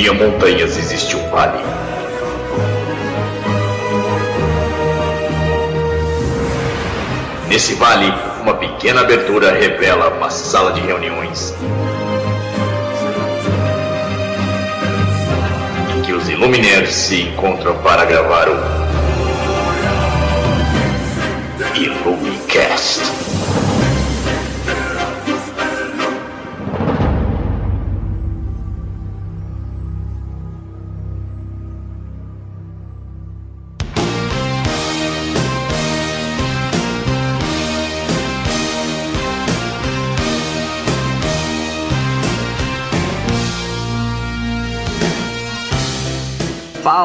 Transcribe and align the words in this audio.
havia 0.00 0.14
montanhas, 0.14 0.78
existe 0.78 1.14
um 1.14 1.28
vale. 1.28 1.62
Nesse 7.48 7.74
vale, 7.74 8.10
uma 8.40 8.54
pequena 8.54 9.02
abertura 9.02 9.52
revela 9.52 10.08
uma 10.08 10.30
sala 10.30 10.72
de 10.72 10.80
reuniões. 10.80 11.54
Em 15.94 16.00
que 16.00 16.12
os 16.14 16.30
Illuminaires 16.30 16.94
se 16.94 17.20
encontram 17.20 17.76
para 17.82 18.06
gravar 18.06 18.48
o 18.48 18.56
Illumicast. 21.76 23.19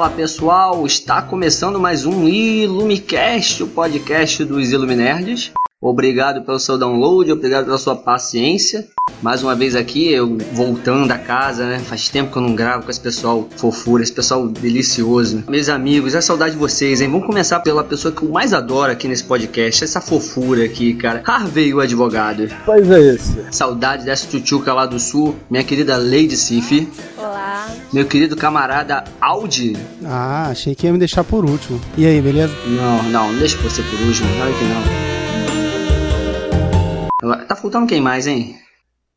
Fala 0.05 0.17
pessoal, 0.17 0.85
está 0.85 1.19
começando 1.19 1.79
mais 1.79 2.05
um 2.05 2.27
Ilumicast, 2.27 3.63
o 3.63 3.67
podcast 3.67 4.45
dos 4.45 4.71
Iluminerds. 4.71 5.51
Obrigado 5.85 6.41
pelo 6.41 6.59
seu 6.59 6.79
download, 6.79 7.31
obrigado 7.31 7.65
pela 7.65 7.77
sua 7.77 7.95
paciência. 7.95 8.87
Mais 9.21 9.43
uma 9.43 9.53
vez 9.53 9.75
aqui, 9.75 10.11
eu 10.11 10.35
voltando 10.51 11.11
a 11.11 11.17
casa, 11.19 11.63
né? 11.63 11.77
Faz 11.77 12.09
tempo 12.09 12.31
que 12.31 12.37
eu 12.39 12.41
não 12.41 12.55
gravo 12.55 12.85
com 12.85 12.89
esse 12.89 12.99
pessoal 12.99 13.47
fofura, 13.55 14.01
esse 14.01 14.11
pessoal 14.11 14.47
delicioso. 14.47 15.43
Meus 15.47 15.69
amigos, 15.69 16.15
é 16.15 16.21
saudade 16.21 16.53
de 16.53 16.57
vocês, 16.57 17.01
hein? 17.01 17.11
Vamos 17.11 17.27
começar 17.27 17.59
pela 17.59 17.83
pessoa 17.83 18.11
que 18.11 18.23
eu 18.23 18.29
mais 18.29 18.51
adoro 18.51 18.91
aqui 18.91 19.07
nesse 19.07 19.23
podcast, 19.23 19.83
essa 19.83 20.01
fofura 20.01 20.65
aqui, 20.65 20.95
cara. 20.95 21.21
Harvey, 21.23 21.71
o 21.71 21.79
advogado. 21.79 22.49
Pois 22.65 22.89
é 22.89 23.13
esse. 23.13 23.45
Saudade 23.51 24.05
dessa 24.05 24.25
tchutchuca 24.25 24.73
lá 24.73 24.87
do 24.87 24.99
sul, 24.99 25.35
minha 25.51 25.63
querida 25.63 25.97
Lady 25.97 26.35
Sif. 26.35 26.89
Olá. 27.15 27.69
Meu 27.93 28.05
querido 28.07 28.35
camarada 28.35 29.03
Audi. 29.21 29.77
Ah, 30.03 30.47
achei 30.49 30.73
que 30.73 30.87
ia 30.87 30.91
me 30.91 30.97
deixar 30.97 31.23
por 31.23 31.45
último. 31.45 31.79
E 31.95 32.07
aí, 32.07 32.19
beleza? 32.19 32.55
Não, 32.65 33.03
não, 33.03 33.31
não 33.31 33.39
deixa 33.39 33.55
você 33.57 33.83
por 33.83 33.99
último, 33.99 34.27
claro 34.35 34.53
que 34.55 34.65
não. 34.65 35.04
Tá 37.47 37.55
faltando 37.55 37.87
quem 37.87 38.01
mais, 38.01 38.27
hein? 38.27 38.55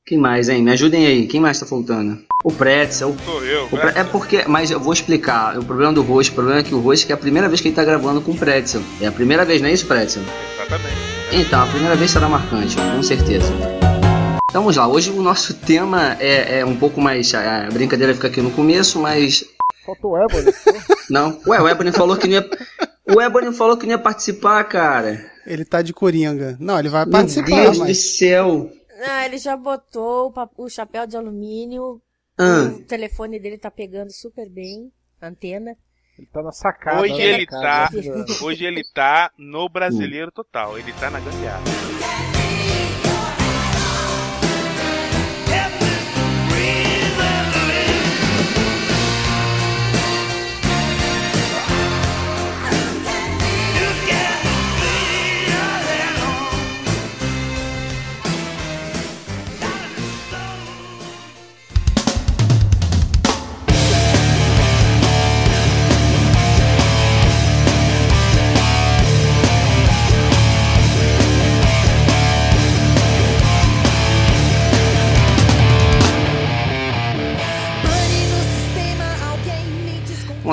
Quem 0.07 0.17
mais, 0.19 0.49
hein? 0.49 0.63
Me 0.63 0.71
ajudem 0.73 1.07
aí. 1.07 1.27
Quem 1.27 1.41
mais 1.41 1.59
tá 1.61 1.67
faltando? 1.67 2.19
O 2.45 2.51
Pretzel. 2.53 3.15
Sou 3.25 3.45
eu, 3.45 3.65
O 3.67 3.69
Pre- 3.69 3.93
É 3.95 4.05
porque, 4.05 4.45
mas 4.47 4.71
eu 4.71 4.81
vou 4.81 4.93
explicar. 4.93 5.59
O 5.59 5.65
problema 5.65 5.93
do 5.93 6.03
Roxo, 6.03 6.31
o 6.31 6.35
problema 6.35 6.61
é 6.61 6.63
que 6.63 6.75
o 6.75 6.81
Roxo 6.81 7.05
que 7.07 7.13
é 7.13 7.15
a 7.15 7.19
primeira 7.19 7.49
vez 7.49 7.61
que 7.61 7.69
ele 7.69 7.75
tá 7.77 7.85
gravando 7.85 8.21
com 8.23 8.31
o 8.33 8.37
Pretzel. 8.37 8.81
É 9.01 9.07
a 9.07 9.13
primeira 9.13 9.45
vez, 9.45 9.61
não 9.61 9.69
é 9.69 9.73
isso, 9.73 9.87
Pretzel? 9.87 10.23
Exatamente. 10.57 10.97
Então, 11.33 11.63
a 11.63 11.67
primeira 11.67 11.95
vez 11.97 12.11
será 12.11 12.29
marcante, 12.29 12.77
com 12.77 13.03
certeza. 13.03 13.53
Então 14.51 14.63
vamos 14.63 14.77
lá, 14.77 14.89
hoje 14.89 15.11
o 15.11 15.21
nosso 15.23 15.53
tema 15.53 16.17
é, 16.19 16.61
é 16.61 16.65
um 16.65 16.75
pouco 16.75 17.01
mais. 17.03 17.35
A 17.35 17.67
a 17.67 17.71
brincadeira 17.71 18.15
fica 18.15 18.29
aqui 18.29 18.41
no 18.41 18.51
começo, 18.51 18.99
mas. 18.99 19.45
Faltou 19.85 20.13
o 20.13 20.17
Ebony. 20.23 20.53
Não. 21.11 21.39
Ué, 21.47 21.61
o 21.61 21.69
Ebony 21.69 21.93
falou 21.93 22.17
que 22.17 22.27
não 22.27 22.35
ia. 22.37 22.49
O 23.15 23.21
Ebony 23.21 23.53
falou 23.55 23.77
que 23.77 23.87
não 23.87 23.93
ia 23.93 23.99
participar, 23.99 24.63
cara. 24.65 25.31
Ele 25.47 25.65
tá 25.65 25.81
de 25.81 25.95
coringa. 25.95 26.57
Não, 26.61 26.79
ele 26.79 26.89
vai 26.89 27.05
Meu 27.05 27.13
participar, 27.13 27.47
Deus 27.47 27.79
do 27.79 27.85
mas... 27.85 28.17
céu. 28.17 28.71
Ah, 29.07 29.25
ele 29.25 29.39
já 29.39 29.57
botou 29.57 30.33
o 30.57 30.69
chapéu 30.69 31.07
de 31.07 31.17
alumínio. 31.17 32.01
Ah, 32.37 32.71
O 32.77 32.83
telefone 32.85 33.39
dele 33.39 33.57
tá 33.57 33.71
pegando 33.71 34.13
super 34.13 34.49
bem. 34.49 34.93
Antena. 35.23 35.77
Ele 36.19 36.29
tá 36.33 36.43
na 36.43 36.53
sacada. 36.53 37.01
Hoje 37.01 37.15
né, 37.15 37.25
ele 37.25 37.47
cara? 37.47 37.89
tá, 37.91 38.45
hoje 38.45 38.65
ele 38.65 38.83
tá 38.93 39.31
no 39.39 39.69
brasileiro 39.69 40.31
total. 40.33 40.79
Ele 40.79 40.93
tá 40.95 41.11
na 41.11 41.21
gambiarra. 41.21 41.63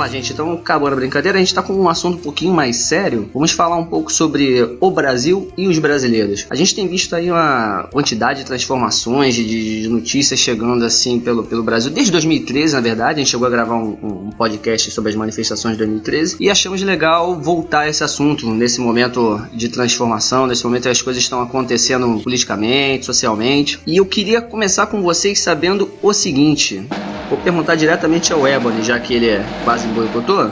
Lá, 0.06 0.08
gente. 0.08 0.32
Então, 0.34 0.54
acabando 0.54 0.94
a 0.94 0.96
brincadeira, 0.96 1.38
a 1.38 1.42
gente 1.42 1.54
tá 1.54 1.62
com 1.62 1.74
um 1.74 1.90
assunto 1.90 2.18
um 2.18 2.22
pouquinho 2.22 2.54
mais 2.54 2.78
sério. 2.78 3.30
Vamos 3.34 3.52
falar 3.52 3.76
um 3.76 3.86
pouco 3.86 4.12
sobre 4.12 4.78
o 4.80 4.92
Brasil 4.92 5.52
e 5.58 5.68
os 5.68 5.80
brasileiros. 5.80 6.46
A 6.50 6.56
gente 6.56 6.76
tem 6.76 6.88
visto 6.88 7.16
aí 7.16 7.30
uma 7.30 7.88
quantidade 7.92 8.40
de 8.40 8.46
transformações, 8.46 9.36
de, 9.36 9.82
de 9.82 9.90
notícias 9.90 10.40
chegando 10.40 10.86
assim 10.86 11.20
pelo, 11.20 11.44
pelo 11.44 11.64
Brasil. 11.64 11.92
Desde 11.92 12.12
2013, 12.12 12.76
na 12.76 12.82
verdade, 12.82 13.16
a 13.16 13.24
gente 13.24 13.32
chegou 13.32 13.48
a 13.48 13.50
gravar 13.50 13.76
um, 13.76 13.98
um 14.02 14.30
podcast 14.32 14.92
sobre 14.92 15.10
as 15.10 15.16
manifestações 15.16 15.74
de 15.74 15.80
2013 15.80 16.38
e 16.40 16.50
achamos 16.50 16.82
legal 16.84 17.40
voltar 17.40 17.82
a 17.82 17.90
esse 17.90 18.04
assunto 18.04 18.50
nesse 18.52 18.80
momento 18.80 19.42
de 19.54 19.70
transformação, 19.70 20.46
nesse 20.46 20.64
momento 20.64 20.88
as 20.88 21.02
coisas 21.02 21.22
estão 21.22 21.42
acontecendo 21.42 22.22
politicamente, 22.22 23.06
socialmente. 23.06 23.80
E 23.88 23.98
eu 23.98 24.06
queria 24.06 24.42
começar 24.42 24.86
com 24.88 25.02
vocês 25.02 25.40
sabendo 25.40 25.90
o 26.02 26.14
seguinte. 26.14 26.86
Vou 27.30 27.40
perguntar 27.40 27.74
diretamente 27.76 28.32
ao 28.32 28.48
Ebony, 28.48 28.84
já 28.84 29.00
que 29.00 29.14
ele 29.14 29.28
é 29.28 29.44
quase 29.64 29.88
boicotou. 29.96 30.52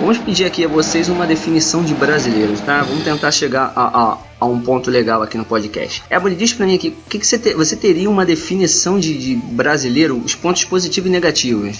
Vamos 0.00 0.18
pedir 0.18 0.44
aqui 0.44 0.64
a 0.64 0.68
vocês 0.68 1.08
uma 1.08 1.26
definição 1.26 1.82
de 1.82 1.92
brasileiros, 1.92 2.60
tá? 2.60 2.82
Vamos 2.82 3.02
tentar 3.02 3.32
chegar 3.32 3.72
a, 3.74 4.12
a- 4.12 4.18
a 4.40 4.46
um 4.46 4.60
ponto 4.60 4.88
legal 4.90 5.22
aqui 5.22 5.36
no 5.36 5.44
podcast. 5.44 6.04
Ebony, 6.08 6.36
diz 6.36 6.52
pra 6.52 6.66
mim 6.66 6.76
aqui, 6.76 6.90
o 6.90 7.10
que, 7.10 7.18
que 7.18 7.26
você, 7.26 7.36
te- 7.36 7.54
você 7.54 7.74
teria 7.74 8.08
uma 8.08 8.24
definição 8.24 9.00
de, 9.00 9.18
de 9.18 9.34
brasileiro, 9.34 10.16
os 10.16 10.36
pontos 10.36 10.64
positivos 10.64 11.08
e 11.08 11.12
negativos? 11.12 11.76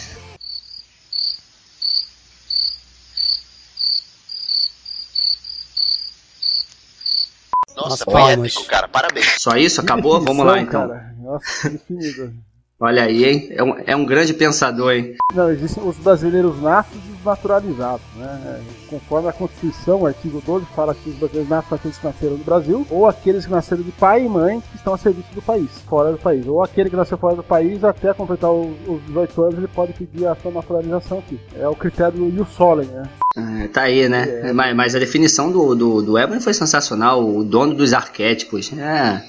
Nossa, 7.76 7.90
Nossa, 7.90 8.04
foi 8.04 8.32
épico, 8.32 8.64
cara. 8.64 8.88
Parabéns. 8.88 9.36
Só 9.38 9.56
isso? 9.56 9.80
Acabou? 9.80 10.20
Vamos 10.20 10.44
lá 10.44 10.60
então. 10.60 10.88
Cara. 10.88 11.14
Nossa, 11.18 11.70
definido. 11.70 12.34
Olha 12.80 13.02
aí, 13.02 13.24
hein? 13.24 13.48
É 13.50 13.62
um, 13.62 13.74
é 13.86 13.96
um 13.96 14.04
grande 14.04 14.32
pensador, 14.32 14.92
hein? 14.92 15.16
Não, 15.34 15.50
existem 15.50 15.82
os 15.82 15.96
brasileiros 15.96 16.62
nascidos 16.62 17.02
e 17.08 17.12
os 17.12 17.24
naturalizados, 17.24 18.06
né? 18.14 18.62
Conforme 18.88 19.28
a 19.28 19.32
Constituição, 19.32 20.02
o 20.02 20.06
artigo 20.06 20.40
12 20.46 20.64
fala 20.76 20.94
que 20.94 21.10
os 21.10 21.16
brasileiros 21.16 21.50
nascem 21.50 21.76
aqueles 21.76 21.98
que 21.98 22.06
nasceram 22.06 22.36
no 22.36 22.44
Brasil, 22.44 22.86
ou 22.88 23.08
aqueles 23.08 23.46
que 23.46 23.50
nasceram 23.50 23.82
de 23.82 23.90
pai 23.90 24.24
e 24.24 24.28
mãe 24.28 24.60
que 24.60 24.76
estão 24.76 24.94
a 24.94 24.98
serviço 24.98 25.34
do 25.34 25.42
país, 25.42 25.68
fora 25.88 26.12
do 26.12 26.18
país. 26.18 26.46
Ou 26.46 26.62
aquele 26.62 26.88
que 26.88 26.94
nasceu 26.94 27.18
fora 27.18 27.34
do 27.34 27.42
país, 27.42 27.82
até 27.82 28.14
completar 28.14 28.52
os, 28.52 28.76
os 28.86 29.02
18 29.06 29.42
anos, 29.42 29.58
ele 29.58 29.68
pode 29.68 29.92
pedir 29.94 30.28
a 30.28 30.36
sua 30.36 30.52
naturalização 30.52 31.18
aqui. 31.18 31.40
É 31.56 31.66
o 31.66 31.74
critério 31.74 32.12
do 32.12 32.28
Ius 32.28 32.48
Solem, 32.50 32.86
né? 32.86 33.02
Ah, 33.36 33.68
tá 33.72 33.82
aí, 33.82 34.08
né? 34.08 34.52
Mas, 34.52 34.76
mas 34.76 34.94
a 34.94 35.00
definição 35.00 35.50
do, 35.50 35.74
do, 35.74 36.00
do 36.00 36.16
Ebony 36.16 36.40
foi 36.40 36.54
sensacional. 36.54 37.28
O 37.28 37.42
dono 37.42 37.74
dos 37.74 37.92
arquétipos. 37.92 38.72
É. 38.72 39.20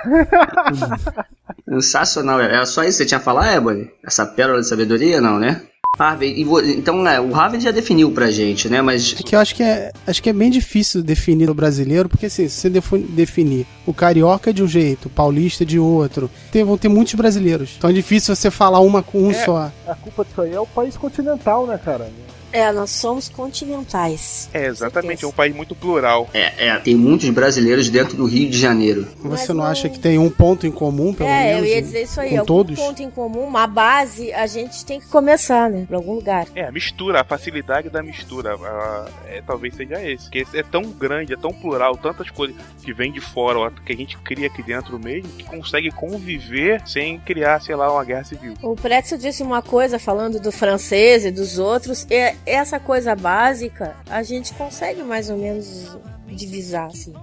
sensacional. 1.70 2.40
Era 2.40 2.66
só 2.66 2.82
isso 2.82 2.98
que 2.98 3.04
você 3.04 3.06
tinha 3.06 3.18
a 3.18 3.22
falar, 3.22 3.54
Ebony? 3.54 3.88
Essa 4.04 4.26
pérola 4.26 4.60
de 4.60 4.66
sabedoria, 4.68 5.20
não, 5.20 5.38
né? 5.38 5.62
Harvey, 5.98 6.32
e 6.40 6.70
então, 6.78 7.02
né, 7.02 7.20
o 7.20 7.34
Harvey 7.34 7.60
já 7.60 7.72
definiu 7.72 8.12
pra 8.12 8.30
gente, 8.30 8.68
né? 8.68 8.80
Mas 8.80 9.14
É 9.18 9.22
que 9.22 9.34
eu 9.34 9.40
acho 9.40 9.54
que 9.54 9.62
é, 9.62 9.90
acho 10.06 10.22
que 10.22 10.30
é 10.30 10.32
bem 10.32 10.48
difícil 10.48 11.02
definir 11.02 11.50
o 11.50 11.54
brasileiro, 11.54 12.08
porque 12.08 12.26
assim, 12.26 12.48
se 12.48 12.70
você 12.70 12.70
definir 13.10 13.66
o 13.84 13.92
carioca 13.92 14.52
de 14.52 14.62
um 14.62 14.68
jeito, 14.68 15.06
o 15.06 15.10
paulista 15.10 15.66
de 15.66 15.78
outro, 15.80 16.30
tem- 16.52 16.64
vão 16.64 16.78
ter 16.78 16.88
muitos 16.88 17.14
brasileiros. 17.14 17.74
Então 17.76 17.90
é 17.90 17.92
difícil 17.92 18.34
você 18.36 18.50
falar 18.50 18.78
uma 18.80 19.02
com 19.02 19.20
um 19.24 19.30
É. 19.32 19.44
só. 19.44 19.70
A 19.86 19.94
culpa 19.96 20.24
disso 20.24 20.40
aí 20.40 20.52
é 20.54 20.60
o 20.60 20.66
país 20.66 20.96
continental, 20.96 21.66
né, 21.66 21.78
cara? 21.84 22.08
É, 22.52 22.70
nós 22.72 22.90
somos 22.90 23.28
continentais. 23.28 24.48
É, 24.52 24.66
exatamente, 24.66 25.24
é 25.24 25.28
um 25.28 25.32
país 25.32 25.54
muito 25.54 25.74
plural. 25.74 26.28
É, 26.34 26.66
é, 26.68 26.76
tem 26.78 26.94
muitos 26.96 27.28
brasileiros 27.30 27.88
dentro 27.88 28.16
do 28.16 28.24
Rio 28.26 28.50
de 28.50 28.58
Janeiro. 28.58 29.06
Você 29.18 29.28
Mas 29.28 29.48
não 29.48 29.54
não- 29.56 29.64
acha 29.64 29.88
que 29.88 29.98
tem 29.98 30.18
um 30.18 30.30
ponto 30.30 30.66
em 30.66 30.70
comum, 30.70 31.12
pelo 31.14 31.28
é, 31.28 31.54
menos? 31.54 31.68
eu 31.68 31.74
ia 31.76 31.82
dizer 31.82 32.02
isso 32.02 32.20
aí. 32.20 32.30
com 32.30 32.34
Algum 32.36 32.46
todos? 32.46 32.78
ponto 32.78 33.02
em 33.02 33.10
comum, 33.10 33.44
uma 33.44 33.66
base, 33.66 34.32
a 34.32 34.46
gente 34.46 34.84
tem 34.84 35.00
que 35.00 35.06
começar, 35.08 35.68
né? 35.70 35.84
Pra 35.86 35.96
algum 35.96 36.14
lugar. 36.14 36.46
É, 36.54 36.64
a 36.64 36.72
mistura, 36.72 37.20
a 37.20 37.24
facilidade 37.24 37.88
da 37.88 38.02
mistura, 38.02 38.54
a- 38.54 39.06
é, 39.26 39.42
talvez 39.46 39.74
seja 39.74 40.02
esse. 40.04 40.24
Porque 40.24 40.46
é 40.54 40.62
tão 40.62 40.82
grande, 40.82 41.32
é 41.32 41.36
tão 41.36 41.52
plural, 41.52 41.96
tantas 41.96 42.30
coisas 42.30 42.56
que 42.82 42.92
vêm 42.92 43.12
de 43.12 43.20
fora, 43.20 43.70
que 43.84 43.92
a 43.92 43.96
gente 43.96 44.16
cria 44.18 44.46
aqui 44.46 44.62
dentro 44.62 44.98
mesmo, 44.98 45.28
que 45.30 45.44
consegue 45.44 45.90
conviver 45.90 46.82
sem 46.86 47.18
criar, 47.20 47.60
sei 47.60 47.74
lá, 47.74 47.92
uma 47.92 48.04
guerra 48.04 48.24
civil. 48.24 48.54
O 48.62 48.74
Pretzel 48.74 49.18
disse 49.18 49.42
uma 49.42 49.62
coisa 49.62 49.98
falando 49.98 50.40
do 50.40 50.50
francês 50.52 51.24
e 51.24 51.30
dos 51.30 51.58
outros. 51.58 52.06
É, 52.10 52.34
essa 52.46 52.78
coisa 52.80 53.14
básica 53.14 53.96
a 54.08 54.22
gente 54.22 54.52
consegue 54.54 55.02
mais 55.02 55.30
ou 55.30 55.36
menos 55.36 55.96
divisar, 56.28 56.86
assim. 56.86 57.14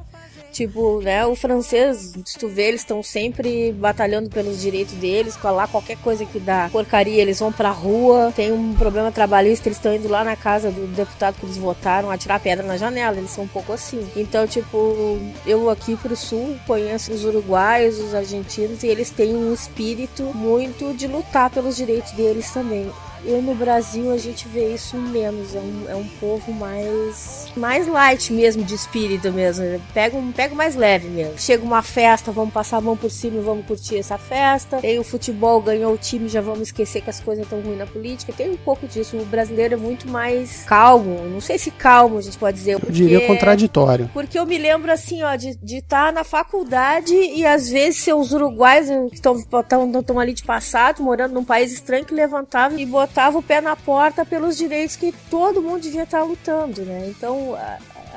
Tipo, 0.51 1.01
né, 1.01 1.23
o 1.23 1.35
francês, 1.35 2.13
se 2.25 2.39
tu 2.39 2.47
vê, 2.47 2.69
eles 2.69 2.81
estão 2.81 3.03
sempre 3.03 3.71
batalhando 3.73 4.27
pelos 4.27 4.59
direitos 4.59 4.95
deles, 4.95 5.37
lá 5.43 5.67
qualquer 5.67 5.97
coisa 5.97 6.25
que 6.25 6.39
dá 6.39 6.67
porcaria, 6.71 7.21
eles 7.21 7.39
vão 7.39 7.51
pra 7.51 7.69
rua, 7.69 8.33
tem 8.35 8.51
um 8.51 8.73
problema 8.73 9.11
trabalhista, 9.11 9.67
eles 9.67 9.77
estão 9.77 9.93
indo 9.93 10.07
lá 10.07 10.23
na 10.23 10.35
casa 10.35 10.71
do 10.71 10.87
deputado 10.95 11.35
que 11.35 11.45
eles 11.45 11.57
votaram, 11.57 12.09
atirar 12.09 12.39
pedra 12.39 12.65
na 12.65 12.75
janela, 12.75 13.17
eles 13.17 13.29
são 13.29 13.43
um 13.43 13.47
pouco 13.47 13.71
assim. 13.71 14.09
Então, 14.15 14.47
tipo, 14.47 15.19
eu 15.45 15.69
aqui 15.69 15.95
pro 15.95 16.15
sul 16.15 16.57
conheço 16.65 17.13
os 17.13 17.23
uruguaios, 17.23 17.99
os 17.99 18.15
argentinos, 18.15 18.81
e 18.81 18.87
eles 18.87 19.11
têm 19.11 19.35
um 19.35 19.53
espírito 19.53 20.23
muito 20.33 20.91
de 20.95 21.05
lutar 21.07 21.51
pelos 21.51 21.75
direitos 21.75 22.13
deles 22.13 22.49
também. 22.49 22.89
Eu 23.27 23.41
no 23.41 23.53
Brasil 23.53 24.09
a 24.13 24.17
gente 24.17 24.47
vê 24.47 24.73
isso 24.73 24.95
menos, 24.95 25.53
é 25.53 25.59
um, 25.59 25.83
é 25.89 25.95
um 25.95 26.07
povo 26.19 26.49
mais 26.53 27.47
mais 27.57 27.85
light 27.85 28.31
mesmo 28.31 28.63
de 28.63 28.73
espírito 28.73 29.33
mesmo. 29.33 29.65
Pega 29.93 30.15
um 30.15 30.31
pega 30.31 30.55
mais 30.55 30.77
leve 30.77 31.09
mesmo. 31.09 31.37
Chega 31.37 31.61
uma 31.61 31.81
festa, 31.83 32.31
vamos 32.31 32.53
passar 32.53 32.77
a 32.77 32.81
mão 32.81 32.95
por 32.95 33.11
cima 33.11 33.37
e 33.37 33.41
vamos 33.41 33.65
curtir 33.65 33.97
essa 33.97 34.17
festa. 34.17 34.77
Tem 34.77 34.97
o 34.97 35.03
futebol, 35.03 35.61
ganhou 35.61 35.93
o 35.93 35.97
time, 35.97 36.29
já 36.29 36.39
vamos 36.39 36.69
esquecer 36.69 37.01
que 37.01 37.09
as 37.09 37.19
coisas 37.19 37.43
estão 37.43 37.59
ruins 37.59 37.77
na 37.77 37.85
política. 37.85 38.31
Tem 38.31 38.49
um 38.49 38.55
pouco 38.55 38.87
disso. 38.87 39.17
O 39.17 39.25
brasileiro 39.25 39.73
é 39.73 39.77
muito 39.77 40.07
mais 40.07 40.63
calmo. 40.63 41.27
Não 41.27 41.41
sei 41.41 41.57
se 41.57 41.69
calmo 41.69 42.17
a 42.19 42.21
gente 42.21 42.37
pode 42.37 42.57
dizer. 42.57 42.75
Eu 42.81 42.91
diria 42.91 43.19
porque- 43.19 43.33
contraditório. 43.33 44.09
porque 44.13 44.39
eu 44.39 44.45
me 44.45 44.57
lembro 44.57 44.89
assim, 44.89 45.21
ó, 45.23 45.35
de 45.35 45.57
estar 45.77 46.13
na 46.13 46.23
faculdade 46.23 47.13
e 47.13 47.45
às 47.45 47.67
vezes 47.69 47.99
seus 48.01 48.31
uruguais 48.31 48.87
que 49.09 49.15
estão 49.15 50.17
ali 50.17 50.33
de 50.33 50.43
passado, 50.43 51.03
morando 51.03 51.33
num 51.33 51.43
país 51.43 51.73
estranho, 51.73 52.05
que 52.05 52.13
levantavam 52.13 52.79
e 52.79 52.85
botavam 52.85 53.16
o 53.39 53.41
pé 53.41 53.61
na 53.61 53.75
porta 53.75 54.25
pelos 54.25 54.55
direitos 54.55 54.95
que 54.95 55.13
todo 55.29 55.61
mundo 55.61 55.81
devia 55.81 56.03
estar 56.03 56.23
lutando, 56.23 56.83
né? 56.83 57.07
Então, 57.07 57.57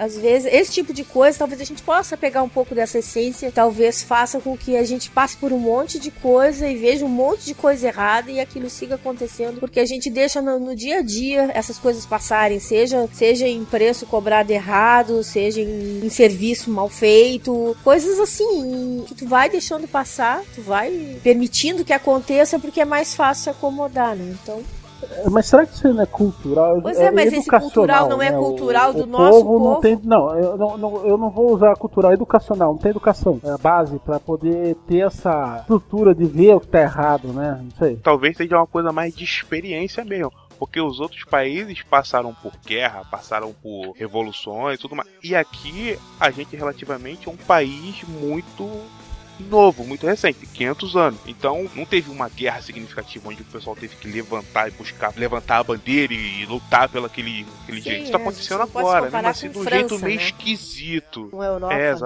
às 0.00 0.17
vezes, 0.17 0.50
esse 0.50 0.73
tipo 0.73 0.94
de 0.94 1.05
coisa, 1.05 1.38
talvez 1.38 1.61
a 1.61 1.64
gente 1.64 1.82
possa 1.82 2.17
pegar 2.17 2.43
um 2.43 2.49
pouco 2.49 2.75
dessa 2.75 3.00
essência, 3.00 3.52
talvez 3.52 4.02
faça 4.02 4.41
com 4.41 4.56
que 4.56 4.75
a 4.75 4.82
gente 4.82 5.11
passe 5.11 5.37
por 5.37 5.52
um 5.52 5.58
monte 5.58 5.99
de 5.99 6.11
coisa 6.11 6.67
e 6.67 6.75
veja 6.75 7.05
um 7.05 7.08
monte 7.08 7.44
de 7.44 7.52
coisa 7.52 7.88
errada 7.88 8.31
e 8.31 8.41
aquilo 8.41 8.70
siga 8.70 8.94
acontecendo, 8.94 9.61
porque 9.61 9.79
a 9.79 9.85
gente 9.85 10.08
deixa 10.08 10.41
no, 10.41 10.58
no 10.58 10.75
dia 10.75 11.00
a 11.00 11.02
dia 11.02 11.50
essas 11.52 11.79
coisas 11.79 12.06
passarem, 12.06 12.58
seja, 12.58 13.06
seja 13.12 13.47
em 13.47 13.62
preço 13.62 14.06
cobrado 14.06 14.50
errado, 14.50 15.23
seja 15.23 15.61
em, 15.61 16.00
em 16.02 16.08
serviço 16.08 16.70
mal 16.70 16.88
feito, 16.88 17.76
coisas 17.85 18.19
assim, 18.19 19.05
que 19.06 19.14
tu 19.14 19.26
vai 19.26 19.50
deixando 19.50 19.87
passar, 19.87 20.43
tu 20.55 20.62
vai 20.62 21.19
permitindo 21.23 21.85
que 21.85 21.93
aconteça 21.93 22.58
porque 22.58 22.81
é 22.81 22.87
mais 22.87 23.14
fácil 23.14 23.44
se 23.44 23.50
acomodar, 23.50 24.17
né? 24.17 24.35
Então, 24.43 24.62
Mas 25.31 25.47
será 25.47 25.67
que 25.67 25.75
isso 25.75 25.93
não 25.93 26.02
é 26.02 26.06
cultural? 26.06 26.81
Pois 26.82 26.99
é, 26.99 27.11
mas 27.11 27.26
esse 27.32 27.37
educacional, 27.49 27.70
cultural 27.70 28.08
não 28.08 28.23
é 28.23 28.31
né? 28.31 28.38
O- 28.38 28.43
cultural 28.43 28.93
do 28.93 29.02
o 29.05 29.06
nosso 29.06 29.44
povo. 29.44 29.52
Não 29.58 29.64
povo? 29.70 29.81
tem, 29.81 30.00
não, 30.05 30.37
eu 30.38 30.56
não, 30.56 30.79
não- 30.79 31.06
eu 31.06 31.19
não 31.19 31.31
vou 31.31 31.52
usar 31.55 31.75
cultural, 31.76 32.11
é 32.11 32.14
educacional, 32.14 32.73
não 32.73 32.79
tem 32.79 32.91
educação. 32.91 33.41
É 33.44 33.50
a 33.50 33.58
base 33.58 33.99
pra 33.99 34.19
poder 34.20 34.75
ter 34.87 35.00
essa 35.06 35.58
estrutura 35.61 36.14
de 36.14 36.25
ver 36.25 36.55
o 36.56 36.61
que 36.61 36.69
tá 36.69 36.81
errado, 36.81 37.29
né? 37.32 37.61
Não 37.62 37.70
sei. 37.79 37.97
Talvez 37.97 38.37
seja 38.37 38.56
uma 38.56 38.67
coisa 38.67 38.93
mais 38.93 39.14
de 39.14 39.25
experiência 39.25 40.05
mesmo. 40.05 40.32
Porque 40.58 40.79
os 40.79 41.00
outros 41.00 41.25
países 41.25 41.81
passaram 41.82 42.35
por 42.35 42.52
guerra, 42.67 43.02
passaram 43.11 43.50
por 43.62 43.93
revoluções 43.93 44.79
e 44.79 44.82
tudo 44.82 44.94
mais. 44.94 45.08
E 45.25 45.35
aqui 45.35 45.99
a 46.20 46.31
gente 46.31 46.55
relativamente 46.55 47.26
é 47.29 47.32
um 47.32 47.37
país 47.37 48.02
muito 48.06 48.69
novo, 49.43 49.85
muito 49.85 50.07
recente, 50.07 50.47
500 50.47 50.97
anos. 50.97 51.21
Então 51.27 51.69
não 51.75 51.85
teve 51.85 52.11
uma 52.11 52.29
guerra 52.29 52.61
significativa 52.61 53.29
onde 53.29 53.43
o 53.43 53.45
pessoal 53.45 53.77
teve 53.77 53.97
que 53.97 54.09
levantar 54.09 54.69
e 54.69 54.71
buscar, 54.73 55.13
levantar 55.17 55.59
a 55.59 55.65
bandeira 55.65 56.13
e 56.13 56.45
lutar 56.47 56.89
pelo 56.89 57.07
aquele, 57.07 57.47
aquele 57.63 57.83
Sim, 57.83 57.91
jeito. 57.91 58.03
Isso 58.05 58.13
tá 58.13 58.19
é, 58.19 58.23
acontecendo 58.23 58.63
agora, 58.63 59.05
comparar 59.07 59.11
mesmo 59.11 59.29
assim, 59.29 59.51
de 59.51 59.59
um 59.59 59.63
França, 59.63 59.79
jeito 59.79 59.99
meio 59.99 60.19
né? 60.19 60.25
esquisito. 60.25 61.31
a 61.41 61.45
Europa. 61.45 61.75
É, 61.75 61.95
né? 61.95 61.99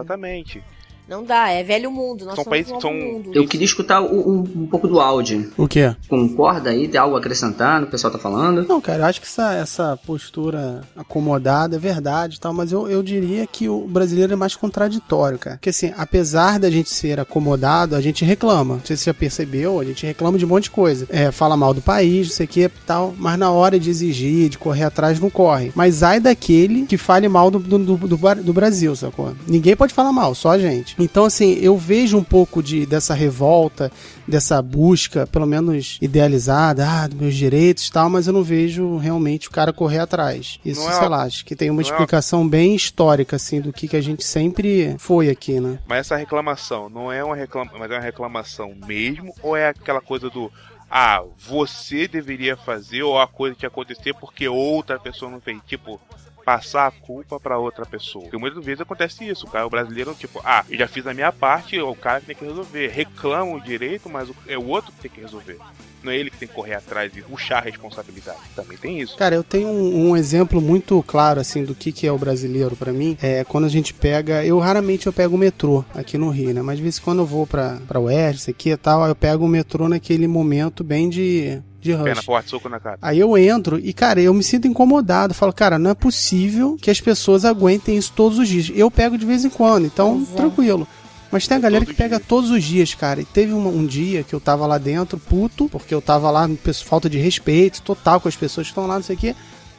Não 1.08 1.22
dá, 1.22 1.50
é 1.50 1.62
velho 1.62 1.90
mundo. 1.90 2.24
Nós 2.24 2.34
São 2.34 2.44
somos 2.44 2.48
países 2.48 2.72
são- 2.80 2.92
mundo. 2.94 3.30
Eu 3.34 3.46
queria 3.46 3.64
escutar 3.66 4.00
o- 4.00 4.06
um, 4.30 4.62
um 4.62 4.66
pouco 4.66 4.88
do 4.88 5.00
áudio. 5.00 5.52
O 5.56 5.68
quê? 5.68 5.94
Concorda 6.08 6.70
aí? 6.70 6.88
Tem 6.88 6.98
algo 7.00 7.14
a 7.14 7.18
acrescentar 7.18 7.78
no 7.80 7.86
que 7.86 7.88
o 7.88 7.92
pessoal 7.92 8.12
tá 8.12 8.18
falando? 8.18 8.66
Não, 8.66 8.80
cara, 8.80 9.00
eu 9.00 9.04
acho 9.06 9.20
que 9.20 9.26
essa, 9.26 9.52
essa 9.54 9.98
postura 10.06 10.80
acomodada 10.96 11.76
é 11.76 11.78
verdade 11.78 12.36
e 12.36 12.40
tal, 12.40 12.54
mas 12.54 12.72
eu, 12.72 12.88
eu 12.88 13.02
diria 13.02 13.46
que 13.46 13.68
o 13.68 13.86
brasileiro 13.86 14.32
é 14.32 14.36
mais 14.36 14.56
contraditório, 14.56 15.38
cara. 15.38 15.56
Porque 15.56 15.68
assim, 15.70 15.92
apesar 15.96 16.58
da 16.58 16.70
gente 16.70 16.88
ser 16.90 17.20
acomodado, 17.20 17.94
a 17.94 18.00
gente 18.00 18.24
reclama. 18.24 18.76
Não 18.76 18.84
sei 18.84 18.96
se 18.96 19.02
você 19.04 19.10
já 19.10 19.14
percebeu, 19.14 19.78
a 19.80 19.84
gente 19.84 20.06
reclama 20.06 20.38
de 20.38 20.44
um 20.44 20.48
monte 20.48 20.64
de 20.64 20.70
coisa. 20.70 21.06
É, 21.10 21.30
fala 21.30 21.56
mal 21.56 21.74
do 21.74 21.82
país, 21.82 22.28
não 22.28 22.34
sei 22.34 22.46
o 22.46 22.48
que 22.48 22.68
tal, 22.86 23.14
mas 23.18 23.38
na 23.38 23.50
hora 23.50 23.78
de 23.78 23.90
exigir, 23.90 24.48
de 24.48 24.58
correr 24.58 24.84
atrás, 24.84 25.20
não 25.20 25.28
corre. 25.30 25.70
Mas 25.74 26.02
ai 26.02 26.18
daquele 26.18 26.86
que 26.86 26.96
fale 26.96 27.28
mal 27.28 27.50
do, 27.50 27.58
do, 27.58 27.78
do, 27.78 28.16
do 28.42 28.52
Brasil, 28.52 28.96
sacou? 28.96 29.34
Ninguém 29.46 29.76
pode 29.76 29.92
falar 29.92 30.12
mal, 30.12 30.34
só 30.34 30.50
a 30.52 30.58
gente. 30.58 30.93
Então, 30.98 31.24
assim, 31.24 31.54
eu 31.60 31.76
vejo 31.76 32.16
um 32.16 32.22
pouco 32.24 32.62
de, 32.62 32.86
dessa 32.86 33.14
revolta, 33.14 33.90
dessa 34.28 34.60
busca, 34.62 35.26
pelo 35.26 35.46
menos 35.46 35.98
idealizada, 36.00 36.86
ah, 36.88 37.06
dos 37.08 37.18
meus 37.18 37.34
direitos 37.34 37.88
e 37.88 37.92
tal, 37.92 38.08
mas 38.08 38.26
eu 38.26 38.32
não 38.32 38.42
vejo 38.42 38.96
realmente 38.96 39.48
o 39.48 39.50
cara 39.50 39.72
correr 39.72 39.98
atrás. 39.98 40.58
Isso, 40.64 40.80
Não 40.80 40.88
é 40.88 40.92
sei 40.92 41.02
uma- 41.02 41.08
lá, 41.08 41.22
acho 41.24 41.44
que 41.44 41.56
tem 41.56 41.70
uma 41.70 41.82
não 41.82 41.88
é 41.88 41.90
explicação 41.90 42.48
bem 42.48 42.74
histórica, 42.74 43.36
assim, 43.36 43.60
do 43.60 43.72
que, 43.72 43.88
que 43.88 43.96
a 43.96 44.00
gente 44.00 44.24
sempre 44.24 44.94
foi 44.98 45.28
aqui, 45.28 45.60
né? 45.60 45.78
Mas 45.86 45.98
essa 46.00 46.16
reclamação 46.16 46.88
não 46.88 47.10
é 47.10 47.22
uma 47.24 47.36
reclama, 47.36 47.72
mas 47.78 47.90
é 47.90 47.94
uma 47.94 48.00
reclamação 48.00 48.72
mesmo 48.86 49.34
ou 49.42 49.56
é 49.56 49.68
aquela 49.68 50.00
coisa 50.00 50.30
do 50.30 50.50
ah, 50.90 51.24
você 51.38 52.06
deveria 52.06 52.56
fazer 52.56 53.02
ou 53.02 53.18
a 53.18 53.26
coisa 53.26 53.56
que 53.56 53.66
acontecer 53.66 54.14
porque 54.14 54.46
outra 54.46 54.98
pessoa 55.00 55.28
não 55.30 55.40
fez, 55.40 55.58
tipo 55.66 56.00
passar 56.44 56.86
a 56.86 56.90
culpa 56.90 57.40
pra 57.40 57.58
outra 57.58 57.86
pessoa. 57.86 58.24
Porque 58.24 58.36
muitas 58.36 58.64
vezes 58.64 58.80
acontece 58.80 59.24
isso, 59.26 59.46
o 59.46 59.50
cara 59.50 59.66
o 59.66 59.70
brasileiro 59.70 60.14
tipo, 60.14 60.40
ah, 60.44 60.64
eu 60.68 60.78
já 60.78 60.86
fiz 60.86 61.06
a 61.06 61.14
minha 61.14 61.32
parte, 61.32 61.80
o 61.80 61.94
cara 61.94 62.20
que 62.20 62.26
tem 62.26 62.36
que 62.36 62.44
resolver. 62.44 62.88
Reclama 62.88 63.54
o 63.54 63.60
direito, 63.60 64.08
mas 64.08 64.28
é 64.46 64.58
o 64.58 64.66
outro 64.66 64.92
que 64.92 65.00
tem 65.00 65.10
que 65.10 65.20
resolver. 65.20 65.58
Não 66.02 66.12
é 66.12 66.18
ele 66.18 66.30
que 66.30 66.36
tem 66.36 66.46
que 66.46 66.54
correr 66.54 66.74
atrás 66.74 67.10
e 67.16 67.22
puxar 67.22 67.58
a 67.58 67.62
responsabilidade. 67.62 68.38
Também 68.54 68.76
tem 68.76 69.00
isso. 69.00 69.16
Cara, 69.16 69.34
eu 69.34 69.42
tenho 69.42 69.68
um, 69.68 70.10
um 70.10 70.16
exemplo 70.16 70.60
muito 70.60 71.02
claro, 71.06 71.40
assim, 71.40 71.64
do 71.64 71.74
que, 71.74 71.90
que 71.92 72.06
é 72.06 72.12
o 72.12 72.18
brasileiro 72.18 72.76
pra 72.76 72.92
mim. 72.92 73.16
É 73.22 73.42
quando 73.42 73.64
a 73.64 73.70
gente 73.70 73.94
pega. 73.94 74.44
Eu 74.44 74.58
raramente 74.58 75.06
eu 75.06 75.12
pego 75.14 75.34
o 75.34 75.38
metrô 75.38 75.82
aqui 75.94 76.18
no 76.18 76.28
Rio, 76.28 76.52
né? 76.52 76.60
Mas 76.60 76.76
de 76.76 76.82
vez 76.82 76.98
em 76.98 77.00
quando 77.00 77.20
eu 77.20 77.26
vou 77.26 77.46
pra, 77.46 77.78
pra 77.88 77.98
Oeste, 77.98 78.50
aqui 78.50 78.70
e 78.70 78.76
tal, 78.76 79.06
eu 79.06 79.14
pego 79.14 79.46
o 79.46 79.48
metrô 79.48 79.88
naquele 79.88 80.28
momento 80.28 80.84
bem 80.84 81.08
de, 81.08 81.62
de 81.84 81.92
rush. 81.92 82.24
porta, 82.24 82.48
soco 82.48 82.68
na 82.68 82.80
cara. 82.80 82.98
Aí 83.02 83.20
eu 83.20 83.36
entro 83.36 83.78
e, 83.78 83.92
cara, 83.92 84.20
eu 84.20 84.32
me 84.32 84.42
sinto 84.42 84.66
incomodado. 84.66 85.34
Falo, 85.34 85.52
cara, 85.52 85.78
não 85.78 85.90
é 85.90 85.94
possível 85.94 86.76
que 86.80 86.90
as 86.90 87.00
pessoas 87.00 87.44
aguentem 87.44 87.96
isso 87.96 88.12
todos 88.16 88.38
os 88.38 88.48
dias. 88.48 88.72
Eu 88.74 88.90
pego 88.90 89.18
de 89.18 89.26
vez 89.26 89.44
em 89.44 89.50
quando, 89.50 89.84
então 89.84 90.16
Exato. 90.16 90.36
tranquilo. 90.36 90.88
Mas 91.30 91.46
tem 91.46 91.56
a 91.56 91.60
galera 91.60 91.84
que 91.84 91.92
pega 91.92 92.16
dia. 92.16 92.24
todos 92.26 92.50
os 92.50 92.62
dias, 92.62 92.94
cara. 92.94 93.20
E 93.20 93.24
teve 93.24 93.52
um, 93.52 93.66
um 93.66 93.84
dia 93.84 94.22
que 94.22 94.34
eu 94.34 94.40
tava 94.40 94.66
lá 94.66 94.78
dentro, 94.78 95.18
puto, 95.18 95.68
porque 95.68 95.92
eu 95.92 96.00
tava 96.00 96.30
lá, 96.30 96.48
falta 96.84 97.10
de 97.10 97.18
respeito 97.18 97.82
total 97.82 98.20
com 98.20 98.28
as 98.28 98.36
pessoas 98.36 98.66
que 98.66 98.70
estão 98.70 98.86
lá, 98.86 98.94
não 98.94 99.02
sei 99.02 99.16
o 99.16 99.18
quê. 99.18 99.34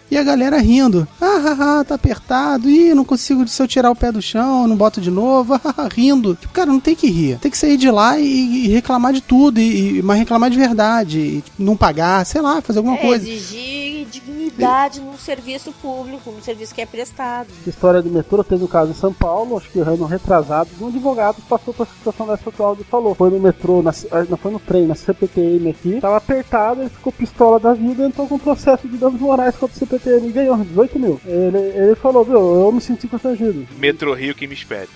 E 0.10 0.18
a 0.18 0.24
galera 0.24 0.60
rindo. 0.60 1.08
Ah, 1.20 1.26
ah, 1.26 1.80
ah, 1.80 1.84
tá 1.84 1.96
apertado. 1.96 2.70
Ih, 2.70 2.94
não 2.94 3.04
consigo, 3.04 3.48
se 3.48 3.62
eu 3.62 3.68
tirar 3.68 3.90
o 3.90 3.96
pé 3.96 4.12
do 4.12 4.22
chão, 4.22 4.68
não 4.68 4.76
boto 4.76 5.02
de 5.02 5.10
novo. 5.10 5.60
Ah, 5.66 5.88
rindo. 5.92 6.36
Tipo, 6.40 6.54
cara, 6.54 6.68
não 6.72 6.80
tem 6.80 6.96
que 6.96 7.08
rir. 7.10 7.38
Tem 7.40 7.50
que 7.52 7.58
sair 7.58 7.76
de 7.76 7.90
lá 7.90 8.18
e, 8.20 8.66
e 8.66 8.68
reclamar 8.68 9.12
de 9.14 9.22
tudo. 9.22 9.60
E, 9.60 9.98
e- 9.98 10.02
mas 10.04 10.20
reclamar 10.20 10.50
de 10.50 10.58
verdade. 10.58 11.42
Tipo, 11.44 11.64
não 11.64 11.76
pagar, 11.76 12.24
sei 12.26 12.40
lá, 12.40 12.62
fazer 12.62 12.80
alguma 12.80 12.98
É, 12.98 13.02
coisa. 13.02 13.28
exigir 13.28 13.85
dignidade 14.06 15.00
num 15.02 15.18
serviço 15.18 15.72
público, 15.82 16.32
num 16.32 16.42
serviço 16.42 16.74
que 16.74 16.82
é 16.82 16.86
prestado. 16.86 17.48
Essa 17.62 17.70
história 17.70 18.02
do 18.02 18.10
metrô 18.10 18.44
teve 18.44 18.64
um 18.64 18.68
caso 18.68 18.92
em 18.92 18.96
São 18.96 19.14
Paulo, 19.14 19.58
acho 19.58 19.70
que 19.70 19.80
ano 19.80 20.06
retrasado, 20.06 20.70
de 20.76 20.84
um 20.84 20.88
advogado 20.88 21.36
que 21.36 21.48
passou 21.48 21.74
por 21.74 21.88
situação 21.88 22.28
dessa 22.28 22.44
que 22.44 22.50
o 22.50 22.52
Claudio 22.52 22.86
falou. 22.86 23.16
Foi 23.16 23.30
no 23.30 23.40
metrô, 23.40 23.82
na, 23.82 23.92
ah, 24.12 24.26
não 24.30 24.38
foi 24.38 24.52
no 24.52 24.60
trem, 24.60 24.88
na 24.88 24.96
CPTM 24.96 25.70
aqui, 25.70 26.00
tava 26.00 26.18
apertado, 26.18 26.82
ele 26.82 26.90
ficou 26.90 27.12
pistola 27.12 27.60
da 27.60 27.74
vida 27.74 28.04
e 28.04 28.08
entrou 28.08 28.28
com 28.28 28.36
um 28.36 28.40
processo 28.40 28.88
de 28.88 28.98
danos 28.98 29.20
morais 29.20 29.56
contra 29.56 29.76
o 29.76 29.80
CPTM 29.80 30.28
e 30.28 30.32
ganhou 30.32 30.58
18 30.58 31.00
mil. 31.00 31.22
Ele, 31.26 31.58
ele 31.58 31.96
falou, 31.96 32.24
viu, 32.24 32.40
eu 32.40 32.72
me 32.72 32.82
senti 32.82 33.08
constrangido. 33.08 33.68
Metrô 33.78 34.14
Rio 34.14 34.36
que 34.36 34.48
me 34.48 34.54
espere. 34.54 34.90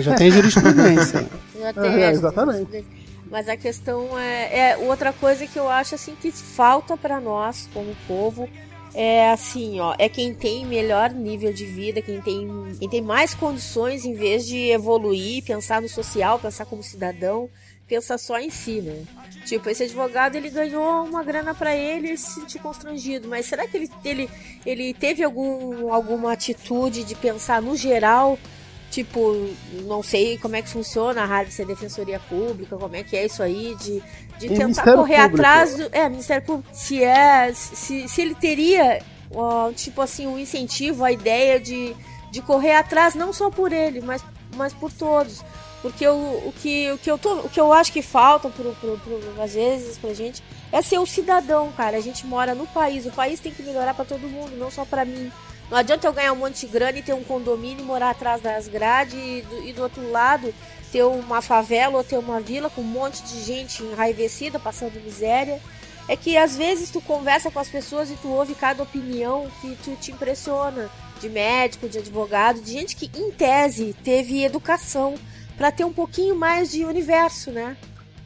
Já 0.00 0.14
tem 0.14 0.30
jurisprudência. 0.30 1.28
Já 1.58 1.72
tem, 1.72 2.02
é, 2.02 2.10
exatamente. 2.10 2.84
Mas 3.34 3.48
a 3.48 3.56
questão 3.56 4.16
é, 4.16 4.70
é 4.70 4.76
outra 4.76 5.12
coisa 5.12 5.44
que 5.44 5.58
eu 5.58 5.68
acho 5.68 5.96
assim 5.96 6.14
que 6.14 6.30
falta 6.30 6.96
pra 6.96 7.20
nós 7.20 7.68
como 7.74 7.92
povo 8.06 8.48
é 8.94 9.28
assim, 9.28 9.80
ó, 9.80 9.92
é 9.98 10.08
quem 10.08 10.32
tem 10.32 10.64
melhor 10.64 11.10
nível 11.10 11.52
de 11.52 11.64
vida, 11.64 12.00
quem 12.00 12.20
tem, 12.20 12.48
quem 12.78 12.88
tem 12.88 13.02
mais 13.02 13.34
condições 13.34 14.04
em 14.04 14.14
vez 14.14 14.46
de 14.46 14.70
evoluir, 14.70 15.42
pensar 15.42 15.82
no 15.82 15.88
social, 15.88 16.38
pensar 16.38 16.64
como 16.64 16.80
cidadão, 16.80 17.50
pensa 17.88 18.16
só 18.16 18.38
em 18.38 18.50
si, 18.50 18.80
né? 18.80 19.02
Tipo, 19.44 19.68
esse 19.68 19.82
advogado 19.82 20.36
ele 20.36 20.48
ganhou 20.48 21.04
uma 21.04 21.24
grana 21.24 21.52
para 21.56 21.74
ele 21.74 22.12
e 22.12 22.16
se 22.16 22.34
sentiu 22.34 22.60
constrangido, 22.60 23.26
mas 23.26 23.46
será 23.46 23.66
que 23.66 23.76
ele, 23.76 23.90
ele, 24.04 24.30
ele 24.64 24.94
teve 24.94 25.24
algum, 25.24 25.92
alguma 25.92 26.32
atitude 26.32 27.02
de 27.02 27.16
pensar 27.16 27.60
no 27.60 27.76
geral? 27.76 28.38
Tipo, 28.94 29.50
não 29.86 30.04
sei 30.04 30.38
como 30.38 30.54
é 30.54 30.62
que 30.62 30.68
funciona 30.68 31.22
a 31.22 31.24
rádio 31.24 31.52
ser 31.52 31.66
defensoria 31.66 32.20
pública, 32.28 32.76
como 32.76 32.94
é 32.94 33.02
que 33.02 33.16
é 33.16 33.24
isso 33.24 33.42
aí, 33.42 33.74
de, 33.80 34.00
de 34.38 34.48
tentar 34.50 34.66
Ministério 34.66 34.94
correr 34.94 35.16
Público. 35.22 35.36
atrás 35.36 35.74
do. 35.74 35.88
É, 35.90 36.08
Ministério 36.08 36.46
Público. 36.46 36.68
Se 36.72 37.02
é. 37.02 37.52
Se, 37.52 38.06
se 38.06 38.22
ele 38.22 38.36
teria, 38.36 39.02
ó, 39.34 39.72
tipo 39.72 40.00
assim, 40.00 40.28
um 40.28 40.38
incentivo, 40.38 41.04
a 41.04 41.10
ideia 41.10 41.58
de, 41.58 41.92
de 42.30 42.40
correr 42.40 42.76
atrás, 42.76 43.16
não 43.16 43.32
só 43.32 43.50
por 43.50 43.72
ele, 43.72 44.00
mas, 44.00 44.24
mas 44.54 44.72
por 44.72 44.92
todos. 44.92 45.44
Porque 45.82 46.06
o, 46.06 46.14
o, 46.14 46.54
que, 46.62 46.92
o, 46.92 46.98
que 46.98 47.10
eu 47.10 47.18
tô, 47.18 47.34
o 47.40 47.48
que 47.48 47.60
eu 47.60 47.72
acho 47.72 47.92
que 47.92 48.00
falta, 48.00 48.48
pro, 48.48 48.76
pro, 48.76 48.96
pro, 48.96 49.42
às 49.42 49.54
vezes, 49.54 49.98
pra 49.98 50.14
gente, 50.14 50.40
é 50.70 50.80
ser 50.80 51.00
o 51.00 51.06
cidadão, 51.06 51.72
cara. 51.72 51.96
A 51.96 52.00
gente 52.00 52.24
mora 52.24 52.54
no 52.54 52.64
país. 52.68 53.06
O 53.06 53.10
país 53.10 53.40
tem 53.40 53.50
que 53.50 53.64
melhorar 53.64 53.92
pra 53.92 54.04
todo 54.04 54.20
mundo, 54.28 54.56
não 54.56 54.70
só 54.70 54.84
pra 54.84 55.04
mim. 55.04 55.32
Não 55.70 55.78
adianta 55.78 56.06
eu 56.06 56.12
ganhar 56.12 56.32
um 56.32 56.36
monte 56.36 56.66
de 56.66 56.72
grana 56.72 56.98
e 56.98 57.02
ter 57.02 57.14
um 57.14 57.24
condomínio 57.24 57.84
morar 57.84 58.10
atrás 58.10 58.40
das 58.40 58.68
grades 58.68 59.14
e 59.14 59.42
do, 59.42 59.68
e 59.68 59.72
do 59.72 59.82
outro 59.82 60.10
lado 60.10 60.54
ter 60.94 61.02
uma 61.02 61.42
favela 61.42 61.96
ou 61.96 62.04
ter 62.04 62.16
uma 62.16 62.40
vila 62.40 62.70
com 62.70 62.80
um 62.80 62.84
monte 62.84 63.20
de 63.24 63.42
gente 63.42 63.82
enraivecida, 63.82 64.60
passando 64.60 65.02
miséria. 65.02 65.60
É 66.06 66.14
que 66.16 66.36
às 66.36 66.56
vezes 66.56 66.88
tu 66.88 67.00
conversa 67.00 67.50
com 67.50 67.58
as 67.58 67.68
pessoas 67.68 68.10
e 68.10 68.14
tu 68.14 68.28
ouve 68.28 68.54
cada 68.54 68.80
opinião 68.80 69.50
que 69.60 69.76
tu 69.82 69.96
te 69.96 70.12
impressiona. 70.12 70.88
De 71.20 71.28
médico, 71.28 71.88
de 71.88 71.98
advogado, 71.98 72.60
de 72.60 72.70
gente 72.70 72.94
que, 72.94 73.10
em 73.18 73.32
tese, 73.32 73.96
teve 74.04 74.44
educação 74.44 75.16
para 75.56 75.72
ter 75.72 75.84
um 75.84 75.92
pouquinho 75.92 76.36
mais 76.36 76.70
de 76.70 76.84
universo, 76.84 77.50
né? 77.50 77.76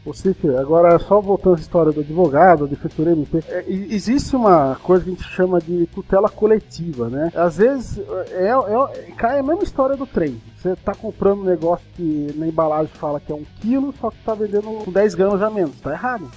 Ô 0.04 0.12
Cif, 0.14 0.48
agora 0.56 0.98
só 0.98 1.20
voltando 1.20 1.56
à 1.56 1.60
história 1.60 1.92
do 1.92 2.00
advogado, 2.00 2.66
da 2.66 2.70
defensora 2.70 3.12
MP, 3.12 3.42
é, 3.48 3.64
existe 3.68 4.34
uma 4.34 4.76
coisa 4.76 5.04
que 5.04 5.10
a 5.10 5.14
gente 5.14 5.28
chama 5.28 5.60
de 5.60 5.86
tutela 5.86 6.28
coletiva, 6.28 7.08
né? 7.08 7.30
Às 7.34 7.58
vezes 7.58 7.98
é, 8.30 8.48
é, 8.48 9.12
cai 9.16 9.40
a 9.40 9.42
mesma 9.42 9.62
história 9.62 9.96
do 9.96 10.06
trem. 10.06 10.40
Você 10.56 10.74
tá 10.76 10.94
comprando 10.94 11.40
um 11.40 11.44
negócio 11.44 11.84
que 11.94 12.32
na 12.36 12.46
embalagem 12.46 12.92
fala 12.94 13.20
que 13.20 13.30
é 13.30 13.34
um 13.34 13.44
quilo, 13.60 13.92
só 14.00 14.10
que 14.10 14.22
tá 14.24 14.34
vendendo 14.34 14.84
com 14.84 14.90
10 14.90 15.14
gramas 15.14 15.42
a 15.42 15.50
menos. 15.50 15.78
Tá 15.80 15.92
errado. 15.92 16.30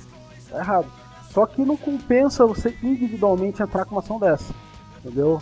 Tá 0.50 0.60
errado. 0.60 0.88
Só 1.30 1.46
que 1.46 1.64
não 1.64 1.78
compensa 1.78 2.46
você 2.46 2.76
individualmente 2.84 3.64
entrar 3.64 3.86
com 3.86 3.96
uma 3.96 4.02
ação 4.02 4.20
dessa. 4.20 4.54
Entendeu? 5.00 5.42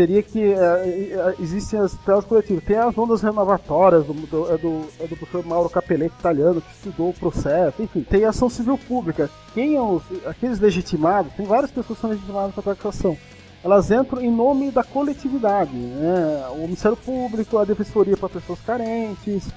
Teria 0.00 0.22
que. 0.22 0.42
é, 0.42 0.56
é, 0.56 1.34
existem 1.40 1.78
as 1.78 1.92
telas 2.06 2.24
coletivas. 2.24 2.64
Tem 2.64 2.78
as 2.78 2.96
ondas 2.96 3.20
renovatórias 3.20 4.06
do, 4.06 4.14
do, 4.14 4.50
é 4.50 4.56
do, 4.56 4.86
é 4.98 5.06
do 5.06 5.14
professor 5.14 5.44
Mauro 5.44 5.68
Capelletti, 5.68 6.14
italiano, 6.18 6.62
que 6.62 6.72
estudou 6.72 7.10
o 7.10 7.12
processo. 7.12 7.82
Enfim, 7.82 8.00
tem 8.00 8.24
ação 8.24 8.48
civil 8.48 8.78
pública. 8.78 9.28
Quem 9.52 9.76
é 9.76 9.82
os, 9.82 10.02
aqueles 10.24 10.58
legitimados, 10.58 11.34
tem 11.34 11.44
várias 11.44 11.70
pessoas 11.70 11.98
que 11.98 12.00
são 12.00 12.08
legitimadas 12.08 12.54
para 12.54 12.72
a 12.72 12.88
ação. 12.88 13.14
Elas 13.62 13.90
entram 13.90 14.22
em 14.22 14.30
nome 14.30 14.70
da 14.70 14.82
coletividade. 14.82 15.76
Né? 15.76 16.46
O 16.52 16.60
Ministério 16.60 16.96
Público, 16.96 17.58
a 17.58 17.66
Defensoria 17.66 18.16
para 18.16 18.30
Pessoas 18.30 18.60
Carentes, 18.60 19.50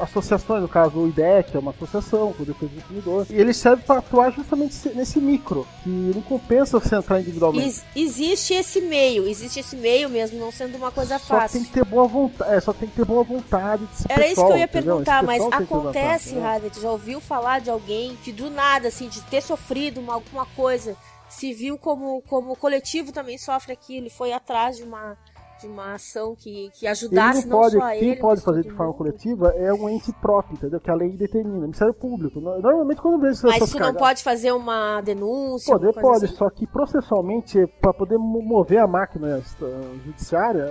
associações, 0.00 0.62
no 0.62 0.68
caso 0.68 0.98
o 0.98 1.08
IDEC, 1.08 1.56
é 1.56 1.58
uma 1.58 1.70
associação 1.70 2.32
com 2.32 2.44
defesa 2.44 2.66
do 2.72 2.80
consumidor, 2.82 3.26
e 3.30 3.34
ele 3.34 3.52
serve 3.52 3.82
para 3.82 3.98
atuar 3.98 4.30
justamente 4.32 4.74
nesse 4.94 5.18
micro, 5.20 5.66
que 5.82 5.88
não 5.88 6.22
compensa 6.22 6.78
você 6.78 6.96
entrar 6.96 7.20
individualmente. 7.20 7.66
Ex- 7.66 7.84
existe 7.94 8.54
esse 8.54 8.80
meio, 8.80 9.26
existe 9.26 9.60
esse 9.60 9.76
meio 9.76 10.08
mesmo, 10.08 10.38
não 10.38 10.52
sendo 10.52 10.76
uma 10.76 10.90
coisa 10.90 11.18
Só 11.18 11.38
fácil. 11.38 11.60
tem 11.60 11.68
que 11.68 11.72
ter 11.74 11.84
boa 11.84 12.06
vontade, 12.06 12.54
é, 12.54 12.60
só 12.60 12.72
tem 12.72 12.88
que 12.88 12.94
ter 12.96 13.04
boa 13.04 13.22
vontade 13.24 13.86
de 13.86 13.96
se 13.96 14.06
Era 14.08 14.26
isso 14.26 14.44
que 14.46 14.52
eu 14.52 14.56
ia 14.58 14.68
perguntar, 14.68 15.22
mas 15.22 15.42
pessoal 15.42 15.62
acontece, 15.62 16.30
entendeu? 16.30 16.44
Harvard, 16.44 16.80
já 16.80 16.90
ouviu 16.90 17.20
falar 17.20 17.60
de 17.60 17.70
alguém 17.70 18.16
que 18.22 18.32
do 18.32 18.50
nada, 18.50 18.88
assim, 18.88 19.08
de 19.08 19.20
ter 19.22 19.40
sofrido 19.42 20.00
uma, 20.00 20.14
alguma 20.14 20.46
coisa, 20.46 20.96
se 21.28 21.52
viu 21.52 21.76
como, 21.76 22.22
como 22.22 22.52
o 22.52 22.56
coletivo 22.56 23.10
também 23.12 23.36
sofre 23.38 23.72
aquilo 23.72 24.08
foi 24.10 24.32
atrás 24.32 24.76
de 24.76 24.82
uma, 24.84 25.16
de 25.64 25.68
uma 25.72 25.94
ação 25.94 26.34
que, 26.36 26.70
que 26.74 26.84
Ele 26.86 26.90
ajudasse 26.92 27.46
não 27.48 27.56
não, 27.56 27.62
pode, 27.62 27.76
só 27.78 27.88
quem 27.90 28.10
ele, 28.10 28.20
pode 28.20 28.34
mas 28.36 28.44
fazer 28.44 28.62
de 28.62 28.70
forma 28.70 28.86
mundo. 28.86 28.96
coletiva 28.98 29.48
é 29.56 29.72
um 29.72 29.88
ente 29.88 30.12
próprio, 30.20 30.54
entendeu? 30.56 30.80
Que 30.80 30.90
a 30.90 30.94
lei 30.94 31.10
determina. 31.16 31.60
Ministério 31.60 31.94
Público. 31.94 32.40
No- 32.40 32.60
Normalmente 32.60 33.00
quando 33.00 33.14
eu 33.14 33.20
vejo 33.20 33.32
essas 33.46 33.60
Mas 33.60 33.70
tu 33.70 33.78
não 33.78 33.94
pode 33.94 34.22
fazer 34.22 34.52
uma 34.52 35.00
denúncia? 35.00 35.72
Poder 35.72 35.92
pode, 35.94 36.24
assim? 36.26 36.34
só 36.34 36.48
que 36.50 36.66
processualmente, 36.66 37.66
para 37.80 37.92
poder 37.92 38.18
mo- 38.18 38.42
mover 38.42 38.78
a 38.78 38.86
máquina 38.86 39.38
eh, 39.38 39.98
judiciária, 40.04 40.62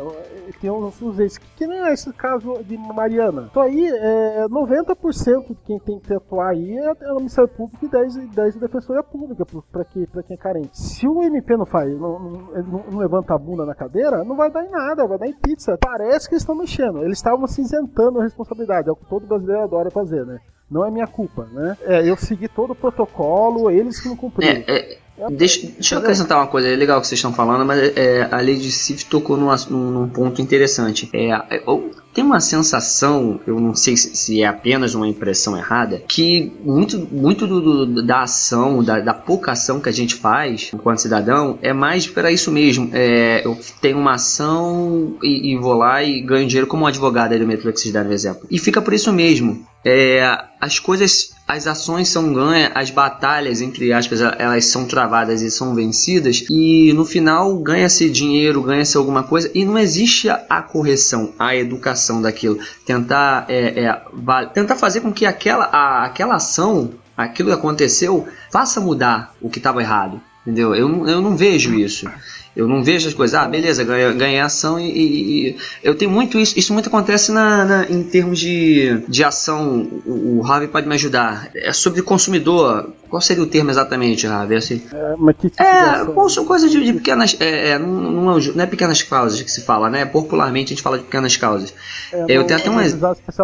eh, 0.47 0.51
tem 0.59 0.69
uns 0.71 1.01
uns 1.01 1.37
que 1.57 1.65
nem 1.67 1.79
é 1.85 1.93
esse 1.93 2.11
caso 2.13 2.63
de 2.63 2.77
Mariana. 2.77 3.47
Então 3.51 3.61
aí, 3.63 3.87
é, 3.87 4.45
90% 4.47 5.47
de 5.49 5.55
quem 5.65 5.79
tem 5.79 5.99
que 5.99 6.13
atuar 6.13 6.49
aí 6.51 6.77
é, 6.77 6.91
é 7.01 7.11
o 7.13 7.17
Ministério 7.17 7.49
Público 7.49 7.85
e 7.85 7.89
10, 7.89 8.15
e 8.17 8.27
10 8.27 8.55
da 8.55 8.67
Defensoria 8.67 9.03
Pública, 9.03 9.45
para 9.71 9.85
que, 9.85 10.05
pra 10.07 10.23
quem 10.23 10.35
é 10.35 10.39
carente. 10.39 10.69
Se 10.79 11.07
o 11.07 11.21
MP 11.23 11.55
não 11.57 11.65
faz, 11.65 11.89
não, 11.99 12.49
ele 12.55 12.67
não- 12.67 12.83
não 12.91 12.97
levanta 12.99 13.33
a 13.33 13.37
bunda 13.37 13.65
na 13.65 13.75
cadeira, 13.75 14.23
não 14.23 14.35
vai 14.35 14.51
dar 14.51 14.63
em 14.65 14.69
nada, 14.69 14.82
vai 15.07 15.17
dar 15.17 15.27
em 15.27 15.33
pizza. 15.33 15.77
Parece 15.79 16.27
que 16.27 16.35
eles 16.35 16.41
estão 16.43 16.55
mexendo, 16.55 17.03
eles 17.03 17.17
estavam 17.17 17.47
cinzentando 17.47 18.19
a 18.19 18.23
responsabilidade, 18.23 18.89
é 18.89 18.91
o 18.91 18.95
que 18.95 19.05
todo 19.05 19.25
brasileiro 19.25 19.63
adora 19.63 19.89
fazer, 19.89 20.25
né? 20.25 20.39
Não 20.69 20.85
é 20.85 20.89
minha 20.91 21.07
culpa, 21.07 21.47
né? 21.51 21.77
É, 21.83 22.09
eu 22.09 22.15
segui 22.17 22.47
todo 22.47 22.71
o 22.71 22.75
protocolo, 22.75 23.69
eles 23.69 23.99
que 23.99 24.07
não 24.09 24.15
cumpriram. 24.15 24.63
É, 24.67 24.97
é, 25.17 25.29
deixa, 25.29 25.67
deixa 25.67 25.95
eu 25.95 25.99
acrescentar 25.99 26.37
uma 26.39 26.47
coisa, 26.47 26.67
é 26.67 26.75
legal 26.75 26.99
que 26.99 27.07
vocês 27.07 27.19
estão 27.19 27.33
falando, 27.33 27.63
mas 27.65 27.95
é, 27.95 28.27
a 28.31 28.37
lei 28.37 28.55
de 28.57 28.71
CIF 28.71 29.05
tocou 29.05 29.37
num, 29.37 29.49
num- 29.69 29.91
num 29.91 30.09
ponto 30.09 30.41
interessante. 30.41 31.09
É, 31.13 31.29
é, 31.57 31.63
eu- 31.67 31.91
tem 32.13 32.23
uma 32.23 32.39
sensação, 32.39 33.39
eu 33.47 33.59
não 33.59 33.75
sei 33.75 33.97
se, 33.97 34.41
é 34.41 34.45
apenas 34.45 34.93
uma 34.95 35.07
impressão 35.07 35.57
errada, 35.57 36.01
que 36.07 36.51
muito, 36.63 37.07
muito 37.11 37.47
do- 37.47 37.85
do- 37.85 38.03
da 38.05 38.21
ação, 38.23 38.83
da, 38.83 38.99
da 38.99 39.13
pouca 39.13 39.51
ação 39.53 39.79
que 39.79 39.89
a 39.89 39.91
gente 39.91 40.15
faz 40.15 40.69
enquanto 40.73 40.99
cidadão, 41.01 41.57
é 41.61 41.73
mais 41.73 42.07
para 42.07 42.31
isso 42.31 42.51
mesmo. 42.51 42.89
É, 42.93 43.41
eu 43.45 43.57
tenho 43.81 43.97
uma 43.97 44.13
ação 44.13 45.15
e, 45.23 45.53
e 45.53 45.57
vou 45.57 45.73
lá 45.73 46.03
e 46.03 46.21
ganho 46.21 46.47
dinheiro 46.47 46.67
como 46.67 46.85
advogado 46.85 47.33
aí 47.33 47.39
do 47.39 47.47
metrô 47.47 47.71
que 47.71 47.79
vocês 47.79 47.93
deram 47.93 48.11
exemplo. 48.11 48.47
E 48.49 48.59
fica 48.59 48.81
por 48.81 48.93
isso 48.93 49.11
mesmo. 49.11 49.65
É, 49.85 50.21
as 50.61 50.79
coisas, 50.79 51.31
as 51.47 51.67
ações 51.67 52.07
são 52.07 52.33
ganhas, 52.33 52.71
as 52.73 52.89
batalhas, 52.89 53.59
entre 53.59 53.91
aspas, 53.91 54.21
elas 54.21 54.65
são 54.65 54.85
travadas 54.85 55.41
e 55.41 55.51
são 55.51 55.75
vencidas, 55.75 56.45
e 56.49 56.93
no 56.93 57.03
final 57.03 57.53
ganha-se 57.57 58.09
dinheiro, 58.09 58.61
ganha-se 58.61 58.95
alguma 58.95 59.23
coisa, 59.23 59.51
e 59.53 59.65
não 59.65 59.77
existe 59.77 60.29
a, 60.29 60.61
correção, 60.61 61.33
a 61.37 61.53
educação 61.55 62.21
daquilo. 62.21 62.59
Tentar, 62.85 63.45
é, 63.49 63.83
é, 63.85 64.45
tentar 64.53 64.75
fazer 64.77 65.01
com 65.01 65.11
que 65.11 65.25
aquela, 65.25 65.65
a- 65.65 66.05
aquela 66.05 66.35
ação, 66.35 66.91
aquilo 67.17 67.49
que 67.49 67.55
aconteceu, 67.55 68.25
faça 68.51 68.79
mudar 68.79 69.33
o 69.41 69.49
que 69.49 69.57
estava 69.59 69.81
errado. 69.81 70.21
Entendeu? 70.45 70.75
Eu, 70.75 71.07
eu 71.07 71.21
não 71.21 71.37
vejo 71.37 71.73
isso. 71.73 72.09
Eu 72.55 72.67
não 72.67 72.83
vejo 72.83 73.07
as 73.07 73.13
coisas, 73.15 73.33
ah, 73.35 73.47
beleza, 73.47 73.83
ganhei, 73.83 74.13
ganhei 74.13 74.39
ação 74.39 74.79
e, 74.79 74.83
e- 74.91 75.47
e- 75.49 75.57
eu 75.83 75.95
tenho 75.95 76.11
muito 76.11 76.37
isso. 76.39 76.57
Isso 76.57 76.71
muito 76.73 76.87
acontece 76.87 77.31
na, 77.31 77.65
na- 77.65 77.85
em 77.89 78.03
termos 78.03 78.37
de, 78.39 79.03
de 79.07 79.23
ação. 79.23 79.87
O, 80.05 80.37
o 80.37 80.41
Ravi 80.41 80.67
pode 80.67 80.87
me 80.87 80.93
ajudar. 80.95 81.49
É 81.55 81.73
sobre 81.73 82.01
consumidor. 82.03 82.93
Qual 83.09 83.21
seria 83.21 83.43
o 83.43 83.47
termo 83.47 83.69
exatamente, 83.69 84.25
Ravi? 84.25 84.55
Assim, 84.55 84.81
É, 84.91 85.15
mas 85.17 85.35
que 85.35 85.49
tipo 85.49 85.61
de 85.63 85.67
é, 85.69 86.29
são 86.29 86.45
coisas 86.45 86.71
de, 86.71 86.83
de 86.83 86.93
pequenas. 86.93 87.35
É, 87.39 87.69
é, 87.71 87.79
não, 87.79 87.87
não, 87.89 88.37
é, 88.39 88.41
não 88.55 88.63
é 88.63 88.67
pequenas 88.67 89.01
causas 89.03 89.41
que 89.41 89.51
se 89.51 89.61
fala, 89.61 89.89
né? 89.89 90.03
Popularmente 90.05 90.73
a 90.73 90.75
gente 90.75 90.81
fala 90.83 90.97
de 90.97 91.03
pequenas 91.05 91.35
causas. 91.37 91.73
É, 92.11 92.25
eu 92.35 92.41
não- 92.41 92.47
tenho 92.47 92.59
até 92.59 92.69
um 92.69 92.79
é 92.79 92.89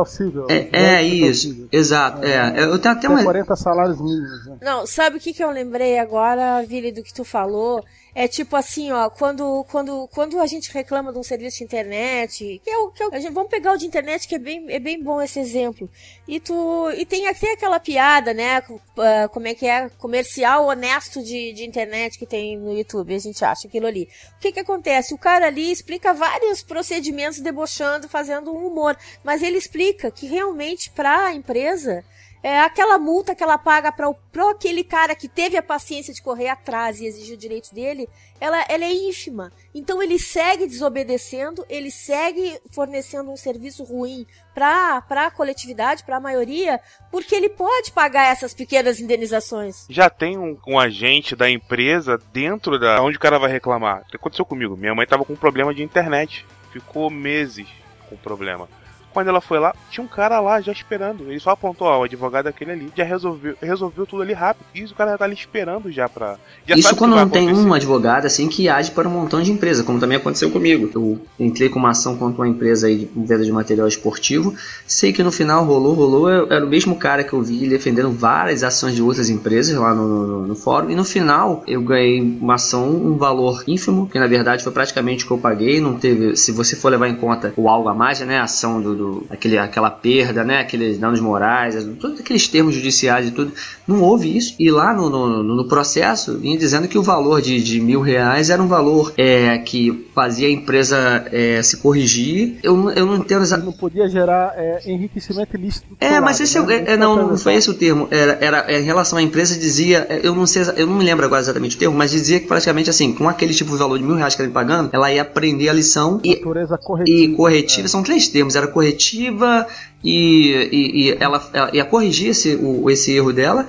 civil. 0.05 0.45
É, 0.49 0.69
é 0.71 1.03
isso, 1.03 1.67
exato. 1.71 2.23
É, 2.25 2.63
eu 2.63 2.79
tenho 2.79 2.93
até 2.95 3.07
Tem 3.07 3.15
um. 3.17 3.23
40 3.23 3.55
salários 3.55 3.97
mínimos. 3.99 4.45
Né? 4.47 4.57
Não, 4.61 4.85
sabe 4.87 5.17
o 5.17 5.19
que, 5.19 5.33
que 5.33 5.43
eu 5.43 5.51
lembrei 5.51 5.99
agora, 5.99 6.63
Vili, 6.67 6.91
do 6.91 7.03
que 7.03 7.13
tu 7.13 7.23
falou? 7.23 7.83
É 8.19 8.27
tipo 8.27 8.53
assim, 8.57 8.91
ó, 8.91 9.09
quando, 9.09 9.65
quando, 9.71 10.05
quando 10.09 10.41
a 10.41 10.45
gente 10.45 10.73
reclama 10.73 11.13
de 11.13 11.17
um 11.17 11.23
serviço 11.23 11.59
de 11.59 11.63
internet, 11.63 12.59
que 12.61 12.69
é 12.69 12.77
o 12.77 12.91
que 12.91 13.01
é 13.01 13.21
gente, 13.21 13.31
vamos 13.31 13.49
pegar 13.49 13.71
o 13.71 13.77
de 13.77 13.85
internet 13.85 14.27
que 14.27 14.35
é 14.35 14.37
bem, 14.37 14.65
é 14.67 14.77
bem 14.77 15.01
bom 15.01 15.21
esse 15.21 15.39
exemplo. 15.39 15.89
E 16.27 16.37
tu 16.37 16.91
e 16.97 17.05
tem 17.05 17.29
até 17.29 17.53
aquela 17.53 17.79
piada, 17.79 18.33
né? 18.33 18.61
ah, 18.97 19.29
Como 19.29 19.47
é 19.47 19.55
que 19.55 19.65
é 19.65 19.87
comercial 19.91 20.65
honesto 20.65 21.23
de, 21.23 21.53
de 21.53 21.65
internet 21.65 22.19
que 22.19 22.25
tem 22.25 22.57
no 22.57 22.77
YouTube, 22.77 23.15
a 23.15 23.19
gente 23.19 23.45
acha 23.45 23.69
aquilo 23.69 23.87
ali. 23.87 24.09
O 24.35 24.41
que 24.41 24.51
que 24.51 24.59
acontece? 24.59 25.13
O 25.13 25.17
cara 25.17 25.47
ali 25.47 25.71
explica 25.71 26.13
vários 26.13 26.61
procedimentos 26.61 27.39
debochando, 27.39 28.09
fazendo 28.09 28.51
um 28.51 28.67
humor, 28.67 28.97
mas 29.23 29.41
ele 29.41 29.57
explica 29.57 30.11
que 30.11 30.27
realmente 30.27 30.89
para 30.89 31.27
a 31.27 31.33
empresa 31.33 32.03
é, 32.41 32.61
aquela 32.61 32.97
multa 32.97 33.35
que 33.35 33.43
ela 33.43 33.57
paga 33.57 33.91
para 33.91 34.09
aquele 34.49 34.83
cara 34.83 35.13
que 35.13 35.27
teve 35.27 35.57
a 35.57 35.63
paciência 35.63 36.13
de 36.13 36.21
correr 36.21 36.47
atrás 36.47 36.99
e 36.99 37.05
exigir 37.05 37.35
o 37.35 37.39
direito 37.39 37.73
dele, 37.73 38.07
ela, 38.39 38.63
ela 38.69 38.85
é 38.85 38.93
ínfima. 38.93 39.51
Então 39.75 40.01
ele 40.01 40.17
segue 40.17 40.65
desobedecendo, 40.65 41.65
ele 41.69 41.91
segue 41.91 42.57
fornecendo 42.71 43.29
um 43.29 43.35
serviço 43.35 43.83
ruim 43.83 44.25
para 44.53 45.03
a 45.09 45.31
coletividade, 45.31 46.03
para 46.03 46.17
a 46.17 46.21
maioria, 46.21 46.79
porque 47.11 47.35
ele 47.35 47.49
pode 47.49 47.91
pagar 47.91 48.31
essas 48.31 48.53
pequenas 48.53 48.99
indenizações. 48.99 49.85
Já 49.89 50.09
tem 50.09 50.37
um, 50.37 50.57
um, 50.67 50.79
agente 50.79 51.35
da 51.35 51.49
empresa 51.49 52.17
dentro 52.31 52.79
da 52.79 53.01
onde 53.01 53.17
o 53.17 53.19
cara 53.19 53.37
vai 53.37 53.51
reclamar. 53.51 54.05
Aconteceu 54.13 54.45
comigo. 54.45 54.77
Minha 54.77 54.95
mãe 54.95 55.05
tava 55.05 55.25
com 55.25 55.33
um 55.33 55.37
problema 55.37 55.73
de 55.73 55.83
internet. 55.83 56.45
Ficou 56.71 57.09
meses 57.09 57.67
com 58.09 58.15
problema. 58.15 58.67
Quando 59.13 59.27
ela 59.27 59.41
foi 59.41 59.59
lá, 59.59 59.73
tinha 59.89 60.03
um 60.03 60.07
cara 60.07 60.39
lá 60.39 60.61
já 60.61 60.71
esperando. 60.71 61.29
Ele 61.29 61.39
só 61.39 61.51
apontou, 61.51 61.87
ó, 61.87 61.99
o 61.99 62.03
advogado 62.03 62.47
é 62.47 62.49
aquele 62.49 62.71
ali. 62.71 62.91
Já 62.95 63.03
resolveu, 63.03 63.55
resolveu 63.61 64.05
tudo 64.05 64.21
ali 64.21 64.33
rápido. 64.33 64.65
E 64.73 64.83
o 64.83 64.95
cara 64.95 65.11
já 65.11 65.17
tá 65.17 65.25
ali 65.25 65.33
esperando 65.33 65.91
já 65.91 66.07
pra. 66.07 66.37
Já 66.65 66.75
Isso 66.75 66.95
quando 66.95 67.15
não 67.15 67.29
tem 67.29 67.51
um 67.51 67.73
advogado 67.73 68.25
assim 68.25 68.47
que 68.47 68.69
age 68.69 68.91
para 68.91 69.07
um 69.07 69.11
montão 69.11 69.41
de 69.41 69.51
empresa, 69.51 69.83
como 69.83 69.99
também 69.99 70.17
aconteceu 70.17 70.51
comigo. 70.51 70.89
Eu 70.93 71.19
entrei 71.39 71.69
com 71.69 71.79
uma 71.79 71.89
ação 71.91 72.15
contra 72.15 72.41
uma 72.41 72.47
empresa 72.47 72.87
aí 72.87 72.97
de 72.97 73.09
venda 73.15 73.43
de 73.43 73.51
material 73.51 73.87
esportivo. 73.87 74.53
Sei 74.85 75.11
que 75.11 75.23
no 75.23 75.31
final 75.31 75.65
rolou, 75.65 75.93
rolou. 75.93 76.29
Era 76.29 76.65
o 76.65 76.69
mesmo 76.69 76.95
cara 76.95 77.23
que 77.23 77.33
eu 77.33 77.41
vi 77.41 77.67
defendendo 77.67 78.11
várias 78.11 78.63
ações 78.63 78.95
de 78.95 79.01
outras 79.01 79.29
empresas 79.29 79.75
lá 79.75 79.93
no, 79.93 80.27
no, 80.27 80.47
no 80.47 80.55
fórum. 80.55 80.89
E 80.89 80.95
no 80.95 81.03
final 81.03 81.63
eu 81.67 81.81
ganhei 81.81 82.21
uma 82.21 82.55
ação, 82.55 82.89
um 82.89 83.17
valor 83.17 83.63
ínfimo, 83.67 84.07
que 84.07 84.19
na 84.19 84.27
verdade 84.27 84.63
foi 84.63 84.71
praticamente 84.71 85.23
o 85.23 85.27
que 85.27 85.33
eu 85.33 85.37
paguei. 85.37 85.81
Não 85.81 85.95
teve, 85.95 86.35
se 86.35 86.51
você 86.51 86.75
for 86.75 86.89
levar 86.89 87.07
em 87.07 87.15
conta 87.15 87.53
o 87.57 87.67
algo 87.69 87.89
a 87.89 87.93
mais, 87.93 88.19
né? 88.21 88.39
A 88.39 88.43
ação 88.43 88.81
do, 88.81 88.95
do 88.99 89.25
aquele, 89.29 89.57
aquela 89.57 89.89
perda, 89.89 90.43
né? 90.43 90.59
Aqueles 90.59 90.97
danos 90.97 91.19
morais, 91.21 91.75
todos 91.99 92.19
aqueles 92.19 92.47
termos 92.47 92.75
judiciais 92.75 93.27
e 93.27 93.31
tudo. 93.31 93.53
Não 93.87 94.01
houve 94.01 94.35
isso. 94.35 94.55
E 94.59 94.69
lá 94.69 94.93
no, 94.93 95.09
no, 95.09 95.43
no 95.43 95.67
processo 95.67 96.37
vinha 96.37 96.57
dizendo 96.57 96.87
que 96.87 96.97
o 96.97 97.01
valor 97.01 97.41
de, 97.41 97.61
de 97.63 97.79
mil 97.79 98.01
reais 98.01 98.49
era 98.49 98.61
um 98.61 98.67
valor 98.67 99.13
é, 99.17 99.57
que 99.59 100.07
fazia 100.13 100.47
a 100.47 100.51
empresa 100.51 101.25
é, 101.31 101.61
se 101.63 101.77
corrigir. 101.77 102.59
Eu, 102.61 102.91
eu 102.91 103.05
não 103.05 103.15
entendo 103.17 103.41
exatamente. 103.41 103.73
Não 103.73 103.79
podia 103.79 104.07
gerar 104.09 104.53
é, 104.57 104.81
enriquecimento 104.85 105.55
ilícito. 105.55 105.87
É, 105.99 106.19
mas 106.19 106.39
esse 106.39 106.59
né? 106.59 106.83
é, 106.85 106.93
é, 106.93 106.97
não, 106.97 107.29
não 107.29 107.37
foi 107.37 107.53
esse 107.55 107.69
o 107.69 107.73
termo. 107.73 108.07
Era, 108.11 108.37
era 108.41 108.65
é, 108.67 108.79
em 108.79 108.83
relação 108.83 109.17
à 109.17 109.21
empresa 109.21 109.57
dizia, 109.57 110.05
é, 110.09 110.19
eu 110.23 110.35
não 110.35 110.45
sei, 110.45 110.63
eu 110.75 110.85
não 110.85 110.95
me 110.95 111.05
lembro 111.05 111.25
agora 111.25 111.41
exatamente 111.41 111.77
o 111.77 111.79
termo, 111.79 111.95
mas 111.95 112.11
dizia 112.11 112.39
que 112.39 112.47
praticamente 112.47 112.89
assim, 112.89 113.13
com 113.13 113.29
aquele 113.29 113.53
tipo 113.53 113.71
de 113.71 113.77
valor 113.77 113.97
de 113.97 114.03
mil 114.03 114.15
reais 114.15 114.35
que 114.35 114.41
ela 114.41 114.49
ia 114.49 114.53
pagando, 114.53 114.89
ela 114.91 115.11
ia 115.11 115.21
aprender 115.21 115.69
a 115.69 115.73
lição 115.73 116.19
e, 116.23 116.35
corretiva, 116.35 117.03
e 117.05 117.35
corretiva 117.35 117.87
são 117.87 118.03
três 118.03 118.27
termos, 118.27 118.55
era 118.55 118.67
corretiva 118.67 118.88
positiva 118.89 119.67
e, 120.03 120.69
e, 120.71 121.09
e 121.09 121.17
ela, 121.19 121.49
ela 121.53 121.75
ia 121.75 121.85
corrigir 121.85 122.29
esse, 122.29 122.55
o, 122.55 122.89
esse 122.89 123.11
erro 123.11 123.31
dela 123.31 123.67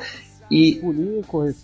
e 0.50 0.80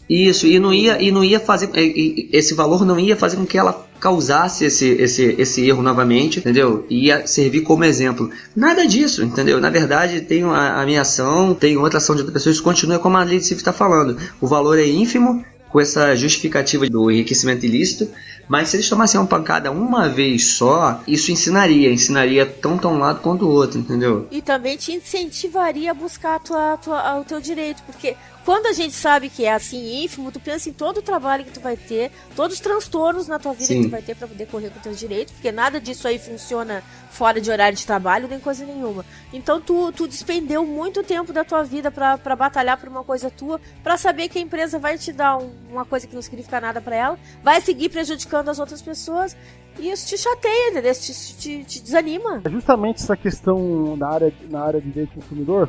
isso 0.08 0.46
e 0.46 0.60
não 0.60 0.72
ia 0.72 1.02
e 1.02 1.10
não 1.10 1.24
ia 1.24 1.40
fazer 1.40 1.68
e, 1.74 2.28
esse 2.32 2.54
valor 2.54 2.86
não 2.86 2.98
ia 2.98 3.16
fazer 3.16 3.36
com 3.36 3.44
que 3.44 3.58
ela 3.58 3.84
causasse 3.98 4.64
esse, 4.64 4.86
esse, 4.90 5.34
esse 5.38 5.66
erro 5.66 5.82
novamente, 5.82 6.38
entendeu? 6.38 6.84
Ia 6.90 7.26
servir 7.26 7.62
como 7.62 7.82
exemplo. 7.82 8.30
Nada 8.54 8.86
disso, 8.86 9.24
entendeu? 9.24 9.58
Na 9.58 9.70
verdade, 9.70 10.20
tem 10.20 10.44
a, 10.44 10.82
a 10.82 10.84
minha 10.84 11.00
ação, 11.00 11.54
tem 11.54 11.78
outra 11.78 11.96
ação 11.96 12.14
de 12.14 12.20
outras 12.20 12.34
pessoas, 12.34 12.60
continua 12.60 12.98
como 12.98 13.16
a 13.16 13.24
lei 13.24 13.38
de 13.38 13.54
está 13.54 13.72
falando. 13.72 14.18
O 14.38 14.46
valor 14.46 14.78
é 14.78 14.86
ínfimo, 14.86 15.42
com 15.70 15.80
essa 15.80 16.14
justificativa 16.14 16.86
do 16.88 17.10
enriquecimento 17.10 17.64
ilícito, 17.64 18.08
mas 18.48 18.68
se 18.68 18.76
eles 18.76 18.88
tomassem 18.88 19.20
uma 19.20 19.26
pancada 19.26 19.70
uma 19.70 20.08
vez 20.08 20.54
só, 20.54 21.00
isso 21.06 21.32
ensinaria, 21.32 21.92
ensinaria 21.92 22.46
tanto 22.46 22.88
um 22.88 22.98
lado 22.98 23.20
quanto 23.20 23.46
o 23.46 23.50
outro, 23.50 23.78
entendeu? 23.78 24.26
E 24.30 24.40
também 24.40 24.76
te 24.76 24.92
incentivaria 24.92 25.90
a 25.90 25.94
buscar 25.94 26.36
a 26.36 26.38
tua, 26.38 26.72
a 26.74 26.76
tua, 26.76 27.20
o 27.20 27.24
teu 27.24 27.40
direito, 27.40 27.82
porque 27.84 28.16
quando 28.46 28.66
a 28.66 28.72
gente 28.72 28.94
sabe 28.94 29.28
que 29.28 29.44
é 29.44 29.52
assim 29.52 30.04
ínfimo, 30.04 30.30
tu 30.30 30.38
pensa 30.38 30.68
em 30.68 30.72
todo 30.72 30.98
o 30.98 31.02
trabalho 31.02 31.44
que 31.44 31.50
tu 31.50 31.58
vai 31.58 31.76
ter, 31.76 32.12
todos 32.36 32.54
os 32.54 32.60
transtornos 32.60 33.26
na 33.26 33.40
tua 33.40 33.52
vida 33.52 33.66
Sim. 33.66 33.82
que 33.82 33.88
tu 33.88 33.90
vai 33.90 34.02
ter 34.02 34.14
para 34.14 34.28
poder 34.28 34.46
correr 34.46 34.70
com 34.70 34.78
teus 34.78 35.00
direitos, 35.00 35.34
porque 35.34 35.50
nada 35.50 35.80
disso 35.80 36.06
aí 36.06 36.16
funciona 36.16 36.80
fora 37.10 37.40
de 37.40 37.50
horário 37.50 37.76
de 37.76 37.84
trabalho, 37.84 38.28
nem 38.28 38.38
coisa 38.38 38.64
nenhuma. 38.64 39.04
Então 39.32 39.60
tu, 39.60 39.90
tu 39.90 40.06
despendeu 40.06 40.64
muito 40.64 41.02
tempo 41.02 41.32
da 41.32 41.42
tua 41.42 41.64
vida 41.64 41.90
para 41.90 42.36
batalhar 42.36 42.78
por 42.78 42.88
uma 42.88 43.02
coisa 43.02 43.28
tua, 43.32 43.60
para 43.82 43.96
saber 43.96 44.28
que 44.28 44.38
a 44.38 44.42
empresa 44.42 44.78
vai 44.78 44.96
te 44.96 45.12
dar 45.12 45.38
um, 45.38 45.50
uma 45.68 45.84
coisa 45.84 46.06
que 46.06 46.14
não 46.14 46.22
significa 46.22 46.60
nada 46.60 46.80
para 46.80 46.94
ela, 46.94 47.18
vai 47.42 47.60
seguir 47.60 47.88
prejudicando 47.88 48.48
as 48.48 48.60
outras 48.60 48.80
pessoas. 48.80 49.36
E 49.76 49.90
isso 49.90 50.06
te 50.06 50.16
chateia, 50.16 50.70
entendeu? 50.70 50.94
Te, 50.94 51.36
te, 51.36 51.64
te 51.64 51.82
desanima. 51.82 52.42
É 52.44 52.50
justamente 52.50 53.02
essa 53.02 53.16
questão 53.16 53.96
na 53.96 54.08
área, 54.08 54.32
na 54.48 54.60
área 54.62 54.80
de 54.80 54.88
direito 54.88 55.14
do 55.14 55.20
consumidor, 55.20 55.68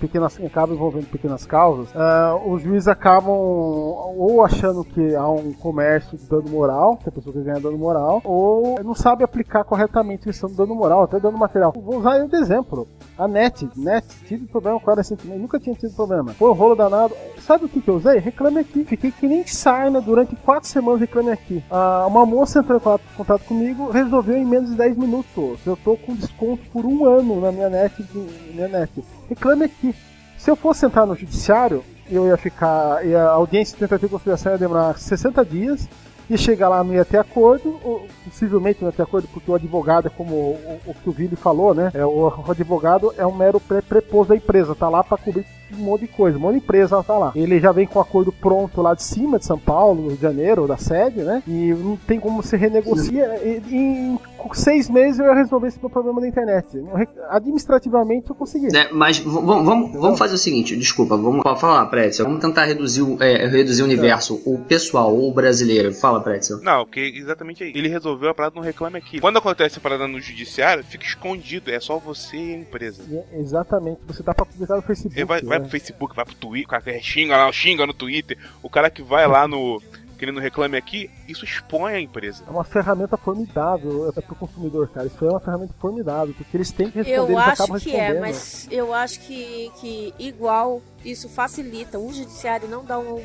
pequenas, 0.00 0.38
acaba 0.44 0.72
envolvendo 0.72 1.06
pequenas 1.06 1.44
causas, 1.46 1.88
uh, 1.90 2.50
os 2.50 2.62
juízes 2.62 2.88
acabam 2.88 3.34
ou 3.34 4.44
achando 4.44 4.84
que 4.84 5.14
há 5.14 5.28
um 5.28 5.52
comércio 5.52 6.16
de 6.16 6.24
dano 6.26 6.48
moral, 6.48 6.96
que 6.96 7.08
a 7.08 7.12
pessoa 7.12 7.32
quer 7.32 7.42
ganhar 7.42 7.60
dano 7.60 7.78
moral, 7.78 8.20
ou 8.24 8.82
não 8.82 8.94
sabe 8.94 9.24
aplicar 9.24 9.64
corretamente 9.64 10.24
questão 10.24 10.48
do 10.48 10.56
dano 10.56 10.74
moral, 10.74 11.02
até 11.02 11.18
dano 11.18 11.38
material. 11.38 11.72
Vou 11.72 11.98
usar 11.98 12.18
de 12.26 12.36
exemplo. 12.36 12.88
A 13.16 13.26
NET, 13.26 13.68
NET, 13.76 14.06
tive 14.26 14.46
problema 14.46 14.78
com 14.78 14.90
ela 14.90 15.00
recentemente, 15.00 15.40
nunca 15.40 15.58
tinha 15.58 15.74
tido 15.74 15.94
problema. 15.94 16.32
Foi 16.34 16.50
um 16.50 16.54
rolo 16.54 16.74
danado. 16.74 17.14
Sabe 17.40 17.64
o 17.64 17.68
que, 17.68 17.80
que 17.80 17.88
eu 17.88 17.96
usei? 17.96 18.18
Reclame 18.18 18.58
aqui. 18.58 18.84
Fiquei 18.84 19.10
que 19.10 19.26
nem 19.26 19.46
sarna 19.46 20.00
durante 20.00 20.36
quatro 20.36 20.68
semanas 20.68 21.00
reclame 21.00 21.30
aqui. 21.30 21.64
Ah, 21.70 22.06
uma 22.06 22.24
moça 22.24 22.60
entrou 22.60 22.78
em 22.78 23.16
contato 23.16 23.44
comigo, 23.44 23.90
resolveu 23.90 24.36
em 24.36 24.44
menos 24.44 24.70
de 24.70 24.76
10 24.76 24.96
minutos. 24.96 25.58
Eu 25.66 25.76
tô 25.76 25.96
com 25.96 26.14
desconto 26.14 26.62
por 26.70 26.84
um 26.84 27.04
ano 27.04 27.40
na 27.40 27.50
minha 27.50 27.68
net. 27.68 28.04
Minha 28.52 28.68
net. 28.68 29.02
Reclame 29.28 29.64
aqui. 29.64 29.94
Se 30.36 30.50
eu 30.50 30.56
fosse 30.56 30.86
entrar 30.86 31.06
no 31.06 31.16
judiciário, 31.16 31.84
eu 32.10 32.26
ia 32.26 32.36
ficar. 32.36 33.04
E 33.06 33.14
a 33.14 33.30
audiência 33.30 33.74
de 33.74 33.80
tentativa 33.80 34.06
de 34.06 34.12
conciliação 34.12 34.52
ia 34.52 34.58
demorar 34.58 34.98
60 34.98 35.44
dias 35.44 35.88
ia 36.30 36.36
chegar 36.36 36.68
lá, 36.68 36.84
não 36.84 36.94
ia 36.94 37.04
ter 37.04 37.18
acordo, 37.18 37.80
ou, 37.82 38.06
possivelmente 38.24 38.80
não 38.82 38.88
ia 38.88 38.92
ter 38.92 39.02
acordo, 39.02 39.26
porque 39.28 39.50
o 39.50 39.54
advogado, 39.54 40.06
é 40.06 40.10
como 40.10 40.34
o, 40.34 40.80
o, 40.86 40.94
que 40.94 41.08
o 41.08 41.12
Vili 41.12 41.36
falou, 41.36 41.74
né? 41.74 41.90
É, 41.94 42.04
o, 42.04 42.28
o 42.46 42.50
advogado 42.50 43.12
é 43.16 43.26
um 43.26 43.34
mero 43.34 43.58
pré 43.58 43.80
preposto 43.80 44.30
da 44.30 44.36
empresa, 44.36 44.74
tá 44.74 44.88
lá 44.88 45.02
para 45.02 45.16
cobrir 45.16 45.46
um 45.74 45.84
monte 45.84 46.02
de 46.02 46.08
coisa, 46.08 46.38
um 46.38 46.40
monte 46.40 46.54
de 46.54 46.64
empresa 46.64 47.02
tá 47.02 47.16
lá. 47.16 47.32
Ele 47.34 47.60
já 47.60 47.72
vem 47.72 47.86
com 47.86 47.98
o 47.98 48.02
acordo 48.02 48.32
pronto 48.32 48.80
lá 48.82 48.94
de 48.94 49.02
cima 49.02 49.38
de 49.38 49.44
São 49.44 49.58
Paulo, 49.58 50.02
no 50.02 50.08
Rio 50.08 50.16
de 50.16 50.22
Janeiro, 50.22 50.66
da 50.66 50.76
sede, 50.76 51.22
né? 51.22 51.42
E 51.46 51.72
não 51.72 51.96
tem 51.96 52.20
como 52.20 52.42
se 52.42 52.56
renegocia. 52.56 53.40
E, 53.42 53.62
em 53.74 54.18
seis 54.54 54.88
meses 54.88 55.18
eu 55.18 55.26
ia 55.26 55.34
resolver 55.34 55.68
esse 55.68 55.78
meu 55.78 55.90
problema 55.90 56.20
da 56.20 56.28
internet. 56.28 56.66
Administrativamente 57.30 58.30
eu 58.30 58.36
consegui. 58.36 58.74
É, 58.76 58.92
mas 58.92 59.18
vamos, 59.18 59.64
vamos, 59.64 59.92
vamos 59.92 60.18
fazer 60.18 60.34
o 60.34 60.38
seguinte, 60.38 60.76
desculpa, 60.76 61.16
vamos 61.16 61.42
falar, 61.60 61.86
Pretzel. 61.86 62.26
Vamos 62.26 62.40
tentar 62.40 62.64
reduzir, 62.64 63.04
é, 63.20 63.46
reduzir 63.46 63.82
o 63.82 63.84
universo, 63.84 64.40
o 64.44 64.58
pessoal, 64.58 65.16
o 65.16 65.32
brasileiro. 65.32 65.92
Fala, 65.92 66.20
Pretzel. 66.20 66.60
Não, 66.62 66.84
porque 66.84 67.00
exatamente 67.00 67.64
aí. 67.64 67.72
Ele 67.74 67.88
resolveu 67.88 68.30
a 68.30 68.34
parada 68.34 68.54
no 68.56 68.62
Reclame 68.62 68.98
Aqui. 68.98 69.20
Quando 69.20 69.38
acontece 69.38 69.78
a 69.78 69.80
parada 69.80 70.06
no 70.06 70.20
judiciário, 70.20 70.84
fica 70.84 71.04
escondido. 71.04 71.70
É 71.70 71.80
só 71.80 71.98
você 71.98 72.36
e 72.36 72.54
a 72.54 72.58
empresa. 72.58 73.02
É, 73.10 73.40
exatamente. 73.40 74.00
Você 74.06 74.22
tá 74.22 74.34
pra 74.34 74.44
publicar 74.44 74.76
no 74.76 74.82
Facebook. 74.82 75.24
Vai, 75.24 75.42
vai, 75.42 75.57
vai 75.58 75.60
pro 75.60 75.70
Facebook, 75.70 76.16
vai 76.16 76.24
pro 76.24 76.34
Twitter, 76.34 76.66
o 76.66 76.70
cara 76.70 77.00
xinga 77.00 77.36
lá, 77.36 77.52
xinga 77.52 77.86
no 77.86 77.94
Twitter. 77.94 78.38
O 78.62 78.70
cara 78.70 78.90
que 78.90 79.02
vai 79.02 79.26
lá 79.26 79.46
no. 79.46 79.80
que 80.18 80.24
ele 80.24 80.32
não 80.32 80.40
reclame 80.40 80.76
aqui, 80.76 81.10
isso 81.26 81.44
expõe 81.44 81.94
a 81.94 82.00
empresa. 82.00 82.44
É 82.46 82.50
uma 82.50 82.64
ferramenta 82.64 83.16
formidável 83.16 84.08
é 84.16 84.20
pro 84.20 84.34
consumidor, 84.34 84.88
cara. 84.88 85.06
Isso 85.06 85.24
é 85.24 85.30
uma 85.30 85.40
ferramenta 85.40 85.74
formidável, 85.78 86.34
porque 86.34 86.56
eles 86.56 86.70
têm 86.70 86.90
que 86.90 86.98
responder, 86.98 87.18
eu 87.18 87.38
eles 87.38 87.60
acho 87.60 87.80
que 87.80 87.96
é, 87.96 88.20
mas 88.20 88.68
eu 88.70 88.94
acho 88.94 89.20
que, 89.20 89.70
que 89.80 90.14
igual 90.18 90.82
isso 91.04 91.28
facilita. 91.28 91.98
O 91.98 92.12
judiciário 92.12 92.68
não 92.68 92.84
dá 92.84 92.98
um, 92.98 93.22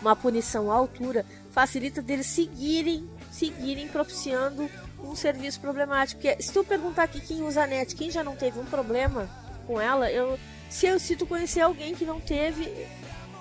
uma 0.00 0.16
punição 0.16 0.70
à 0.70 0.74
altura, 0.74 1.24
facilita 1.50 2.00
deles 2.00 2.26
seguirem, 2.26 3.08
seguirem 3.30 3.88
propiciando 3.88 4.68
um 5.02 5.14
serviço 5.14 5.60
problemático. 5.60 6.20
Porque 6.20 6.42
se 6.42 6.52
tu 6.52 6.64
perguntar 6.64 7.04
aqui 7.04 7.20
quem 7.20 7.42
usa 7.42 7.64
a 7.64 7.66
net, 7.66 7.94
quem 7.94 8.10
já 8.10 8.22
não 8.22 8.36
teve 8.36 8.58
um 8.58 8.64
problema 8.64 9.28
com 9.66 9.80
ela, 9.80 10.10
eu 10.10 10.38
se, 10.70 10.86
eu, 10.86 10.98
se 10.98 11.16
tu 11.16 11.26
conhecer 11.26 11.60
alguém 11.60 11.94
que 11.94 12.06
não 12.06 12.20
teve, 12.20 12.72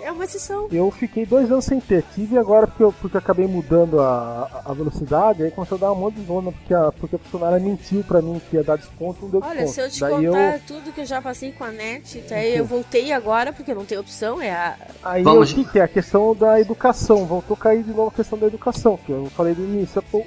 é 0.01 0.11
uma 0.11 0.23
exceção. 0.23 0.67
Eu 0.71 0.89
fiquei 0.89 1.25
dois 1.25 1.51
anos 1.51 1.65
sem 1.65 1.79
ter. 1.79 2.03
Tive 2.15 2.37
agora 2.37 2.65
porque 2.65 2.83
eu 2.83 2.91
porque 2.91 3.17
acabei 3.17 3.47
mudando 3.47 3.99
a, 3.99 4.63
a 4.65 4.73
velocidade, 4.73 5.43
aí 5.43 5.51
começou 5.51 5.77
a 5.77 5.81
dar 5.81 5.91
um 5.91 5.95
monte 5.95 6.15
de 6.15 6.25
zona, 6.25 6.51
porque 6.51 6.73
a, 6.73 6.91
porque 6.91 7.15
a 7.15 7.19
funcionária 7.19 7.59
mentiu 7.59 8.03
pra 8.03 8.21
mim 8.21 8.41
que 8.49 8.55
ia 8.55 8.63
dar 8.63 8.77
desconto, 8.77 9.23
não 9.23 9.29
deu 9.29 9.41
Olha, 9.43 9.63
desconto. 9.63 9.73
se 9.73 9.81
eu 9.81 9.89
te 9.89 9.99
Daí 9.99 10.25
contar 10.25 10.53
eu... 10.55 10.61
tudo 10.65 10.91
que 10.91 11.01
eu 11.01 11.05
já 11.05 11.21
passei 11.21 11.51
com 11.51 11.63
a 11.63 11.71
net, 11.71 12.19
até 12.19 12.59
eu 12.59 12.65
voltei 12.65 13.11
agora, 13.11 13.53
porque 13.53 13.73
não 13.73 13.85
tem 13.85 13.97
opção, 13.97 14.41
é 14.41 14.51
a. 14.51 14.75
Aí 15.03 15.23
Vamos. 15.23 15.51
o 15.51 15.55
que, 15.55 15.65
que 15.65 15.79
é? 15.79 15.83
A 15.83 15.87
questão 15.87 16.35
da 16.35 16.59
educação. 16.59 17.25
Voltou 17.25 17.55
a 17.55 17.59
cair 17.59 17.83
de 17.83 17.91
novo 17.91 18.07
a 18.07 18.11
questão 18.11 18.39
da 18.39 18.47
educação, 18.47 18.97
que 19.05 19.11
eu 19.11 19.27
falei 19.35 19.53
do 19.53 19.63
início. 19.63 19.99
Eu 20.11 20.25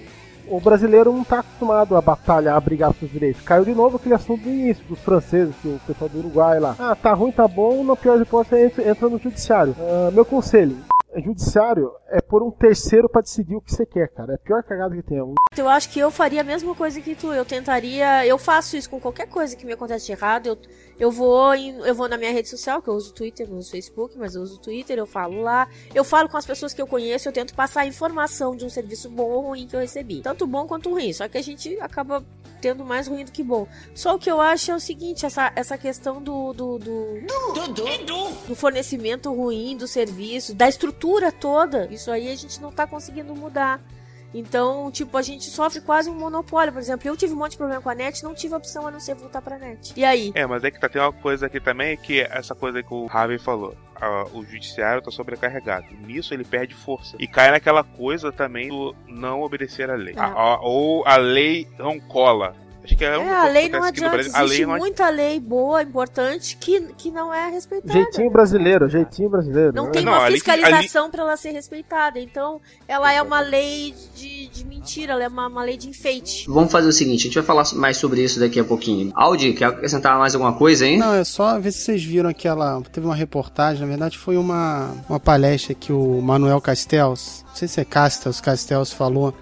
o 0.52 0.60
brasileiro 0.60 1.10
não 1.12 1.22
está 1.22 1.38
acostumado 1.38 1.96
a 1.96 2.00
batalhar, 2.02 2.54
a 2.54 2.60
brigar 2.60 2.92
pelos 2.92 3.10
direitos. 3.10 3.40
Caiu 3.42 3.64
de 3.64 3.74
novo 3.74 3.96
aquele 3.96 4.14
assunto 4.14 4.42
do 4.42 4.50
início, 4.50 4.84
dos 4.86 4.98
franceses, 4.98 5.54
que 5.62 5.68
o 5.68 5.80
pessoal 5.86 6.10
do 6.10 6.18
Uruguai 6.18 6.60
lá. 6.60 6.76
Ah, 6.78 6.94
tá 6.94 7.14
ruim, 7.14 7.32
tá 7.32 7.48
bom, 7.48 7.82
na 7.82 7.96
pior 7.96 8.20
hipótese 8.20 8.82
entra, 8.82 9.08
no 9.08 9.18
judiciário. 9.18 9.74
Uh, 9.78 10.12
meu 10.12 10.26
conselho, 10.26 10.76
judiciário 11.20 11.92
é 12.08 12.20
por 12.20 12.42
um 12.42 12.50
terceiro 12.50 13.08
pra 13.08 13.20
decidir 13.20 13.56
o 13.56 13.60
que 13.60 13.72
você 13.72 13.84
quer, 13.84 14.08
cara. 14.08 14.32
É 14.32 14.34
a 14.36 14.38
pior 14.38 14.62
cagada 14.62 14.94
que 14.94 15.02
tem. 15.02 15.18
Eu 15.56 15.68
acho 15.68 15.90
que 15.90 15.98
eu 15.98 16.10
faria 16.10 16.40
a 16.40 16.44
mesma 16.44 16.74
coisa 16.74 17.00
que 17.00 17.14
tu. 17.14 17.32
Eu 17.32 17.44
tentaria. 17.44 18.26
Eu 18.26 18.38
faço 18.38 18.76
isso 18.76 18.88
com 18.88 19.00
qualquer 19.00 19.28
coisa 19.28 19.54
que 19.54 19.66
me 19.66 19.72
acontece 19.72 20.06
de 20.06 20.12
errado. 20.12 20.46
Eu, 20.46 20.58
eu 20.98 21.10
vou 21.10 21.54
em, 21.54 21.76
eu 21.80 21.94
vou 21.94 22.08
na 22.08 22.16
minha 22.16 22.32
rede 22.32 22.48
social, 22.48 22.80
que 22.80 22.88
eu 22.88 22.94
uso 22.94 23.12
Twitter, 23.12 23.48
não 23.48 23.58
uso 23.58 23.70
Facebook, 23.70 24.16
mas 24.18 24.34
eu 24.34 24.42
uso 24.42 24.60
Twitter, 24.60 24.98
eu 24.98 25.06
falo 25.06 25.42
lá. 25.42 25.68
Eu 25.94 26.04
falo 26.04 26.28
com 26.28 26.36
as 26.36 26.46
pessoas 26.46 26.72
que 26.72 26.80
eu 26.80 26.86
conheço, 26.86 27.28
eu 27.28 27.32
tento 27.32 27.54
passar 27.54 27.82
a 27.82 27.86
informação 27.86 28.56
de 28.56 28.64
um 28.64 28.70
serviço 28.70 29.10
bom 29.10 29.28
ou 29.30 29.40
ruim 29.48 29.66
que 29.66 29.76
eu 29.76 29.80
recebi. 29.80 30.22
Tanto 30.22 30.46
bom 30.46 30.66
quanto 30.66 30.90
ruim. 30.90 31.12
Só 31.12 31.28
que 31.28 31.38
a 31.38 31.42
gente 31.42 31.78
acaba 31.80 32.24
tendo 32.62 32.84
mais 32.84 33.08
ruim 33.08 33.24
do 33.24 33.32
que 33.32 33.42
bom. 33.42 33.66
Só 33.92 34.14
o 34.14 34.18
que 34.18 34.30
eu 34.30 34.40
acho 34.40 34.70
é 34.70 34.76
o 34.76 34.80
seguinte, 34.80 35.26
essa, 35.26 35.52
essa 35.56 35.76
questão 35.76 36.22
do 36.22 36.52
do, 36.52 36.78
do, 36.78 37.20
do 38.48 38.54
fornecimento 38.54 39.32
ruim 39.34 39.76
do 39.76 39.88
serviço, 39.88 40.54
da 40.54 40.68
estrutura 40.68 41.32
toda, 41.32 41.88
isso 41.90 42.10
aí 42.10 42.30
a 42.30 42.36
gente 42.36 42.60
não 42.62 42.70
tá 42.70 42.86
conseguindo 42.86 43.34
mudar. 43.34 43.80
Então, 44.34 44.90
tipo, 44.90 45.16
a 45.16 45.22
gente 45.22 45.44
sofre 45.44 45.80
quase 45.80 46.08
um 46.10 46.14
monopólio. 46.14 46.72
Por 46.72 46.78
exemplo, 46.80 47.06
eu 47.08 47.16
tive 47.16 47.32
um 47.34 47.36
monte 47.36 47.52
de 47.52 47.58
problema 47.58 47.82
com 47.82 47.88
a 47.90 47.94
net, 47.94 48.22
não 48.24 48.34
tive 48.34 48.54
opção 48.54 48.86
a 48.86 48.90
não 48.90 48.98
ser 49.00 49.14
voltar 49.14 49.42
pra 49.42 49.58
net. 49.58 49.92
E 49.96 50.04
aí? 50.04 50.32
É, 50.34 50.46
mas 50.46 50.64
é 50.64 50.70
que 50.70 50.80
tá, 50.80 50.88
tem 50.88 51.00
uma 51.02 51.12
coisa 51.12 51.46
aqui 51.46 51.60
também, 51.60 51.96
que 51.96 52.20
é 52.20 52.28
essa 52.32 52.54
coisa 52.54 52.82
que 52.82 52.92
o 52.94 53.06
Harvey 53.10 53.38
falou. 53.38 53.74
O 54.32 54.42
judiciário 54.44 55.00
tá 55.00 55.12
sobrecarregado. 55.12 55.86
Nisso 56.04 56.34
ele 56.34 56.42
perde 56.42 56.74
força. 56.74 57.14
E 57.20 57.28
cai 57.28 57.52
naquela 57.52 57.84
coisa 57.84 58.32
também 58.32 58.68
do 58.68 58.96
não 59.06 59.42
obedecer 59.42 59.88
à 59.88 59.94
lei. 59.94 60.14
É. 60.16 60.18
A- 60.18 60.26
a- 60.26 60.60
ou 60.60 61.06
a 61.06 61.16
lei 61.18 61.68
não 61.78 62.00
cola. 62.00 62.56
Acho 62.84 62.96
que 62.96 63.04
é, 63.04 63.14
É, 63.14 63.18
uma 63.18 63.30
a 63.32 63.40
coisa 63.42 63.52
lei 63.52 63.62
que 63.68 63.76
não 63.76 63.84
adianta. 63.84 64.10
Brasil. 64.16 64.32
A 64.34 64.44
Existe 64.44 64.56
lei 64.58 64.66
não 64.66 64.78
muita 64.78 65.08
lei 65.08 65.40
boa, 65.40 65.82
importante, 65.82 66.56
que, 66.56 66.80
que 66.98 67.10
não 67.10 67.32
é 67.32 67.48
respeitada. 67.50 67.92
Jeitinho 67.92 68.30
brasileiro, 68.30 68.88
jeitinho 68.88 69.30
brasileiro. 69.30 69.72
Não 69.72 69.84
né? 69.86 69.90
tem 69.92 70.04
Não, 70.04 70.12
uma 70.12 70.22
ali- 70.24 70.34
fiscalização 70.34 71.10
pra 71.10 71.22
ela 71.22 71.36
ser 71.36 71.50
respeitada. 71.52 72.18
Então, 72.18 72.60
ela 72.88 73.12
é 73.12 73.22
uma 73.22 73.40
lei 73.40 73.94
de, 74.16 74.48
de 74.48 74.64
mentira, 74.64 75.12
ela 75.12 75.22
é 75.24 75.28
uma, 75.28 75.46
uma 75.46 75.62
lei 75.62 75.76
de 75.76 75.88
enfeite. 75.88 76.44
Vamos 76.48 76.72
fazer 76.72 76.88
o 76.88 76.92
seguinte, 76.92 77.20
a 77.20 77.24
gente 77.24 77.34
vai 77.34 77.44
falar 77.44 77.64
mais 77.74 77.96
sobre 77.96 78.20
isso 78.22 78.40
daqui 78.40 78.58
a 78.58 78.64
pouquinho. 78.64 79.12
Audi, 79.14 79.52
quer 79.52 79.66
acrescentar 79.66 80.18
mais 80.18 80.34
alguma 80.34 80.52
coisa 80.54 80.84
aí? 80.84 80.96
Não, 80.96 81.14
é 81.14 81.22
só 81.24 81.58
ver 81.60 81.70
se 81.72 81.78
vocês 81.84 82.02
viram 82.02 82.28
aquela. 82.30 82.80
Teve 82.92 83.06
uma 83.06 83.14
reportagem, 83.14 83.80
na 83.82 83.86
verdade 83.88 84.18
foi 84.18 84.36
uma, 84.36 84.92
uma 85.08 85.20
palestra 85.20 85.74
que 85.74 85.92
o 85.92 86.20
Manuel 86.20 86.60
Castells, 86.60 87.44
não 87.48 87.54
sei 87.54 87.68
se 87.68 87.80
é 87.80 87.84
Castells, 87.84 88.40
Castells 88.40 88.92
falou 88.92 89.32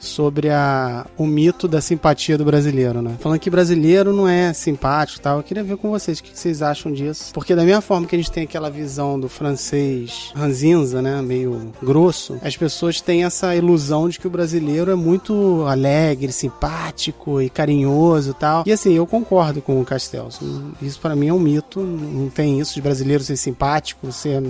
sobre 0.00 0.48
a, 0.48 1.06
o 1.16 1.26
mito 1.26 1.68
da 1.68 1.80
simpatia 1.80 2.36
do 2.36 2.44
brasileiro, 2.44 3.02
né? 3.02 3.16
Falando 3.20 3.38
que 3.38 3.50
brasileiro 3.50 4.12
não 4.12 4.26
é 4.26 4.52
simpático 4.52 5.20
e 5.20 5.22
tal. 5.22 5.36
Eu 5.36 5.42
queria 5.42 5.62
ver 5.62 5.76
com 5.76 5.90
vocês 5.90 6.18
o 6.18 6.22
que 6.22 6.36
vocês 6.36 6.62
acham 6.62 6.90
disso. 6.90 7.32
Porque 7.34 7.54
da 7.54 7.62
mesma 7.62 7.82
forma 7.82 8.06
que 8.06 8.16
a 8.16 8.18
gente 8.18 8.32
tem 8.32 8.44
aquela 8.44 8.70
visão 8.70 9.20
do 9.20 9.28
francês 9.28 10.32
ranzinza, 10.34 11.02
né? 11.02 11.20
Meio 11.20 11.72
grosso, 11.82 12.38
as 12.42 12.56
pessoas 12.56 13.00
têm 13.00 13.24
essa 13.24 13.54
ilusão 13.54 14.08
de 14.08 14.18
que 14.18 14.26
o 14.26 14.30
brasileiro 14.30 14.90
é 14.90 14.94
muito 14.94 15.64
alegre, 15.68 16.32
simpático 16.32 17.40
e 17.40 17.50
carinhoso 17.50 18.30
e 18.30 18.34
tal. 18.34 18.64
E 18.66 18.72
assim, 18.72 18.94
eu 18.94 19.06
concordo 19.06 19.60
com 19.60 19.80
o 19.80 19.84
Castells. 19.84 20.40
Isso 20.80 20.98
pra 20.98 21.14
mim 21.14 21.28
é 21.28 21.32
um 21.32 21.38
mito. 21.38 21.80
Não 21.80 22.30
tem 22.30 22.58
isso 22.58 22.74
de 22.74 22.80
brasileiro 22.80 23.22
ser 23.22 23.36
simpático, 23.36 24.10
ser. 24.10 24.42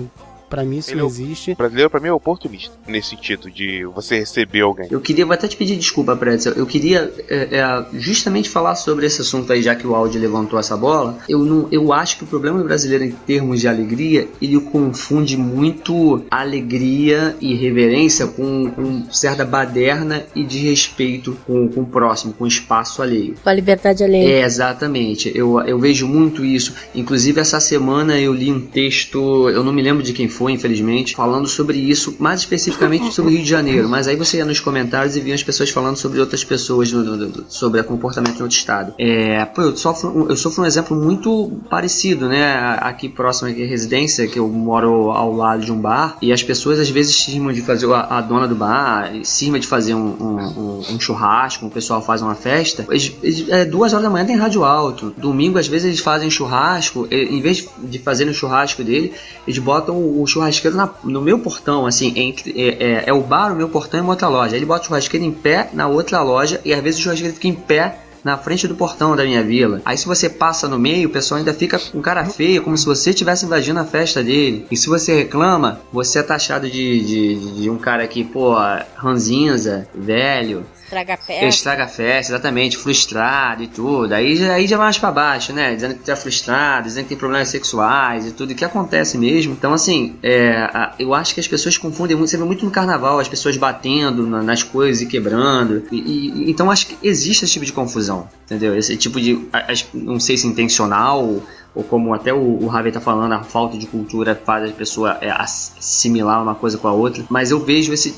Pra 0.51 0.65
mim 0.65 0.79
isso 0.79 0.91
Ele 0.91 0.99
não 0.99 1.05
é 1.05 1.09
existe. 1.09 1.51
O 1.53 1.55
brasileiro, 1.55 1.89
pra 1.89 2.01
mim, 2.01 2.09
é 2.09 2.13
oportunista. 2.13 2.75
Nesse 2.85 3.11
sentido 3.11 3.49
de 3.49 3.85
você 3.85 4.19
receber 4.19 4.59
alguém. 4.59 4.87
Eu 4.91 4.99
queria, 4.99 5.25
vou 5.25 5.33
até 5.33 5.47
te 5.47 5.55
pedir 5.55 5.77
desculpa, 5.77 6.13
Pretzel. 6.13 6.51
Eu 6.53 6.65
queria 6.65 7.09
é, 7.29 7.57
é, 7.57 7.85
justamente 7.93 8.49
falar 8.49 8.75
sobre 8.75 9.05
esse 9.05 9.21
assunto 9.21 9.51
aí, 9.53 9.61
já 9.61 9.73
que 9.73 9.87
o 9.87 9.95
Audi 9.95 10.19
levantou 10.19 10.59
essa 10.59 10.75
bola. 10.75 11.17
Eu, 11.29 11.39
não, 11.39 11.69
eu 11.71 11.93
acho 11.93 12.17
que 12.17 12.25
o 12.25 12.27
problema 12.27 12.59
do 12.59 12.65
brasileiro 12.65 13.05
em 13.05 13.11
termos 13.11 13.61
de 13.61 13.67
alegria, 13.69 14.27
ele 14.41 14.59
confunde 14.59 15.37
muito 15.37 16.25
alegria 16.29 17.33
e 17.39 17.55
reverência 17.55 18.27
com, 18.27 18.69
com 18.71 19.09
certa 19.09 19.45
baderna 19.45 20.25
e 20.35 20.43
desrespeito 20.43 21.37
com, 21.47 21.69
com 21.69 21.81
o 21.81 21.85
próximo, 21.85 22.33
com 22.33 22.43
o 22.43 22.47
espaço 22.47 23.01
alheio. 23.01 23.35
Com 23.41 23.49
a 23.49 23.53
liberdade 23.53 24.03
alheia. 24.03 24.41
É, 24.41 24.41
exatamente. 24.43 25.31
Eu, 25.33 25.61
eu 25.61 25.79
vejo 25.79 26.07
muito 26.07 26.43
isso. 26.43 26.73
Inclusive, 26.93 27.39
essa 27.39 27.61
semana 27.61 28.19
eu 28.19 28.33
li 28.33 28.51
um 28.51 28.59
texto, 28.59 29.49
eu 29.49 29.63
não 29.63 29.71
me 29.71 29.81
lembro 29.81 30.03
de 30.03 30.11
quem 30.11 30.27
foi, 30.27 30.40
infelizmente, 30.49 31.15
falando 31.15 31.47
sobre 31.47 31.77
isso, 31.77 32.15
mais 32.19 32.41
especificamente 32.41 33.11
sobre 33.13 33.31
o 33.31 33.33
Rio 33.35 33.43
de 33.43 33.49
Janeiro. 33.49 33.87
Mas 33.89 34.07
aí 34.07 34.15
você 34.15 34.37
ia 34.37 34.45
nos 34.45 34.59
comentários 34.59 35.15
e 35.15 35.21
via 35.21 35.35
as 35.35 35.43
pessoas 35.43 35.69
falando 35.69 35.97
sobre 35.97 36.19
outras 36.19 36.43
pessoas, 36.43 36.91
no- 36.91 37.03
no- 37.03 37.17
no- 37.17 37.45
sobre 37.49 37.79
o 37.81 37.83
comportamento 37.83 38.39
em 38.39 38.43
outro 38.43 38.57
estado. 38.57 38.93
É, 38.99 39.45
pô, 39.45 39.61
eu 39.61 39.77
sofro, 39.77 40.27
eu 40.29 40.35
sofro 40.37 40.63
um 40.63 40.65
exemplo 40.65 40.95
muito 40.95 41.51
parecido, 41.69 42.27
né? 42.27 42.53
Aqui 42.81 43.07
próximo 43.09 43.49
aqui 43.49 43.63
à 43.63 43.67
residência, 43.67 44.27
que 44.27 44.39
eu 44.39 44.47
moro 44.47 45.11
ao 45.11 45.33
lado 45.35 45.63
de 45.65 45.71
um 45.71 45.79
bar, 45.79 46.17
e 46.21 46.31
as 46.31 46.43
pessoas 46.43 46.79
às 46.79 46.89
vezes 46.89 47.15
cismam 47.15 47.51
de 47.53 47.61
fazer, 47.61 47.91
a, 47.91 48.17
a 48.17 48.21
dona 48.21 48.47
do 48.47 48.55
bar 48.55 49.11
cisma 49.23 49.59
de 49.59 49.67
fazer 49.67 49.93
um, 49.93 49.99
um- 50.19 50.59
um- 50.59 50.95
um 50.95 50.99
churrasco, 50.99 51.65
o 51.65 51.69
pessoal 51.69 52.01
faz 52.01 52.21
uma 52.21 52.35
festa. 52.35 52.85
Eles- 52.89 53.13
eles- 53.21 53.49
é, 53.49 53.65
duas 53.65 53.93
horas 53.93 54.03
da 54.03 54.09
manhã 54.09 54.25
tem 54.25 54.35
rádio 54.35 54.63
alto. 54.63 55.13
Domingo, 55.17 55.57
às 55.59 55.67
vezes, 55.67 55.85
eles 55.87 55.99
fazem 55.99 56.29
churrasco, 56.29 57.07
em 57.11 57.41
vez 57.41 57.67
de 57.83 57.99
fazerem 57.99 58.31
o 58.31 58.35
churrasco 58.35 58.83
dele, 58.83 59.11
eles 59.47 59.59
botam 59.59 59.95
o 59.95 60.25
churrasqueiro 60.31 60.75
na- 60.77 60.89
no 61.03 61.21
meu 61.21 61.39
portão, 61.39 61.85
assim, 61.85 62.13
entre, 62.15 62.53
é, 62.59 62.83
é- 62.83 63.03
é 63.07 63.13
o 63.13 63.21
bar, 63.21 63.51
o 63.51 63.55
meu 63.55 63.69
portão 63.69 63.99
e 63.99 64.03
uma 64.03 64.11
outra 64.11 64.27
loja. 64.27 64.55
Ele 64.55 64.65
bota 64.65 64.83
o 64.83 64.87
churrasqueiro 64.87 65.25
em 65.25 65.31
pé 65.31 65.69
na 65.73 65.87
outra 65.87 66.21
loja, 66.21 66.59
e 66.65 66.73
às 66.73 66.81
vezes 66.81 66.99
o 66.99 67.03
churrasqueiro 67.03 67.33
fica 67.35 67.47
em 67.47 67.53
pé 67.53 67.99
na 68.23 68.37
frente 68.37 68.67
do 68.67 68.75
portão 68.75 69.15
da 69.15 69.23
minha 69.23 69.43
vila. 69.43 69.81
Aí 69.85 69.97
se 69.97 70.05
você 70.05 70.29
passa 70.29 70.67
no 70.67 70.77
meio, 70.79 71.09
o 71.09 71.11
pessoal 71.11 71.39
ainda 71.39 71.53
fica 71.53 71.79
com 71.79 72.01
cara 72.01 72.25
feia, 72.25 72.61
como 72.61 72.77
se 72.77 72.85
você 72.85 73.09
estivesse 73.11 73.45
invadindo 73.45 73.79
a 73.79 73.85
festa 73.85 74.23
dele. 74.23 74.65
E 74.71 74.77
se 74.77 74.87
você 74.87 75.15
reclama, 75.15 75.81
você 75.91 76.19
é 76.19 76.23
taxado 76.23 76.69
de, 76.69 76.99
de, 77.05 77.61
de 77.61 77.69
um 77.69 77.77
cara 77.77 78.05
que, 78.07 78.23
pô, 78.23 78.53
ranzinza, 78.95 79.87
velho, 79.93 80.65
Estraga 80.83 81.13
a 81.13 81.17
festa. 81.17 81.45
estraga 81.45 81.83
a 81.85 81.87
festa, 81.87 82.33
exatamente, 82.33 82.77
frustrado 82.77 83.63
e 83.63 83.67
tudo. 83.67 84.11
Aí, 84.13 84.35
já- 84.35 84.53
aí 84.53 84.67
já 84.67 84.75
vai 84.75 84.87
mais 84.87 84.97
pra 84.97 85.09
baixo, 85.09 85.53
né? 85.53 85.73
Dizendo 85.73 85.95
que 85.95 86.03
tá 86.03 86.17
frustrado, 86.17 86.85
dizendo 86.87 87.03
que 87.03 87.09
tem 87.09 87.17
problemas 87.17 87.47
sexuais 87.47 88.27
e 88.27 88.31
tudo, 88.31 88.53
que 88.53 88.65
acontece 88.65 89.17
mesmo. 89.17 89.53
Então, 89.53 89.71
assim, 89.73 90.17
é, 90.21 90.51
a- 90.73 90.93
eu 90.99 91.13
acho 91.13 91.33
que 91.33 91.39
as 91.39 91.47
pessoas 91.47 91.77
confundem 91.77 92.17
muito. 92.17 92.29
Você 92.29 92.37
vê 92.37 92.43
muito 92.43 92.65
no 92.65 92.71
carnaval, 92.71 93.19
as 93.19 93.29
pessoas 93.29 93.55
batendo 93.55 94.27
na- 94.27 94.43
nas 94.43 94.63
coisas 94.63 95.01
e 95.01 95.05
quebrando. 95.05 95.83
E, 95.93 95.95
e- 95.97 96.51
então, 96.51 96.69
acho 96.69 96.87
que 96.87 96.97
existe 97.01 97.45
esse 97.45 97.53
tipo 97.53 97.65
de 97.65 97.71
confusão, 97.71 98.10
entendeu? 98.45 98.75
Esse 98.75 98.95
tipo 98.97 99.19
de. 99.19 99.47
Não 99.93 100.19
sei 100.19 100.37
se 100.37 100.47
intencional. 100.47 101.41
Ou 101.73 101.83
como 101.85 102.13
até 102.13 102.33
o, 102.33 102.37
o 102.65 102.69
tá 102.91 102.99
falando, 102.99 103.31
a 103.31 103.43
falta 103.43 103.77
de 103.77 103.87
cultura 103.87 104.35
faz 104.35 104.69
a 104.69 104.73
pessoa 104.73 105.17
é, 105.21 105.29
ass- 105.31 105.73
assimilar 105.79 106.41
uma 106.43 106.53
coisa 106.53 106.77
com 106.77 106.87
a 106.87 106.91
outra. 106.91 107.23
Mas 107.29 107.49
eu 107.49 107.59
vejo 107.61 107.93
esse, 107.93 108.13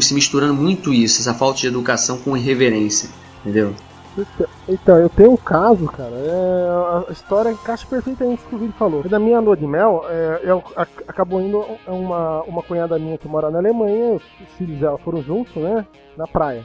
se 0.00 0.14
misturando 0.14 0.54
muito 0.54 0.92
isso, 0.92 1.20
essa 1.20 1.34
falta 1.34 1.58
de 1.60 1.66
educação 1.66 2.16
com 2.18 2.34
irreverência, 2.34 3.10
entendeu? 3.40 3.74
Então- 4.16 4.46
Então, 4.66 4.96
eu 4.96 5.08
tenho 5.10 5.32
um 5.32 5.36
caso, 5.36 5.84
cara. 5.86 6.12
é, 6.14 7.04
a 7.08 7.12
história 7.12 7.50
encaixa 7.50 7.84
perfeitamente 7.86 8.40
com 8.42 8.46
o 8.46 8.48
que 8.50 8.54
o 8.54 8.58
Vini 8.60 8.72
falou. 8.78 9.02
Da 9.02 9.18
minha 9.18 9.40
lua 9.40 9.56
de 9.56 9.66
mel, 9.66 10.04
é, 10.08 10.40
eu, 10.44 10.62
acabou 11.06 11.42
indo 11.42 11.62
uma, 11.86 12.42
uma 12.44 12.62
cunhada 12.62 12.98
minha 12.98 13.18
que 13.18 13.28
mora 13.28 13.50
na 13.50 13.58
Alemanha, 13.58 14.14
os 14.14 14.22
filhos 14.56 14.78
dela 14.80 14.96
foram 14.98 15.20
juntos, 15.22 15.54
né? 15.56 15.84
Na 16.16 16.26
praia. 16.26 16.64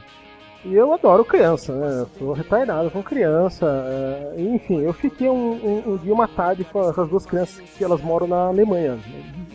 E 0.62 0.74
eu 0.74 0.92
adoro 0.92 1.24
criança, 1.24 1.74
né? 1.74 2.00
Eu 2.02 2.08
sou 2.18 2.32
retardado 2.34 2.90
com 2.90 3.02
criança. 3.02 3.64
é, 3.66 4.34
enfim, 4.38 4.80
eu 4.82 4.92
fiquei 4.92 5.26
um, 5.28 5.52
um- 5.52 5.92
um 5.92 5.96
dia, 5.96 6.12
uma 6.12 6.28
tarde 6.28 6.64
com 6.64 6.80
as 6.80 7.08
duas 7.08 7.24
crianças 7.24 7.62
que 7.78 7.82
elas 7.82 8.00
moram 8.02 8.26
na 8.26 8.48
Alemanha. 8.48 8.98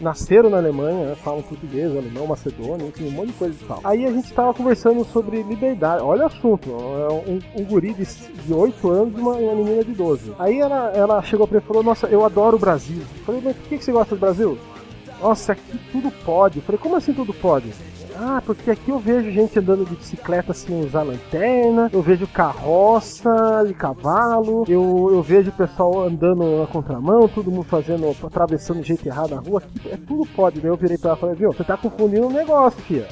Nasceram 0.01 0.49
na 0.49 0.57
Alemanha, 0.57 1.05
né, 1.09 1.15
falam 1.23 1.43
português, 1.43 1.95
alemão, 1.95 2.25
macedônio, 2.25 2.87
enfim, 2.87 3.07
um 3.07 3.11
monte 3.11 3.27
de 3.27 3.33
coisa 3.33 3.55
e 3.61 3.65
tal. 3.67 3.79
Aí 3.83 4.03
a 4.05 4.11
gente 4.11 4.33
tava 4.33 4.51
conversando 4.53 5.05
sobre 5.05 5.43
liberdade. 5.43 6.01
Olha 6.03 6.23
o 6.23 6.25
assunto, 6.25 6.69
é 6.71 7.13
um, 7.13 7.39
um 7.61 7.65
guri 7.65 7.93
de, 7.93 8.03
de 8.05 8.53
8 8.53 8.89
anos 8.89 9.15
e 9.15 9.21
uma, 9.21 9.33
uma 9.35 9.55
menina 9.55 9.83
de 9.83 9.93
12. 9.93 10.33
Aí 10.39 10.59
ela, 10.59 10.91
ela 10.95 11.21
chegou 11.21 11.47
pra 11.47 11.59
mim 11.59 11.63
e 11.63 11.67
falou: 11.67 11.83
Nossa, 11.83 12.07
eu 12.07 12.25
adoro 12.25 12.57
o 12.57 12.59
Brasil. 12.59 12.97
Eu 13.19 13.23
falei: 13.25 13.41
Mas 13.45 13.55
por 13.55 13.69
que 13.69 13.77
que 13.77 13.85
você 13.85 13.91
gosta 13.91 14.15
do 14.15 14.19
Brasil? 14.19 14.57
Nossa, 15.21 15.51
aqui 15.53 15.79
tudo 15.91 16.11
pode. 16.25 16.57
Eu 16.57 16.63
falei: 16.63 16.79
Como 16.81 16.95
assim 16.95 17.13
tudo 17.13 17.31
pode? 17.33 17.69
Ah, 18.17 18.41
porque 18.45 18.71
aqui 18.71 18.89
eu 18.89 18.99
vejo 18.99 19.29
gente 19.31 19.59
andando 19.59 19.85
de 19.85 19.95
bicicleta 19.95 20.53
sem 20.53 20.79
usar 20.79 21.03
lanterna, 21.03 21.89
eu 21.91 22.01
vejo 22.01 22.25
carroça 22.27 23.63
de 23.67 23.73
cavalo, 23.73 24.63
eu, 24.67 25.09
eu 25.11 25.21
vejo 25.21 25.49
o 25.49 25.53
pessoal 25.53 26.03
andando 26.03 26.59
na 26.59 26.67
contramão, 26.67 27.27
todo 27.27 27.51
mundo 27.51 27.65
fazendo, 27.65 28.15
atravessando 28.25 28.81
de 28.81 28.87
jeito 28.87 29.05
errado 29.05 29.35
na 29.35 29.41
rua, 29.41 29.61
aqui 29.61 29.89
é 29.89 29.97
tudo 29.97 30.25
pode. 30.35 30.61
Daí 30.61 30.71
eu 30.71 30.77
virei 30.77 30.97
pra 30.97 31.09
ela 31.09 31.17
e 31.17 31.19
falei, 31.19 31.35
viu, 31.35 31.51
você 31.51 31.63
tá 31.63 31.75
confundindo 31.75 32.27
um 32.27 32.31
negócio, 32.31 32.81
filha. 32.83 33.07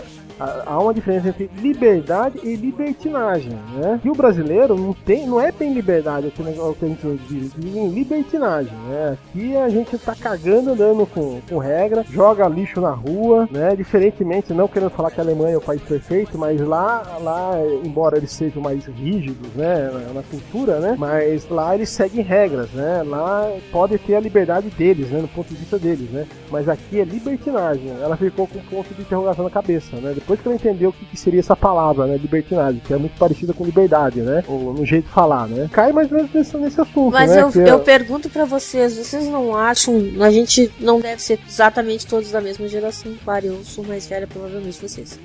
Há 0.65 0.79
uma 0.79 0.93
diferença 0.93 1.29
entre 1.29 1.49
liberdade 1.57 2.39
e 2.43 2.55
libertinagem, 2.55 3.51
né? 3.75 3.99
E 4.03 4.09
o 4.09 4.15
brasileiro 4.15 4.75
não 4.75 4.93
tem, 4.93 5.27
não 5.27 5.39
é 5.39 5.51
bem 5.51 5.73
liberdade, 5.73 6.27
o 6.27 6.31
que 6.31 6.41
a 6.85 6.87
gente 6.87 7.19
diz, 7.27 7.53
libertinagem, 7.55 8.73
né? 8.89 9.17
Aqui 9.29 9.55
a 9.55 9.69
gente 9.69 9.97
tá 9.97 10.15
cagando 10.15 10.71
andando 10.71 11.05
com, 11.07 11.39
com 11.47 11.57
regra, 11.57 12.05
joga 12.09 12.47
lixo 12.47 12.81
na 12.81 12.91
rua, 12.91 13.47
né? 13.51 13.75
Diferentemente, 13.75 14.53
não 14.53 14.67
querendo 14.67 14.89
falar 14.89 15.11
que 15.11 15.19
a 15.19 15.23
Alemanha 15.23 15.55
é 15.55 15.57
o 15.57 15.61
país 15.61 15.81
perfeito, 15.81 16.37
mas 16.37 16.59
lá, 16.61 17.17
lá 17.21 17.51
embora 17.83 18.17
eles 18.17 18.31
sejam 18.31 18.61
mais 18.61 18.85
rígidos, 18.85 19.49
né? 19.55 19.89
Na, 19.91 20.13
na 20.13 20.23
cultura, 20.23 20.79
né? 20.79 20.95
Mas 20.97 21.47
lá 21.49 21.75
eles 21.75 21.89
seguem 21.89 22.23
regras, 22.23 22.69
né? 22.71 23.03
Lá 23.03 23.51
pode 23.71 23.97
ter 23.97 24.15
a 24.15 24.19
liberdade 24.19 24.69
deles, 24.69 25.09
né? 25.09 25.21
No 25.21 25.27
ponto 25.27 25.49
de 25.49 25.55
vista 25.55 25.77
deles, 25.77 26.09
né? 26.09 26.27
Mas 26.51 26.67
aqui 26.67 26.99
é 26.99 27.03
libertinagem. 27.03 27.89
Ela 28.01 28.17
ficou 28.17 28.47
com 28.47 28.59
um 28.59 28.63
ponto 28.63 28.93
de 28.93 29.01
interrogação 29.01 29.43
na 29.43 29.51
cabeça, 29.51 29.95
né? 29.97 30.13
Depois 30.13 30.32
que 30.41 30.47
ela 30.47 30.55
entendeu 30.55 30.89
o 30.89 30.93
que, 30.93 31.05
que 31.05 31.17
seria 31.17 31.39
essa 31.39 31.55
palavra, 31.55 32.07
né? 32.07 32.17
Libertinagem, 32.17 32.81
que 32.85 32.93
é 32.93 32.97
muito 32.97 33.17
parecida 33.17 33.53
com 33.53 33.63
liberdade, 33.63 34.21
né? 34.21 34.43
Ou 34.47 34.73
no 34.73 34.85
jeito 34.85 35.05
de 35.05 35.11
falar, 35.11 35.47
né? 35.47 35.69
Cai 35.71 35.91
mais 35.91 36.11
ou 36.11 36.17
menos 36.17 36.33
nesse, 36.33 36.57
nesse 36.57 36.79
assunto, 36.81 37.11
Mas 37.11 37.29
né? 37.31 37.41
eu, 37.41 37.51
Que 37.51 37.59
é- 37.59 37.71
eu 37.71 37.79
pergunto 37.79 38.29
pra 38.29 38.45
vocês, 38.45 38.97
vocês 38.97 39.25
não 39.27 39.55
acham, 39.55 39.95
a 40.21 40.31
gente 40.31 40.71
não 40.79 40.99
deve 40.99 41.21
ser 41.21 41.39
exatamente 41.47 42.05
todos 42.07 42.31
da 42.31 42.41
mesma 42.41 42.67
geração, 42.67 43.13
claro, 43.23 43.45
eu 43.45 43.63
sou 43.63 43.83
mais 43.83 44.07
velha 44.07 44.27
provavelmente 44.27 44.81
vocês. 44.81 45.19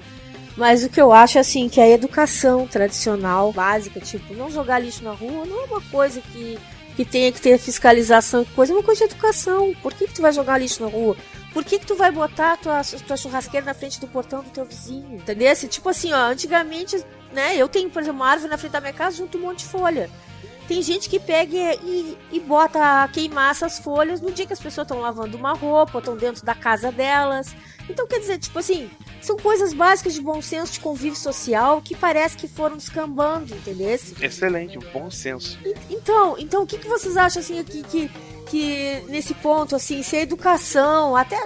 Mas 0.56 0.82
o 0.84 0.88
que 0.88 1.00
eu 1.00 1.12
acho 1.12 1.38
assim, 1.38 1.68
que 1.68 1.80
a 1.80 1.88
educação 1.88 2.66
tradicional, 2.66 3.52
básica, 3.52 4.00
tipo, 4.00 4.34
não 4.34 4.50
jogar 4.50 4.80
lixo 4.80 5.04
na 5.04 5.12
rua, 5.12 5.44
não 5.46 5.60
é 5.60 5.64
uma 5.66 5.80
coisa 5.82 6.20
que, 6.20 6.58
que 6.96 7.04
tenha 7.04 7.30
que 7.30 7.40
ter 7.40 7.56
fiscalização, 7.58 8.44
coisa, 8.56 8.72
é 8.72 8.76
uma 8.76 8.82
coisa 8.82 9.06
de 9.06 9.12
educação. 9.12 9.72
Por 9.80 9.94
que, 9.94 10.08
que 10.08 10.14
tu 10.14 10.20
vai 10.22 10.32
jogar 10.32 10.58
lixo 10.58 10.82
na 10.82 10.88
rua? 10.88 11.16
Por 11.52 11.64
que, 11.64 11.78
que 11.78 11.87
tu 11.87 11.94
vai 11.94 12.11
botar 12.11 12.52
a 12.52 12.56
tua, 12.56 12.82
tua 13.06 13.16
churrasqueira 13.16 13.64
na 13.64 13.74
frente 13.74 14.00
do 14.00 14.06
portão 14.06 14.42
do 14.42 14.50
teu 14.50 14.64
vizinho? 14.64 15.16
Entendeu? 15.16 15.54
Tipo 15.68 15.88
assim, 15.88 16.12
ó, 16.12 16.26
antigamente, 16.26 17.02
né, 17.32 17.56
eu 17.56 17.68
tenho, 17.68 17.90
por 17.90 18.02
exemplo, 18.02 18.20
uma 18.20 18.30
árvore 18.30 18.50
na 18.50 18.58
frente 18.58 18.72
da 18.72 18.80
minha 18.80 18.92
casa 18.92 19.16
junto 19.16 19.38
um 19.38 19.42
monte 19.42 19.61
de 19.61 19.66
folha. 19.66 20.11
Tem 20.68 20.82
gente 20.82 21.08
que 21.08 21.18
pega 21.18 21.74
e, 21.82 22.18
e 22.30 22.38
bota 22.40 23.08
queimar 23.12 23.52
essas 23.52 23.78
folhas 23.78 24.20
no 24.20 24.30
dia 24.30 24.46
que 24.46 24.52
as 24.52 24.61
pessoas 24.61 24.84
estão 24.84 25.00
lavando 25.00 25.37
uma 25.37 25.54
roupa, 25.54 25.98
estão 25.98 26.14
dentro 26.14 26.44
da 26.44 26.54
casa 26.54 26.92
delas. 26.92 27.56
Então, 27.88 28.07
quer 28.07 28.20
dizer, 28.20 28.38
tipo 28.38 28.59
assim, 28.59 28.90
são 29.20 29.37
coisas 29.37 29.72
básicas 29.72 30.14
de 30.14 30.20
bom 30.20 30.40
senso, 30.40 30.72
de 30.72 30.81
convívio 30.81 31.18
social, 31.18 31.81
que 31.83 31.96
parece 31.96 32.37
que 32.37 32.46
foram 32.46 32.77
descambando, 32.77 33.55
entendeu? 33.55 33.88
Excelente, 34.20 34.79
bom 34.92 35.11
senso. 35.11 35.59
Então, 35.90 36.37
então 36.38 36.62
o 36.62 36.66
que, 36.66 36.79
que 36.79 36.88
vocês 36.88 37.16
acham 37.16 37.40
assim 37.40 37.59
aqui 37.59 37.83
que, 37.83 38.11
que 38.46 39.03
nesse 39.09 39.35
ponto 39.35 39.74
assim, 39.77 40.03
se 40.03 40.16
a 40.16 40.20
educação, 40.20 41.16
até 41.16 41.37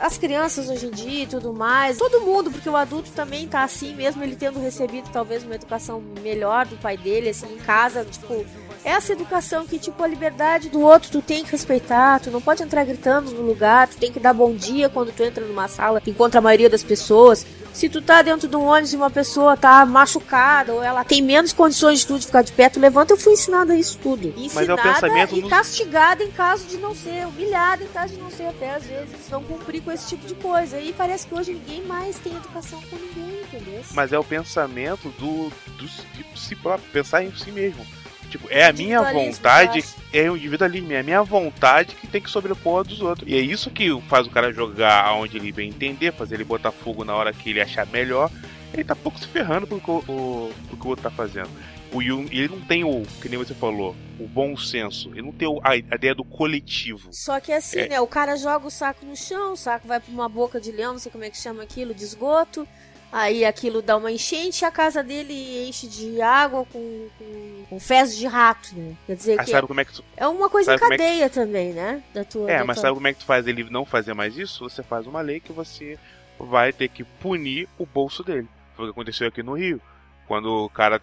as 0.00 0.18
crianças 0.18 0.68
hoje 0.68 0.86
em 0.86 0.90
dia 0.90 1.22
e 1.24 1.26
tudo 1.26 1.52
mais, 1.52 1.98
todo 1.98 2.20
mundo, 2.20 2.50
porque 2.50 2.68
o 2.68 2.76
adulto 2.76 3.10
também 3.12 3.46
tá 3.46 3.62
assim, 3.62 3.94
mesmo 3.94 4.22
ele 4.22 4.36
tendo 4.36 4.60
recebido 4.60 5.08
talvez 5.12 5.42
uma 5.44 5.54
educação 5.54 6.02
melhor 6.22 6.66
do 6.66 6.76
pai 6.76 6.96
dele, 6.96 7.30
assim, 7.30 7.52
em 7.54 7.58
casa, 7.58 8.04
tipo, 8.04 8.44
essa 8.86 9.12
educação 9.12 9.66
que, 9.66 9.80
tipo, 9.80 10.00
a 10.00 10.06
liberdade 10.06 10.68
do 10.68 10.80
outro 10.80 11.10
tu 11.10 11.20
tem 11.20 11.44
que 11.44 11.50
respeitar, 11.50 12.20
tu 12.20 12.30
não 12.30 12.40
pode 12.40 12.62
entrar 12.62 12.84
gritando 12.84 13.32
no 13.32 13.42
lugar, 13.42 13.88
tu 13.88 13.96
tem 13.96 14.12
que 14.12 14.20
dar 14.20 14.32
bom 14.32 14.54
dia 14.54 14.88
quando 14.88 15.10
tu 15.10 15.24
entra 15.24 15.44
numa 15.44 15.66
sala, 15.66 16.00
encontra 16.06 16.38
a 16.38 16.42
maioria 16.42 16.70
das 16.70 16.84
pessoas. 16.84 17.44
Se 17.72 17.88
tu 17.88 18.00
tá 18.00 18.22
dentro 18.22 18.46
de 18.46 18.54
um 18.54 18.64
ônibus 18.64 18.92
e 18.92 18.96
uma 18.96 19.10
pessoa 19.10 19.56
tá 19.56 19.84
machucada 19.84 20.72
ou 20.72 20.82
ela 20.82 21.04
tem 21.04 21.20
menos 21.20 21.52
condições 21.52 21.98
de 21.98 22.06
tu 22.06 22.16
de 22.16 22.26
ficar 22.26 22.42
de 22.42 22.52
pé, 22.52 22.68
tu 22.68 22.78
levanta, 22.78 23.12
eu 23.12 23.18
fui 23.18 23.32
ensinada 23.32 23.74
isso 23.74 23.98
tudo. 23.98 24.28
É 24.28 24.40
o 24.40 24.44
Ensinada 24.44 24.80
pensamento 24.80 25.36
e 25.36 25.48
castigada 25.48 26.22
em 26.22 26.30
caso 26.30 26.64
de 26.66 26.76
não 26.76 26.94
ser, 26.94 27.26
humilhada 27.26 27.82
em 27.82 27.88
caso 27.88 28.14
de 28.14 28.20
não 28.20 28.30
ser 28.30 28.46
até 28.46 28.76
às 28.76 28.84
vezes 28.84 29.28
não 29.28 29.42
cumprir 29.42 29.82
com 29.82 29.90
esse 29.90 30.08
tipo 30.08 30.26
de 30.28 30.34
coisa. 30.36 30.78
E 30.78 30.92
parece 30.92 31.26
que 31.26 31.34
hoje 31.34 31.52
ninguém 31.52 31.82
mais 31.82 32.18
tem 32.20 32.34
educação 32.34 32.80
com 32.88 32.96
ninguém, 32.96 33.42
entendeu? 33.42 33.82
Mas 33.92 34.12
é 34.12 34.18
o 34.18 34.24
pensamento 34.24 35.08
do, 35.18 35.50
do 35.76 35.86
de 35.86 36.24
si 36.40 36.54
próprio, 36.54 36.88
pensar 36.92 37.24
em 37.24 37.34
si 37.34 37.50
mesmo. 37.50 37.84
Tipo, 38.30 38.48
é 38.50 38.66
a 38.66 38.72
minha 38.72 39.00
vontade, 39.02 39.84
é 40.12 40.30
o 40.30 40.36
individualismo, 40.36 40.92
é 40.92 41.00
a 41.00 41.02
minha 41.02 41.22
vontade 41.22 41.94
que 41.94 42.06
tem 42.06 42.20
que 42.20 42.30
sobrepor 42.30 42.80
a 42.80 42.82
dos 42.82 43.00
outros. 43.00 43.28
E 43.28 43.34
é 43.34 43.40
isso 43.40 43.70
que 43.70 43.88
faz 44.08 44.26
o 44.26 44.30
cara 44.30 44.52
jogar 44.52 45.04
aonde 45.04 45.36
ele 45.36 45.52
bem 45.52 45.68
entender, 45.68 46.12
fazer 46.12 46.34
ele 46.36 46.44
botar 46.44 46.70
fogo 46.72 47.04
na 47.04 47.14
hora 47.14 47.32
que 47.32 47.50
ele 47.50 47.60
achar 47.60 47.86
melhor. 47.86 48.30
Ele 48.74 48.84
tá 48.84 48.94
pouco 48.96 49.18
se 49.18 49.26
ferrando 49.28 49.66
pro 49.66 49.80
que 49.80 49.90
o, 49.90 49.98
o, 50.08 50.52
pro 50.68 50.76
que 50.76 50.86
o 50.86 50.88
outro 50.90 51.04
tá 51.04 51.10
fazendo. 51.10 51.48
O 51.92 52.02
Jung, 52.02 52.28
ele 52.36 52.48
não 52.48 52.60
tem 52.60 52.82
o, 52.84 53.02
que 53.22 53.28
nem 53.28 53.38
você 53.38 53.54
falou, 53.54 53.94
o 54.18 54.26
bom 54.26 54.56
senso. 54.56 55.08
Ele 55.12 55.22
não 55.22 55.32
tem 55.32 55.46
o- 55.48 55.60
a, 55.62 55.70
a 55.70 55.76
ideia 55.76 56.14
do 56.14 56.24
coletivo. 56.24 57.08
Só 57.12 57.38
que 57.40 57.52
assim, 57.52 57.78
É. 57.78 57.88
né? 57.90 58.00
O 58.00 58.06
cara 58.08 58.36
joga 58.36 58.66
o 58.66 58.70
saco 58.70 59.06
no 59.06 59.16
chão, 59.16 59.52
o 59.52 59.56
saco 59.56 59.86
vai 59.86 60.00
pra 60.00 60.12
uma 60.12 60.28
boca 60.28 60.60
de 60.60 60.72
leão, 60.72 60.92
não 60.92 60.98
sei 60.98 61.12
como 61.12 61.22
é 61.24 61.30
que 61.30 61.38
chama 61.38 61.62
aquilo, 61.62 61.94
de 61.94 62.02
esgoto. 62.02 62.66
Aí 63.12 63.44
aquilo 63.44 63.80
dá 63.80 63.96
uma 63.96 64.10
enchente 64.10 64.62
e 64.62 64.64
a 64.66 64.70
casa 64.70 65.02
dele 65.02 65.68
enche 65.68 65.86
de 65.86 66.20
água 66.20 66.66
com, 66.70 67.08
com, 67.18 67.64
com 67.70 67.80
fezes 67.80 68.16
de 68.18 68.26
rato, 68.26 68.74
né? 68.74 68.94
Quer 69.06 69.16
dizer 69.16 69.38
que 69.38 69.50
sabe 69.50 69.66
como 69.66 69.80
é 69.80 69.84
que 69.84 69.92
tu, 69.94 70.04
é 70.16 70.26
uma 70.26 70.50
coisa 70.50 70.74
em 70.74 70.78
como 70.78 70.92
é 70.92 70.96
que- 70.98 71.02
cadeia 71.04 71.30
também, 71.30 71.72
né? 71.72 72.02
Da 72.12 72.24
tua, 72.24 72.50
É, 72.50 72.58
da 72.58 72.64
mas 72.64 72.76
tua- 72.76 72.82
sabe 72.82 72.94
como 72.94 73.06
é 73.08 73.12
que 73.14 73.20
tu 73.20 73.24
faz 73.24 73.46
ele 73.46 73.64
não 73.70 73.86
fazer 73.86 74.12
mais 74.12 74.36
isso? 74.36 74.68
Você 74.68 74.82
faz 74.82 75.06
uma 75.06 75.20
lei 75.20 75.40
que 75.40 75.52
você 75.52 75.98
vai 76.38 76.72
ter 76.72 76.88
que 76.88 77.04
punir 77.04 77.68
o 77.78 77.86
bolso 77.86 78.22
dele. 78.22 78.48
Foi 78.74 78.84
o 78.84 78.88
que 78.88 78.92
aconteceu 78.92 79.28
aqui 79.28 79.42
no 79.42 79.54
Rio. 79.54 79.80
Quando 80.26 80.64
o 80.64 80.68
cara 80.68 81.00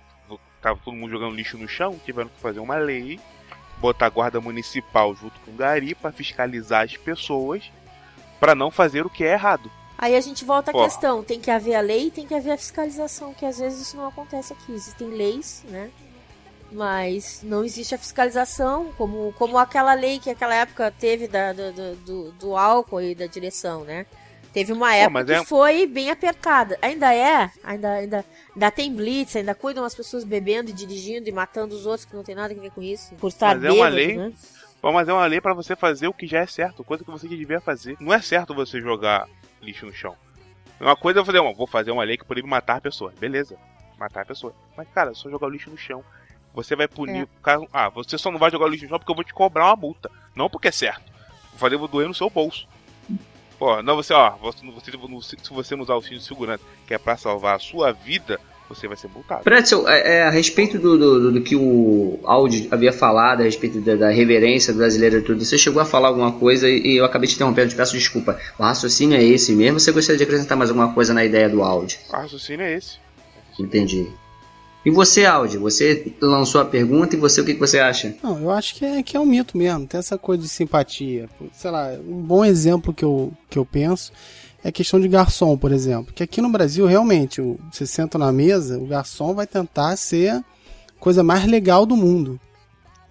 tava 0.61 0.79
todo 0.83 0.95
mundo 0.95 1.09
jogando 1.11 1.35
lixo 1.35 1.57
no 1.57 1.67
chão, 1.67 1.99
tiveram 2.05 2.29
que 2.29 2.39
fazer 2.39 2.59
uma 2.59 2.75
lei, 2.75 3.19
botar 3.79 4.05
a 4.05 4.09
guarda 4.09 4.39
municipal 4.39 5.15
junto 5.15 5.39
com 5.39 5.51
o 5.51 5.55
gari 5.55 5.95
pra 5.95 6.11
fiscalizar 6.11 6.83
as 6.83 6.95
pessoas 6.95 7.63
pra 8.39 8.53
não 8.53 8.69
fazer 8.69 9.05
o 9.05 9.09
que 9.09 9.23
é 9.23 9.31
errado. 9.33 9.71
Aí 10.03 10.17
a 10.17 10.19
gente 10.19 10.43
volta 10.43 10.71
à 10.71 10.73
questão, 10.73 11.23
tem 11.23 11.39
que 11.39 11.49
haver 11.49 11.75
a 11.75 11.79
lei 11.79 12.11
tem 12.11 12.27
que 12.27 12.35
haver 12.35 12.51
a 12.51 12.57
fiscalização, 12.57 13.33
que 13.33 13.45
às 13.45 13.57
vezes 13.57 13.83
isso 13.83 13.95
não 13.95 14.05
acontece 14.05 14.51
aqui. 14.51 14.73
Existem 14.73 15.07
leis, 15.07 15.63
né? 15.69 15.89
Mas 16.73 17.39
não 17.41 17.63
existe 17.63 17.95
a 17.95 17.97
fiscalização, 17.97 18.91
como, 18.97 19.33
como 19.37 19.57
aquela 19.57 19.93
lei 19.93 20.19
que 20.19 20.29
aquela 20.29 20.55
época 20.55 20.91
teve 20.99 21.25
da, 21.25 21.53
do, 21.53 21.71
do, 21.95 22.31
do- 22.33 22.57
álcool 22.57 22.99
e 22.99 23.15
da 23.15 23.27
direção, 23.27 23.85
né? 23.85 24.05
Teve 24.51 24.73
uma 24.73 24.93
época 24.93 25.23
que 25.23 25.31
é- 25.31 25.45
foi 25.45 25.87
bem 25.87 26.11
apertada. 26.11 26.77
Ainda 26.81 27.13
é, 27.15 27.49
ainda, 27.63 27.93
ainda, 27.93 28.25
ainda 28.53 28.71
tem 28.71 28.93
blitz, 28.93 29.37
ainda 29.37 29.55
cuidam 29.55 29.85
as 29.85 29.95
pessoas 29.95 30.25
bebendo 30.25 30.69
e 30.69 30.73
dirigindo 30.73 31.29
e 31.29 31.31
matando 31.31 31.73
os 31.73 31.85
outros 31.85 32.03
que 32.03 32.13
não 32.13 32.23
tem 32.25 32.35
nada 32.35 32.53
a 32.53 32.57
ver 32.57 32.71
com 32.71 32.81
isso. 32.81 33.15
Por 33.15 33.29
estar 33.29 33.55
Mas 33.55 33.63
é 33.63 33.71
uma 33.71 33.87
lei 33.87 34.17
né? 34.17 34.33
Bom, 34.81 34.91
Mas 34.91 35.07
é 35.07 35.13
uma 35.13 35.25
lei 35.27 35.39
pra 35.39 35.53
você 35.53 35.77
fazer 35.77 36.09
o 36.09 36.13
que 36.13 36.27
já 36.27 36.39
é 36.39 36.45
certo, 36.45 36.83
coisa 36.83 37.05
que 37.05 37.09
você 37.09 37.25
devia 37.25 37.61
fazer. 37.61 37.95
Não 38.01 38.13
é 38.13 38.21
certo 38.21 38.53
você 38.53 38.81
jogar 38.81 39.29
lixo 39.63 39.85
no 39.85 39.93
chão. 39.93 40.15
Uma 40.79 40.95
coisa 40.95 41.19
é 41.19 41.21
eu 41.21 41.25
fazer, 41.25 41.39
uma, 41.39 41.53
vou 41.53 41.67
fazer 41.67 41.91
uma 41.91 42.03
lei 42.03 42.17
que 42.17 42.25
proíbe 42.25 42.47
matar 42.47 42.81
pessoas. 42.81 43.13
Beleza, 43.15 43.57
matar 43.97 44.21
a 44.21 44.25
pessoa. 44.25 44.53
Mas, 44.75 44.87
cara, 44.89 45.11
é 45.11 45.13
só 45.13 45.29
jogar 45.29 45.47
o 45.47 45.49
lixo 45.49 45.69
no 45.69 45.77
chão. 45.77 46.03
Você 46.53 46.75
vai 46.75 46.87
punir 46.87 47.21
É. 47.21 47.23
o 47.23 47.27
cara. 47.41 47.61
Ah, 47.71 47.89
você 47.89 48.17
só 48.17 48.29
não 48.29 48.37
vai 48.39 48.51
jogar 48.51 48.65
o 48.65 48.69
lixo 48.69 48.83
no 48.85 48.89
chão 48.89 48.99
porque 48.99 49.11
eu 49.11 49.15
vou 49.15 49.23
te 49.23 49.33
cobrar 49.33 49.65
uma 49.67 49.75
multa. 49.75 50.11
Não 50.35 50.49
porque 50.49 50.67
é 50.67 50.71
certo. 50.71 51.11
Fazer, 51.55 51.77
vou 51.77 51.87
doer 51.87 52.07
no 52.07 52.13
seu 52.13 52.29
bolso. 52.29 52.67
Pô, 53.57 53.81
não, 53.81 53.95
você, 53.95 54.13
ó, 54.13 54.31
você, 54.31 54.65
você, 54.65 54.91
se 55.41 55.53
você 55.53 55.75
não 55.75 55.83
usar 55.83 55.95
o 55.95 56.01
cinto 56.01 56.17
de 56.17 56.25
segurança, 56.25 56.63
que 56.85 56.93
é 56.93 56.97
pra 56.97 57.15
salvar 57.15 57.55
a 57.55 57.59
sua 57.59 57.91
vida, 57.93 58.41
você 58.69 58.87
vai 58.87 58.97
ser 58.97 59.07
multado. 59.13 59.43
Pretzel, 59.43 59.87
é, 59.87 60.17
é, 60.17 60.23
a 60.23 60.29
respeito 60.29 60.79
do, 60.79 60.97
do, 60.97 61.19
do- 61.19 61.31
do 61.33 61.41
que 61.41 61.55
o 61.55 62.19
Audi 62.23 62.67
havia 62.71 62.91
falado, 62.93 63.41
a 63.41 63.43
respeito 63.43 63.79
da, 63.81 63.95
da 63.95 64.09
reverência 64.09 64.73
brasileira 64.73 65.17
e 65.17 65.21
tudo, 65.21 65.43
você 65.43 65.57
chegou 65.57 65.81
a 65.81 65.85
falar 65.85 66.07
alguma 66.07 66.31
coisa 66.33 66.67
e, 66.69 66.79
e 66.93 66.97
eu 66.97 67.05
acabei 67.05 67.27
te 67.27 67.35
interrompendo, 67.35 67.69
te 67.69 67.75
peço 67.75 67.93
desculpa. 67.97 68.39
O 68.57 68.63
raciocínio 68.63 69.17
é 69.17 69.23
esse 69.23 69.51
mesmo? 69.53 69.79
Você 69.79 69.91
gostaria 69.91 70.17
de 70.17 70.23
acrescentar 70.23 70.57
mais 70.57 70.69
alguma 70.69 70.93
coisa 70.93 71.13
na 71.13 71.23
ideia 71.23 71.49
do 71.49 71.61
Audi? 71.63 71.99
O 72.09 72.13
raciocínio 72.13 72.65
é 72.65 72.73
esse. 72.75 72.97
Entendi. 73.59 74.07
E 74.85 74.89
você, 74.91 75.25
Audi, 75.25 75.57
você 75.57 76.11
lançou 76.21 76.59
a 76.59 76.65
pergunta 76.65 77.15
e 77.15 77.19
você, 77.19 77.39
o 77.39 77.45
que, 77.45 77.53
que 77.53 77.59
você 77.59 77.79
acha? 77.79 78.15
Não, 78.21 78.37
eu 78.41 78.51
acho 78.51 78.75
que 78.75 78.83
é, 78.83 79.01
que 79.01 79.15
é 79.15 79.19
um 79.19 79.25
mito 79.25 79.57
mesmo, 79.57 79.87
tem 79.87 79.97
essa 79.97 80.17
coisa 80.17 80.43
de 80.43 80.49
simpatia. 80.49 81.29
Sei 81.53 81.71
lá, 81.71 81.91
um 82.05 82.21
bom 82.21 82.43
exemplo 82.43 82.93
que 82.93 83.05
eu, 83.05 83.31
que 83.49 83.57
eu 83.57 83.63
penso 83.65 84.11
é 84.63 84.71
questão 84.71 84.99
de 84.99 85.07
garçom, 85.07 85.57
por 85.57 85.71
exemplo. 85.71 86.13
Que 86.13 86.23
aqui 86.23 86.41
no 86.41 86.49
Brasil, 86.49 86.85
realmente, 86.85 87.41
você 87.71 87.85
senta 87.85 88.17
na 88.17 88.31
mesa, 88.31 88.77
o 88.77 88.85
garçom 88.87 89.33
vai 89.33 89.45
tentar 89.45 89.95
ser 89.97 90.31
a 90.31 90.43
coisa 90.99 91.21
mais 91.23 91.45
legal 91.45 91.85
do 91.85 91.95
mundo. 91.97 92.39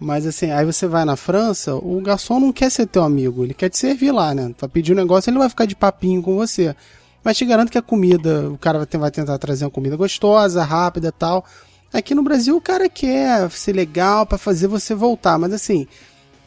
Mas 0.01 0.27
assim, 0.27 0.51
aí 0.51 0.65
você 0.65 0.87
vai 0.87 1.05
na 1.05 1.15
França, 1.15 1.75
o 1.77 2.01
garçom 2.01 2.41
não 2.41 2.53
quer 2.53 2.71
ser 2.71 2.87
teu 2.87 3.05
amigo, 3.05 3.45
ele 3.45 3.55
quer 3.55 3.69
te 3.69 3.79
servir 3.79 4.11
lá, 4.11 4.35
né? 4.35 4.53
Vai 4.59 4.69
pedir 4.69 4.93
um 4.93 4.97
negócio, 4.97 5.31
ele 5.31 5.38
vai 5.38 5.49
ficar 5.49 5.65
de 5.67 5.77
papinho 5.77 6.21
com 6.23 6.35
você. 6.35 6.75
Mas 7.23 7.37
te 7.37 7.45
garanto 7.45 7.71
que 7.71 7.79
a 7.79 7.83
comida, 7.83 8.51
o 8.51 8.59
cara 8.59 8.79
vai 8.79 8.87
te- 8.87 8.99
vai 8.99 9.11
tentar 9.12 9.38
trazer 9.38 9.65
uma 9.65 9.71
comida 9.71 9.95
gostosa, 9.95 10.65
rápida 10.65 11.09
e 11.09 11.12
tal. 11.12 11.45
Aqui 11.93 12.15
no 12.17 12.23
Brasil 12.25 12.57
o 12.57 12.61
cara 12.61 12.88
quer 12.88 13.49
ser 13.51 13.75
legal 13.75 14.27
pra 14.27 14.38
fazer 14.38 14.67
você 14.67 14.93
voltar, 14.93 15.38
mas 15.38 15.53
assim, 15.53 15.87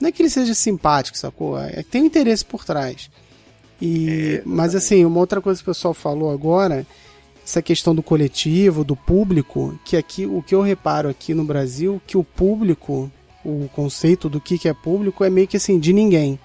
não 0.02 0.10
é 0.10 0.12
que 0.12 0.22
ele 0.22 0.30
seja 0.30 0.54
simpático, 0.54 1.18
sacou? 1.18 1.58
É 1.58 1.82
que 1.82 1.84
tem 1.91 2.02
um 2.02 2.06
interesse 2.06 2.44
por 2.44 2.65
trás. 2.65 3.10
E, 3.82 4.42
mas 4.46 4.76
assim, 4.76 5.04
uma 5.06 5.20
outra 5.20 5.42
coisa 5.42 5.62
que 5.62 5.70
o 5.70 5.74
pessoal 5.74 5.94
falou 5.94 6.32
agora, 6.32 6.86
essa 7.46 7.62
questão 7.62 7.94
do 7.94 8.02
coletivo, 8.02 8.84
do 8.84 8.96
público, 8.96 9.78
que 9.86 9.96
aqui 9.96 10.26
o 10.26 10.42
que 10.42 10.56
eu 10.56 10.62
reparo 10.62 11.10
aqui 11.10 11.34
no 11.34 11.44
Brasil, 11.44 12.02
que 12.08 12.18
o 12.18 12.24
público, 12.24 13.12
o 13.44 13.70
conceito 13.76 14.28
do 14.30 14.42
que 14.42 14.58
que 14.58 14.68
é 14.68 14.74
público 14.74 15.24
é 15.24 15.30
meio 15.30 15.48
que 15.48 15.58
assim, 15.58 15.78
de 15.80 15.94
ninguém. 15.94 16.40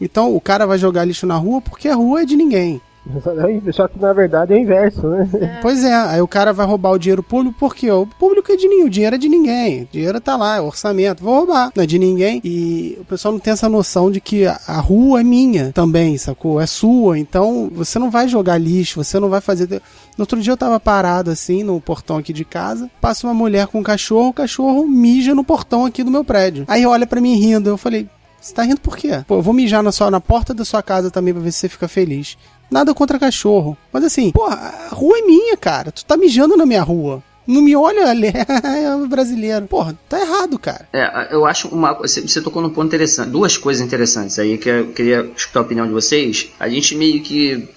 Então 0.00 0.34
o 0.34 0.40
cara 0.40 0.66
vai 0.66 0.76
jogar 0.78 1.04
lixo 1.04 1.26
na 1.26 1.36
rua 1.36 1.60
porque 1.60 1.88
a 1.88 1.94
rua 1.94 2.22
é 2.22 2.24
de 2.24 2.36
ninguém. 2.36 2.80
Só 3.72 3.86
que 3.86 3.98
na 3.98 4.12
verdade 4.12 4.52
é 4.52 4.56
o 4.56 4.58
inverso, 4.58 5.06
né? 5.06 5.28
É. 5.40 5.60
Pois 5.64 5.84
é, 5.84 5.94
aí 5.94 6.20
o 6.20 6.28
cara 6.28 6.52
vai 6.52 6.66
roubar 6.66 6.92
o 6.92 6.98
dinheiro 6.98 7.22
público 7.22 7.56
porque 7.58 7.90
o 7.90 8.06
público 8.06 8.50
é 8.52 8.56
de 8.56 8.66
ninguém, 8.66 8.86
o 8.86 8.90
dinheiro 8.90 9.16
é 9.16 9.18
de 9.18 9.28
ninguém. 9.28 9.82
O 9.82 9.88
dinheiro 9.90 10.20
tá 10.20 10.36
lá, 10.36 10.56
é 10.56 10.60
orçamento, 10.60 11.22
vou 11.22 11.38
roubar, 11.38 11.70
não 11.74 11.82
é 11.82 11.86
de 11.86 11.98
ninguém. 11.98 12.40
E 12.44 12.96
o 13.00 13.04
pessoal 13.04 13.32
não 13.32 13.38
tem 13.38 13.52
essa 13.52 13.68
noção 13.68 14.10
de 14.10 14.20
que 14.20 14.46
a, 14.46 14.58
a 14.66 14.78
rua 14.78 15.20
é 15.20 15.24
minha 15.24 15.72
também, 15.72 16.16
sacou? 16.18 16.60
É 16.60 16.66
sua, 16.66 17.18
então 17.18 17.70
você 17.72 17.98
não 17.98 18.10
vai 18.10 18.28
jogar 18.28 18.58
lixo, 18.58 19.02
você 19.02 19.18
não 19.18 19.28
vai 19.28 19.40
fazer. 19.40 19.68
No 20.16 20.22
outro 20.22 20.40
dia 20.40 20.52
eu 20.52 20.56
tava 20.56 20.78
parado 20.78 21.30
assim 21.30 21.62
no 21.62 21.80
portão 21.80 22.18
aqui 22.18 22.32
de 22.32 22.44
casa, 22.44 22.90
passa 23.00 23.26
uma 23.26 23.34
mulher 23.34 23.66
com 23.66 23.80
um 23.80 23.82
cachorro, 23.82 24.28
o 24.28 24.34
cachorro 24.34 24.86
mija 24.86 25.34
no 25.34 25.44
portão 25.44 25.84
aqui 25.84 26.02
do 26.02 26.10
meu 26.10 26.24
prédio. 26.24 26.64
Aí 26.68 26.86
olha 26.86 27.06
para 27.06 27.20
mim 27.20 27.34
rindo, 27.34 27.68
eu 27.68 27.76
falei, 27.76 28.08
você 28.44 28.52
tá 28.52 28.62
rindo 28.62 28.80
por 28.80 28.94
quê? 28.94 29.24
Pô, 29.26 29.36
eu 29.36 29.42
vou 29.42 29.54
mijar 29.54 29.82
na, 29.82 29.90
sua, 29.90 30.10
na 30.10 30.20
porta 30.20 30.52
da 30.52 30.66
sua 30.66 30.82
casa 30.82 31.10
também 31.10 31.32
pra 31.32 31.42
ver 31.42 31.50
se 31.50 31.60
você 31.60 31.68
fica 31.70 31.88
feliz. 31.88 32.36
Nada 32.70 32.94
contra 32.94 33.18
cachorro. 33.18 33.76
Mas 33.92 34.04
assim, 34.04 34.30
pô, 34.30 34.44
a 34.44 34.88
rua 34.90 35.18
é 35.18 35.22
minha, 35.22 35.56
cara. 35.56 35.92
Tu 35.92 36.04
tá 36.04 36.16
mijando 36.16 36.56
na 36.56 36.66
minha 36.66 36.82
rua. 36.82 37.22
Não 37.46 37.60
me 37.60 37.76
olha, 37.76 38.00
é 38.14 39.06
brasileiro. 39.06 39.66
Porra, 39.66 39.96
tá 40.08 40.18
errado, 40.20 40.58
cara. 40.58 40.88
É, 40.92 41.28
eu 41.34 41.44
acho 41.44 41.68
uma. 41.68 41.92
Você 41.92 42.40
tocou 42.40 42.62
num 42.62 42.70
ponto 42.70 42.86
interessante. 42.86 43.30
Duas 43.30 43.58
coisas 43.58 43.84
interessantes 43.84 44.38
aí 44.38 44.56
que 44.56 44.68
eu 44.68 44.86
queria 44.88 45.30
escutar 45.36 45.60
a 45.60 45.62
opinião 45.62 45.86
de 45.86 45.92
vocês. 45.92 46.50
A 46.58 46.68
gente 46.68 46.96
meio 46.96 47.22
que 47.22 47.68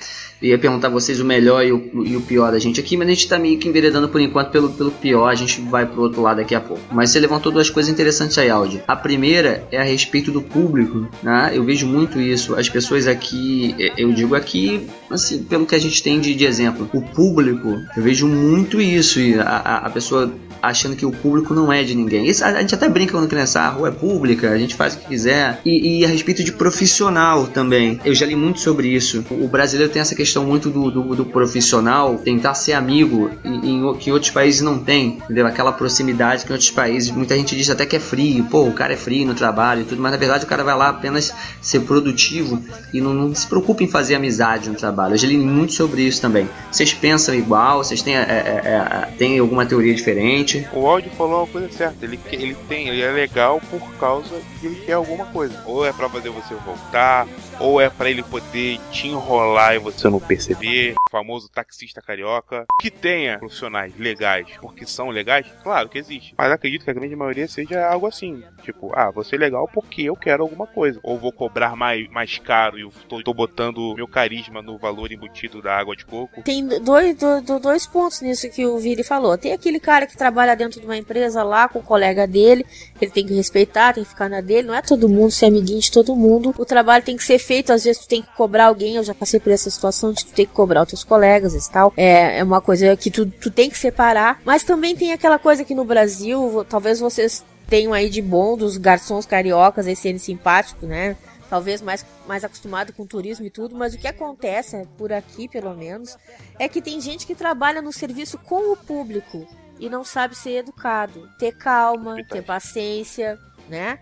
ia 0.42 0.58
perguntar 0.58 0.88
a 0.88 0.92
vocês 0.92 1.20
o 1.20 1.26
melhor 1.26 1.66
e 1.66 1.72
o, 1.72 2.06
e 2.06 2.16
o, 2.16 2.22
pior 2.22 2.52
da 2.52 2.60
gente 2.60 2.80
aqui, 2.80 2.96
mas 2.96 3.08
a 3.08 3.12
gente 3.12 3.28
tá 3.28 3.40
meio 3.40 3.58
que 3.58 3.68
enveredando 3.68 4.10
por 4.10 4.22
enquanto 4.22 4.52
pelo, 4.52 4.70
pelo 4.70 4.92
pior, 4.92 5.28
a 5.28 5.36
gente 5.36 5.62
vai 5.62 5.86
pro 5.86 6.02
outro 6.02 6.22
lado 6.22 6.38
daqui 6.38 6.54
a 6.54 6.62
pouco. 6.62 6.82
Mas 6.92 7.10
você 7.10 7.20
levantou 7.20 7.52
duas 7.52 7.70
coisas 7.70 7.92
interessantes 7.92 8.38
aí, 8.38 8.50
Aldi. 8.50 8.84
A 8.88 8.96
primeira 8.96 9.68
é 9.72 9.80
a 9.80 9.84
respeito 9.84 10.32
do 10.32 10.42
público, 10.42 11.08
né? 11.24 11.52
Eu 11.54 11.64
vejo 11.64 11.88
muito 11.88 12.20
isso. 12.20 12.56
As 12.56 12.70
pessoas 12.70 13.08
aqui, 13.08 13.76
é, 13.80 13.94
eu 13.98 14.12
digo 14.12 14.36
aqui, 14.36 14.88
assim, 15.10 15.44
pelo 15.44 15.66
que 15.66 15.76
a 15.76 15.80
gente 15.80 16.02
tem 16.02 16.20
de, 16.20 16.34
de 16.36 16.46
exemplo, 16.46 16.90
o 16.94 17.02
público, 17.02 17.80
eu 17.96 18.04
vejo 18.04 18.28
muito 18.28 18.82
isso. 18.82 19.20
E 19.20 19.40
a, 19.40 19.82
a 19.86 19.90
pessoa 19.90 20.32
achando 20.62 20.96
que 20.96 21.06
o 21.06 21.12
público 21.12 21.54
não 21.54 21.72
é 21.72 21.84
de 21.84 21.96
ninguém. 21.96 22.28
Isso, 22.28 22.44
a, 22.44 22.48
a, 22.48 22.62
gente 22.62 22.74
até 22.74 22.90
brinca 22.90 23.12
quando 23.12 23.28
criança, 23.28 23.62
ah, 23.62 23.68
a 23.68 23.70
rua 23.70 23.90
é 23.90 23.92
pública, 23.92 24.52
a 24.52 24.58
gente 24.58 24.76
faz 24.76 24.96
o 24.96 25.00
que 25.00 25.08
quiser. 25.08 25.62
E, 25.66 26.00
e, 26.00 26.06
a 26.06 26.08
respeito 26.08 26.44
de 26.44 26.52
profissional 26.52 27.48
também. 27.48 28.00
Eu 28.04 28.14
já 28.14 28.26
li 28.26 28.36
muito 28.36 28.60
sobre 28.60 28.88
isso. 28.88 29.24
O 29.32 29.48
brasileiro 29.48 29.92
tem 29.92 30.02
essa 30.02 30.16
questão 30.16 30.46
muito 30.46 30.70
do, 30.70 30.90
do, 30.92 31.16
do 31.16 31.26
profissional 31.26 32.18
tentar 32.18 32.54
ser 32.54 32.74
amigo, 32.74 33.30
em, 33.44 33.94
que 33.96 34.12
outros 34.12 34.32
países 34.32 34.62
não 34.62 34.80
tem, 34.80 35.20
entendeu? 35.24 35.46
Aquela 35.48 35.72
proximidade 35.72 36.44
que 36.44 36.52
em 36.52 36.54
outros 36.54 36.72
países, 36.72 37.12
muita 37.12 37.36
gente 37.36 37.56
diz 37.56 37.70
até 37.70 37.86
que 37.86 37.96
é 37.96 38.00
frio, 38.00 38.46
pô, 38.46 38.64
o 38.64 38.74
cara 38.74 38.94
é 38.94 38.98
frio 38.98 39.26
no 39.26 39.34
trabalho 39.34 39.82
e 39.82 39.86
tudo, 39.86 40.02
mas 40.02 40.12
na 40.12 40.18
verdade 40.18 40.46
o 40.46 40.48
cara 40.48 40.64
vai 40.64 40.76
lá 40.76 40.90
apenas 40.90 41.34
ser 41.62 41.82
produtivo 41.82 42.62
e 42.94 43.02
não, 43.02 43.14
não 43.14 43.34
se 43.34 43.48
preocupa 43.48 43.84
em 43.84 43.88
fazer 43.88 44.16
amizade 44.16 44.70
no 44.70 44.76
trabalho. 44.76 44.97
Eu 45.14 45.18
já 45.18 45.28
li 45.28 45.38
muito 45.38 45.74
sobre 45.74 46.02
isso 46.02 46.22
também. 46.22 46.50
Vocês 46.72 46.94
pensam 46.94 47.36
igual? 47.36 47.84
Vocês 47.84 48.02
têm, 48.02 48.18
é, 48.18 48.22
é, 48.22 48.62
é, 48.66 49.12
têm 49.18 49.40
alguma 49.40 49.66
teoria 49.66 49.94
diferente? 49.94 50.68
O 50.74 50.88
áudio 50.88 51.12
falou 51.12 51.44
uma 51.44 51.48
coisa 51.48 51.70
certa. 51.72 52.06
Ele, 52.06 52.20
ele 52.32 52.56
tem, 52.68 52.88
ele 52.90 53.02
é 53.02 53.12
legal 53.12 53.62
por 53.70 53.82
causa 54.00 54.42
que 54.60 54.66
ele 54.66 54.76
quer 54.86 54.94
alguma 54.94 55.26
coisa. 55.28 55.62
Ou 55.66 55.86
é 55.86 55.94
para 55.94 56.10
fazer 56.10 56.30
você 56.30 56.56
voltar, 56.56 57.28
ou 57.60 57.82
é 57.82 57.90
para 57.90 58.10
ele 58.10 58.24
poder 58.24 58.80
te 58.92 59.08
enrolar 59.08 59.76
e 59.76 59.80
você 59.80 60.10
não 60.10 60.20
perceber. 60.20 60.96
O 61.08 61.10
famoso 61.10 61.50
taxista 61.50 62.02
carioca. 62.02 62.66
Que 62.80 62.92
tenha 62.92 63.40
profissionais 63.40 63.98
legais, 63.98 64.48
porque 64.62 64.86
são 64.86 65.10
legais, 65.10 65.48
claro 65.64 65.90
que 65.90 65.98
existe. 65.98 66.34
Mas 66.38 66.52
acredito 66.52 66.84
que 66.84 66.92
a 66.92 66.94
grande 66.94 67.16
maioria 67.16 67.48
seja 67.48 67.88
algo 67.88 68.08
assim. 68.08 68.44
Tipo, 68.64 68.92
ah, 68.94 69.12
você 69.12 69.36
é 69.36 69.40
legal 69.40 69.70
porque 69.74 70.04
eu 70.04 70.16
quero 70.16 70.44
alguma 70.44 70.68
coisa. 70.68 71.00
Ou 71.04 71.18
vou 71.18 71.32
cobrar 71.32 71.76
mais, 71.76 72.10
mais 72.10 72.38
caro 72.38 72.78
e 72.78 72.82
eu 72.82 72.92
tô, 73.08 73.22
tô 73.22 73.34
botando 73.34 73.96
meu 73.96 74.08
carisma 74.08 74.62
no 74.62 74.78
valor 74.88 75.12
embutido 75.12 75.62
da 75.62 75.78
água 75.78 75.96
de 75.96 76.06
coco. 76.06 76.42
Tem 76.42 76.66
dois, 76.66 77.16
dois, 77.62 77.86
pontos 77.86 78.22
nisso 78.22 78.50
que 78.50 78.66
o 78.66 78.78
Viri 78.78 79.04
falou. 79.04 79.38
Tem 79.38 79.54
aquele 79.54 79.80
cara 79.80 80.08
que 80.08 80.18
trabalha 80.18 80.56
dentro 80.56 80.80
de 80.80 80.86
uma 80.86 80.98
empresa 80.98 81.44
lá 81.44 81.68
com 81.68 81.80
o 81.80 81.84
colega 81.84 82.26
dele, 82.26 82.66
ele 83.02 83.12
tem 83.12 83.26
que 83.26 83.34
respeitar, 83.34 83.94
tem 83.94 84.04
que 84.04 84.10
ficar 84.10 84.30
na 84.30 84.42
dele. 84.42 84.68
Não 84.68 84.76
é 84.76 84.82
todo 84.82 85.10
mundo 85.10 85.32
ser 85.32 85.48
amiguinho 85.48 85.80
de 85.80 85.92
todo 85.92 86.16
mundo. 86.16 86.54
O 86.58 86.66
trabalho 86.66 87.04
tem 87.04 87.18
que 87.18 87.24
ser 87.24 87.40
feito, 87.40 87.72
às 87.72 87.84
vezes 87.84 88.02
tu 88.02 88.08
tem 88.08 88.22
que 88.22 88.34
cobrar 88.36 88.66
alguém. 88.66 88.96
Eu 88.96 89.04
já 89.04 89.14
passei 89.14 89.40
por 89.40 89.52
essa 89.52 89.70
situação 89.70 90.12
de 90.14 90.26
tu 90.26 90.32
ter 90.32 90.46
que 90.46 90.54
cobrar 90.54 90.84
os 90.84 90.90
teus 90.90 91.04
colegas 91.04 91.54
e 91.54 91.72
tal. 91.72 91.94
É, 91.98 92.40
é 92.40 92.44
uma 92.44 92.62
coisa 92.62 92.96
que 92.96 93.12
tu, 93.12 93.26
tu 93.26 93.52
tem 93.52 93.70
que 93.70 93.78
separar. 93.78 94.42
Mas 94.46 94.64
também 94.64 94.96
tem 94.96 95.12
aquela 95.12 95.38
coisa 95.38 95.64
que 95.64 95.76
no 95.76 95.86
Brasil, 95.86 96.66
talvez 96.70 97.00
vocês 97.00 97.44
tenham 97.70 97.94
aí 97.94 98.10
de 98.10 98.22
bom 98.22 98.58
dos 98.58 98.78
garçons 98.78 99.26
cariocas, 99.26 99.88
esse 99.88 100.04
serem 100.04 100.18
simpáticos, 100.18 100.88
né? 100.88 101.18
Talvez 101.50 101.82
mais, 101.82 102.06
mais 102.28 102.44
acostumado 102.44 102.94
com 102.94 103.06
turismo 103.06 103.46
e 103.46 103.50
tudo, 103.50 103.76
mas 103.76 103.94
o 103.94 103.98
que 103.98 104.08
acontece, 104.08 104.88
por 104.98 105.12
aqui 105.12 105.48
pelo 105.48 105.76
menos, 105.76 106.18
é 106.60 106.68
que 106.68 106.82
tem 106.82 107.00
gente 107.00 107.26
que 107.26 107.36
trabalha 107.36 107.82
no 107.82 107.92
serviço 107.92 108.38
com 108.38 108.72
o 108.72 108.78
público 108.78 109.48
e 109.80 109.90
não 109.90 110.04
sabe 110.04 110.36
ser 110.36 110.58
educado, 110.58 111.30
ter 111.38 111.56
calma, 111.58 112.24
ter 112.24 112.44
paciência, 112.44 113.38
né? 113.70 114.00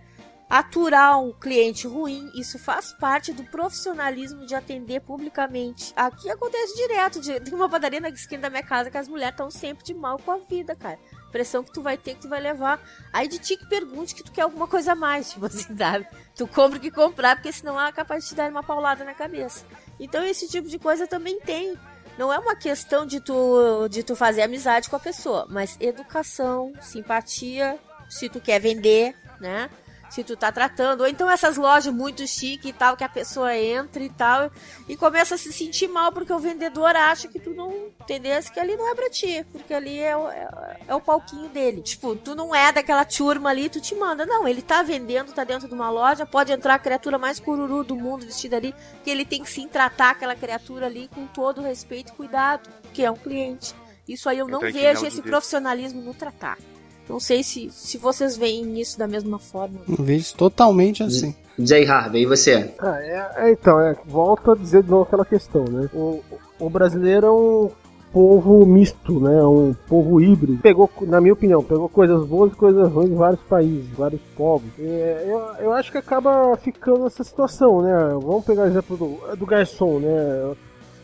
Aturar 0.48 1.20
um 1.20 1.34
cliente 1.34 1.88
ruim, 1.88 2.30
isso 2.36 2.60
faz 2.60 2.94
parte 2.94 3.34
do 3.34 3.44
profissionalismo 3.46 4.46
de 4.46 4.54
atender 4.54 5.02
publicamente. 5.02 5.92
Aqui 5.96 6.30
acontece 6.30 6.76
direto. 6.76 7.20
De, 7.20 7.40
tem 7.42 7.54
uma 7.54 7.68
padaria 7.68 8.00
na 8.00 8.10
esquina 8.10 8.44
da 8.44 8.50
minha 8.52 8.62
casa 8.62 8.92
que 8.92 8.98
as 8.98 9.08
mulheres 9.08 9.34
estão 9.34 9.50
sempre 9.50 9.84
de 9.84 9.94
mal 9.96 10.20
com 10.20 10.32
a 10.32 10.38
vida, 10.38 10.76
cara. 10.76 11.00
Pressão 11.36 11.66
que 11.66 11.74
tu 11.74 11.82
vai 11.82 11.98
ter, 11.98 12.16
que 12.16 12.22
tu 12.22 12.30
vai 12.30 12.40
levar. 12.40 12.80
Aí 13.12 13.28
de 13.28 13.38
ti 13.38 13.58
que 13.58 13.68
pergunte 13.68 14.16
que 14.16 14.24
tu 14.24 14.32
quer 14.32 14.44
alguma 14.44 14.70
coisa 14.70 14.94
a 14.94 14.96
mais, 14.96 15.32
tipo 15.36 15.46
assim, 15.46 15.76
sabe? 15.76 16.08
Tu 16.34 16.48
compra 16.48 16.78
o 16.78 16.82
que 16.82 16.90
comprar, 16.90 17.36
porque 17.36 17.52
senão 17.52 17.78
ela 17.78 17.90
é 17.90 17.92
capaz 17.92 18.24
de 18.24 18.30
te 18.30 18.36
dar 18.36 18.50
uma 18.50 18.64
paulada 18.64 19.04
na 19.04 19.14
cabeça. 19.14 19.66
Então 20.00 20.24
esse 20.24 20.48
tipo 20.48 20.70
de 20.70 20.80
coisa 20.80 21.06
também 21.06 21.38
tem 21.42 21.78
não 22.18 22.32
é 22.32 22.40
uma 22.40 22.56
questão 22.56 23.06
de 23.06 23.20
tu, 23.20 23.90
de 23.90 24.02
tu 24.02 24.16
fazer 24.16 24.44
amizade 24.44 24.90
com 24.90 24.96
a 24.96 25.00
pessoa, 25.00 25.46
mas 25.50 25.76
educação, 25.82 26.72
simpatia, 26.80 27.78
se 28.10 28.30
tu 28.30 28.40
quer 28.40 28.62
vender, 28.62 29.14
né? 29.42 29.70
Se 30.10 30.24
tu 30.24 30.36
tá 30.36 30.52
tratando. 30.52 31.02
Ou 31.02 31.08
então 31.08 31.30
essas 31.30 31.58
lojas 31.58 31.94
muito 31.94 32.26
chique 32.28 32.70
e 32.70 32.74
tal, 32.74 32.96
que 32.96 33.04
a 33.04 33.10
pessoa 33.10 33.56
entra 33.56 34.04
e 34.04 34.10
tal, 34.10 34.52
e 34.88 34.96
começa 34.96 35.36
a 35.36 35.38
se 35.38 35.52
sentir 35.52 35.88
mal 35.88 36.12
porque 36.12 36.32
o 36.32 36.40
vendedor 36.40 36.96
acha 36.96 37.28
que 37.28 37.40
tu 37.40 37.52
não 37.52 37.72
entendesse 38.00 38.52
que 38.52 38.60
ali 38.60 38.76
não 38.76 38.90
é 38.90 38.96
pra 38.96 39.10
ti, 39.10 39.46
porque 39.52 39.74
ali 39.74 40.00
é 40.00 40.16
o, 40.16 40.30
é, 40.30 40.78
é 40.88 40.96
o 40.96 41.02
palquinho 41.02 41.50
dele. 41.50 41.82
Tipo, 41.82 42.16
tu 42.16 42.36
não 42.36 42.54
é 42.54 42.72
daquela 42.72 43.06
turma 43.06 43.50
ali, 43.50 43.70
tu 43.70 43.82
te 43.82 43.96
manda. 43.96 44.26
Não, 44.26 44.48
ele 44.48 44.62
tá 44.62 44.84
vendendo, 44.84 45.34
tá 45.34 45.44
dentro 45.44 45.68
de 45.68 45.74
uma 45.74 45.90
loja, 45.90 46.26
pode 46.26 46.52
entrar 46.52 46.76
a 46.76 46.80
criatura 46.80 47.18
mais 47.18 47.40
cururu 47.40 47.84
do 47.84 47.96
mundo 47.96 48.26
vestida 48.26 48.58
ali, 48.58 48.74
que 49.04 49.10
ele 49.10 49.26
tem 49.26 49.44
que 49.44 49.50
sim 49.50 49.68
tratar 49.68 50.12
aquela 50.12 50.36
criatura 50.36 50.86
ali 50.86 51.10
com 51.14 51.26
todo 51.28 51.62
respeito 51.62 52.12
e 52.12 52.16
cuidado, 52.16 52.70
que 52.94 53.04
é 53.04 53.12
um 53.12 53.16
cliente. 53.16 53.74
Isso 54.08 54.30
aí 54.30 54.38
eu 54.38 54.48
não 54.48 54.60
vejo 54.60 55.06
esse 55.06 55.22
profissionalismo 55.22 56.02
no 56.02 56.14
tratar. 56.14 56.58
Não 57.10 57.20
sei 57.20 57.44
se, 57.44 57.70
se 57.72 57.98
vocês 57.98 58.36
veem 58.36 58.80
isso 58.80 58.98
da 58.98 59.08
mesma 59.08 59.40
forma. 59.40 59.80
Eu 59.88 60.04
vejo 60.04 60.36
totalmente 60.36 61.04
assim. 61.04 61.36
Jay 61.58 61.88
Harvey, 61.88 62.24
e 62.24 62.26
você? 62.26 62.74
Ah, 62.80 62.98
é, 63.00 63.32
é, 63.38 63.52
então, 63.52 63.80
é, 63.80 63.96
volto 64.06 64.52
a 64.52 64.56
dizer 64.56 64.84
de 64.84 64.90
novo 64.90 65.04
aquela 65.04 65.26
questão, 65.26 65.64
né? 65.66 65.90
O, 65.94 66.22
o 66.60 66.70
brasileiro 66.70 67.28
é 67.28 67.32
um 67.32 67.72
povo 68.12 68.66
misto, 68.66 69.20
né? 69.20 69.44
Um 69.44 69.74
povo 69.88 70.22
híbrido. 70.22 70.62
Pegou, 70.62 70.90
na 71.02 71.22
minha 71.22 71.34
opinião, 71.34 71.64
pegou 71.64 71.88
coisas 71.88 72.26
boas 72.26 72.52
e 72.52 72.56
coisas 72.56 72.92
ruins 72.92 73.10
de 73.10 73.16
vários 73.16 73.42
países, 73.42 73.90
vários 73.92 74.22
povos. 74.36 74.70
É, 74.80 75.26
eu, 75.28 75.66
eu 75.66 75.74
acho 75.74 75.92
que 75.92 75.98
acaba 75.98 76.56
ficando 76.58 77.06
essa 77.08 77.24
situação, 77.24 77.82
né? 77.82 77.94
Vamos 78.22 78.46
pegar 78.46 78.64
o 78.64 78.68
exemplo 78.68 78.98
do, 78.98 79.36
do 79.36 79.46
garçom, 79.46 80.00
né? 80.00 80.56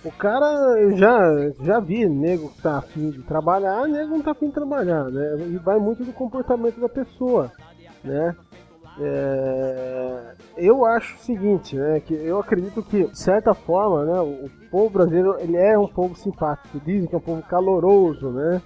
O 0.03 0.11
cara, 0.11 0.95
já, 0.95 1.51
já 1.63 1.79
vi 1.79 2.09
nego 2.09 2.49
que 2.49 2.61
tá 2.61 2.79
afim 2.79 3.11
de 3.11 3.21
trabalhar, 3.21 3.87
nego 3.87 4.09
não 4.09 4.21
tá 4.21 4.31
afim 4.31 4.47
de 4.47 4.53
trabalhar, 4.53 5.05
né? 5.05 5.35
E 5.47 5.57
vai 5.57 5.77
muito 5.77 6.03
do 6.03 6.11
comportamento 6.11 6.79
da 6.79 6.89
pessoa, 6.89 7.51
né? 8.03 8.35
É, 8.99 10.33
eu 10.57 10.85
acho 10.85 11.15
o 11.15 11.19
seguinte, 11.19 11.75
né? 11.75 11.99
Que 11.99 12.15
eu 12.15 12.39
acredito 12.39 12.81
que, 12.81 13.05
de 13.07 13.17
certa 13.17 13.53
forma, 13.53 14.05
né? 14.05 14.19
O 14.21 14.49
povo 14.71 14.89
brasileiro, 14.89 15.37
ele 15.39 15.55
é 15.55 15.77
um 15.77 15.87
povo 15.87 16.15
simpático. 16.15 16.79
Dizem 16.79 17.07
que 17.07 17.13
é 17.13 17.17
um 17.17 17.21
povo 17.21 17.43
caloroso, 17.43 18.31
né? 18.31 18.61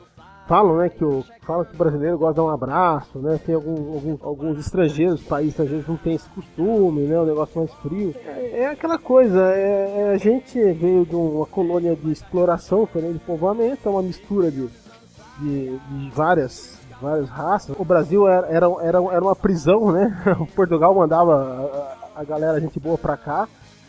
Falam, 0.48 0.78
né, 0.78 0.90
que 0.90 1.04
o 1.04 1.24
fala 1.42 1.66
que 1.66 1.74
o 1.74 1.78
brasileiro 1.78 2.18
gosta 2.18 2.34
de 2.34 2.38
dar 2.38 2.44
um 2.44 2.54
abraço, 2.54 3.20
né? 3.20 3.40
Tem 3.46 3.56
algum, 3.56 3.94
algum, 3.94 4.18
alguns 4.22 4.60
estrangeiros, 4.60 5.22
países 5.22 5.60
às 5.60 5.70
vezes 5.70 5.88
não 5.88 5.98
tem 5.98 6.16
esse 6.16 6.30
costume, 6.30 7.04
né? 7.04 7.20
Um 7.20 7.26
negócio 7.26 7.60
mais 7.60 7.72
frio. 7.76 8.14
É, 8.26 8.62
é 8.62 8.68
aquela 8.68 8.98
coisa, 8.98 9.52
é, 9.54 9.94
é, 9.98 10.12
a 10.12 10.18
gente 10.18 10.60
veio 10.74 11.06
de 11.06 11.16
uma 11.16 11.46
colônia 11.46 11.96
de 11.96 12.12
exploração, 12.12 12.88
foi 12.88 13.02
de 13.14 13.20
povoamento, 13.20 13.88
é 13.88 13.90
uma 13.90 14.02
mistura 14.02 14.50
de, 14.50 14.68
de, 15.40 15.78
de 15.78 16.10
várias 16.12 16.76
várias 17.02 17.30
raças. 17.30 17.76
O 17.78 17.84
Brasil 17.84 18.28
era, 18.28 18.48
era, 18.48 18.68
era, 18.82 18.98
era 18.98 19.22
uma 19.22 19.36
prisão, 19.36 19.92
né? 19.92 20.16
O 20.40 20.46
Portugal 20.48 20.96
mandava 20.96 21.98
a, 22.16 22.22
a 22.22 22.24
galera, 22.24 22.60
gente 22.60 22.80
boa 22.80 22.98
pra 22.98 23.18
cá. 23.18 23.48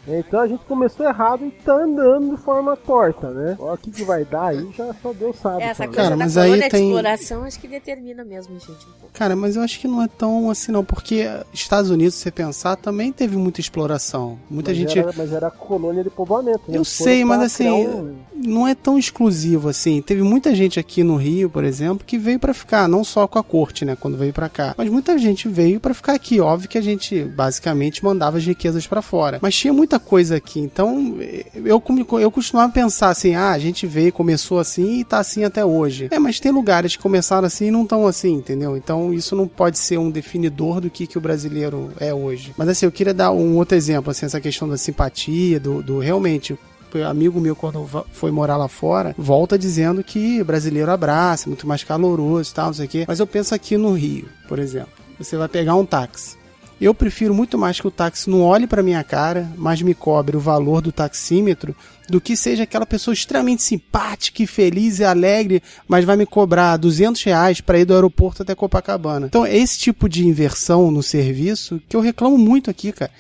Então 0.08 0.40
a 0.40 0.46
gente 0.46 0.64
começou 0.64 1.06
errado 1.06 1.44
e 1.44 1.50
tá 1.50 1.74
andando 1.74 2.36
de 2.36 2.42
forma 2.42 2.76
torta, 2.76 3.30
né? 3.30 3.56
O 3.58 3.76
que, 3.76 3.90
que 3.90 4.04
vai 4.04 4.24
dar 4.24 4.48
aí, 4.48 4.68
já 4.76 4.94
só 5.02 5.12
Deus 5.12 5.36
sabe. 5.36 5.62
Essa 5.62 5.74
sabe? 5.84 5.88
coisa 5.88 6.02
Cara, 6.02 6.10
da 6.16 6.24
mas 6.24 6.36
aí 6.36 6.44
colônia 6.44 6.64
de 6.64 6.70
tem- 6.70 6.84
exploração 6.86 7.44
acho 7.44 7.58
que 7.60 7.68
determina 7.68 8.24
mesmo, 8.24 8.54
gente. 8.58 8.70
Um. 8.86 9.08
Cara, 9.12 9.34
mas 9.34 9.56
eu 9.56 9.62
acho 9.62 9.80
que 9.80 9.88
não 9.88 10.02
é 10.02 10.08
tão 10.08 10.50
assim 10.50 10.70
não, 10.70 10.84
porque 10.84 11.26
Estados 11.52 11.90
Unidos, 11.90 12.14
se 12.14 12.20
você 12.22 12.30
pensar, 12.30 12.76
também 12.76 13.10
teve 13.12 13.36
muita 13.36 13.60
exploração. 13.60 14.38
Muita 14.50 14.70
mas 14.70 14.78
gente. 14.78 14.98
Era, 14.98 15.12
mas 15.16 15.32
era 15.32 15.50
colônia 15.50 16.04
de 16.04 16.10
povoamento. 16.10 16.60
né? 16.68 16.76
Eu 16.78 16.84
sei, 16.84 17.24
mas 17.24 17.40
assim, 17.42 17.68
um- 17.70 18.14
não 18.34 18.66
é 18.68 18.74
tão 18.74 18.98
exclusivo 18.98 19.68
assim. 19.68 20.00
Teve 20.02 20.22
muita 20.22 20.54
gente 20.54 20.78
aqui 20.78 21.02
no 21.02 21.16
Rio, 21.16 21.50
por 21.50 21.64
exemplo, 21.64 22.04
que 22.06 22.16
veio 22.18 22.38
pra 22.38 22.54
ficar, 22.54 22.88
não 22.88 23.02
só 23.02 23.26
com 23.26 23.38
a 23.38 23.42
corte, 23.42 23.84
né, 23.84 23.96
quando 23.98 24.16
veio 24.16 24.32
pra 24.32 24.48
cá, 24.48 24.74
mas 24.76 24.88
muita 24.90 25.16
gente 25.18 25.48
veio 25.48 25.80
pra 25.80 25.94
ficar 25.94 26.12
aqui. 26.14 26.38
Óbvio 26.40 26.68
que 26.68 26.78
a 26.78 26.82
gente 26.82 27.24
basicamente 27.24 28.04
mandava 28.04 28.36
as 28.38 28.44
riquezas 28.44 28.86
pra 28.86 29.00
fora, 29.02 29.38
mas 29.40 29.54
tinha 29.54 29.72
muita 29.72 29.95
coisa 29.98 30.36
aqui. 30.36 30.60
Então, 30.60 31.16
eu 31.54 31.82
eu 32.20 32.30
costumava 32.30 32.72
pensar 32.72 33.10
assim: 33.10 33.34
"Ah, 33.34 33.50
a 33.50 33.58
gente 33.58 33.86
veio, 33.86 34.12
começou 34.12 34.58
assim 34.58 35.00
e 35.00 35.04
tá 35.04 35.18
assim 35.18 35.44
até 35.44 35.64
hoje". 35.64 36.08
É, 36.10 36.18
mas 36.18 36.40
tem 36.40 36.52
lugares 36.52 36.96
que 36.96 37.02
começaram 37.02 37.46
assim 37.46 37.66
e 37.66 37.70
não 37.70 37.82
estão 37.82 38.06
assim, 38.06 38.34
entendeu? 38.34 38.76
Então, 38.76 39.12
isso 39.12 39.34
não 39.36 39.46
pode 39.46 39.78
ser 39.78 39.98
um 39.98 40.10
definidor 40.10 40.80
do 40.80 40.90
que 40.90 41.06
que 41.06 41.18
o 41.18 41.20
brasileiro 41.20 41.90
é 41.98 42.12
hoje. 42.12 42.54
Mas 42.56 42.68
assim, 42.68 42.86
eu 42.86 42.92
queria 42.92 43.14
dar 43.14 43.30
um 43.30 43.56
outro 43.56 43.76
exemplo, 43.76 44.10
assim, 44.10 44.26
essa 44.26 44.40
questão 44.40 44.68
da 44.68 44.76
simpatia, 44.76 45.60
do, 45.60 45.82
do 45.82 45.98
realmente 45.98 46.58
amigo 47.04 47.40
meu 47.40 47.54
quando 47.54 47.86
foi 48.12 48.30
morar 48.30 48.56
lá 48.56 48.68
fora, 48.68 49.14
volta 49.18 49.58
dizendo 49.58 50.02
que 50.02 50.42
brasileiro 50.42 50.90
abraça, 50.90 51.48
muito 51.48 51.66
mais 51.66 51.84
caloroso 51.84 52.50
e 52.50 52.54
tal, 52.54 52.66
não 52.66 52.74
sei 52.74 52.86
o 52.86 52.88
quê. 52.88 53.04
Mas 53.06 53.20
eu 53.20 53.26
penso 53.26 53.54
aqui 53.54 53.76
no 53.76 53.92
Rio, 53.92 54.28
por 54.48 54.58
exemplo. 54.58 54.92
Você 55.18 55.36
vai 55.36 55.48
pegar 55.48 55.74
um 55.74 55.84
táxi. 55.84 56.36
Eu 56.78 56.92
prefiro 56.92 57.34
muito 57.34 57.56
mais 57.56 57.80
que 57.80 57.86
o 57.86 57.90
táxi 57.90 58.28
não 58.28 58.42
olhe 58.42 58.66
pra 58.66 58.82
minha 58.82 59.02
cara, 59.02 59.50
mas 59.56 59.80
me 59.80 59.94
cobre 59.94 60.36
o 60.36 60.40
valor 60.40 60.82
do 60.82 60.92
taxímetro, 60.92 61.74
do 62.08 62.20
que 62.20 62.36
seja 62.36 62.64
aquela 62.64 62.84
pessoa 62.84 63.14
extremamente 63.14 63.62
simpática 63.62 64.42
e 64.42 64.46
feliz 64.46 64.98
e 64.98 65.04
alegre, 65.04 65.62
mas 65.88 66.04
vai 66.04 66.16
me 66.16 66.26
cobrar 66.26 66.76
200 66.76 67.22
reais 67.22 67.60
para 67.62 67.78
ir 67.78 67.86
do 67.86 67.94
aeroporto 67.94 68.42
até 68.42 68.54
Copacabana. 68.54 69.26
Então 69.26 69.46
é 69.46 69.56
esse 69.56 69.78
tipo 69.78 70.08
de 70.08 70.26
inversão 70.26 70.90
no 70.90 71.02
serviço 71.02 71.80
que 71.88 71.96
eu 71.96 72.00
reclamo 72.00 72.36
muito 72.36 72.70
aqui, 72.70 72.92
cara. 72.92 73.10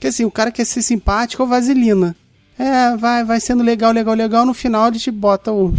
Que 0.00 0.06
assim, 0.06 0.24
o 0.24 0.30
cara 0.30 0.50
quer 0.50 0.64
ser 0.64 0.82
simpático 0.82 1.42
ou 1.42 1.48
vaselina. 1.48 2.16
É, 2.58 2.96
vai, 2.96 3.24
vai 3.24 3.40
sendo 3.40 3.62
legal, 3.62 3.92
legal, 3.92 4.14
legal. 4.14 4.46
No 4.46 4.54
final 4.54 4.88
ele 4.88 4.98
te 4.98 5.10
bota 5.10 5.52
o. 5.52 5.72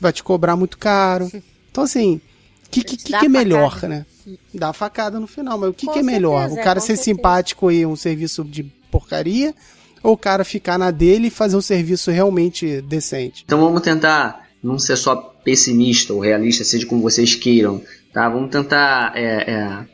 Vai 0.00 0.12
te 0.12 0.22
cobrar 0.22 0.56
muito 0.56 0.76
caro. 0.78 1.30
Então, 1.76 1.84
assim, 1.84 2.22
o 2.66 2.70
que, 2.70 2.82
que, 2.82 2.96
que, 2.96 3.18
que 3.18 3.26
é 3.26 3.28
melhor, 3.28 3.74
facada. 3.74 3.88
né? 3.88 4.06
Dá 4.52 4.72
facada 4.72 5.20
no 5.20 5.26
final, 5.26 5.58
mas 5.58 5.70
o 5.70 5.72
que, 5.72 5.86
que 5.86 5.98
é 5.98 6.02
melhor? 6.02 6.40
certeza, 6.40 6.60
o 6.60 6.64
cara 6.64 6.78
é, 6.78 6.80
ser 6.80 6.86
certeza. 6.96 7.04
simpático 7.04 7.70
e 7.70 7.86
um 7.86 7.96
serviço 7.96 8.44
de 8.44 8.64
porcaria? 8.90 9.54
Ou 10.02 10.12
o 10.12 10.16
cara 10.16 10.44
ficar 10.44 10.78
na 10.78 10.90
dele 10.90 11.28
e 11.28 11.30
fazer 11.30 11.56
um 11.56 11.60
serviço 11.60 12.10
realmente 12.10 12.80
decente? 12.82 13.42
Então 13.44 13.60
vamos 13.60 13.82
tentar 13.82 14.46
não 14.62 14.78
ser 14.78 14.96
só 14.96 15.16
pessimista 15.16 16.12
ou 16.12 16.20
realista, 16.20 16.64
seja 16.64 16.86
como 16.86 17.02
vocês 17.02 17.34
queiram, 17.34 17.80
tá? 18.12 18.28
Vamos 18.28 18.50
tentar 18.50 19.12
é, 19.14 19.50
é, 19.50 19.86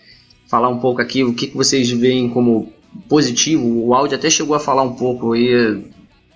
falar 0.48 0.68
um 0.68 0.78
pouco 0.78 1.00
aqui 1.02 1.22
o 1.22 1.34
que, 1.34 1.48
que 1.48 1.56
vocês 1.56 1.90
veem 1.90 2.28
como 2.28 2.72
positivo. 3.08 3.86
O 3.86 3.94
áudio 3.94 4.16
até 4.16 4.30
chegou 4.30 4.54
a 4.54 4.60
falar 4.60 4.82
um 4.82 4.94
pouco 4.94 5.32
aí 5.32 5.82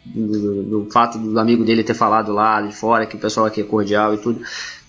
do, 0.04 0.62
do 0.62 0.90
fato 0.90 1.18
do 1.18 1.38
amigo 1.38 1.64
dele 1.64 1.82
ter 1.82 1.94
falado 1.94 2.32
lá 2.32 2.60
de 2.62 2.74
fora 2.74 3.06
que 3.06 3.16
o 3.16 3.18
pessoal 3.18 3.46
aqui 3.46 3.60
é 3.60 3.64
cordial 3.64 4.14
e 4.14 4.18
tudo. 4.18 4.40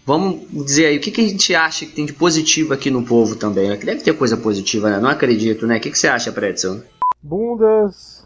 Vamos 0.08 0.50
dizer 0.66 0.86
aí, 0.86 0.98
o 0.98 1.02
que, 1.02 1.12
que 1.12 1.20
a 1.20 1.28
gente 1.28 1.54
acha 1.54 1.86
que 1.86 1.92
tem 1.92 2.06
de 2.06 2.14
positivo 2.14 2.74
aqui 2.74 2.90
no 2.90 3.06
povo 3.06 3.36
também? 3.36 3.78
Que 3.78 3.86
deve 3.86 4.02
ter 4.02 4.18
coisa 4.18 4.38
positiva, 4.38 4.90
né? 4.90 5.00
Não 5.02 5.10
acredito, 5.10 5.68
né? 5.68 5.78
O 5.78 5.82
que, 5.82 5.92
que 5.92 5.98
você 6.00 6.08
acha, 6.08 6.32
Pretzel? 6.32 6.82
Bundas, 7.22 8.26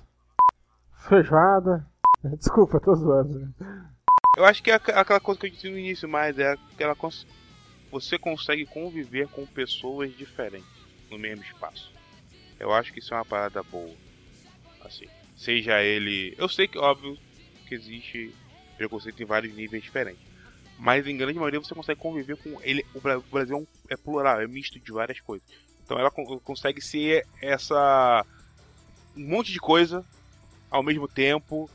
feijoada. 1.10 1.84
Desculpa, 2.38 2.80
tô 2.80 2.94
zoando. 2.94 3.40
né? 3.40 3.50
Eu 4.38 4.46
acho 4.46 4.62
que 4.62 4.70
é 4.70 4.76
aqu- 4.76 4.92
aquela 4.92 5.20
coisa 5.20 5.40
que 5.42 5.48
eu 5.48 5.52
disse 5.52 5.68
no 5.70 5.78
início, 5.80 6.08
mas 6.08 6.38
é 6.38 6.52
aquela 6.72 6.96
cons- 6.96 7.26
você 7.92 8.16
consegue 8.18 8.64
conviver 8.68 9.28
com 9.30 9.44
pessoas 9.48 10.16
diferentes 10.16 10.70
no 11.10 11.18
mesmo 11.18 11.44
espaço. 11.44 11.92
Eu 12.60 12.72
acho 12.72 12.94
que 12.94 13.00
isso 13.00 13.12
é 13.14 13.18
uma 13.18 13.26
parada 13.26 13.64
boa. 13.64 13.90
Assim, 14.86 15.08
seja 15.36 15.82
ele, 15.82 16.36
eu 16.38 16.48
sei 16.48 16.68
que 16.68 16.78
óbvio 16.78 17.18
que 17.68 17.74
existe 17.74 18.34
preconceito 18.78 19.22
em 19.22 19.26
vários 19.26 19.54
níveis 19.56 19.84
diferentes, 19.84 20.22
mas 20.84 21.06
em 21.06 21.16
grande 21.16 21.38
maioria 21.38 21.60
você 21.60 21.76
consegue 21.76 22.00
conviver 22.00 22.36
com 22.38 22.60
ele. 22.64 22.84
O 22.96 23.00
Bra- 23.00 23.20
o 23.20 23.24
Brasil 23.32 23.56
é, 23.56 23.60
um- 23.60 23.68
é 23.90 23.96
plural, 23.96 24.42
é 24.42 24.48
misto 24.48 24.80
de 24.80 24.92
várias 24.92 25.20
coisas. 25.20 25.48
Então 25.86 26.00
ela 26.00 26.10
con- 26.10 26.40
consegue 26.40 26.82
ser 26.82 27.24
essa 27.42 28.26
um 29.16 29.28
monte 29.30 29.52
de 29.52 29.60
coisa 29.60 30.04
ao 30.72 30.82
mesmo 30.82 31.08
tempo 31.08 31.70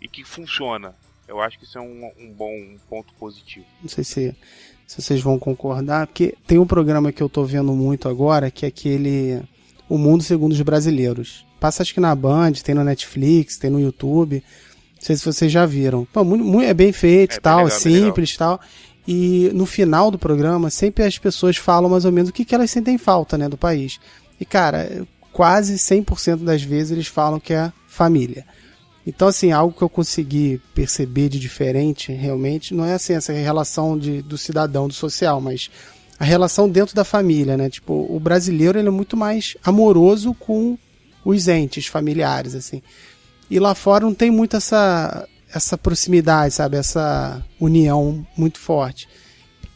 e 0.00 0.06
que 0.06 0.22
funciona. 0.24 0.94
Eu 1.26 1.40
acho 1.40 1.58
que 1.58 1.64
isso 1.64 1.76
é 1.78 1.80
um, 1.80 2.10
um 2.18 2.30
bom 2.32 2.76
ponto 2.88 3.12
positivo. 3.14 3.64
Não 3.80 3.88
sei 3.88 4.04
se, 4.04 4.36
se 4.86 5.00
vocês 5.02 5.20
vão 5.20 5.38
concordar, 5.38 6.06
porque 6.06 6.34
tem 6.46 6.58
um 6.58 6.66
programa 6.66 7.10
que 7.12 7.22
eu 7.22 7.28
tô 7.28 7.44
vendo 7.44 7.72
muito 7.72 8.08
agora, 8.08 8.50
que 8.50 8.64
é 8.64 8.68
aquele 8.68 9.42
O 9.88 9.96
Mundo 9.98 10.22
Segundo 10.22 10.52
os 10.52 10.60
Brasileiros. 10.60 11.44
Passa 11.58 11.82
acho 11.82 11.94
que 11.94 12.00
na 12.00 12.14
Band, 12.14 12.52
tem 12.64 12.74
no 12.74 12.84
Netflix, 12.84 13.56
tem 13.56 13.70
no 13.70 13.80
YouTube. 13.80 14.42
Não 15.02 15.06
sei 15.06 15.16
se 15.16 15.24
vocês 15.24 15.50
já 15.50 15.66
viram. 15.66 16.06
Pô, 16.12 16.22
muito, 16.22 16.44
muito- 16.44 16.64
é 16.68 16.72
bem 16.72 16.92
feito 16.92 17.34
É 17.36 17.40
tal, 17.40 17.64
legal, 17.64 17.70
simples 17.80 18.36
tal. 18.36 18.60
E 19.06 19.50
no 19.52 19.66
final 19.66 20.12
do 20.12 20.18
programa, 20.18 20.70
sempre 20.70 21.02
as 21.02 21.18
pessoas 21.18 21.56
falam 21.56 21.90
mais 21.90 22.04
ou 22.04 22.12
menos 22.12 22.30
o 22.30 22.32
que, 22.32 22.44
que 22.44 22.54
elas 22.54 22.70
sentem 22.70 22.96
falta, 22.96 23.36
né, 23.36 23.48
do 23.48 23.56
país. 23.58 23.98
E, 24.40 24.44
cara, 24.44 25.04
quase 25.32 25.76
100% 25.76 26.44
das 26.44 26.62
vezes 26.62 26.92
eles 26.92 27.08
falam 27.08 27.40
que 27.40 27.52
é 27.52 27.72
família. 27.88 28.46
Então, 29.04 29.26
assim, 29.26 29.50
algo 29.50 29.76
que 29.76 29.82
eu 29.82 29.88
consegui 29.88 30.60
perceber 30.72 31.28
de 31.28 31.40
diferente, 31.40 32.12
realmente, 32.12 32.72
não 32.72 32.84
é 32.84 32.94
assim, 32.94 33.14
essa 33.14 33.32
relação 33.32 33.98
de, 33.98 34.22
do 34.22 34.38
cidadão, 34.38 34.86
do 34.86 34.94
social, 34.94 35.40
mas 35.40 35.68
a 36.16 36.24
relação 36.24 36.68
dentro 36.68 36.94
da 36.94 37.02
família, 37.02 37.56
né? 37.56 37.68
Tipo, 37.68 38.06
o 38.08 38.20
brasileiro, 38.20 38.78
ele 38.78 38.86
é 38.86 38.92
muito 38.92 39.16
mais 39.16 39.56
amoroso 39.64 40.32
com 40.34 40.78
os 41.24 41.48
entes 41.48 41.86
familiares, 41.88 42.54
assim. 42.54 42.80
E 43.50 43.58
lá 43.58 43.74
fora 43.74 44.04
não 44.04 44.14
tem 44.14 44.30
muito 44.30 44.56
essa, 44.56 45.28
essa 45.52 45.76
proximidade, 45.76 46.54
sabe? 46.54 46.76
Essa 46.76 47.42
união 47.60 48.26
muito 48.36 48.58
forte. 48.58 49.08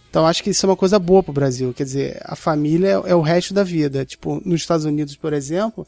Então 0.09 0.27
acho 0.27 0.43
que 0.43 0.51
isso 0.51 0.64
é 0.64 0.69
uma 0.69 0.77
coisa 0.77 0.99
boa 0.99 1.23
pro 1.23 1.33
Brasil. 1.33 1.75
Quer 1.75 1.85
dizer, 1.85 2.21
a 2.25 2.35
família 2.35 2.89
é, 2.89 3.11
é 3.11 3.14
o 3.14 3.21
resto 3.21 3.53
da 3.53 3.62
vida. 3.62 4.05
Tipo, 4.05 4.41
nos 4.45 4.62
Estados 4.62 4.87
Unidos, 4.87 5.14
por 5.14 5.33
exemplo, 5.33 5.87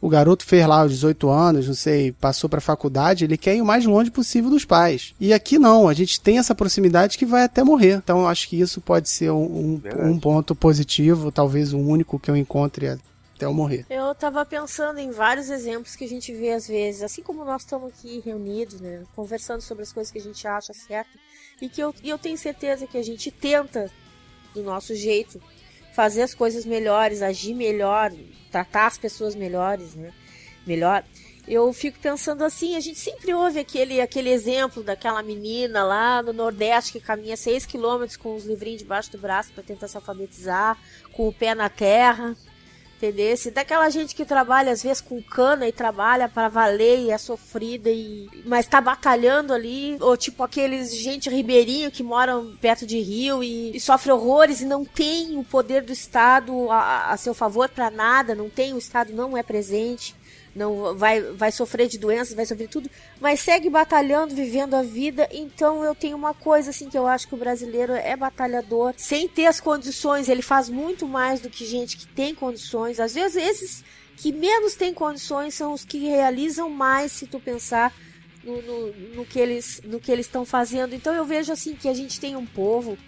o 0.00 0.08
garoto 0.08 0.44
fez 0.44 0.66
lá 0.66 0.84
os 0.84 0.92
18 0.92 1.28
anos, 1.28 1.66
não 1.66 1.74
sei, 1.74 2.12
passou 2.12 2.48
pra 2.48 2.60
faculdade, 2.60 3.24
ele 3.24 3.36
quer 3.36 3.54
ir 3.54 3.60
o 3.60 3.66
mais 3.66 3.84
longe 3.84 4.10
possível 4.10 4.48
dos 4.50 4.64
pais. 4.64 5.14
E 5.20 5.32
aqui 5.32 5.58
não, 5.58 5.88
a 5.88 5.94
gente 5.94 6.20
tem 6.20 6.38
essa 6.38 6.54
proximidade 6.54 7.18
que 7.18 7.26
vai 7.26 7.44
até 7.44 7.62
morrer. 7.62 8.00
Então 8.02 8.26
acho 8.26 8.48
que 8.48 8.58
isso 8.58 8.80
pode 8.80 9.08
ser 9.10 9.30
um, 9.30 9.44
um, 9.44 10.10
um 10.10 10.18
ponto 10.18 10.54
positivo, 10.54 11.30
talvez 11.30 11.72
o 11.72 11.78
único 11.78 12.18
que 12.18 12.30
eu 12.30 12.36
encontre 12.36 12.98
até 13.40 13.46
eu 13.46 13.54
morrer. 13.54 13.86
Eu 13.88 14.14
tava 14.14 14.44
pensando 14.44 14.98
em 14.98 15.10
vários 15.10 15.48
exemplos 15.48 15.96
que 15.96 16.04
a 16.04 16.08
gente 16.08 16.32
vê 16.34 16.52
às 16.52 16.68
vezes, 16.68 17.02
assim 17.02 17.22
como 17.22 17.42
nós 17.42 17.62
estamos 17.62 17.88
aqui 17.88 18.20
reunidos, 18.22 18.80
né, 18.82 19.02
conversando 19.16 19.62
sobre 19.62 19.82
as 19.82 19.92
coisas 19.92 20.12
que 20.12 20.18
a 20.18 20.22
gente 20.22 20.46
acha 20.46 20.74
certo 20.74 21.18
e 21.60 21.68
que 21.68 21.80
eu, 21.80 21.94
e 22.02 22.10
eu 22.10 22.18
tenho 22.18 22.36
certeza 22.36 22.86
que 22.86 22.98
a 22.98 23.02
gente 23.02 23.30
tenta 23.30 23.90
do 24.52 24.62
nosso 24.62 24.94
jeito 24.94 25.40
fazer 25.94 26.22
as 26.22 26.34
coisas 26.34 26.66
melhores, 26.66 27.22
agir 27.22 27.54
melhor, 27.54 28.12
tratar 28.50 28.86
as 28.86 28.98
pessoas 28.98 29.34
melhores, 29.34 29.94
né, 29.94 30.12
melhor. 30.66 31.02
Eu 31.48 31.72
fico 31.72 31.98
pensando 31.98 32.44
assim, 32.44 32.76
a 32.76 32.80
gente 32.80 32.98
sempre 32.98 33.32
ouve 33.32 33.58
aquele, 33.58 34.00
aquele 34.00 34.28
exemplo 34.28 34.84
daquela 34.84 35.22
menina 35.22 35.82
lá 35.82 36.22
no 36.22 36.32
Nordeste 36.32 36.92
que 36.92 37.00
caminha 37.00 37.36
6 37.36 37.64
quilômetros 37.64 38.16
com 38.18 38.36
os 38.36 38.44
livrinhos 38.44 38.82
debaixo 38.82 39.10
do 39.10 39.18
braço 39.18 39.50
para 39.52 39.64
tentar 39.64 39.88
se 39.88 39.96
alfabetizar, 39.96 40.78
com 41.12 41.26
o 41.26 41.32
pé 41.32 41.54
na 41.54 41.68
terra, 41.68 42.36
entendeu? 43.00 43.36
Se 43.36 43.50
daquela 43.50 43.88
gente 43.88 44.14
que 44.14 44.24
trabalha 44.24 44.72
às 44.72 44.82
vezes 44.82 45.00
com 45.00 45.22
cana 45.22 45.66
e 45.66 45.72
trabalha 45.72 46.28
para 46.28 46.48
valer 46.48 46.98
e 47.00 47.10
é 47.10 47.16
sofrida 47.16 47.90
e 47.90 48.28
mas 48.44 48.66
tá 48.66 48.80
batalhando 48.80 49.54
ali, 49.54 49.96
ou 50.00 50.16
tipo 50.16 50.42
aqueles 50.42 50.94
gente 50.94 51.30
ribeirinho 51.30 51.90
que 51.90 52.02
moram 52.02 52.54
perto 52.60 52.86
de 52.86 53.00
rio 53.00 53.42
e, 53.42 53.74
e 53.74 53.80
sofre 53.80 54.12
horrores 54.12 54.60
e 54.60 54.66
não 54.66 54.84
tem 54.84 55.36
o 55.38 55.42
poder 55.44 55.82
do 55.82 55.92
Estado 55.92 56.70
a, 56.70 57.12
a 57.12 57.16
seu 57.16 57.32
favor 57.32 57.68
para 57.68 57.90
nada, 57.90 58.34
não 58.34 58.50
tem 58.50 58.74
o 58.74 58.78
Estado 58.78 59.12
não 59.12 59.36
é 59.36 59.42
presente 59.42 60.14
não 60.54 60.96
vai, 60.96 61.20
vai 61.20 61.52
sofrer 61.52 61.88
de 61.88 61.98
doenças, 61.98 62.34
vai 62.34 62.44
sofrer 62.44 62.68
tudo, 62.68 62.90
mas 63.20 63.40
segue 63.40 63.70
batalhando, 63.70 64.34
vivendo 64.34 64.74
a 64.74 64.82
vida. 64.82 65.28
Então 65.32 65.84
eu 65.84 65.94
tenho 65.94 66.16
uma 66.16 66.34
coisa 66.34 66.70
assim 66.70 66.88
que 66.88 66.98
eu 66.98 67.06
acho 67.06 67.28
que 67.28 67.34
o 67.34 67.38
brasileiro 67.38 67.92
é 67.92 68.16
batalhador, 68.16 68.94
sem 68.96 69.28
ter 69.28 69.46
as 69.46 69.60
condições, 69.60 70.28
ele 70.28 70.42
faz 70.42 70.68
muito 70.68 71.06
mais 71.06 71.40
do 71.40 71.48
que 71.48 71.64
gente 71.64 71.96
que 71.96 72.06
tem 72.06 72.34
condições. 72.34 72.98
Às 72.98 73.14
vezes 73.14 73.36
esses 73.36 73.84
que 74.16 74.32
menos 74.32 74.74
têm 74.74 74.92
condições 74.92 75.54
são 75.54 75.72
os 75.72 75.84
que 75.84 75.98
realizam 75.98 76.68
mais, 76.68 77.12
se 77.12 77.26
tu 77.26 77.40
pensar 77.40 77.94
no, 78.44 78.60
no, 78.62 78.92
no 79.14 79.24
que 79.24 79.38
eles 79.38 79.80
no 79.84 80.00
que 80.00 80.10
eles 80.10 80.26
estão 80.26 80.44
fazendo. 80.44 80.94
Então 80.94 81.14
eu 81.14 81.24
vejo 81.24 81.52
assim 81.52 81.74
que 81.74 81.88
a 81.88 81.94
gente 81.94 82.18
tem 82.18 82.36
um 82.36 82.46
povo 82.46 82.98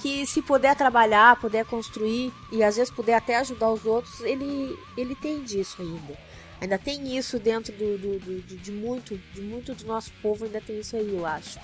que 0.00 0.24
se 0.26 0.40
puder 0.40 0.76
trabalhar, 0.76 1.40
puder 1.40 1.64
construir 1.64 2.32
e 2.52 2.62
às 2.62 2.76
vezes 2.76 2.92
puder 2.92 3.14
até 3.14 3.36
ajudar 3.36 3.70
os 3.70 3.84
outros, 3.84 4.20
ele 4.20 4.76
ele 4.96 5.14
tem 5.14 5.42
disso 5.42 5.82
ainda. 5.82 6.27
Ainda 6.60 6.78
tem 6.78 7.16
isso 7.16 7.38
dentro 7.38 7.72
do, 7.72 7.98
do, 7.98 8.18
do, 8.18 8.42
de, 8.42 8.72
muito, 8.72 9.18
de 9.32 9.40
muito 9.40 9.74
do 9.74 9.86
nosso 9.86 10.12
povo, 10.20 10.44
ainda 10.44 10.60
tem 10.60 10.80
isso 10.80 10.96
aí, 10.96 11.08
eu 11.08 11.24
acho. 11.24 11.58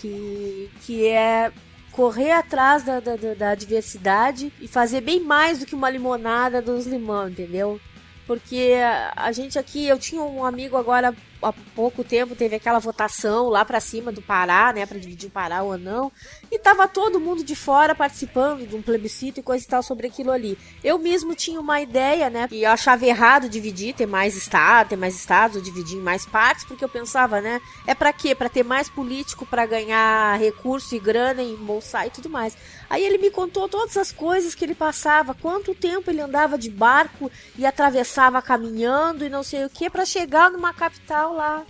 Que, 0.00 0.70
que 0.82 1.06
é 1.06 1.52
correr 1.92 2.32
atrás 2.32 2.82
da, 2.82 2.98
da, 2.98 3.14
da, 3.16 3.54
diversidade 3.54 4.52
e 4.60 4.66
fazer 4.66 5.00
bem 5.00 5.20
mais 5.20 5.60
do 5.60 5.66
que 5.66 5.74
uma 5.74 5.88
limonada 5.88 6.60
dos 6.60 6.86
limão, 6.86 7.28
entendeu? 7.28 7.80
Porque 8.26 8.72
a 9.14 9.30
gente 9.30 9.58
aqui, 9.58 9.86
eu 9.86 9.98
tinha 9.98 10.20
um 10.20 10.44
amigo 10.44 10.76
agora 10.76 11.14
há 11.44 11.52
pouco 11.52 12.02
tempo 12.02 12.34
teve 12.34 12.56
aquela 12.56 12.78
votação 12.78 13.48
lá 13.48 13.64
para 13.64 13.80
cima 13.80 14.10
do 14.10 14.22
Pará, 14.22 14.72
né, 14.72 14.86
para 14.86 14.98
dividir 14.98 15.28
o 15.28 15.32
Pará 15.32 15.62
ou 15.62 15.76
não, 15.78 16.10
e 16.50 16.58
tava 16.58 16.88
todo 16.88 17.20
mundo 17.20 17.44
de 17.44 17.54
fora 17.54 17.94
participando 17.94 18.66
de 18.66 18.74
um 18.74 18.82
plebiscito 18.82 19.40
e 19.40 19.42
coisa 19.42 19.64
e 19.64 19.68
tal 19.68 19.82
sobre 19.82 20.06
aquilo 20.06 20.30
ali. 20.30 20.58
Eu 20.82 20.98
mesmo 20.98 21.34
tinha 21.34 21.60
uma 21.60 21.80
ideia, 21.80 22.30
né, 22.30 22.48
e 22.50 22.62
eu 22.64 22.70
achava 22.70 23.04
errado 23.04 23.48
dividir, 23.48 23.94
ter 23.94 24.06
mais 24.06 24.36
estado, 24.36 24.90
ter 24.90 24.96
mais 24.96 25.14
estados, 25.14 25.56
ou 25.56 25.62
dividir 25.62 25.98
em 25.98 26.02
mais 26.02 26.26
partes, 26.26 26.64
porque 26.64 26.84
eu 26.84 26.88
pensava, 26.88 27.40
né, 27.40 27.60
é 27.86 27.94
para 27.94 28.12
quê? 28.12 28.34
Para 28.34 28.48
ter 28.48 28.62
mais 28.62 28.88
político 28.88 29.46
para 29.46 29.66
ganhar 29.66 30.38
recurso 30.38 30.94
e 30.94 30.98
grana 30.98 31.42
e 31.42 31.52
embolsar 31.52 32.06
e 32.06 32.10
tudo 32.10 32.28
mais. 32.28 32.56
Aí 32.88 33.04
ele 33.04 33.18
me 33.18 33.30
contou 33.30 33.68
todas 33.68 33.96
as 33.96 34.12
coisas 34.12 34.54
que 34.54 34.64
ele 34.64 34.74
passava, 34.74 35.34
quanto 35.34 35.74
tempo 35.74 36.10
ele 36.10 36.20
andava 36.20 36.56
de 36.56 36.70
barco 36.70 37.30
e 37.58 37.66
atravessava 37.66 38.40
caminhando 38.40 39.24
e 39.24 39.28
não 39.28 39.42
sei 39.42 39.64
o 39.64 39.70
que 39.70 39.90
para 39.90 40.04
chegar 40.04 40.50
numa 40.50 40.72
capital 40.72 41.33
lá. 41.34 41.64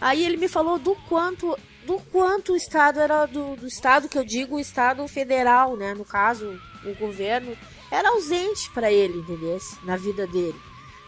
Aí 0.00 0.24
ele 0.24 0.36
me 0.36 0.48
falou 0.48 0.78
do 0.78 0.94
quanto 1.08 1.56
do 1.84 1.98
quanto 2.10 2.52
o 2.52 2.56
estado 2.56 2.98
era 2.98 3.26
do, 3.26 3.56
do 3.56 3.66
estado 3.66 4.08
que 4.08 4.18
eu 4.18 4.24
digo 4.24 4.56
o 4.56 4.60
estado 4.60 5.06
federal, 5.06 5.76
né, 5.76 5.94
no 5.94 6.04
caso, 6.04 6.58
o 6.84 6.94
governo 6.94 7.56
era 7.90 8.08
ausente 8.08 8.70
para 8.70 8.90
ele, 8.90 9.18
entendeu? 9.18 9.58
Na 9.84 9.96
vida 9.96 10.26
dele. 10.26 10.58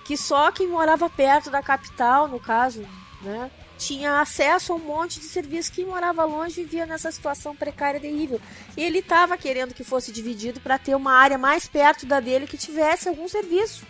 Que 0.04 0.16
só 0.16 0.52
quem 0.52 0.68
morava 0.68 1.08
perto 1.08 1.50
da 1.50 1.62
capital, 1.62 2.28
no 2.28 2.38
caso, 2.38 2.86
né, 3.22 3.50
tinha 3.78 4.20
acesso 4.20 4.72
a 4.72 4.76
um 4.76 4.80
monte 4.80 5.18
de 5.18 5.26
serviço 5.26 5.72
que 5.72 5.84
morava 5.84 6.24
longe 6.24 6.62
vivia 6.62 6.86
nessa 6.86 7.10
situação 7.10 7.56
precária 7.56 8.00
terrível. 8.00 8.40
E 8.76 8.82
ele 8.82 8.98
estava 8.98 9.36
querendo 9.36 9.74
que 9.74 9.82
fosse 9.82 10.12
dividido 10.12 10.60
para 10.60 10.78
ter 10.78 10.94
uma 10.94 11.12
área 11.12 11.38
mais 11.38 11.66
perto 11.66 12.06
da 12.06 12.20
dele 12.20 12.46
que 12.46 12.56
tivesse 12.56 13.08
algum 13.08 13.28
serviço 13.28 13.84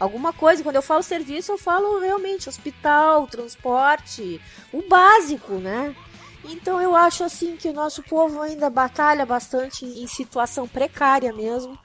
alguma 0.00 0.32
coisa. 0.32 0.62
Quando 0.62 0.76
eu 0.76 0.82
falo 0.82 1.02
serviço, 1.02 1.52
eu 1.52 1.58
falo 1.58 2.00
realmente 2.00 2.48
hospital, 2.48 3.26
transporte, 3.26 4.40
o 4.72 4.82
básico, 4.88 5.52
né? 5.54 5.94
Então 6.44 6.80
eu 6.80 6.96
acho 6.96 7.22
assim 7.22 7.54
que 7.54 7.68
o 7.68 7.72
nosso 7.72 8.02
povo 8.02 8.40
ainda 8.40 8.70
batalha 8.70 9.26
bastante 9.26 9.84
em 9.84 10.06
situação 10.06 10.66
precária 10.66 11.32
mesmo. 11.32 11.78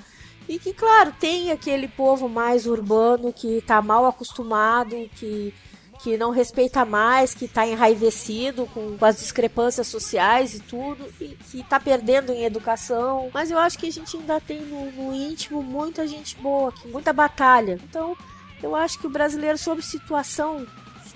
E 0.48 0.60
que, 0.60 0.74
claro, 0.74 1.12
tem 1.20 1.52
aquele 1.52 1.88
povo 1.88 2.30
mais 2.30 2.68
urbano 2.68 3.34
que 3.34 3.58
está 3.58 3.82
mal 3.82 4.06
acostumado, 4.06 5.10
que 5.16 5.54
que 6.06 6.18
não 6.18 6.30
respeita 6.30 6.86
mais, 6.86 7.34
que 7.34 7.46
está 7.46 7.66
enraivecido 7.66 8.68
com, 8.68 8.96
com, 8.96 9.06
as 9.06 9.18
discrepâncias 9.18 9.88
sociais 9.88 10.54
e 10.54 10.60
tudo, 10.60 11.04
e 11.20 11.30
que 11.30 11.62
está 11.62 11.80
perdendo 11.80 12.32
em 12.32 12.44
educação. 12.44 13.32
Mas 13.34 13.50
eu 13.50 13.58
acho 13.58 13.76
que 13.80 13.88
a 13.88 13.92
gente 13.92 14.16
ainda 14.16 14.40
tem 14.40 14.62
no, 14.62 14.92
no 14.92 15.16
íntimo 15.16 15.64
muita 15.64 16.06
gente 16.06 16.36
boa 16.36 16.72
muita 16.86 17.12
batalha. 17.12 17.80
Então, 17.90 18.16
eu 18.62 18.76
acho 18.76 19.00
que 19.00 19.08
o 19.08 19.10
brasileiro, 19.10 19.58
sob 19.58 19.82
situação, 19.82 20.68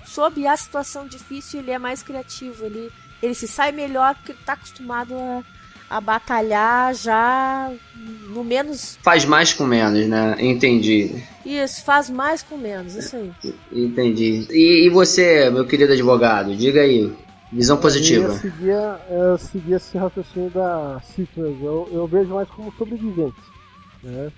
sob 0.04 0.44
a 0.44 0.56
situação 0.56 1.06
difícil, 1.06 1.60
ele 1.60 1.70
é 1.70 1.78
mais 1.78 2.02
criativo, 2.02 2.64
ele, 2.66 2.90
ele 3.22 3.34
se 3.34 3.46
sai 3.46 3.70
melhor 3.70 4.16
porque 4.16 4.32
ele 4.32 4.40
está 4.40 4.54
acostumado 4.54 5.14
a 5.14 5.44
a 5.90 6.00
batalhar 6.00 6.94
já 6.94 7.68
no 8.28 8.44
menos. 8.44 8.96
Faz 9.02 9.24
mais 9.24 9.52
com 9.52 9.66
menos, 9.66 10.06
né? 10.06 10.36
Entendi. 10.38 11.20
Isso, 11.44 11.84
faz 11.84 12.10
mais 12.10 12.42
com 12.42 12.56
menos, 12.56 12.94
isso 12.94 13.16
aí. 13.16 13.32
Entendi. 13.72 14.46
E, 14.50 14.86
e 14.86 14.90
você, 14.90 15.50
meu 15.50 15.66
querido 15.66 15.92
advogado, 15.92 16.54
diga 16.54 16.80
aí. 16.82 17.12
Visão 17.52 17.76
positiva. 17.76 18.28
Eu 18.28 18.36
seguia, 18.36 19.00
eu 19.10 19.38
seguia 19.38 19.76
esse 19.76 19.98
raciocínio 19.98 20.50
da 20.50 21.00
Cifras. 21.02 21.56
Eu, 21.60 21.88
eu 21.90 22.06
vejo 22.06 22.34
mais 22.34 22.48
como 22.50 22.72
sobrevivente. 22.74 23.40
Né? 24.02 24.30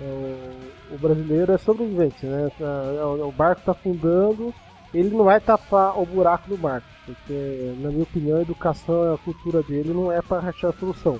O, 0.00 0.94
o 0.94 0.98
brasileiro 0.98 1.52
é 1.52 1.58
sobrevivente, 1.58 2.24
né? 2.24 2.50
Tá, 2.58 3.06
o 3.26 3.32
barco 3.32 3.60
está 3.60 3.72
afundando, 3.72 4.54
ele 4.94 5.10
não 5.10 5.24
vai 5.24 5.40
tapar 5.40 6.00
o 6.00 6.06
buraco 6.06 6.48
do 6.48 6.56
barco 6.56 6.86
porque, 7.08 7.74
na 7.78 7.88
minha 7.90 8.02
opinião, 8.02 8.38
a 8.38 8.42
educação 8.42 9.10
e 9.10 9.14
a 9.14 9.18
cultura 9.18 9.62
dele 9.62 9.94
não 9.94 10.12
é 10.12 10.20
para 10.20 10.48
achar 10.48 10.68
a 10.68 10.72
solução. 10.74 11.18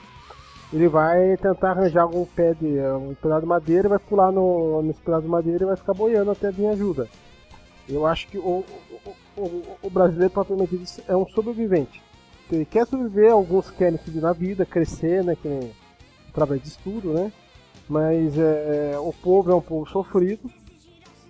Ele 0.72 0.88
vai 0.88 1.36
tentar 1.38 1.70
arranjar 1.70 2.02
algum 2.02 2.24
pé 2.26 2.52
de 2.54 2.66
um 2.66 3.14
pedaço 3.14 3.40
de 3.40 3.46
madeira, 3.46 3.88
vai 3.88 3.98
pular 3.98 4.30
no, 4.30 4.82
nesse 4.82 5.00
pedaço 5.00 5.22
de 5.22 5.28
madeira 5.28 5.64
e 5.64 5.66
vai 5.66 5.76
ficar 5.76 5.94
boiando 5.94 6.30
até 6.30 6.50
vir 6.50 6.66
ajuda. 6.66 7.08
Eu 7.88 8.06
acho 8.06 8.28
que 8.28 8.36
o, 8.36 8.64
o, 9.36 9.40
o, 9.40 9.62
o 9.82 9.90
brasileiro, 9.90 10.30
propriamente 10.30 10.76
dito, 10.76 11.02
é 11.08 11.16
um 11.16 11.26
sobrevivente. 11.28 12.02
Ele 12.50 12.66
quer 12.66 12.86
sobreviver, 12.86 13.32
alguns 13.32 13.70
querem 13.70 13.98
subir 13.98 14.20
na 14.20 14.32
vida, 14.32 14.66
crescer, 14.66 15.24
né, 15.24 15.36
que, 15.40 15.70
através 16.30 16.62
de 16.62 16.68
estudo, 16.68 17.12
né? 17.12 17.32
Mas 17.88 18.36
é, 18.38 18.98
o 18.98 19.12
povo 19.12 19.50
é 19.50 19.54
um 19.54 19.60
povo 19.60 19.88
sofrido, 19.88 20.50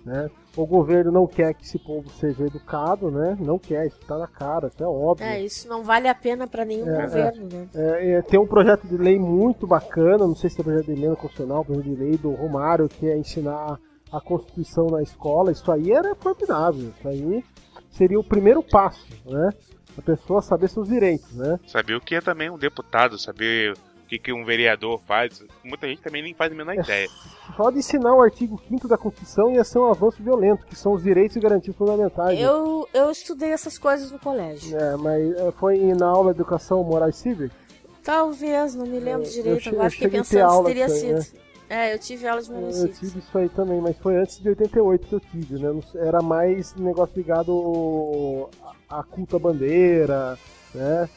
né? 0.09 0.29
O 0.57 0.65
governo 0.65 1.11
não 1.11 1.27
quer 1.27 1.53
que 1.53 1.63
esse 1.63 1.77
povo 1.77 2.09
seja 2.09 2.43
educado, 2.43 3.11
né? 3.11 3.37
Não 3.39 3.59
quer, 3.59 3.85
isso 3.85 3.99
tá 4.07 4.17
na 4.17 4.27
cara, 4.27 4.67
isso 4.67 4.83
é 4.83 4.87
óbvio. 4.87 5.25
É, 5.25 5.41
isso 5.41 5.67
não 5.69 5.83
vale 5.83 6.07
a 6.07 6.15
pena 6.15 6.47
para 6.47 6.65
nenhum 6.65 6.89
é, 6.89 7.01
governo, 7.03 7.47
é, 7.51 7.55
né? 7.55 7.69
É, 7.75 8.11
é, 8.13 8.21
tem 8.23 8.39
um 8.39 8.47
projeto 8.47 8.87
de 8.87 8.97
lei 8.97 9.19
muito 9.19 9.67
bacana, 9.67 10.25
não 10.25 10.35
sei 10.35 10.49
se 10.49 10.59
é 10.59 10.63
projeto 10.63 10.87
de 10.87 10.93
emenda 10.93 11.15
constitucional, 11.15 11.63
projeto 11.63 11.85
de 11.85 11.95
lei 11.95 12.17
do 12.17 12.31
Romário, 12.31 12.89
que 12.89 13.07
é 13.07 13.15
ensinar 13.15 13.79
a 14.11 14.19
Constituição 14.19 14.87
na 14.87 15.03
escola. 15.03 15.51
Isso 15.51 15.71
aí 15.71 15.91
era 15.91 16.15
formidável. 16.15 16.89
Isso 16.97 17.07
aí 17.07 17.43
seria 17.91 18.19
o 18.19 18.23
primeiro 18.23 18.63
passo, 18.63 19.07
né? 19.25 19.51
A 19.95 20.01
pessoa 20.01 20.41
saber 20.41 20.69
seus 20.69 20.87
direitos, 20.87 21.35
né? 21.35 21.59
Saber 21.67 21.95
o 21.95 22.01
que 22.01 22.15
é 22.15 22.21
também 22.21 22.49
um 22.49 22.57
deputado, 22.57 23.19
saber 23.19 23.73
que, 24.09 24.17
que 24.17 24.33
um 24.33 24.43
vereador 24.43 24.99
faz. 25.05 25.43
Muita 25.63 25.87
gente 25.87 26.01
também 26.01 26.23
nem 26.23 26.33
faz 26.33 26.51
a 26.51 26.55
menor 26.55 26.75
é, 26.75 26.79
ideia. 26.79 27.07
Só 27.55 27.69
de 27.69 27.77
ensinar 27.77 28.15
o 28.15 28.21
artigo 28.21 28.59
5 28.67 28.87
da 28.87 28.97
Constituição 28.97 29.53
ia 29.53 29.63
ser 29.63 29.77
um 29.77 29.85
avanço 29.85 30.21
violento, 30.21 30.65
que 30.65 30.75
são 30.75 30.93
os 30.93 31.03
direitos 31.03 31.37
e 31.37 31.39
garantias 31.39 31.75
fundamentais. 31.75 32.39
Eu, 32.39 32.87
eu 32.91 33.11
estudei 33.11 33.51
essas 33.51 33.77
coisas 33.77 34.11
no 34.11 34.17
colégio. 34.17 34.75
É, 34.75 34.97
mas 34.97 35.31
é, 35.37 35.51
foi 35.51 35.77
na 35.93 36.07
aula 36.07 36.33
de 36.33 36.39
educação 36.39 36.83
moral 36.83 37.09
e 37.09 37.13
cívica? 37.13 37.55
Talvez, 38.03 38.73
não 38.73 38.87
me 38.87 38.99
lembro 38.99 39.27
é, 39.27 39.29
direito. 39.29 39.69
Eu, 39.69 39.73
Agora 39.73 39.89
fiquei 39.91 40.09
pensando 40.09 40.57
se 40.57 40.63
teria 40.63 40.89
sido. 40.89 41.19
Né? 41.19 41.25
É, 41.69 41.93
eu 41.93 41.99
tive 41.99 42.27
aula 42.27 42.41
de 42.41 42.51
municípios. 42.51 43.03
Eu 43.03 43.09
tive 43.09 43.19
isso 43.19 43.37
aí 43.37 43.47
também, 43.49 43.79
mas 43.79 43.95
foi 43.97 44.17
antes 44.17 44.39
de 44.39 44.49
88 44.49 45.07
que 45.07 45.13
eu 45.13 45.19
tive, 45.19 45.59
né? 45.59 45.69
Era 45.97 46.19
mais 46.19 46.73
negócio 46.73 47.15
ligado 47.15 48.49
à 48.89 49.03
culta 49.03 49.37
bandeira, 49.37 50.35
né? 50.73 51.07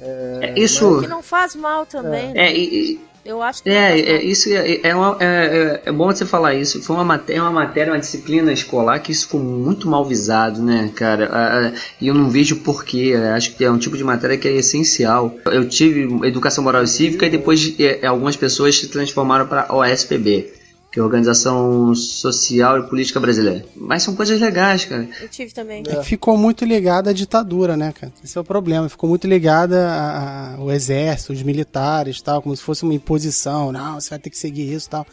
É, 0.00 0.52
é, 0.54 0.58
isso. 0.58 1.00
Que 1.00 1.06
não 1.06 1.22
faz 1.22 1.54
mal 1.54 1.86
também. 1.86 2.30
É, 2.30 2.34
né? 2.34 2.56
e, 2.56 3.00
eu 3.22 3.42
acho 3.42 3.62
que 3.62 3.68
é, 3.68 4.00
é 4.00 4.24
isso 4.24 4.48
é, 4.50 4.80
é, 4.82 4.94
uma, 4.94 5.16
é, 5.20 5.82
é, 5.84 5.92
bom 5.92 6.06
você 6.06 6.24
falar 6.24 6.54
isso. 6.54 6.82
Foi 6.82 6.96
uma 6.96 7.04
matéria, 7.04 7.42
uma 7.42 7.52
matéria, 7.52 7.92
uma 7.92 7.98
disciplina 7.98 8.50
escolar 8.50 8.98
que 9.00 9.12
isso 9.12 9.26
ficou 9.26 9.40
muito 9.40 9.88
mal 9.88 10.04
visado, 10.04 10.62
né, 10.62 10.90
cara? 10.94 11.74
E 12.00 12.08
eu 12.08 12.14
não 12.14 12.30
vejo 12.30 12.56
porquê. 12.56 13.14
Acho 13.34 13.54
que 13.54 13.64
é 13.64 13.70
um 13.70 13.78
tipo 13.78 13.96
de 13.96 14.02
matéria 14.02 14.38
que 14.38 14.48
é 14.48 14.52
essencial. 14.52 15.34
Eu 15.46 15.68
tive 15.68 16.26
educação 16.26 16.64
moral 16.64 16.82
e 16.82 16.88
cívica 16.88 17.26
e 17.26 17.30
depois 17.30 17.74
é, 17.78 18.06
algumas 18.06 18.36
pessoas 18.36 18.78
se 18.78 18.88
transformaram 18.88 19.46
para 19.46 19.66
OSPB 19.70 20.59
que 20.90 20.98
é 20.98 21.02
a 21.02 21.04
Organização 21.04 21.94
Social 21.94 22.78
e 22.78 22.88
Política 22.88 23.20
Brasileira. 23.20 23.64
Mas 23.76 24.02
são 24.02 24.16
coisas 24.16 24.40
legais, 24.40 24.84
cara. 24.84 25.08
Eu 25.20 25.28
tive 25.28 25.52
também. 25.54 25.84
É. 25.86 26.02
Ficou 26.02 26.36
muito 26.36 26.64
ligada 26.64 27.10
à 27.10 27.12
ditadura, 27.12 27.76
né, 27.76 27.92
cara? 27.92 28.12
Esse 28.24 28.36
é 28.36 28.40
o 28.40 28.44
problema. 28.44 28.88
Ficou 28.88 29.08
muito 29.08 29.26
ligada 29.28 30.56
ao 30.58 30.70
exército, 30.70 31.32
os 31.32 31.42
militares 31.42 32.20
tal, 32.20 32.42
como 32.42 32.56
se 32.56 32.62
fosse 32.62 32.82
uma 32.82 32.94
imposição. 32.94 33.70
Não, 33.70 34.00
você 34.00 34.10
vai 34.10 34.18
ter 34.18 34.30
que 34.30 34.38
seguir 34.38 34.72
isso 34.72 34.90
tal. 34.90 35.06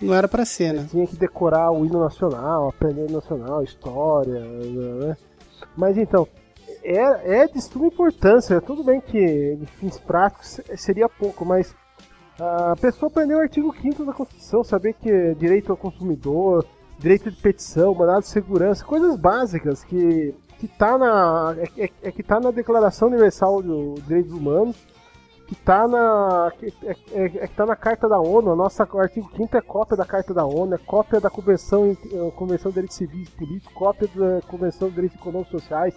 Não 0.00 0.14
era 0.14 0.28
para 0.28 0.44
ser, 0.44 0.72
né? 0.72 0.86
Tinha 0.90 1.06
que 1.06 1.16
decorar 1.16 1.72
o 1.72 1.84
hino 1.84 1.98
nacional, 2.00 2.68
aprender 2.68 3.02
o 3.02 3.04
hino 3.06 3.14
nacional, 3.14 3.64
história, 3.64 4.40
né? 4.40 5.16
Mas 5.76 5.98
então, 5.98 6.28
é, 6.84 7.42
é 7.42 7.48
de 7.48 7.60
suma 7.60 7.88
importância. 7.88 8.60
Tudo 8.60 8.84
bem 8.84 9.00
que 9.00 9.56
de 9.56 9.66
fins 9.80 9.98
práticos 9.98 10.60
seria 10.76 11.08
pouco, 11.08 11.44
mas 11.44 11.74
a 12.38 12.76
pessoa 12.76 13.10
aprendeu 13.10 13.38
o 13.38 13.40
artigo 13.40 13.74
5 13.80 14.04
da 14.04 14.12
Constituição, 14.12 14.62
saber 14.62 14.92
que 14.94 15.10
é 15.10 15.34
direito 15.34 15.70
ao 15.70 15.76
consumidor, 15.76 16.66
direito 16.98 17.30
de 17.30 17.36
petição, 17.36 17.94
mandado 17.94 18.20
de 18.20 18.28
segurança, 18.28 18.84
coisas 18.84 19.16
básicas 19.16 19.82
que 19.84 20.34
que 20.58 20.66
tá 20.66 20.96
na 20.96 21.54
é, 21.58 21.84
é, 21.84 21.90
é 22.02 22.12
que 22.12 22.22
tá 22.22 22.40
na 22.40 22.50
Declaração 22.50 23.08
Universal 23.08 23.62
dos 23.62 24.02
Direitos 24.06 24.32
Humanos, 24.32 24.76
que 25.46 25.54
tá 25.54 25.86
na 25.86 26.52
é, 26.62 26.96
é, 27.12 27.24
é, 27.24 27.46
que 27.46 27.54
tá 27.54 27.66
na 27.66 27.76
Carta 27.76 28.08
da 28.08 28.18
ONU, 28.18 28.52
a 28.52 28.56
nossa 28.56 28.88
o 28.90 28.98
artigo 28.98 29.30
5 29.36 29.56
é 29.56 29.60
cópia 29.60 29.96
da 29.96 30.04
Carta 30.04 30.34
da 30.34 30.44
ONU, 30.44 30.74
é 30.74 30.78
cópia 30.78 31.20
da 31.20 31.30
Convenção 31.30 31.90
eh, 31.90 32.30
Convenção 32.36 32.70
de 32.70 32.74
Direitos 32.74 32.96
Civis 32.96 33.28
e 33.28 33.32
Políticos, 33.32 33.74
cópia 33.74 34.08
da 34.14 34.40
Convenção 34.42 34.88
de 34.88 34.94
Direitos 34.94 35.18
Econômicos 35.18 35.54
e 35.54 35.60
Sociais. 35.60 35.94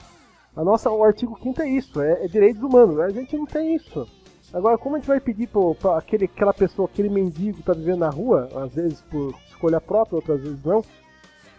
A 0.55 0.63
nossa 0.63 0.89
o 0.91 1.03
artigo 1.03 1.37
5 1.41 1.61
é 1.61 1.69
isso, 1.69 2.01
é, 2.01 2.25
é 2.25 2.27
direitos 2.27 2.61
humanos. 2.61 2.99
A 2.99 3.09
gente 3.09 3.37
não 3.37 3.45
tem 3.45 3.75
isso. 3.75 4.05
Agora, 4.53 4.77
como 4.77 4.95
a 4.95 4.99
gente 4.99 5.07
vai 5.07 5.19
pedir 5.19 5.47
para 5.79 5.97
aquele, 5.97 6.25
aquela 6.25 6.53
pessoa, 6.53 6.89
aquele 6.91 7.09
mendigo 7.09 7.57
que 7.57 7.63
tá 7.63 7.73
vivendo 7.73 7.99
na 7.99 8.09
rua, 8.09 8.49
às 8.55 8.73
vezes 8.73 9.01
por 9.01 9.35
escolha 9.47 9.79
própria, 9.79 10.15
outras 10.15 10.41
vezes 10.41 10.63
não, 10.63 10.83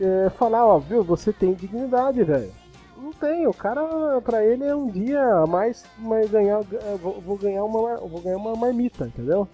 é, 0.01 0.31
falar, 0.31 0.67
ó, 0.67 0.79
viu, 0.79 1.05
você 1.05 1.33
tem 1.33 1.55
dignidade, 1.55 2.23
velho. 2.25 2.51
Não 2.97 3.13
tem, 3.13 3.47
o 3.47 3.55
cara, 3.55 4.21
pra 4.23 4.45
ele 4.45 4.65
é 4.65 4.75
um 4.75 4.89
dia 4.89 5.23
a 5.23 5.47
mais, 5.47 5.85
mas 5.99 6.31
ganhar, 6.31 6.61
vou, 7.01 7.21
vou 7.21 7.37
ganhar 7.37 7.65
uma, 7.65 7.97
vou 7.97 8.21
ganhar 8.21 8.37
uma 8.37 8.55
marmita, 8.57 9.07
entendeu? 9.07 9.49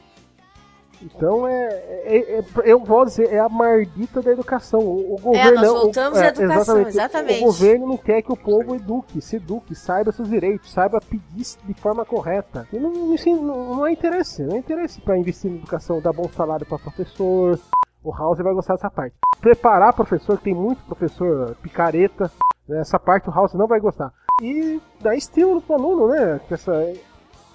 Então 1.03 1.47
é, 1.47 1.67
é, 2.05 2.39
é, 2.39 2.45
eu 2.65 2.79
vou 2.79 3.05
dizer, 3.05 3.33
é 3.33 3.39
a 3.39 3.49
mardita 3.49 4.23
da 4.23 4.33
educação. 4.33 4.81
O, 4.81 5.15
o 5.15 5.21
governo, 5.21 5.51
é, 5.51 5.55
nós 5.55 5.69
voltamos 5.69 6.19
o, 6.19 6.23
à 6.23 6.27
educação, 6.27 6.81
exatamente. 6.81 6.89
exatamente. 6.89 7.43
O, 7.43 7.47
governo 7.47 7.87
não 7.87 7.97
quer 7.97 8.23
que 8.23 8.33
o 8.33 8.37
povo 8.37 8.75
eduque, 8.75 9.21
se 9.21 9.37
eduque, 9.37 9.75
saiba 9.75 10.13
seus 10.13 10.29
direitos, 10.29 10.73
saiba 10.73 11.01
pedir 11.01 11.45
de 11.65 11.75
forma 11.75 12.05
correta. 12.05 12.67
E 12.73 12.79
não, 12.79 13.13
assim, 13.15 13.35
não, 13.35 13.77
não 13.77 13.87
é 13.87 13.93
interesse, 13.93 14.43
não 14.43 14.57
é 14.57 14.59
interesse 14.59 15.01
para 15.01 15.19
investir 15.19 15.51
na 15.51 15.59
educação, 15.59 16.01
dar 16.01 16.13
bom 16.13 16.29
salário 16.29 16.67
para 16.67 16.79
professor. 16.79 17.59
O 18.03 18.13
House 18.13 18.39
vai 18.39 18.55
gostar 18.55 18.75
dessa 18.75 18.91
parte. 18.91 19.17
Preparar 19.41 19.93
professor, 19.93 20.39
tem 20.39 20.55
muito 20.55 20.83
professor 20.85 21.57
picareta. 21.63 22.31
Né? 22.69 22.81
Essa 22.81 22.99
parte 22.99 23.29
o 23.29 23.33
House 23.33 23.55
não 23.55 23.67
vai 23.67 23.81
gostar. 23.81 24.13
E 24.43 24.81
dar 25.01 25.17
estímulo 25.17 25.63
pro 25.63 25.75
aluno, 25.75 26.09
né? 26.09 26.41
Essa, 26.51 26.93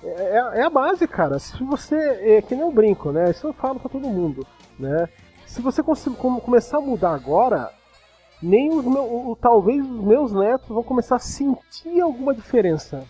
é, 0.04 0.60
é, 0.60 0.64
a 0.64 0.70
base, 0.70 1.08
cara. 1.08 1.38
Se 1.40 1.64
você. 1.64 1.96
É 1.96 2.42
que 2.42 2.56
nem 2.56 2.64
eu 2.64 2.72
brinco, 2.72 3.12
né? 3.12 3.30
Isso 3.30 3.48
eu 3.48 3.54
falo 3.54 3.80
pra 3.80 3.90
todo 3.90 4.08
mundo, 4.08 4.46
né? 4.80 5.08
Se 5.46 5.62
você 5.62 5.84
conseguir, 5.84 6.16
começar 6.16 6.78
a 6.78 6.82
mudar 6.82 7.14
agora, 7.14 7.72
nem 8.42 8.70
os 8.74 8.86
meus, 8.86 9.38
talvez 9.40 9.84
os 9.84 10.04
meus 10.04 10.34
netos 10.34 10.70
vão 10.70 10.84
começar 10.84 11.18
a 11.18 11.20
sentir 11.20 12.00
alguma 12.00 12.34
diferença. 12.34 13.04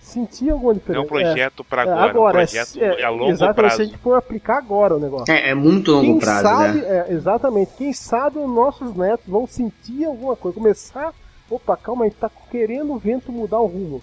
Sentir 0.00 0.50
alguma 0.50 0.72
diferença. 0.72 1.02
É 1.02 1.04
um 1.04 1.08
projeto 1.08 1.62
é, 1.62 1.64
para 1.68 1.82
agora, 1.82 2.00
é, 2.00 2.08
agora, 2.08 2.28
um 2.28 2.32
projeto 2.32 2.82
é, 2.82 3.02
a 3.02 3.10
longo 3.10 3.30
exatamente, 3.30 3.56
prazo. 3.56 3.76
se 3.76 3.82
a 3.82 3.84
gente 3.84 3.98
for 3.98 4.14
aplicar 4.14 4.56
agora 4.56 4.96
o 4.96 4.98
negócio. 4.98 5.30
É, 5.30 5.50
é 5.50 5.54
muito 5.54 5.90
longo 5.90 6.04
Quem 6.04 6.18
prazo, 6.18 6.42
sabe, 6.42 6.80
né? 6.80 6.88
É, 7.08 7.12
exatamente. 7.12 7.72
Quem 7.76 7.92
sabe 7.92 8.38
os 8.38 8.48
nossos 8.48 8.94
netos 8.94 9.26
vão 9.26 9.46
sentir 9.46 10.06
alguma 10.06 10.34
coisa, 10.34 10.56
começar. 10.56 11.12
Opa, 11.50 11.76
calma, 11.76 12.04
a 12.04 12.08
gente 12.08 12.18
tá 12.18 12.30
querendo 12.50 12.92
o 12.92 12.98
vento 12.98 13.30
mudar 13.30 13.58
o 13.58 13.66
rumo. 13.66 14.02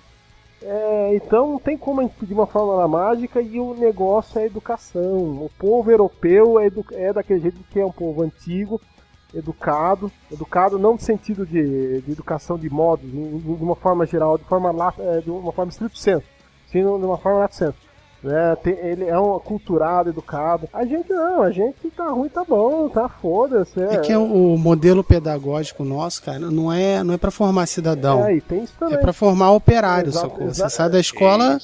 É, 0.68 1.16
então 1.16 1.52
não 1.52 1.60
tem 1.60 1.78
como 1.78 2.02
a 2.02 2.10
pedir 2.10 2.34
uma 2.34 2.48
fórmula 2.48 2.88
mágica 2.88 3.40
e 3.40 3.60
o 3.60 3.76
negócio 3.76 4.40
é 4.40 4.48
educação. 4.48 5.44
O 5.46 5.52
povo 5.60 5.92
europeu 5.92 6.60
é, 6.60 6.72
é 6.94 7.14
daquele 7.14 7.40
jeito 7.40 7.64
que 7.70 7.80
é 7.80 7.86
um 7.86 7.92
povo 7.92 8.24
antigo, 8.24 8.82
educado, 9.32 10.12
educado 10.32 10.80
não 10.80 10.94
no 10.94 11.00
sentido 11.00 11.46
de, 11.46 12.02
de 12.02 12.12
educação 12.12 12.58
de 12.58 12.68
modos, 12.68 13.08
de 13.08 13.18
uma 13.18 13.76
forma 13.76 14.08
geral, 14.08 14.40
de 14.40 14.44
forma 14.46 14.74
é, 14.98 15.22
de 15.22 15.30
uma 15.30 15.52
forma 15.52 15.70
estrito 15.70 16.00
senso, 16.00 16.26
sim, 16.72 16.82
de 16.82 16.88
uma 16.88 17.18
forma 17.20 17.40
lato 17.40 17.56
senso. 17.56 17.85
Né? 18.26 18.56
Tem, 18.56 18.74
ele 18.74 19.06
é 19.06 19.20
um 19.20 19.36
aculturado, 19.36 20.10
educado. 20.10 20.68
A 20.74 20.84
gente 20.84 21.14
não, 21.14 21.44
a 21.44 21.52
gente 21.52 21.92
tá 21.96 22.10
ruim, 22.10 22.28
tá 22.28 22.44
bom, 22.44 22.90
tá 22.90 23.08
foda-se. 23.08 23.80
É. 23.80 23.94
é 23.94 23.98
que 24.00 24.16
o 24.16 24.58
modelo 24.58 25.04
pedagógico 25.04 25.84
nosso, 25.84 26.24
cara, 26.24 26.40
não 26.40 26.74
é, 26.74 27.04
não 27.04 27.14
é 27.14 27.18
para 27.18 27.30
formar 27.30 27.68
cidadão. 27.68 28.26
É, 28.26 28.38
e 28.38 28.42
tem 28.42 28.64
isso 28.64 28.74
também. 28.80 28.96
É 28.96 28.98
para 28.98 29.14
formar 29.14 29.52
operário, 29.52 30.10
Exato, 30.10 30.28
sacou? 30.28 30.48
Você 30.48 30.68
sai 30.72 30.90
da 30.90 31.00
escola. 31.00 31.60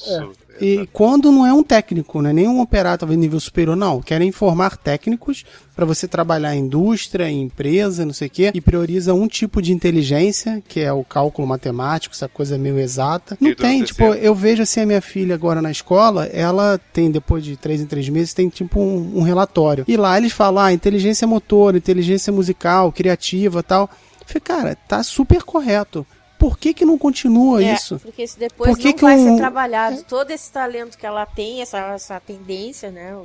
E 0.59 0.87
quando 0.91 1.31
não 1.31 1.45
é 1.45 1.53
um 1.53 1.63
técnico, 1.63 2.21
né? 2.21 2.33
nenhum 2.33 2.59
operário 2.59 2.99
talvez 2.99 3.19
nível 3.19 3.39
superior, 3.39 3.75
não. 3.75 4.01
Querem 4.01 4.31
formar 4.31 4.77
técnicos 4.77 5.43
para 5.75 5.85
você 5.85 6.07
trabalhar 6.07 6.55
em 6.55 6.59
indústria, 6.59 7.29
em 7.29 7.41
empresa, 7.41 8.05
não 8.05 8.13
sei 8.13 8.27
o 8.27 8.31
quê, 8.31 8.51
e 8.53 8.61
prioriza 8.61 9.13
um 9.13 9.27
tipo 9.27 9.61
de 9.61 9.71
inteligência, 9.71 10.61
que 10.67 10.79
é 10.79 10.91
o 10.91 11.03
cálculo 11.03 11.47
matemático, 11.47 12.13
essa 12.13 12.27
coisa 12.27 12.57
meio 12.57 12.79
exata. 12.79 13.37
Não 13.39 13.49
E 13.49 13.55
tem, 13.55 13.83
tipo, 13.83 14.03
eu 14.03 14.35
vejo 14.35 14.61
assim 14.63 14.81
a 14.81 14.85
minha 14.85 15.01
filha 15.01 15.33
agora 15.35 15.61
na 15.61 15.71
escola, 15.71 16.25
ela 16.25 16.79
tem, 16.93 17.09
depois 17.09 17.43
de 17.43 17.55
três 17.55 17.81
em 17.81 17.85
três 17.85 18.07
meses, 18.09 18.33
tem 18.33 18.49
tipo 18.49 18.79
um, 18.79 19.19
um 19.19 19.21
relatório. 19.21 19.85
E 19.87 19.97
lá 19.97 20.17
eles 20.17 20.31
falam, 20.31 20.63
ah, 20.63 20.73
inteligência 20.73 21.27
motor, 21.27 21.75
inteligência 21.75 22.31
musical, 22.31 22.91
criativa 22.91 23.63
tal. 23.63 23.89
Eu 24.19 24.27
falei, 24.27 24.41
cara, 24.41 24.77
tá 24.87 25.01
super 25.03 25.43
correto. 25.43 26.05
Por 26.41 26.57
que 26.57 26.73
que 26.73 26.83
não 26.83 26.97
continua 26.97 27.63
É, 27.63 27.73
isso? 27.75 27.99
porque 27.99 28.23
isso 28.23 28.39
depois 28.39 28.71
Por 28.71 28.77
que 28.79 28.87
não 28.87 28.93
que 28.93 29.01
vai 29.03 29.15
um- 29.15 29.35
ser 29.35 29.37
trabalhado. 29.37 30.03
Todo 30.09 30.31
esse 30.31 30.51
talento 30.51 30.97
que 30.97 31.05
ela 31.05 31.23
tem, 31.23 31.61
essa, 31.61 31.77
essa 31.93 32.19
tendência, 32.19 32.89
né? 32.89 33.15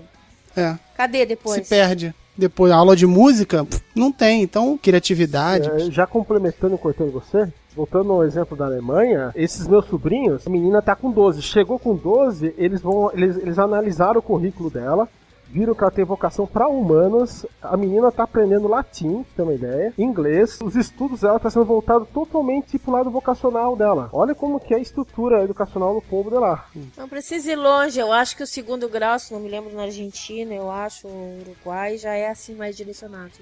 É. 0.55 0.77
Cadê 0.95 1.25
depois? 1.25 1.63
se 1.63 1.69
perde. 1.69 2.15
Depois, 2.37 2.71
aula 2.71 2.95
de 2.95 3.07
música, 3.07 3.67
não 3.95 4.13
tem. 4.13 4.43
Então, 4.43 4.77
criatividade. 4.77 5.71
É, 5.71 5.91
já 5.91 6.07
complementando, 6.07 6.77
cortando 6.77 7.11
você, 7.11 7.51
voltando 7.75 8.13
ao 8.13 8.23
exemplo 8.23 8.55
da 8.55 8.67
Alemanha, 8.67 9.33
esses 9.35 9.67
meus 9.67 9.87
sobrinhos, 9.87 10.47
a 10.47 10.51
menina 10.51 10.83
tá 10.83 10.95
com 10.95 11.11
12. 11.11 11.41
Chegou 11.41 11.79
com 11.79 11.95
12, 11.95 12.55
eles 12.59 12.83
vão. 12.83 13.11
Eles, 13.15 13.39
eles 13.39 13.59
analisaram 13.59 14.19
o 14.21 14.23
currículo 14.23 14.69
dela. 14.69 15.09
Viram 15.49 15.75
que 15.75 15.83
ela 15.83 15.91
tem 15.91 16.05
vocação 16.05 16.47
para 16.47 16.69
humanas. 16.69 17.47
A 17.63 17.77
menina 17.77 18.11
tá 18.11 18.25
aprendendo 18.25 18.69
latim, 18.69 19.25
ter 19.35 19.43
uma 19.43 19.55
ideia. 19.55 19.93
Inglês. 19.97 20.59
Os 20.61 20.75
estudos 20.75 21.21
dela 21.21 21.39
tá 21.39 21.49
sendo 21.49 21.65
voltado 21.65 22.07
totalmente 22.07 22.79
pro 22.79 22.93
lado 22.93 23.11
vocacional 23.11 23.77
dela. 23.77 24.09
Olha 24.13 24.35
como 24.35 24.61
que 24.61 24.75
é 24.75 24.77
a 24.77 24.81
estrutura 24.81 25.45
educacional 25.45 25.95
do 25.95 26.03
povo 26.03 26.31
de 26.31 26.37
lá. 26.37 26.67
Não 26.97 27.09
precisa 27.09 27.53
ir 27.53 27.57
longe. 27.57 27.99
Eu 27.99 28.13
acho 28.13 28.37
que 28.37 28.43
o 28.43 28.47
segundo 28.47 28.89
grau, 28.89 29.19
se 29.19 29.33
não 29.33 29.41
me 29.41 29.49
lembro, 29.49 29.75
na 29.75 29.85
Argentina, 29.85 30.53
eu 30.53 30.71
acho, 30.71 31.07
o 31.07 31.41
Uruguai, 31.41 31.97
já 31.97 32.13
é 32.15 32.29
assim 32.29 32.55
mais 32.55 32.77
direcionado. 32.77 33.33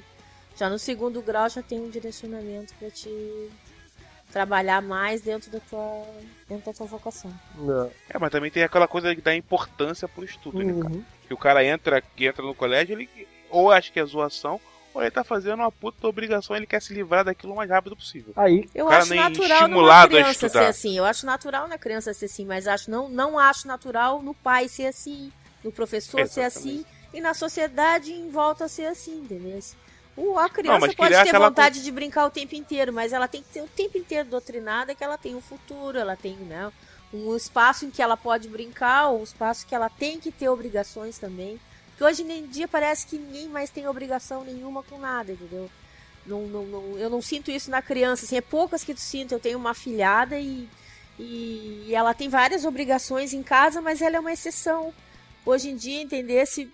Já 0.57 0.69
no 0.69 0.79
segundo 0.79 1.21
grau 1.21 1.49
já 1.49 1.63
tem 1.63 1.81
um 1.81 1.91
direcionamento 1.91 2.73
para 2.79 2.91
te 2.91 3.11
trabalhar 4.35 4.83
mais 4.83 5.21
dentro 5.21 5.51
da 5.51 5.61
tua, 5.61 6.05
dentro 6.49 6.67
da 6.67 6.73
tua 6.73 6.87
vocação. 6.87 7.33
Né? 7.57 7.91
É, 8.11 8.19
mas 8.19 8.31
também 8.31 8.51
tem 8.51 8.65
aquela 8.65 8.89
coisa 8.89 9.15
que 9.15 9.21
dá 9.21 9.35
importância 9.35 10.09
pro 10.09 10.25
estudo, 10.25 10.59
né, 10.59 10.83
cara? 10.83 10.95
Que 11.27 11.35
o 11.35 11.39
cara 11.39 11.65
entra, 11.65 12.01
que 12.01 12.27
entra 12.27 12.45
no 12.45 12.55
colégio, 12.55 12.95
ele 12.95 13.09
ou 13.51 13.71
acha 13.71 13.91
que 13.91 14.01
é 14.01 14.05
zoação, 14.05 14.61
ou 14.93 15.01
ele 15.01 15.11
tá 15.11 15.23
fazendo 15.23 15.61
uma 15.61 15.71
puta 15.71 16.07
obrigação, 16.07 16.57
ele 16.57 16.67
quer 16.67 16.83
se 16.83 16.93
livrar 16.93 17.25
daquilo 17.25 17.53
o 17.53 17.57
mais 17.57 17.71
rápido 17.71 17.97
possível. 17.97 18.33
Aí, 18.37 18.69
Eu 18.75 18.89
acho 18.89 19.15
natural 19.15 19.69
numa 19.69 20.07
criança 20.07 20.49
ser 20.49 20.59
assim. 20.59 20.99
Eu 20.99 21.05
acho 21.05 21.25
natural 21.27 21.69
na 21.69 21.79
criança 21.79 22.13
ser 22.13 22.27
assim, 22.27 22.45
mas 22.45 22.67
acho 22.67 22.91
não, 22.91 23.09
não 23.09 23.39
acho 23.39 23.67
natural 23.67 24.23
no 24.23 24.35
pai 24.35 24.69
ser 24.69 24.87
assim, 24.87 25.33
no 25.63 25.73
professor 25.73 26.27
ser 26.27 26.43
Exatamente. 26.43 26.81
assim 26.81 26.95
e 27.15 27.21
na 27.21 27.33
sociedade 27.33 28.13
em 28.13 28.29
volta 28.29 28.67
ser 28.67 28.87
assim, 28.87 29.21
entendeu? 29.21 29.61
O, 30.17 30.37
a 30.39 30.49
criança 30.49 30.81
mas 30.81 30.95
pode 30.95 31.11
ter 31.11 31.17
aquela 31.17 31.49
vontade 31.49 31.83
de 31.83 31.91
brincar 31.91 32.27
o 32.27 32.31
tempo 32.31 32.55
inteiro, 32.55 32.93
mas 32.93 33.13
ela 33.13 33.29
tem 33.29 33.43
que 33.43 33.49
ter 33.49 33.63
o 33.63 33.69
tempo 33.69 33.97
inteiro 33.97 34.29
doutrinada 34.29 34.95
que 34.95 35.03
ela 35.03 35.17
tem 35.17 35.35
um 35.35 35.41
futuro, 35.41 35.99
ela 35.99 36.17
tem, 36.17 36.35
né, 36.37 36.73
um 37.15 37.37
espaço 37.37 37.87
em 37.87 37.91
que 37.91 38.03
ela 38.03 38.17
pode 38.17 38.49
brincar, 38.49 39.11
um 39.13 39.23
espaço 39.23 39.67
que 39.67 39.75
ela 39.75 39.89
tem 39.89 40.19
que 40.19 40.33
ter 40.33 40.49
obrigações 40.49 41.17
também. 41.19 41.61
Porque 41.91 42.03
hoje 42.05 42.23
em 42.23 42.47
dia 42.47 42.67
parece 42.67 43.07
que 43.07 43.17
ninguém 43.17 43.49
mais 43.49 43.71
tem 43.71 43.87
obrigação 43.87 44.43
nenhuma 44.45 44.83
com 44.83 44.99
nada, 44.99 45.31
entendeu? 45.33 45.71
Não, 46.27 46.43
não, 46.49 46.65
não- 46.65 46.99
eu 46.99 47.09
não 47.09 47.23
sinto 47.23 47.51
isso 47.51 47.71
na 47.71 47.81
criança, 47.81 48.25
assim, 48.25 48.37
é 48.37 48.41
poucas 48.41 48.83
que 48.83 48.95
tu 48.95 49.01
sinto. 49.01 49.33
Eu 49.33 49.39
tenho 49.41 49.59
uma 49.59 49.75
filhada 49.75 50.39
e, 50.41 50.69
e 51.19 51.91
ela 51.95 52.13
tem 52.15 52.29
várias 52.29 52.65
obrigações 52.65 53.33
em 53.33 53.43
casa, 53.45 53.81
mas 53.81 54.03
ela 54.03 54.17
é 54.17 54.21
uma 54.21 54.33
exceção. 54.33 54.93
Hoje 55.47 55.71
em 55.71 55.77
dia, 55.77 56.01
entender 56.03 56.45
se 56.47 56.69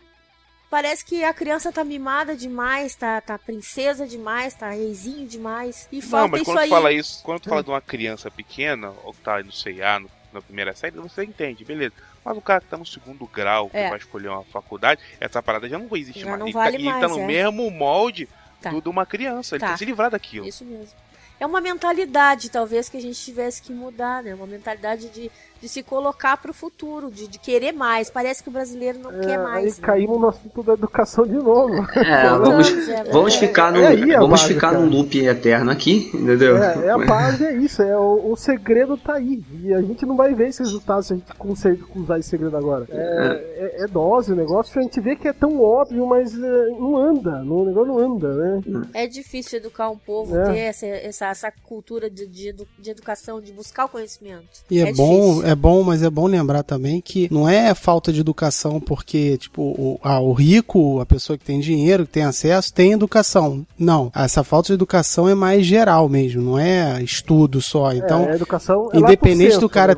parece 0.71 1.05
que 1.05 1.23
a 1.25 1.35
criança 1.35 1.71
tá 1.73 1.83
mimada 1.85 2.35
demais, 2.37 2.95
tá, 2.95 3.21
tá 3.21 3.37
princesa 3.39 4.07
demais, 4.07 4.55
tá 4.55 4.71
reizinho 4.71 5.27
demais. 5.27 5.89
E 5.93 6.01
Não, 6.01 6.03
falta 6.09 6.29
mas 6.29 6.43
isso 6.43 6.45
quando 6.45 6.59
tu 6.59 6.63
aí. 6.63 6.71
fala 6.71 6.93
isso, 6.93 7.23
quando 7.25 7.41
tu 7.41 7.49
fala 7.51 7.63
de 7.65 7.71
uma 7.71 7.81
criança 7.81 8.31
pequena, 8.31 8.95
ou 9.05 9.13
que 9.13 9.21
tá 9.21 9.43
no 9.43 9.53
CA, 9.53 9.99
no, 9.99 10.09
na 10.33 10.41
primeira 10.43 10.75
série, 10.75 10.97
você 10.97 11.25
entende, 11.25 11.65
beleza. 11.65 11.95
Mas 12.25 12.37
o 12.37 12.41
cara 12.41 12.61
que 12.61 12.67
tá 12.69 12.77
no 12.77 12.87
segundo 12.87 13.27
grau, 13.27 13.69
que 13.71 13.77
É. 13.77 13.89
vai 13.89 13.99
escolher 13.99 14.29
uma 14.29 14.45
faculdade, 14.45 15.01
essa 15.21 15.43
parada 15.43 15.69
já 15.69 15.79
não 15.79 15.89
vai 15.89 16.01
existir 16.01 16.21
Já 16.21 16.27
mais. 16.27 16.39
não 16.41 16.47
ele, 16.47 16.53
vale 16.55 16.71
tá, 16.73 16.79
ele 16.79 16.91
tá 16.91 16.99
mais, 17.09 17.13
no 17.13 17.19
é. 17.21 17.27
mesmo 17.27 17.71
molde 17.71 18.29
Tá. 18.61 18.71
do, 18.71 18.81
de 18.83 18.89
uma 18.89 19.07
criança, 19.07 19.55
ele 19.55 19.61
Tá. 19.61 19.67
tem 19.69 19.73
que 19.75 19.79
se 19.79 19.85
livrar 19.87 20.11
daquilo. 20.11 20.47
Isso 20.47 20.65
mesmo. 20.65 20.95
É 21.39 21.47
uma 21.47 21.61
mentalidade, 21.63 22.51
talvez, 22.51 22.91
que 22.91 22.99
a 22.99 23.01
gente 23.01 23.19
tivesse 23.19 23.63
que 23.63 23.73
mudar, 23.73 24.23
né? 24.23 24.35
Uma 24.35 24.47
mentalidade 24.47 25.09
de, 25.09 25.31
de 25.61 25.69
se 25.69 25.83
colocar 25.83 26.37
pro 26.39 26.53
futuro, 26.55 27.11
de, 27.11 27.29
de 27.29 27.39
querer 27.39 27.73
mais. 27.73 28.09
Parece 28.11 28.43
que 28.43 28.49
o 28.49 28.53
brasileiro 28.53 28.99
não 28.99 29.11
é, 29.11 29.21
quer 29.21 29.39
aí 29.39 29.45
mais. 29.45 29.79
né? 29.79 29.87
caímos 29.87 30.21
no 30.21 30.29
assunto 30.29 30.63
da 30.63 30.73
educação 30.75 31.27
de 31.27 31.35
novo. 31.35 31.75
É, 31.95 32.29
vamos, 32.39 32.89
É, 32.89 33.05
vamos 33.05 33.35
é, 33.35 33.39
ficar, 33.39 33.77
é 33.77 33.87
aí 33.89 34.01
num, 34.07 34.17
a 34.17 34.21
vamos 34.21 34.41
base, 34.41 34.55
ficar 34.55 34.71
cara. 34.73 34.79
num 34.81 34.89
loop 34.89 35.19
eterno 35.19 35.71
aqui, 35.71 36.11
entendeu? 36.15 36.57
É, 36.63 36.87
é 36.87 36.91
a 36.91 36.99
base, 36.99 37.45
é 37.45 37.55
isso. 37.57 37.83
É, 37.83 37.97
o, 37.97 38.33
o 38.33 38.37
segredo 38.37 38.97
tá 38.97 39.15
aí. 39.15 39.43
E 39.63 39.73
a 39.75 39.83
gente 39.83 40.07
não 40.07 40.17
vai 40.17 40.35
ver 40.35 40.49
esse 40.49 40.61
resultado 40.63 41.03
se 41.03 41.13
a 41.13 41.17
gente 41.17 41.33
conseguir 41.35 41.85
usar 41.95 42.19
esse 42.19 42.29
segredo 42.31 42.57
agora. 42.57 42.87
É, 42.91 43.77
é, 43.81 43.85
é 43.85 43.87
dose 43.87 44.33
o 44.33 44.37
negócio. 44.37 44.79
A 44.79 44.83
gente 44.83 45.01
vê 45.01 45.15
que 45.17 45.29
é 45.29 45.33
tão 45.33 45.61
óbvio, 45.61 46.07
mas 46.07 46.35
é, 46.35 46.67
não 46.71 46.97
anda. 46.97 47.43
O 47.45 47.65
negócio 47.65 47.93
não 47.93 47.99
anda, 47.99 48.33
né? 48.35 48.63
É 48.95 49.07
difícil 49.07 49.59
educar 49.59 49.91
um 49.91 49.99
povo, 49.99 50.37
É. 50.39 50.45
ter 50.53 50.59
essa, 50.59 50.87
essa, 50.87 51.27
essa 51.27 51.53
cultura 51.65 52.09
de, 52.09 52.27
de, 52.27 52.49
edu- 52.49 52.69
de 52.79 52.91
educação, 52.91 53.41
de 53.41 53.53
buscar 53.53 53.85
o 53.85 53.89
conhecimento. 53.89 54.49
E 54.71 54.81
é, 54.81 54.93
bom, 54.93 55.35
difícil. 55.35 55.50
É 55.51 55.55
bom, 55.55 55.83
mas 55.83 56.03
é 56.03 56.11
bom 56.11 56.27
lembrar 56.27 56.63
também 56.63 57.01
que 57.01 57.29
não 57.33 57.49
é 57.49 57.75
falta 57.75 58.13
de 58.13 58.21
educação 58.21 58.81
porque, 58.81 59.37
tipo, 59.39 59.63
o, 59.63 59.99
ah, 60.03 60.21
o 60.21 60.33
rico, 60.33 61.01
a 61.01 61.07
pessoa 61.07 61.37
que 61.37 61.45
tem 61.45 61.61
dinheiro, 61.61 62.07
que 62.07 62.13
tem 62.13 62.23
acesso, 62.23 62.73
tem 62.73 62.93
educação. 62.93 63.65
Não. 63.79 64.11
Essa 64.15 64.43
falta 64.45 64.69
de 64.69 64.75
educação 64.75 65.29
é 65.29 65.35
mais 65.35 65.65
geral 65.67 66.09
mesmo, 66.09 66.43
não 66.43 66.59
é 66.59 67.03
estudo 67.03 67.61
só. 67.61 67.93
Então, 67.93 68.25
é, 68.25 68.33
a 68.33 68.35
educação 68.37 68.89
é 68.93 68.99
independente 68.99 69.51
lato 69.55 69.61
do 69.61 69.69
cara- 69.69 69.97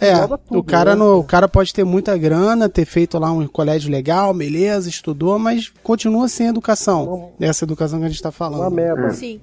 É, 0.00 0.12
engloba 0.12 0.38
tudo, 0.38 0.58
o 0.60 0.62
cara 0.62 0.90
né? 0.94 0.96
no, 0.96 1.18
o 1.18 1.24
cara 1.24 1.48
pode 1.48 1.72
ter 1.72 1.84
muita 1.84 2.16
grana, 2.16 2.68
ter 2.68 2.84
feito 2.84 3.18
lá 3.18 3.30
um 3.32 3.46
colégio 3.46 3.90
legal, 3.90 4.32
beleza, 4.34 4.88
estudou, 4.88 5.38
mas 5.38 5.72
continua 5.82 6.28
sem 6.28 6.48
educação. 6.48 7.30
Essa 7.40 7.64
educação 7.64 7.98
que 7.98 8.04
a 8.06 8.08
gente 8.08 8.22
tá 8.22 8.28
Uma 8.28 8.32
falando. 8.32 8.74
merda. 8.74 9.10
Sim. 9.10 9.40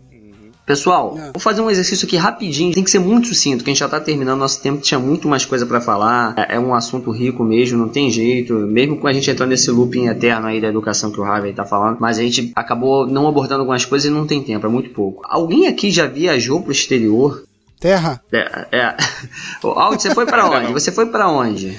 Pessoal, 0.71 1.17
É. 1.17 1.31
vou 1.33 1.39
fazer 1.41 1.59
um 1.59 1.69
exercício 1.69 2.05
aqui 2.07 2.15
rapidinho, 2.15 2.73
tem 2.73 2.81
que 2.81 2.89
ser 2.89 2.99
muito 2.99 3.27
sucinto, 3.27 3.61
que 3.61 3.69
a 3.69 3.73
gente 3.73 3.79
já 3.81 3.89
tá 3.89 3.99
terminando 3.99 4.39
nosso 4.39 4.61
tempo, 4.61 4.79
tinha 4.81 4.97
muito 4.97 5.27
mais 5.27 5.43
coisa 5.43 5.65
pra 5.65 5.81
falar. 5.81 6.33
É, 6.37 6.55
é 6.55 6.59
um 6.61 6.73
assunto 6.73 7.11
rico 7.11 7.43
mesmo, 7.43 7.77
não 7.77 7.89
tem 7.89 8.09
jeito, 8.09 8.53
mesmo 8.53 8.95
com 8.97 9.05
a 9.05 9.11
gente 9.11 9.29
entrando 9.29 9.49
nesse 9.49 9.69
looping 9.69 10.07
eterno 10.07 10.47
aí 10.47 10.61
da 10.61 10.69
educação 10.69 11.11
que 11.11 11.19
o 11.19 11.23
Harvey 11.25 11.51
tá 11.53 11.65
falando, 11.65 11.97
mas 11.99 12.17
a 12.17 12.21
gente 12.21 12.53
acabou 12.55 13.05
não 13.05 13.27
abordando 13.27 13.59
algumas 13.59 13.83
coisas 13.83 14.09
e 14.09 14.13
não 14.13 14.25
tem 14.25 14.41
tempo, 14.41 14.65
é 14.65 14.69
muito 14.69 14.91
pouco. 14.91 15.21
Alguém 15.25 15.67
aqui 15.67 15.91
já 15.91 16.07
viajou 16.07 16.61
pro 16.61 16.71
exterior? 16.71 17.43
Terra, 17.77 18.21
É, 18.31 18.67
é. 18.71 18.95
Ô, 19.61 19.71
Aldi, 19.77 20.03
você 20.03 20.13
foi 20.15 20.25
pra 20.25 20.47
onde? 20.49 20.71
Você 20.71 20.89
foi 20.89 21.05
pra 21.07 21.27
onde? 21.29 21.77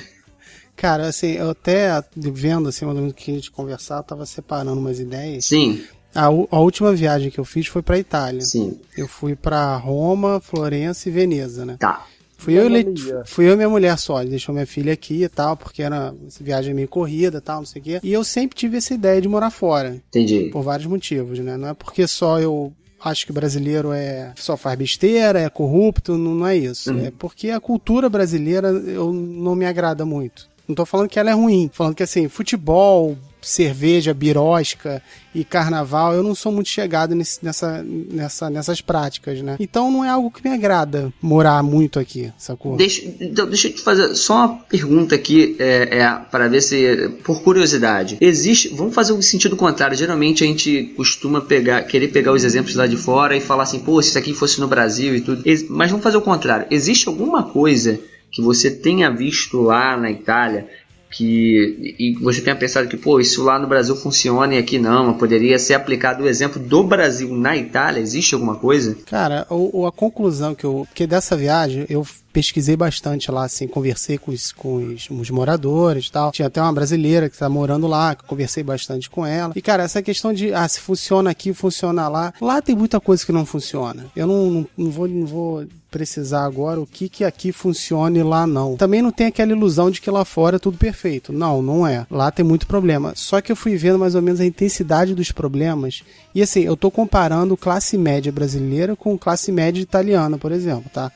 cara, 0.77 1.07
assim, 1.09 1.33
eu 1.33 1.51
até 1.51 2.03
vendo 2.15 2.69
assim, 2.69 2.85
mais 2.85 2.97
ou 2.97 3.03
menos 3.05 3.17
que 3.17 3.31
a 3.31 3.35
gente 3.35 3.51
conversar, 3.51 3.99
eu 3.99 4.03
tava 4.03 4.27
separando 4.27 4.79
umas 4.79 4.99
ideias. 5.01 5.47
Sim, 5.47 5.81
A, 6.15 6.27
a 6.27 6.61
última 6.61 6.93
viagem 6.95 7.31
que 7.31 7.39
eu 7.41 7.45
fiz 7.45 7.67
foi 7.67 7.83
pra 7.83 7.99
Itália. 7.99 8.41
sim. 8.43 8.79
Eu 8.97 9.09
fui 9.09 9.35
pra 9.35 9.75
Roma, 9.77 10.41
Florença 10.41 11.09
e 11.09 11.13
Veneza, 11.13 11.65
né? 11.65 11.77
Tá. 11.79 12.07
Fui 12.37 12.55
eu, 12.59 12.67
e 12.67 12.69
Le- 12.69 12.95
fui 13.25 13.47
eu 13.49 13.53
e 13.53 13.57
minha 13.57 13.69
mulher 13.69 13.97
só, 13.97 14.21
ele 14.21 14.31
deixou 14.31 14.53
minha 14.53 14.67
filha 14.67 14.93
aqui 14.93 15.23
e 15.23 15.29
tal, 15.29 15.57
porque 15.57 15.81
era 15.81 16.13
essa 16.27 16.43
viagem 16.43 16.75
meio 16.75 16.89
corrida 16.89 17.39
e 17.39 17.41
tal, 17.41 17.59
não 17.59 17.65
sei 17.67 17.81
o 17.81 17.85
quê. 17.85 18.01
E 18.03 18.13
eu 18.13 18.25
sempre 18.25 18.57
tive 18.59 18.79
essa 18.79 18.93
ideia 18.93 19.21
de 19.23 19.29
morar 19.29 19.51
fora, 19.51 19.95
Entendi. 20.09 20.51
por 20.53 20.61
vários 20.63 20.87
motivos, 20.89 21.39
né? 21.39 21.57
Não 21.57 21.69
é 21.69 21.75
porque 21.75 22.05
só 22.09 22.41
eu 22.41 22.73
acho 23.05 23.25
que 23.27 23.31
o 23.31 23.35
brasileiro 23.35 23.93
é 23.93 24.33
só 24.37 24.57
faz 24.57 24.77
besteira, 24.77 25.39
é 25.41 25.49
corrupto, 25.49 26.19
não, 26.19 26.35
não 26.35 26.47
é 26.47 26.57
isso. 26.57 26.91
É 26.99 27.13
porque 27.17 27.51
a 27.51 27.61
cultura 27.61 28.09
brasileira 28.09 28.69
eu 28.71 29.13
não 29.13 29.55
me 29.55 29.65
agrada 29.65 30.05
muito. 30.05 30.49
Não 30.67 30.75
tô 30.75 30.85
falando 30.85 31.09
que 31.09 31.21
ela 31.21 31.31
é 31.31 31.35
ruim, 31.35 31.71
falando 31.73 31.95
que 31.95 32.03
assim, 32.03 32.29
futebol, 32.29 33.17
cerveja, 33.49 34.15
birosca 34.15 35.03
e 35.35 35.45
carnaval, 35.45 36.13
eu 36.15 36.23
não 36.23 36.35
sou 36.35 36.53
muito 36.53 36.69
chegado 36.69 37.15
nesse- 37.15 37.43
nessa, 37.43 37.83
nessa, 37.85 38.51
nessas 38.51 38.81
práticas, 38.81 39.41
né? 39.41 39.57
Então 39.59 39.91
não 39.91 40.05
é 40.05 40.09
algo 40.11 40.31
que 40.31 40.47
me 40.47 40.55
agrada 40.55 41.13
morar 41.23 41.63
muito 41.63 41.99
aqui, 41.99 42.31
sacou? 42.37 42.77
Deixa, 42.77 43.03
então, 43.21 43.47
deixa 43.47 43.69
eu 43.69 43.75
te 43.75 43.81
fazer 43.81 44.15
só 44.15 44.35
uma 44.35 44.49
pergunta 44.65 45.15
aqui, 45.15 45.57
é, 45.59 45.99
é, 46.01 46.15
para 46.31 46.49
ver 46.49 46.61
se, 46.61 47.09
por 47.25 47.43
curiosidade, 47.43 48.19
existe, 48.21 48.69
vamos 48.69 48.95
fazer 48.95 49.13
o 49.13 49.23
sentido 49.23 49.57
contrário, 49.57 49.97
geralmente 49.97 50.45
a 50.45 50.47
gente 50.47 50.93
costuma 50.97 51.41
pegar, 51.41 51.83
querer 51.85 52.09
pegar 52.09 52.33
os 52.33 52.45
exemplos 52.45 52.75
lá 52.75 52.87
de 52.87 52.97
fora 52.97 53.35
e 53.37 53.41
falar 53.41 53.63
assim, 53.63 53.79
pô, 53.81 54.01
se 54.03 54.11
isso 54.11 54.19
aqui 54.19 54.35
fosse 54.35 54.61
no 54.61 54.69
Brasil 54.69 55.15
e 55.17 55.21
tudo, 55.21 55.43
mas 55.71 55.91
vamos 55.91 56.05
fazer 56.05 56.17
o 56.19 56.23
contrário, 56.23 56.67
existe 56.71 57.09
alguma 57.09 57.43
coisa 57.43 57.99
que 58.31 58.41
você 58.41 58.71
tenha 58.71 59.11
visto 59.11 59.61
lá 59.61 59.95
na 59.97 60.11
Itália 60.11 60.67
que 61.13 61.95
e 61.99 62.15
você 62.21 62.41
tenha 62.41 62.57
pensado 62.57 62.89
que 62.89 62.97
pô 62.97 63.21
isso 63.21 63.45
lá 63.45 63.59
no 63.59 63.69
Brasil 63.69 63.95
funciona 63.95 64.55
e 64.55 64.59
aqui 64.59 64.79
não, 64.79 65.15
poderia 65.15 65.59
ser 65.59 65.75
aplicado 65.75 66.25
o 66.25 66.29
exemplo 66.29 66.61
do 66.61 66.83
Brasil 66.83 67.35
na 67.37 67.57
Itália 67.57 68.01
existe 68.01 68.35
alguma 68.35 68.57
coisa? 68.57 68.97
Cara, 69.07 69.47
o, 69.51 69.81
o- 69.83 69.87
a 69.87 69.93
conclusão 69.93 70.55
que 70.55 70.65
eu. 70.65 70.87
Porque 70.89 71.07
dessa 71.07 71.37
viagem 71.37 71.87
eu 71.89 72.07
pesquisei 72.33 72.75
bastante 72.77 73.31
lá, 73.31 73.45
assim, 73.45 73.67
conversei 73.69 74.17
com 74.17 74.31
os, 74.33 74.53
com 74.53 74.77
os, 74.77 75.09
os 75.11 75.29
moradores 75.31 76.07
e 76.07 76.13
tal. 76.13 76.33
Tinha 76.33 76.49
até 76.49 76.63
uma 76.63 76.73
brasileira 76.73 77.29
que 77.29 77.37
tá 77.37 77.49
morando 77.49 77.87
lá, 77.87 78.15
que 78.15 78.25
conversei 78.25 78.63
bastante 78.63 79.11
com 79.11 79.27
ela. 79.27 79.53
E, 79.55 79.61
cara, 79.61 79.83
essa 79.83 80.01
questão 80.03 80.33
de, 80.33 80.53
ah, 80.55 80.67
se 80.67 80.81
funciona 80.81 81.31
aqui, 81.31 81.53
funciona 81.53 82.09
lá. 82.09 82.33
Lá 82.41 82.63
tem 82.63 82.75
muita 82.75 82.99
coisa 82.99 83.25
que 83.27 83.33
não 83.33 83.45
funciona. 83.45 84.07
Eu 84.17 84.27
não, 84.27 84.51
não, 84.51 84.67
não 84.79 84.91
vou, 84.91 85.07
não 85.09 85.27
vou 85.27 85.67
precisar 85.93 86.45
agora 86.45 86.81
o 86.81 86.87
que 86.87 87.09
que 87.09 87.23
aqui 87.23 87.53
funciona 87.53 88.19
e 88.19 88.23
lá 88.23 88.47
não. 88.47 88.77
Também 88.77 89.03
não 89.03 89.13
tem 89.13 89.27
aquela 89.27 89.53
ilusão 89.53 89.91
de 89.91 90.01
que 90.01 90.11
lá 90.11 90.25
fora 90.25 90.57
é 90.57 90.59
tudo 90.59 90.79
perfeito. 90.79 91.33
Não, 91.33 91.63
não 91.63 91.87
é. 91.87 92.07
Lá 92.11 92.31
tem 92.31 92.45
muito 92.45 92.67
problema. 92.67 93.13
Só 93.15 93.41
que 93.41 93.53
eu 93.53 93.57
fui 93.57 93.77
vendo 93.77 93.99
mais 93.99 94.15
ou 94.15 94.23
menos 94.23 94.41
a 94.41 94.47
intensidade 94.47 95.15
dos 95.15 95.31
problemas. 95.31 96.03
E 96.35 96.41
assim, 96.43 96.63
eu 96.63 96.77
tô 96.77 96.91
comparando 96.91 97.57
classe 97.57 97.99
média 97.99 98.33
brasileira 98.33 98.97
com 98.97 99.19
classe 99.19 99.53
média 99.53 99.81
italiana, 99.81 100.39
por 100.39 100.51
exemplo, 100.51 100.91
tá? 100.93 101.13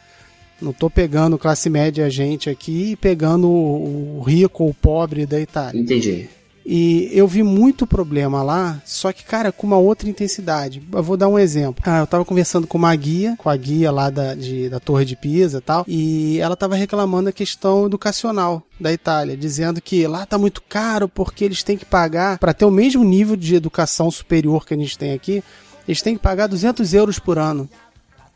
Não 0.60 0.72
tô 0.72 0.88
pegando 0.88 1.38
classe 1.38 1.68
média 1.68 2.08
gente 2.08 2.48
aqui 2.48 2.92
e 2.92 2.96
pegando 2.96 3.48
o, 3.48 4.22
rico 4.22 4.64
ou 4.64 4.70
o 4.70 4.74
pobre 4.74 5.26
da 5.26 5.40
Itália. 5.40 5.80
Entendi. 5.80 6.28
E 6.68 7.08
eu 7.12 7.28
vi 7.28 7.44
muito 7.44 7.86
problema 7.86 8.42
lá, 8.42 8.82
só 8.84 9.12
que, 9.12 9.24
cara, 9.24 9.52
com 9.52 9.68
uma 9.68 9.78
outra 9.78 10.08
intensidade. 10.08 10.82
Eu 10.92 11.02
vou 11.02 11.16
dar 11.16 11.28
um 11.28 11.38
exemplo. 11.38 11.80
Ah, 11.86 12.00
eu 12.00 12.06
tava 12.08 12.24
conversando 12.24 12.66
com 12.66 12.76
uma 12.76 12.94
guia, 12.96 13.36
com 13.38 13.48
a 13.48 13.56
guia 13.56 13.92
lá 13.92 14.10
da, 14.10 14.34
de, 14.34 14.68
da 14.68 14.80
Torre 14.80 15.04
de 15.04 15.14
Pisa 15.14 15.58
e 15.58 15.60
tal, 15.60 15.84
e 15.86 16.40
ela 16.40 16.56
tava 16.56 16.74
reclamando 16.74 17.28
a 17.28 17.32
questão 17.32 17.86
educacional 17.86 18.64
da 18.80 18.92
Itália, 18.92 19.36
dizendo 19.36 19.80
que 19.80 20.08
lá 20.08 20.26
tá 20.26 20.36
muito 20.36 20.60
caro 20.60 21.08
porque 21.08 21.44
eles 21.44 21.62
têm 21.62 21.78
que 21.78 21.84
pagar, 21.84 22.36
para 22.38 22.52
ter 22.52 22.64
o 22.64 22.70
mesmo 22.70 23.04
nível 23.04 23.36
de 23.36 23.54
educação 23.54 24.10
superior 24.10 24.66
que 24.66 24.74
a 24.74 24.76
gente 24.76 24.98
tem 24.98 25.12
aqui, 25.12 25.44
eles 25.86 26.02
têm 26.02 26.16
que 26.16 26.22
pagar 26.22 26.48
200 26.48 26.92
euros 26.94 27.20
por 27.20 27.38
ano. 27.38 27.70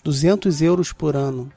200 0.05 0.63
euros 0.63 0.93
por 0.93 1.17
ano. 1.17 1.51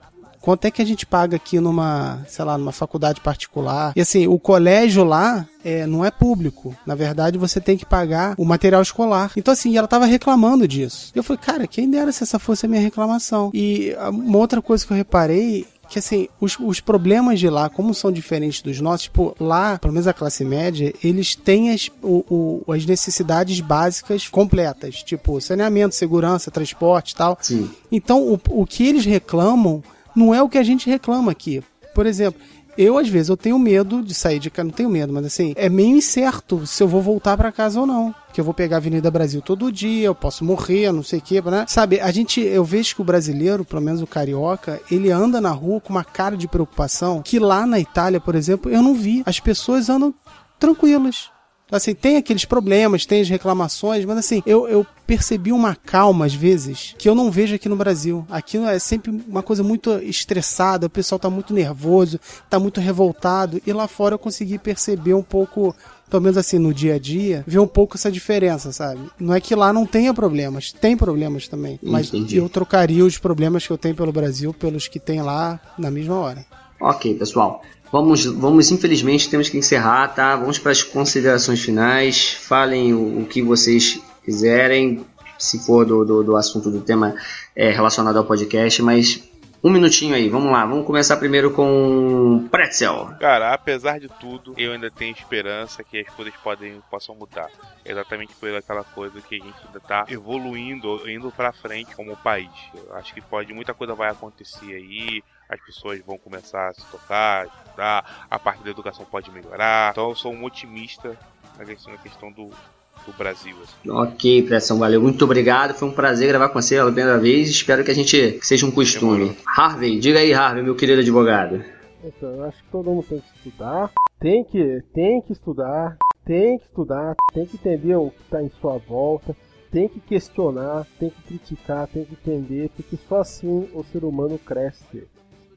Quanto 0.43 0.65
é 0.65 0.71
que 0.71 0.81
a 0.81 0.85
gente 0.85 1.05
paga 1.05 1.37
aqui 1.37 1.57
numa, 1.57 2.21
sei 2.27 2.43
lá, 2.43 2.57
numa 2.57 2.73
faculdade 2.73 3.21
particular? 3.21 3.93
E 3.95 4.01
assim, 4.01 4.27
o 4.27 4.37
colégio 4.37 5.05
lá 5.05 5.47
é, 5.63 5.87
não 5.87 6.03
é 6.03 6.11
público. 6.11 6.75
Na 6.85 6.95
verdade, 6.95 7.37
você 7.37 7.61
tem 7.61 7.77
que 7.77 7.85
pagar 7.85 8.35
o 8.37 8.43
material 8.43 8.81
escolar. 8.81 9.31
Então, 9.37 9.53
assim, 9.53 9.77
ela 9.77 9.87
tava 9.87 10.05
reclamando 10.05 10.67
disso. 10.67 11.13
E 11.15 11.17
eu 11.17 11.23
falei, 11.23 11.41
cara, 11.41 11.65
quem 11.65 11.89
dera 11.89 12.11
se 12.11 12.23
essa 12.23 12.37
fosse 12.37 12.65
a 12.65 12.69
minha 12.69 12.81
reclamação. 12.81 13.51
E 13.53 13.95
ah, 13.97 14.09
uma 14.09 14.37
outra 14.37 14.61
coisa 14.61 14.85
que 14.85 14.91
eu 14.91 14.97
reparei 14.97 15.65
que 15.89 15.99
assim, 15.99 16.27
os, 16.41 16.57
os 16.59 16.79
problemas 16.81 17.39
de 17.39 17.47
lá, 17.49 17.69
como 17.69 17.93
são 17.93 18.11
diferentes 18.11 18.61
dos 18.61 18.81
nossos, 18.81 19.03
tipo, 19.03 19.35
lá, 19.39 19.77
pelo 19.77 19.93
menos 19.93 20.07
a 20.07 20.13
classe 20.13 20.43
média, 20.43 20.91
eles 21.03 21.35
têm 21.35 21.69
as, 21.71 21.89
o, 22.01 22.61
o- 22.67 22.73
as 22.73 22.85
necessidades 22.85 23.59
básicas 23.61 24.27
completas, 24.27 25.03
tipo, 25.03 25.39
saneamento, 25.39 25.93
segurança, 25.93 26.49
transporte 26.49 27.11
e 27.11 27.15
tal. 27.15 27.37
Sim. 27.39 27.69
Então, 27.91 28.21
o, 28.23 28.39
o 28.49 28.65
que 28.65 28.85
eles 28.87 29.05
reclamam 29.05 29.83
não 30.15 30.33
é 30.33 30.41
o 30.41 30.49
que 30.49 30.57
a 30.57 30.63
gente 30.63 30.89
reclama 30.89 31.31
aqui. 31.31 31.63
Por 31.93 32.05
exemplo, 32.05 32.41
eu 32.77 32.97
às 32.97 33.07
vezes 33.07 33.29
eu 33.29 33.37
tenho 33.37 33.57
medo 33.59 34.01
de 34.01 34.13
sair 34.13 34.39
de 34.39 34.49
casa, 34.49 34.65
não 34.65 34.73
tenho 34.73 34.89
medo, 34.89 35.13
mas 35.13 35.25
assim, 35.25 35.53
é 35.55 35.69
meio 35.69 35.95
incerto 35.95 36.65
se 36.65 36.81
eu 36.81 36.87
vou 36.87 37.01
voltar 37.01 37.37
pra 37.37 37.51
casa 37.51 37.79
ou 37.79 37.85
não. 37.85 38.13
Que 38.33 38.41
eu 38.41 38.45
vou 38.45 38.53
pegar 38.53 38.77
a 38.77 38.79
Avenida 38.79 39.11
Brasil 39.11 39.41
todo 39.41 39.71
dia, 39.71 40.07
eu 40.07 40.15
posso 40.15 40.43
morrer, 40.43 40.91
não 40.91 41.03
sei 41.03 41.19
o 41.19 41.21
que, 41.21 41.39
né? 41.41 41.65
Sabe, 41.67 41.99
a 41.99 42.11
gente, 42.11 42.41
eu 42.41 42.63
vejo 42.63 42.95
que 42.95 43.01
o 43.01 43.05
brasileiro, 43.05 43.63
pelo 43.63 43.81
menos 43.81 44.01
o 44.01 44.07
carioca, 44.07 44.81
ele 44.89 45.11
anda 45.11 45.39
na 45.39 45.51
rua 45.51 45.79
com 45.79 45.93
uma 45.93 46.03
cara 46.03 46.35
de 46.35 46.47
preocupação 46.47 47.21
que 47.21 47.37
lá 47.37 47.65
na 47.67 47.79
Itália, 47.79 48.19
por 48.19 48.33
exemplo, 48.33 48.71
eu 48.71 48.81
não 48.81 48.95
vi. 48.95 49.21
As 49.25 49.39
pessoas 49.39 49.87
andam 49.89 50.13
tranquilas. 50.59 51.32
Assim, 51.75 51.95
tem 51.95 52.17
aqueles 52.17 52.45
problemas, 52.45 53.03
tem 53.05 53.21
as 53.21 53.29
reclamações, 53.29 54.05
mas 54.05 54.19
assim, 54.19 54.43
eu, 54.45 54.67
eu 54.67 54.85
percebi 55.07 55.51
uma 55.51 55.75
calma 55.75 56.25
às 56.25 56.33
vezes 56.33 56.93
que 56.99 57.09
eu 57.09 57.15
não 57.15 57.31
vejo 57.31 57.55
aqui 57.55 57.67
no 57.67 57.75
Brasil. 57.75 58.25
Aqui 58.29 58.57
é 58.57 58.77
sempre 58.77 59.09
uma 59.27 59.41
coisa 59.41 59.63
muito 59.63 59.91
estressada, 59.99 60.85
o 60.85 60.89
pessoal 60.89 61.17
tá 61.17 61.31
muito 61.31 61.51
nervoso, 61.51 62.19
tá 62.47 62.59
muito 62.59 62.79
revoltado, 62.79 63.59
e 63.65 63.73
lá 63.73 63.87
fora 63.87 64.13
eu 64.13 64.19
consegui 64.19 64.59
perceber 64.59 65.15
um 65.15 65.23
pouco, 65.23 65.75
pelo 66.09 66.21
menos 66.21 66.37
assim, 66.37 66.59
no 66.59 66.71
dia 66.71 66.93
a 66.93 66.99
dia, 66.99 67.43
ver 67.47 67.57
um 67.57 67.67
pouco 67.67 67.97
essa 67.97 68.11
diferença, 68.11 68.71
sabe? 68.71 69.01
Não 69.19 69.33
é 69.33 69.41
que 69.41 69.55
lá 69.55 69.73
não 69.73 69.85
tenha 69.85 70.13
problemas, 70.13 70.71
tem 70.71 70.95
problemas 70.95 71.47
também, 71.47 71.79
mas 71.81 72.07
Entendi. 72.09 72.37
eu 72.37 72.47
trocaria 72.47 73.03
os 73.03 73.17
problemas 73.17 73.65
que 73.65 73.73
eu 73.73 73.77
tenho 73.79 73.95
pelo 73.95 74.11
Brasil 74.11 74.53
pelos 74.53 74.87
que 74.87 74.99
tem 74.99 75.23
lá 75.23 75.59
na 75.75 75.89
mesma 75.89 76.19
hora. 76.19 76.45
Ok, 76.79 77.15
pessoal. 77.15 77.63
Vamos, 77.93 78.25
vamos, 78.25 78.71
infelizmente, 78.71 79.29
temos 79.29 79.49
que 79.49 79.57
encerrar, 79.59 80.07
tá? 80.07 80.35
Vamos 80.35 80.57
para 80.57 80.71
as 80.71 80.81
considerações 80.81 81.61
finais. 81.61 82.33
Falem 82.33 82.91
o, 82.91 83.21
o 83.21 83.25
que 83.27 83.39
vocês 83.39 84.01
quiserem, 84.25 85.05
se 85.37 85.63
for 85.63 85.85
do, 85.85 86.03
do, 86.03 86.23
do 86.23 86.35
assunto 86.35 86.71
do 86.71 86.81
tema 86.81 87.15
é, 87.55 87.69
relacionado 87.69 88.17
ao 88.17 88.25
podcast, 88.25 88.81
mas 88.81 89.21
um 89.63 89.69
minutinho 89.69 90.15
aí, 90.15 90.27
vamos 90.27 90.51
lá. 90.51 90.65
Vamos 90.65 90.87
começar 90.87 91.17
primeiro 91.17 91.51
com 91.51 92.47
Pretzel. 92.49 93.11
Cara, 93.19 93.53
apesar 93.53 93.99
de 93.99 94.09
tudo, 94.09 94.55
eu 94.57 94.73
ainda 94.73 94.89
tenho 94.89 95.13
esperança 95.13 95.83
que 95.83 95.99
as 95.99 96.09
coisas 96.15 96.33
podem, 96.43 96.81
possam 96.89 97.13
mudar. 97.13 97.51
Exatamente 97.85 98.33
por 98.33 98.53
aquela 98.55 98.83
coisa 98.83 99.21
que 99.21 99.35
a 99.35 99.37
gente 99.37 99.67
ainda 99.67 99.79
tá 99.79 100.05
evoluindo, 100.09 101.07
indo 101.07 101.31
pra 101.31 101.53
frente 101.53 101.95
como 101.95 102.17
país. 102.17 102.49
Eu 102.73 102.95
acho 102.95 103.13
que 103.13 103.21
pode, 103.21 103.53
muita 103.53 103.73
coisa 103.73 103.93
vai 103.93 104.09
acontecer 104.09 104.73
aí, 104.73 105.23
as 105.47 105.61
pessoas 105.61 106.01
vão 106.05 106.17
começar 106.17 106.69
a 106.69 106.73
se 106.73 106.85
tocar, 106.91 107.47
estudar, 107.73 108.27
a 108.29 108.39
parte 108.39 108.63
da 108.63 108.69
educação 108.69 109.05
pode 109.09 109.31
melhorar. 109.31 109.91
Então 109.91 110.09
eu 110.09 110.15
sou 110.15 110.31
um 110.31 110.43
otimista 110.45 111.17
na 111.57 111.65
questão, 111.65 111.91
na 111.91 111.99
questão 111.99 112.31
do, 112.31 112.45
do 112.45 113.13
Brasil. 113.17 113.55
assim. 113.63 113.89
Ok, 113.89 114.43
Pretzel, 114.43 114.77
valeu. 114.77 115.01
Muito 115.01 115.25
obrigado. 115.25 115.73
Foi 115.73 115.87
um 115.87 115.91
prazer 115.91 116.29
gravar 116.29 116.49
com 116.49 116.61
você 116.61 116.75
pela 116.75 116.91
primeira 116.91 117.17
vez. 117.17 117.49
Espero 117.49 117.83
que 117.83 117.91
a 117.91 117.95
gente 117.95 118.33
que 118.33 118.45
seja 118.45 118.65
um 118.65 118.71
costume. 118.71 119.35
Harvey, 119.45 119.99
diga 119.99 120.19
aí, 120.19 120.33
Harvey, 120.33 120.63
meu 120.63 120.75
querido 120.75 121.01
advogado. 121.01 121.63
Então, 122.03 122.29
eu 122.29 122.43
acho 122.45 122.61
que 122.61 122.69
todo 122.69 122.89
mundo 122.89 123.05
tem 123.07 123.19
que 123.19 123.27
estudar. 123.37 123.91
Tem 124.19 124.43
que, 124.43 124.83
tem 124.93 125.21
que 125.21 125.33
estudar. 125.33 125.97
Tem 126.25 126.57
que 126.57 126.65
estudar. 126.65 127.15
Tem 127.33 127.45
que 127.45 127.55
entender 127.55 127.95
o 127.95 128.11
que 128.11 128.21
está 128.23 128.41
em 128.41 128.49
sua 128.61 128.77
volta. 128.77 129.35
Tem 129.71 129.87
que 129.87 129.99
questionar. 129.99 130.85
Tem 130.99 131.09
que 131.09 131.21
criticar. 131.23 131.87
Tem 131.87 132.05
que 132.05 132.13
entender. 132.13 132.69
Porque 132.75 132.97
só 133.07 133.21
assim 133.21 133.69
o 133.73 133.83
ser 133.83 134.03
humano 134.03 134.37
cresce. 134.37 135.07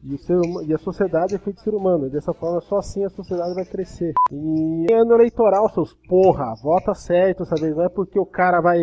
E, 0.08 0.14
o 0.14 0.18
ser 0.18 0.36
e 0.66 0.72
a 0.74 0.78
sociedade 0.78 1.34
é 1.34 1.38
feita 1.38 1.58
de 1.58 1.64
ser 1.64 1.74
humano. 1.74 2.06
E 2.06 2.10
dessa 2.10 2.32
forma, 2.32 2.60
só 2.60 2.78
assim 2.78 3.04
a 3.04 3.10
sociedade 3.10 3.54
vai 3.54 3.64
crescer. 3.64 4.12
E 4.32 4.86
ano 4.92 5.14
eleitoral, 5.14 5.68
seus 5.72 5.94
porra, 6.08 6.54
vota 6.62 6.94
certo, 6.94 7.44
sabe? 7.44 7.70
Não 7.70 7.84
é 7.84 7.88
porque 7.88 8.18
o 8.18 8.26
cara 8.26 8.60
vai 8.60 8.78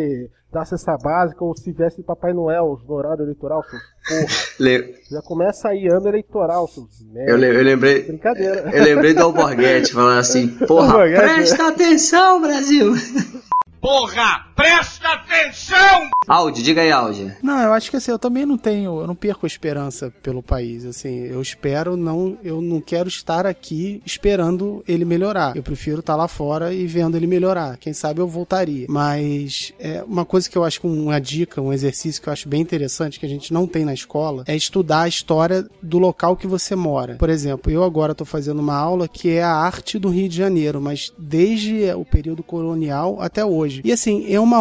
dar 0.51 0.65
cesta 0.65 0.95
básica 1.01 1.43
ou 1.43 1.55
se 1.55 1.71
veste 1.71 2.01
de 2.01 2.05
Papai 2.05 2.31
Noel 2.33 2.77
no 2.87 2.93
horário 2.93 3.23
eleitoral, 3.23 3.63
seus 3.63 3.81
porra. 4.07 4.43
Le- 4.59 4.93
Já 5.09 5.21
começa 5.21 5.69
aí 5.69 5.87
ano 5.87 6.07
eleitoral, 6.07 6.67
seus 6.67 7.01
merda. 7.11 7.31
Eu, 7.31 7.37
le- 7.37 7.55
eu 7.57 7.63
lembrei. 7.63 8.03
Brincadeira. 8.03 8.69
Eu 8.71 8.83
lembrei 8.83 9.13
do 9.13 9.23
Alborguete 9.23 9.93
falando 9.93 10.19
assim, 10.19 10.47
porra, 10.67 10.99
presta 11.05 11.69
atenção, 11.69 12.41
Brasil! 12.41 12.93
Porra, 13.81 14.52
presta 14.55 15.09
atenção! 15.09 16.09
Áudio, 16.27 16.63
diga 16.63 16.81
aí, 16.81 16.91
áudio. 16.91 17.35
Não, 17.41 17.59
eu 17.59 17.73
acho 17.73 17.89
que 17.89 17.97
assim, 17.97 18.11
eu 18.11 18.19
também 18.19 18.45
não 18.45 18.57
tenho, 18.57 19.01
eu 19.01 19.07
não 19.07 19.15
perco 19.15 19.45
a 19.45 19.47
esperança 19.47 20.13
pelo 20.23 20.41
país, 20.41 20.85
assim, 20.85 21.25
eu 21.25 21.41
espero 21.41 21.97
não, 21.97 22.37
eu 22.43 22.61
não 22.61 22.79
quero 22.79 23.07
estar 23.07 23.45
aqui 23.45 24.01
esperando 24.05 24.83
ele 24.87 25.05
melhorar. 25.05 25.55
Eu 25.55 25.63
prefiro 25.63 25.99
estar 25.99 26.15
lá 26.15 26.27
fora 26.27 26.73
e 26.73 26.85
vendo 26.85 27.17
ele 27.17 27.27
melhorar. 27.27 27.77
Quem 27.77 27.93
sabe 27.93 28.19
eu 28.19 28.27
voltaria. 28.27 28.85
Mas 28.89 29.73
é 29.79 30.03
uma 30.03 30.25
coisa 30.25 30.49
que 30.49 30.57
eu 30.57 30.63
acho 30.63 30.79
que 30.79 30.87
uma 30.87 31.19
dica, 31.19 31.61
um 31.61 31.73
exercício 31.73 32.21
que 32.21 32.29
eu 32.29 32.33
acho 32.33 32.47
bem 32.47 32.61
interessante 32.61 33.19
que 33.19 33.25
a 33.25 33.29
gente 33.29 33.53
não 33.53 33.67
tem 33.67 33.85
na 33.85 33.93
escola 33.93 34.43
é 34.47 34.55
estudar 34.55 35.01
a 35.01 35.07
história 35.07 35.65
do 35.81 35.97
local 35.97 36.35
que 36.35 36.47
você 36.47 36.75
mora. 36.75 37.15
Por 37.15 37.29
exemplo, 37.29 37.71
eu 37.71 37.83
agora 37.83 38.11
estou 38.13 38.25
fazendo 38.25 38.59
uma 38.59 38.75
aula 38.75 39.07
que 39.07 39.29
é 39.29 39.43
a 39.43 39.53
arte 39.53 39.99
do 39.99 40.09
Rio 40.09 40.29
de 40.29 40.37
Janeiro, 40.37 40.81
mas 40.81 41.13
desde 41.17 41.91
o 41.93 42.05
período 42.05 42.43
colonial 42.43 43.17
até 43.21 43.43
hoje. 43.43 43.81
E 43.83 43.91
assim, 43.91 44.25
é 44.31 44.39
uma 44.43 44.59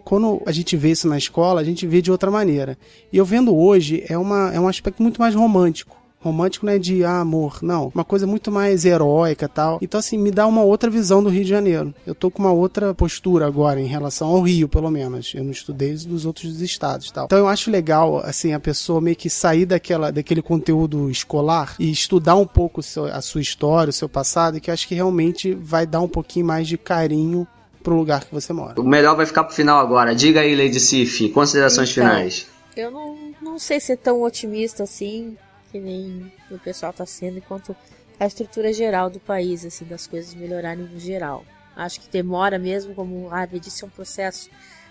quando 0.00 0.42
a 0.46 0.52
gente 0.52 0.76
vê 0.76 0.90
isso 0.90 1.08
na 1.08 1.18
escola, 1.18 1.60
a 1.60 1.64
gente 1.64 1.86
vê 1.86 2.00
de 2.00 2.10
outra 2.10 2.30
maneira. 2.30 2.78
E 3.12 3.16
eu 3.16 3.24
vendo 3.24 3.56
hoje 3.56 4.04
é 4.08 4.16
uma 4.16 4.52
é 4.52 4.60
um 4.60 4.68
aspecto 4.68 5.02
muito 5.02 5.20
mais 5.20 5.34
romântico. 5.34 5.96
Romântico 6.20 6.64
não 6.64 6.72
é 6.72 6.78
de 6.78 7.04
ah, 7.04 7.20
amor, 7.20 7.58
não. 7.60 7.92
Uma 7.94 8.02
coisa 8.02 8.26
muito 8.26 8.50
mais 8.50 8.86
heróica 8.86 9.46
tal. 9.46 9.78
Então, 9.82 10.00
assim, 10.00 10.16
me 10.16 10.30
dá 10.30 10.46
uma 10.46 10.62
outra 10.62 10.88
visão 10.88 11.22
do 11.22 11.28
Rio 11.28 11.42
de 11.44 11.50
Janeiro. 11.50 11.94
Eu 12.06 12.14
tô 12.14 12.30
com 12.30 12.42
uma 12.42 12.50
outra 12.50 12.94
postura 12.94 13.46
agora 13.46 13.78
em 13.78 13.84
relação 13.86 14.28
ao 14.28 14.40
Rio, 14.40 14.66
pelo 14.66 14.90
menos. 14.90 15.34
Eu 15.34 15.44
não 15.44 15.50
estudei 15.50 15.92
os 15.92 16.06
dos 16.06 16.24
outros 16.24 16.62
estados 16.62 17.10
tal. 17.10 17.26
Então 17.26 17.36
eu 17.38 17.46
acho 17.46 17.70
legal, 17.70 18.22
assim, 18.24 18.54
a 18.54 18.58
pessoa 18.58 19.02
meio 19.02 19.16
que 19.16 19.28
sair 19.28 19.66
daquela, 19.66 20.10
daquele 20.10 20.40
conteúdo 20.40 21.10
escolar 21.10 21.74
e 21.78 21.90
estudar 21.90 22.36
um 22.36 22.46
pouco 22.46 22.82
seu- 22.82 23.04
a 23.04 23.20
sua 23.20 23.42
história, 23.42 23.90
o 23.90 23.92
seu 23.92 24.08
passado, 24.08 24.58
que 24.58 24.70
eu 24.70 24.72
acho 24.74 24.88
que 24.88 24.94
realmente 24.94 25.52
vai 25.52 25.86
dar 25.86 26.00
um 26.00 26.08
pouquinho 26.08 26.46
mais 26.46 26.66
de 26.66 26.78
carinho 26.78 27.46
pro 27.84 27.94
lugar 27.94 28.24
que 28.24 28.34
você 28.34 28.52
mora. 28.52 28.80
O 28.80 28.84
melhor 28.84 29.14
vai 29.14 29.26
ficar 29.26 29.44
pro 29.44 29.54
final 29.54 29.78
agora. 29.78 30.14
Diga 30.14 30.40
aí, 30.40 30.56
Lady 30.56 30.80
Sif, 30.80 31.28
considerações 31.28 31.90
Então. 31.92 32.02
finais. 32.04 32.46
Eu 32.76 32.90
não, 32.90 33.16
não 33.40 33.58
sei 33.58 33.78
ser 33.78 33.96
tão 33.98 34.22
otimista 34.22 34.82
assim, 34.82 35.36
que 35.70 35.78
nem 35.78 36.32
o 36.50 36.58
pessoal 36.58 36.92
tá 36.92 37.06
sendo, 37.06 37.38
enquanto 37.38 37.76
a 38.18 38.26
estrutura 38.26 38.72
geral 38.72 39.08
do 39.10 39.20
país, 39.20 39.64
assim, 39.64 39.84
das 39.84 40.06
coisas 40.08 40.34
melhorarem 40.34 40.84
no 40.84 40.98
geral. 40.98 41.44
Acho 41.76 42.00
que 42.00 42.08
demora 42.10 42.58
mesmo, 42.58 42.94
como 42.94 43.28
a 43.30 43.42
Ave 43.42 43.60
disse, 43.60 43.84
é 43.84 43.86
um 43.86 43.90
processo 43.90 44.48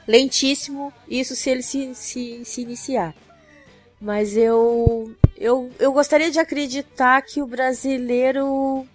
lentíssimo, 0.07 0.93
isso 1.09 1.35
se 1.35 1.49
ele 1.49 1.63
se, 1.63 1.93
se, 1.95 2.41
se 2.45 2.61
iniciar. 2.61 3.13
Mas 3.99 4.35
eu, 4.37 5.11
eu, 5.37 5.69
eu 5.79 5.91
gostaria 5.93 6.29
de 6.29 6.39
acreditar 6.39 7.21
que 7.21 7.41
o 7.41 7.47
brasileiro 7.47 8.85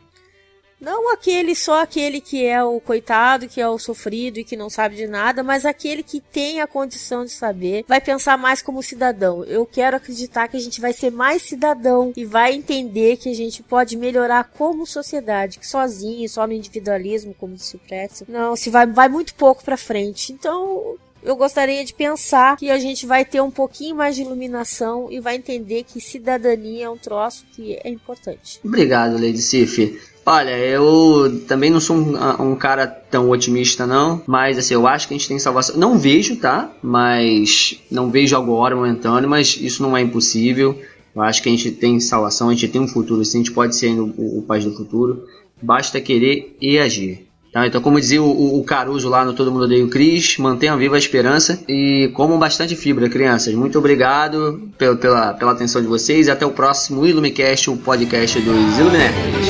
não 0.81 1.12
aquele 1.12 1.55
só 1.55 1.83
aquele 1.83 2.20
que 2.20 2.45
é 2.45 2.62
o 2.62 2.81
coitado, 2.81 3.49
que 3.49 3.61
é 3.61 3.68
o 3.68 3.79
sofrido 3.79 4.39
e 4.39 4.45
que 4.45 4.57
não 4.57 4.70
sabe 4.70 4.97
de 4.97 5.07
nada, 5.07 5.43
mas 5.43 5.64
aquele 5.64 6.03
que 6.03 6.20
tem 6.20 6.61
a 6.61 6.66
condição 6.66 7.24
de 7.24 7.33
saber, 7.33 7.85
vai 7.87 8.01
pensar 8.01 8.39
mais 8.39 8.62
como 8.62 8.83
cidadão. 8.83 9.45
Eu 9.45 9.66
quero 9.66 9.97
acreditar 9.97 10.49
que 10.49 10.57
a 10.57 10.61
gente 10.61 10.81
vai 10.81 10.93
ser 10.93 11.11
mais 11.11 11.43
cidadão 11.43 12.12
e 12.16 12.24
vai 12.24 12.55
entender 12.55 13.16
que 13.16 13.29
a 13.29 13.35
gente 13.35 13.62
pode 13.62 13.97
melhorar 13.97 14.45
como 14.57 14.87
sociedade, 14.87 15.59
que 15.59 15.66
sozinho, 15.66 16.29
só 16.29 16.47
no 16.47 16.53
individualismo, 16.53 17.35
como 17.35 17.55
disse 17.55 17.76
o 17.76 17.81
Pretzel, 17.81 18.26
não, 18.29 18.55
se 18.55 18.70
vai, 18.70 18.87
vai 18.87 19.09
muito 19.09 19.35
pouco 19.35 19.64
pra 19.64 19.76
frente. 19.76 20.33
Então, 20.33 20.97
eu 21.22 21.37
gostaria 21.37 21.85
de 21.85 21.93
pensar 21.93 22.57
que 22.57 22.70
a 22.70 22.79
gente 22.79 23.05
vai 23.07 23.24
ter 23.24 23.41
um 23.41 23.51
pouquinho 23.51 23.97
mais 23.97 24.14
de 24.14 24.22
iluminação 24.22 25.09
e 25.11 25.20
vai 25.20 25.37
entender 25.37 25.85
que 25.85 26.01
cidadania 26.01 26.87
é 26.87 26.91
um 26.91 26.97
troço 26.97 27.45
que 27.53 27.74
é 27.83 27.89
importante. 27.89 28.61
Obrigado, 28.64 29.14
Lady 29.14 29.43
Sif. 29.43 29.99
Olha, 30.27 30.51
eu 30.59 31.43
também 31.49 31.71
não 31.71 31.81
sou 31.81 31.97
um, 31.97 32.51
um 32.51 32.55
cara 32.55 32.87
tão 32.87 33.31
otimista, 33.31 33.87
não. 33.87 34.21
Mas, 34.27 34.59
assim, 34.59 34.75
eu 34.75 34.87
acho 34.87 35.09
que 35.09 35.14
a 35.14 35.16
gente 35.16 35.27
tem 35.29 35.39
salvação. 35.39 35.77
Não 35.77 35.99
vejo, 35.99 36.37
tá? 36.37 36.71
Mas. 36.83 37.79
Não 37.91 38.11
vejo 38.11 38.37
agora, 38.37 38.77
momentâneo, 38.77 39.29
mas 39.29 39.57
isso 39.61 39.83
não 39.83 39.97
é 39.97 40.03
impossível. 40.03 40.79
Eu 41.16 41.23
acho 41.23 41.43
que 41.43 41.49
a 41.49 41.53
gente 41.53 41.71
tem 41.73 41.99
salvação, 41.99 42.49
a 42.49 42.53
gente 42.53 42.69
tem 42.69 42.81
um 42.81 42.87
futuro, 42.87 43.25
sim, 43.25 43.39
a 43.39 43.41
gente 43.41 43.53
pode 43.53 43.75
ser 43.75 43.89
o, 43.99 44.05
o 44.39 44.45
país 44.47 44.64
do 44.64 44.73
futuro. 44.77 45.25
Basta 45.61 46.01
querer 46.01 46.55
e 46.61 46.79
agir. 46.79 47.27
Tá? 47.51 47.66
Então, 47.66 47.81
como 47.81 47.99
dizia 47.99 48.23
o, 48.23 48.61
o- 48.61 48.62
Caruso 48.62 49.09
lá 49.09 49.25
no 49.25 49.33
Todo 49.33 49.51
Mundo 49.51 49.64
Odeia 49.64 49.83
o 49.83 49.89
Cris, 49.89 50.37
mantenha 50.37 50.77
viva 50.77 50.95
a 50.97 50.99
esperança 50.99 51.59
e 51.66 52.11
comam 52.12 52.39
bastante 52.39 52.77
fibra, 52.77 53.09
crianças. 53.09 53.55
Muito 53.55 53.79
obrigado 53.79 54.71
pela, 54.77 54.95
pela, 54.97 55.33
pela 55.33 55.53
atenção 55.53 55.81
de 55.81 55.89
vocês 55.89 56.27
e 56.27 56.31
até 56.31 56.45
o 56.45 56.51
próximo 56.51 57.07
Ilumicast, 57.07 57.71
o 57.71 57.77
podcast 57.79 58.39
dos 58.41 58.79
Iluminerds. 58.79 59.49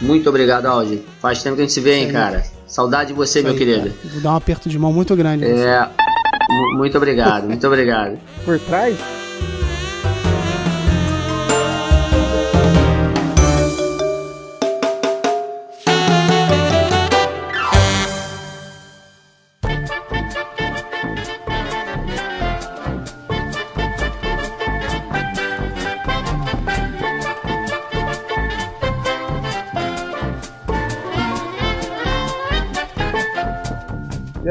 Muito 0.00 0.28
obrigado, 0.28 0.66
Aldi. 0.66 1.02
Faz 1.20 1.42
tempo 1.42 1.56
que 1.56 1.62
a 1.62 1.64
gente 1.64 1.72
se 1.74 1.80
vê, 1.80 1.94
hein, 1.98 2.06
Sim. 2.06 2.12
cara. 2.12 2.42
Saudade 2.66 3.08
de 3.08 3.14
você, 3.14 3.42
meu 3.42 3.52
Aí, 3.52 3.58
querido. 3.58 3.90
cara, 3.90 4.12
Vou 4.12 4.20
dar 4.22 4.32
um 4.32 4.36
aperto 4.36 4.68
de 4.68 4.78
mão 4.78 4.92
muito 4.92 5.14
grande. 5.14 5.44
É. 5.44 5.88
mu- 6.50 6.78
Muito 6.78 6.96
obrigado, 6.96 7.44
muito 7.46 7.66
obrigado. 7.66 8.18
Por 8.44 8.58
trás, 8.58 8.96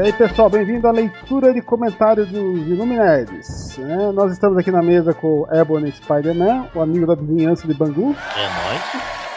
E 0.02 0.06
aí 0.06 0.12
pessoal, 0.12 0.50
bem-vindo 0.50 0.88
à 0.88 0.90
leitura 0.90 1.54
de 1.54 1.62
comentários 1.62 2.28
dos 2.28 2.66
Iluminerds. 2.66 3.78
né? 3.78 4.10
nós 4.12 4.32
estamos 4.32 4.58
aqui 4.58 4.68
na 4.68 4.82
mesa 4.82 5.14
com 5.14 5.42
o 5.42 5.54
Ebony 5.54 5.92
Spider-Man, 5.92 6.70
o 6.74 6.80
amigo 6.80 7.06
da 7.06 7.14
vizinhança 7.14 7.68
de 7.68 7.74
Bangu. 7.74 8.12
É 8.36 8.42
nóis. 8.42 8.82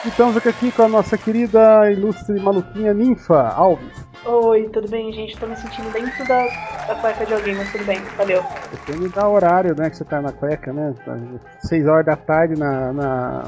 E 0.05 0.07
estamos 0.07 0.36
aqui 0.36 0.72
com 0.72 0.82
a 0.82 0.88
nossa 0.88 1.20
querida 1.20 1.91
ilustre 1.91 2.39
maluquinha 2.39 2.95
Ninfa 2.95 3.47
Alves. 3.49 3.93
Oi, 4.26 4.68
tudo 4.74 4.89
bem, 4.89 5.13
gente? 5.13 5.38
Tô 5.38 5.45
me 5.45 5.55
sentindo 5.55 5.93
dentro 5.93 6.28
da, 6.28 6.43
da 6.88 6.95
cueca 6.95 7.28
de 7.28 7.34
alguém, 7.36 7.53
mas 7.53 7.72
tudo 7.72 7.86
bem, 7.86 8.01
valeu. 8.18 8.43
Depende 8.72 9.09
da 9.09 9.30
horário 9.30 9.76
né, 9.78 9.88
que 9.91 9.97
você 9.97 10.03
tá 10.03 10.20
na 10.20 10.32
cueca, 10.32 10.74
né? 10.74 10.95
Tá 11.05 11.16
6 11.59 11.86
horas 11.88 12.07
da 12.07 12.16
tarde 12.16 12.59
na, 12.59 12.91
na, 12.91 13.43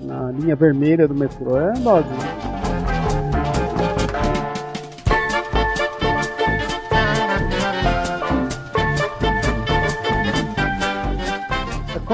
na 0.00 0.30
linha 0.30 0.56
vermelha 0.56 1.06
do 1.06 1.14
metrô. 1.14 1.58
É 1.58 1.72
dose. 1.72 2.08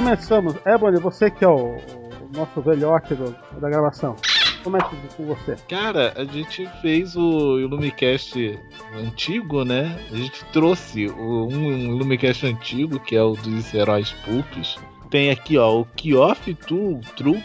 Começamos. 0.05 0.55
Ebony, 0.64 0.98
você 0.98 1.30
que 1.30 1.44
é 1.44 1.48
o, 1.48 1.76
o 1.76 2.30
nosso 2.34 2.62
velhote 2.62 3.14
do- 3.14 3.36
da 3.61 3.68
gravação. 3.68 4.16
Começa 4.64 4.88
com 5.14 5.26
você. 5.26 5.57
Cara, 5.68 6.14
a 6.16 6.24
gente 6.24 6.66
fez 6.80 7.14
o 7.14 7.59
Illumicast 7.61 8.59
antigo, 8.96 9.62
né? 9.62 9.94
A 10.11 10.16
gente 10.16 10.42
trouxe 10.55 11.07
o- 11.07 11.48
um 11.48 11.70
Illumicast 11.96 12.46
antigo, 12.46 12.98
que 12.98 13.14
é 13.14 13.22
o 13.22 13.32
dos 13.34 13.74
heróis 13.74 14.11
pulpes. 14.24 14.76
Tem 15.11 15.30
aqui, 15.30 15.59
ó, 15.59 15.80
o 15.80 15.84
Kioff 15.84 16.55
True, 16.55 17.01
True 17.14 17.44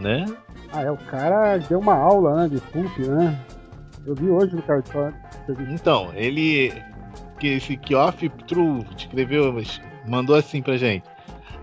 né? 0.00 0.24
Ah, 0.72 0.80
é, 0.84 0.90
o 0.90 0.96
cara 0.96 1.58
deu 1.58 1.78
uma 1.80 1.96
aula, 1.96 2.34
né, 2.44 2.48
de 2.48 2.62
pulp, 2.62 2.96
né? 3.00 3.38
Eu 4.06 4.14
vi 4.14 4.30
hoje 4.30 4.56
no 4.56 4.62
cartão. 4.62 5.12
Então, 5.70 6.10
ele. 6.14 6.72
Que 7.38 7.48
esse 7.48 7.76
Kioff 7.76 8.26
True 8.48 8.86
escreveu, 8.96 9.54
mandou 10.08 10.34
assim 10.34 10.62
pra 10.62 10.78
gente. 10.78 11.04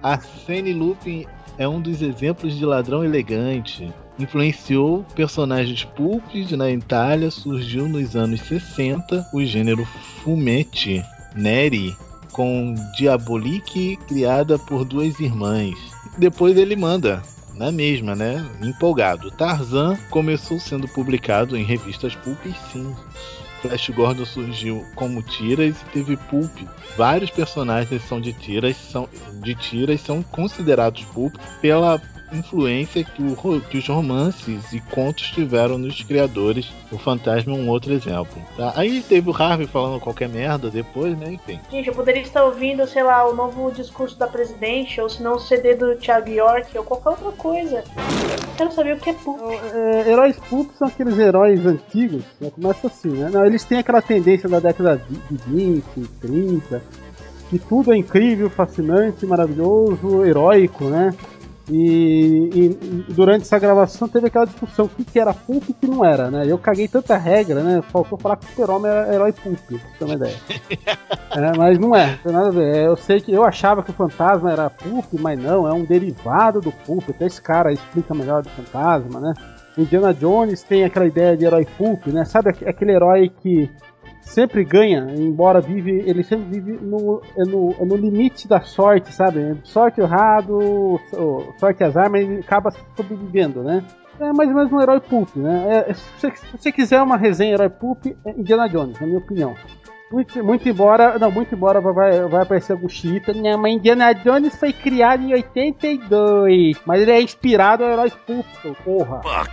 Arsene 0.01 0.73
Lupin 0.73 1.25
é 1.57 1.67
um 1.67 1.81
dos 1.81 2.01
exemplos 2.01 2.57
de 2.57 2.65
ladrão 2.65 3.03
elegante. 3.03 3.91
Influenciou 4.17 5.05
personagens 5.15 5.83
pulpes 5.83 6.51
na 6.51 6.69
Itália, 6.71 7.31
surgiu 7.31 7.87
nos 7.87 8.15
anos 8.15 8.41
60 8.41 9.29
o 9.33 9.43
gênero 9.43 9.85
fumetti, 10.23 11.03
neri, 11.35 11.95
com 12.31 12.73
Diabolique, 12.97 13.97
criada 14.07 14.57
por 14.57 14.85
duas 14.85 15.19
irmãs. 15.19 15.75
Depois 16.17 16.57
ele 16.57 16.75
manda 16.75 17.21
na 17.55 17.71
mesma, 17.71 18.15
né? 18.15 18.45
Empolgado. 18.61 19.31
Tarzan 19.31 19.97
começou 20.09 20.59
sendo 20.59 20.87
publicado 20.87 21.57
em 21.57 21.63
revistas 21.63 22.15
pulp 22.15 22.45
e 22.45 22.53
sim. 22.71 22.95
Flash 23.61 23.89
Gordon 23.91 24.25
surgiu 24.25 24.85
como 24.95 25.21
tiras 25.21 25.81
e 25.81 25.85
teve 25.93 26.17
pulp. 26.17 26.51
Vários 26.97 27.29
personagens 27.29 28.01
são 28.03 28.19
de 28.19 28.33
tiras, 28.33 28.75
são 28.75 29.07
de 29.41 29.55
tiras 29.55 30.01
são 30.01 30.23
considerados 30.23 31.03
pulp 31.05 31.35
pela 31.61 32.01
influência 32.31 33.03
que, 33.03 33.21
o, 33.21 33.61
que 33.61 33.77
os 33.77 33.87
romances 33.87 34.71
e 34.73 34.79
contos 34.79 35.29
tiveram 35.31 35.77
nos 35.77 36.01
criadores. 36.03 36.71
O 36.91 36.97
Fantasma 36.97 37.53
é 37.53 37.55
um 37.55 37.69
outro 37.69 37.93
exemplo. 37.93 38.41
Tá? 38.57 38.73
Aí 38.75 39.01
teve 39.01 39.29
o 39.29 39.35
Harvey 39.35 39.67
falando 39.67 39.99
qualquer 39.99 40.29
merda 40.29 40.69
depois, 40.69 41.17
né? 41.17 41.33
Enfim. 41.33 41.59
Gente, 41.69 41.87
eu 41.87 41.93
poderia 41.93 42.21
estar 42.21 42.43
ouvindo, 42.43 42.85
sei 42.87 43.03
lá, 43.03 43.27
o 43.27 43.35
novo 43.35 43.71
discurso 43.71 44.17
da 44.17 44.27
presidente, 44.27 44.99
ou 44.99 45.09
se 45.09 45.21
não 45.21 45.35
o 45.35 45.39
CD 45.39 45.75
do 45.75 45.95
Thiago 45.95 46.29
York, 46.29 46.77
ou 46.77 46.83
qualquer 46.83 47.09
outra 47.09 47.31
coisa. 47.31 47.83
Eu 47.97 48.55
quero 48.57 48.71
saber 48.71 48.95
o 48.95 48.99
que 48.99 49.09
é 49.09 49.13
pulp. 49.13 49.39
É, 49.73 50.09
heróis 50.11 50.37
pulp 50.49 50.71
são 50.77 50.87
aqueles 50.87 51.17
heróis 51.17 51.65
antigos, 51.65 52.23
né? 52.39 52.51
começa 52.51 52.87
assim, 52.87 53.09
né? 53.09 53.29
Não, 53.31 53.45
eles 53.45 53.63
têm 53.63 53.79
aquela 53.79 54.01
tendência 54.01 54.47
da 54.47 54.59
década 54.59 55.01
de 55.09 55.37
20, 55.47 55.83
30, 56.21 56.81
que 57.49 57.59
tudo 57.59 57.93
é 57.93 57.97
incrível, 57.97 58.49
fascinante, 58.49 59.25
maravilhoso, 59.25 60.25
heróico, 60.25 60.85
né? 60.85 61.13
E, 61.69 62.49
e- 62.53 63.13
durante 63.13 63.43
essa 63.43 63.59
gravação 63.59 64.07
teve 64.07 64.27
aquela 64.27 64.45
discussão 64.45 64.85
o 64.85 64.89
que, 64.89 65.03
que 65.05 65.19
era 65.19 65.33
pulp 65.33 65.63
e 65.69 65.71
o 65.71 65.73
que 65.75 65.87
não 65.87 66.03
era, 66.03 66.29
né? 66.31 66.43
Eu 66.47 66.57
caguei 66.57 66.87
tanta 66.87 67.15
regra, 67.17 67.61
né? 67.63 67.81
Faltou 67.91 68.17
falar 68.17 68.35
que 68.37 68.45
o 68.45 68.49
super-homem 68.49 68.91
era 68.91 69.13
herói 69.13 69.31
pulp, 69.31 69.57
pra 69.67 69.77
ter 69.99 70.05
uma 70.05 70.15
ideia. 70.15 70.35
É, 71.33 71.57
mas 71.57 71.79
não 71.79 71.95
é, 71.95 72.07
não 72.07 72.17
tem 72.17 72.33
nada 72.33 72.47
a 72.49 72.51
ver. 72.51 72.75
É, 72.75 72.87
Eu 72.87 72.97
sei 72.97 73.21
que 73.21 73.31
eu 73.31 73.45
achava 73.45 73.81
que 73.81 73.89
o 73.89 73.93
fantasma 73.93 74.51
era 74.51 74.69
pulp, 74.69 75.05
mas 75.13 75.41
não, 75.41 75.65
é 75.65 75.71
um 75.71 75.85
derivado 75.85 76.59
do 76.59 76.73
pulp. 76.73 77.09
Até 77.09 77.25
esse 77.25 77.41
cara 77.41 77.71
explica 77.71 78.13
melhor 78.13 78.43
do 78.43 78.49
fantasma, 78.49 79.17
né? 79.21 79.33
Indiana 79.77 80.13
Jones 80.13 80.61
tem 80.61 80.83
aquela 80.83 81.05
ideia 81.05 81.37
de 81.37 81.45
herói 81.45 81.65
pulp, 81.77 82.07
né? 82.07 82.25
Sabe 82.25 82.49
aqu- 82.49 82.67
aquele 82.67 82.91
herói 82.91 83.29
que 83.41 83.71
sempre 84.21 84.63
ganha, 84.63 85.07
embora 85.15 85.59
vive, 85.59 85.91
ele 86.05 86.23
sempre 86.23 86.59
vive 86.59 86.79
no, 86.81 87.21
é 87.37 87.43
no, 87.43 87.75
é 87.79 87.85
no 87.85 87.95
limite 87.95 88.47
da 88.47 88.61
sorte, 88.61 89.13
sabe? 89.13 89.57
Sorte 89.63 89.99
errado, 90.01 90.99
so- 91.09 91.53
sorte 91.57 91.83
azar, 91.83 92.09
mas 92.09 92.23
ele 92.23 92.39
acaba 92.39 92.71
sobrevivendo, 92.95 93.63
né? 93.63 93.83
É 94.19 94.31
mais 94.31 94.49
ou 94.49 94.55
menos 94.55 94.71
um 94.71 94.79
herói 94.79 94.99
pulp, 94.99 95.35
né? 95.35 95.85
É, 95.87 95.93
se, 95.93 96.03
você, 96.19 96.31
se 96.35 96.57
você 96.57 96.71
quiser 96.71 97.01
uma 97.01 97.17
resenha 97.17 97.53
herói 97.53 97.69
pulp, 97.69 98.05
é 98.23 98.31
Indiana 98.31 98.67
Jones, 98.69 98.99
na 98.99 99.07
minha 99.07 99.17
opinião. 99.19 99.55
Muito, 100.11 100.43
muito 100.43 100.67
embora, 100.67 101.17
não, 101.17 101.31
muito 101.31 101.55
embora 101.55 101.79
vai, 101.79 102.21
vai 102.27 102.41
aparecer 102.43 102.73
algum 102.73 102.89
xiita. 102.89 103.33
Não, 103.33 103.57
mas 103.57 103.73
Indiana 103.73 104.13
Jones 104.13 104.55
foi 104.59 104.73
criado 104.73 105.23
em 105.23 105.33
82, 105.33 106.77
mas 106.85 107.01
ele 107.01 107.11
é 107.11 107.21
inspirado 107.21 107.83
em 107.83 107.91
heróis 107.91 108.13
pulp, 108.13 108.45
porra. 108.83 109.21
Ah, 109.25 109.45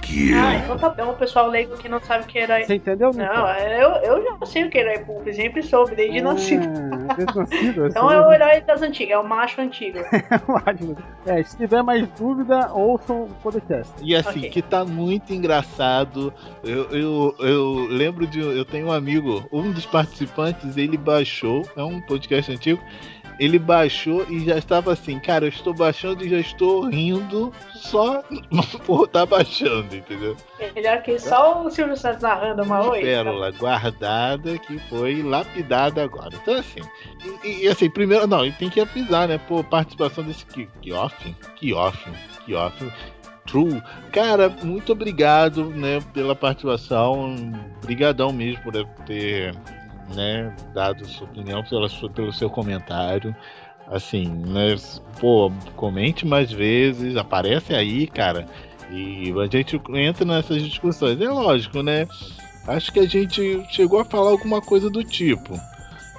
então 0.57 0.77
tá 0.77 0.89
bom, 0.91 1.11
o 1.11 1.15
pessoal 1.17 1.49
leigo 1.49 1.77
que 1.77 1.89
não 1.89 2.01
sabe 2.01 2.25
o 2.25 2.27
que 2.27 2.39
é 2.39 2.43
herói. 2.43 2.65
Você 2.65 2.75
entendeu? 2.75 3.11
Não, 3.15 3.49
é, 3.49 3.83
eu, 3.83 3.91
eu 4.03 4.25
já 4.25 4.47
sei 4.47 4.65
o 4.65 4.71
que 4.71 4.79
é 4.79 4.81
herói 4.81 5.05
pulp, 5.05 5.29
sempre 5.33 5.63
soube, 5.63 5.95
desde 5.95 6.21
nascido. 6.23 6.65
É, 6.65 7.15
desde 7.15 7.37
nascido. 7.39 7.87
Então 7.87 8.11
é 8.11 8.27
o 8.27 8.33
herói 8.33 8.61
das 8.63 8.83
antigas, 8.83 9.13
é 9.13 9.19
o 9.19 9.25
macho 9.29 9.61
antigo. 9.61 9.99
É, 11.27 11.43
se 11.43 11.57
tiver 11.57 11.83
mais 11.83 12.07
dúvida, 12.19 12.73
ouçam 12.73 13.23
o 13.23 13.29
podcast. 13.43 13.93
E 14.03 14.15
assim, 14.15 14.39
Ok. 14.41 14.51
que 14.51 14.63
tá 14.63 14.85
muito 14.85 15.33
engraçado. 15.33 16.33
Eu, 16.65 16.85
eu, 16.91 17.35
eu 17.39 17.87
lembro 17.89 18.27
de. 18.27 18.41
Eu 18.41 18.65
tenho 18.65 18.89
um 18.89 18.93
amigo, 18.93 19.47
um 19.53 19.71
dos 19.71 19.87
participantes, 19.87 20.48
ele 20.77 20.97
baixou, 20.97 21.69
é 21.77 21.83
um 21.83 22.01
podcast 22.01 22.53
antigo. 22.53 22.83
Ele 23.39 23.57
baixou 23.57 24.27
e 24.29 24.45
já 24.45 24.59
estava 24.59 24.93
assim, 24.93 25.21
cara, 25.21 25.45
eu 25.45 25.49
estou 25.49 25.73
baixando 25.73 26.27
e 26.27 26.29
já 26.29 26.39
estou 26.41 26.89
rindo 26.89 27.53
só 27.73 28.21
por 28.85 29.05
estar 29.05 29.27
baixando, 29.27 29.95
entendeu? 29.95 30.37
Melhor 30.75 31.01
que 31.03 31.17
só 31.21 31.65
o 31.65 31.71
Silvio 31.71 31.97
Santos 31.97 32.23
narrando 32.23 32.65
uma 32.65 32.85
oi. 32.91 33.01
Pérola 33.03 33.53
guardada 33.53 34.59
que 34.59 34.81
foi 34.89 35.23
lapidada 35.23 36.03
agora. 36.03 36.31
Então, 36.35 36.55
assim, 36.55 36.81
e, 37.45 37.65
e, 37.65 37.69
assim, 37.69 37.89
primeiro, 37.89 38.27
não, 38.27 38.45
e 38.45 38.51
tem 38.51 38.69
que 38.69 38.81
avisar, 38.81 39.29
né? 39.29 39.39
Pô, 39.39 39.63
participação 39.63 40.25
desse 40.25 40.45
Ki- 40.45 40.69
Kioff, 40.83 41.37
Kioff, 41.55 42.11
Kioff. 42.45 42.93
True. 43.47 43.81
Cara, 44.13 44.51
muito 44.63 44.93
obrigado, 44.93 45.71
né, 45.71 46.01
pela 46.13 46.35
participação. 46.35 47.37
Brigadão 47.83 48.31
mesmo 48.33 48.63
por 48.65 48.73
ter, 49.07 49.55
né, 50.15 50.55
dado 50.75 51.07
sua 51.07 51.27
opinião, 51.27 51.63
pela 51.65 51.89
sua- 51.89 52.11
pelo 52.11 52.33
seu 52.33 52.49
comentário. 52.51 53.35
Assim, 53.91 54.29
né, 54.29 54.77
pô, 55.19 55.51
comente 55.77 56.27
mais 56.27 56.53
vezes, 56.53 57.17
aparece 57.17 57.75
aí, 57.75 58.07
cara. 58.07 58.47
E 58.91 59.33
a 59.39 59.47
gente 59.47 59.81
entra 59.95 60.25
nessas 60.25 60.63
discussões. 60.63 61.21
É 61.21 61.29
lógico, 61.29 61.83
né? 61.83 62.07
Acho 62.67 62.93
que 62.93 63.01
a 63.01 63.07
gente 63.07 63.65
chegou 63.71 63.99
a 64.01 64.05
falar 64.05 64.31
alguma 64.31 64.61
coisa 64.61 64.91
do 64.91 65.03
tipo, 65.03 65.55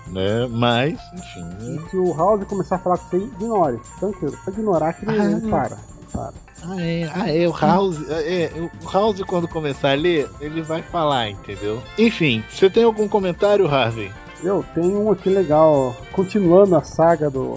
né? 0.08 0.48
Mas, 0.50 1.00
enfim. 1.14 1.44
né? 1.44 1.80
Se 1.92 1.98
o 1.98 2.12
House 2.16 2.44
começar 2.46 2.78
a 2.78 2.80
falar 2.80 2.98
com 2.98 3.08
você, 3.10 3.18
ignore. 3.18 3.80
Tranquilo, 4.00 4.38
pode 4.44 4.58
ignorar 4.58 4.94
que 4.94 5.06
ele 5.06 5.20
Ah, 5.46 5.50
para. 5.50 5.78
para. 6.12 6.34
Ah, 6.64 6.82
é, 6.82 7.10
ah, 7.14 7.34
é, 7.34 7.48
o 7.48 7.52
House. 7.52 7.98
É, 8.10 8.52
o 8.56 8.90
House, 8.92 9.22
quando 9.22 9.48
começar 9.48 9.92
a 9.92 9.96
ler, 9.96 10.30
ele 10.42 10.62
vai 10.62 10.82
falar, 10.82 11.30
entendeu? 11.30 11.82
Enfim, 11.98 12.44
você 12.50 12.70
tem 12.70 12.84
algum 12.84 13.08
comentário, 13.08 13.68
Harvey? 13.68 14.12
Eu 14.44 14.64
tenho 14.74 15.02
um 15.02 15.12
aqui 15.12 15.30
legal, 15.30 15.96
continuando 16.12 16.76
a 16.76 16.82
saga 16.82 17.30
do, 17.30 17.56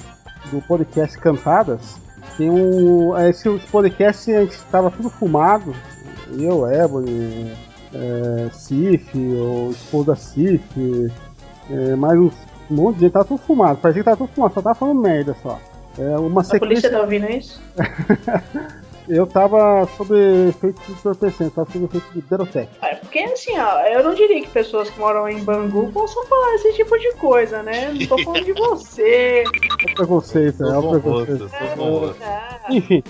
do 0.50 0.60
podcast 0.62 1.16
Cantadas. 1.18 1.96
Tem 2.36 2.48
um. 2.48 3.16
Esse 3.18 3.48
podcast 3.70 4.32
a 4.32 4.40
gente 4.40 4.52
estava 4.52 4.90
tudo 4.90 5.10
fumado. 5.10 5.74
Eu, 6.38 6.66
Ebony, 6.66 7.52
é, 7.92 8.50
Cif, 8.52 9.16
o 9.16 9.70
esposo 9.70 10.06
da 10.06 10.16
Cif, 10.16 10.62
é, 11.70 11.94
mais 11.94 12.18
uns, 12.18 12.34
um 12.70 12.74
monte 12.74 12.96
de 12.96 13.00
gente, 13.02 13.12
tava 13.12 13.24
tudo 13.26 13.42
fumado. 13.42 13.78
Parecia 13.78 14.02
que 14.02 14.04
tava 14.04 14.16
tudo 14.16 14.34
fumado, 14.34 14.54
só 14.54 14.62
tava 14.62 14.74
falando 14.74 15.00
merda 15.00 15.36
só. 15.42 15.58
É 15.98 16.16
uma 16.18 16.40
A 16.40 16.58
polícia 16.58 16.90
tá 16.90 17.00
ouvindo 17.00 17.28
isso? 17.30 17.60
Eu 19.08 19.26
tava 19.26 19.86
sob 19.96 20.14
efeito 20.48 20.80
de 20.86 20.92
entorpecente, 20.92 21.50
tava 21.50 21.70
sob 21.70 21.84
efeito 21.84 22.06
de 22.14 22.22
Berotec. 22.22 22.68
É, 22.80 22.94
porque 22.94 23.18
assim, 23.18 23.58
ó, 23.58 23.80
eu 23.86 24.04
não 24.04 24.14
diria 24.14 24.40
que 24.40 24.48
pessoas 24.48 24.88
que 24.88 24.98
moram 24.98 25.28
em 25.28 25.42
Bangu 25.42 25.90
possam 25.92 26.24
falar 26.26 26.54
esse 26.54 26.72
tipo 26.74 26.96
de 26.98 27.12
coisa, 27.14 27.62
né? 27.62 27.92
Não 27.92 28.06
tô 28.06 28.18
falando 28.22 28.44
de 28.44 28.52
você. 28.52 29.42
É 29.42 29.90
o 29.90 29.94
preconceito, 29.94 30.62
é 30.62 30.66
o 30.78 30.82
Sou 30.82 30.82
bom 30.82 31.24
preconceito. 31.24 31.76
moço. 31.76 32.16
Ah, 32.22 32.60
Enfim, 32.70 33.02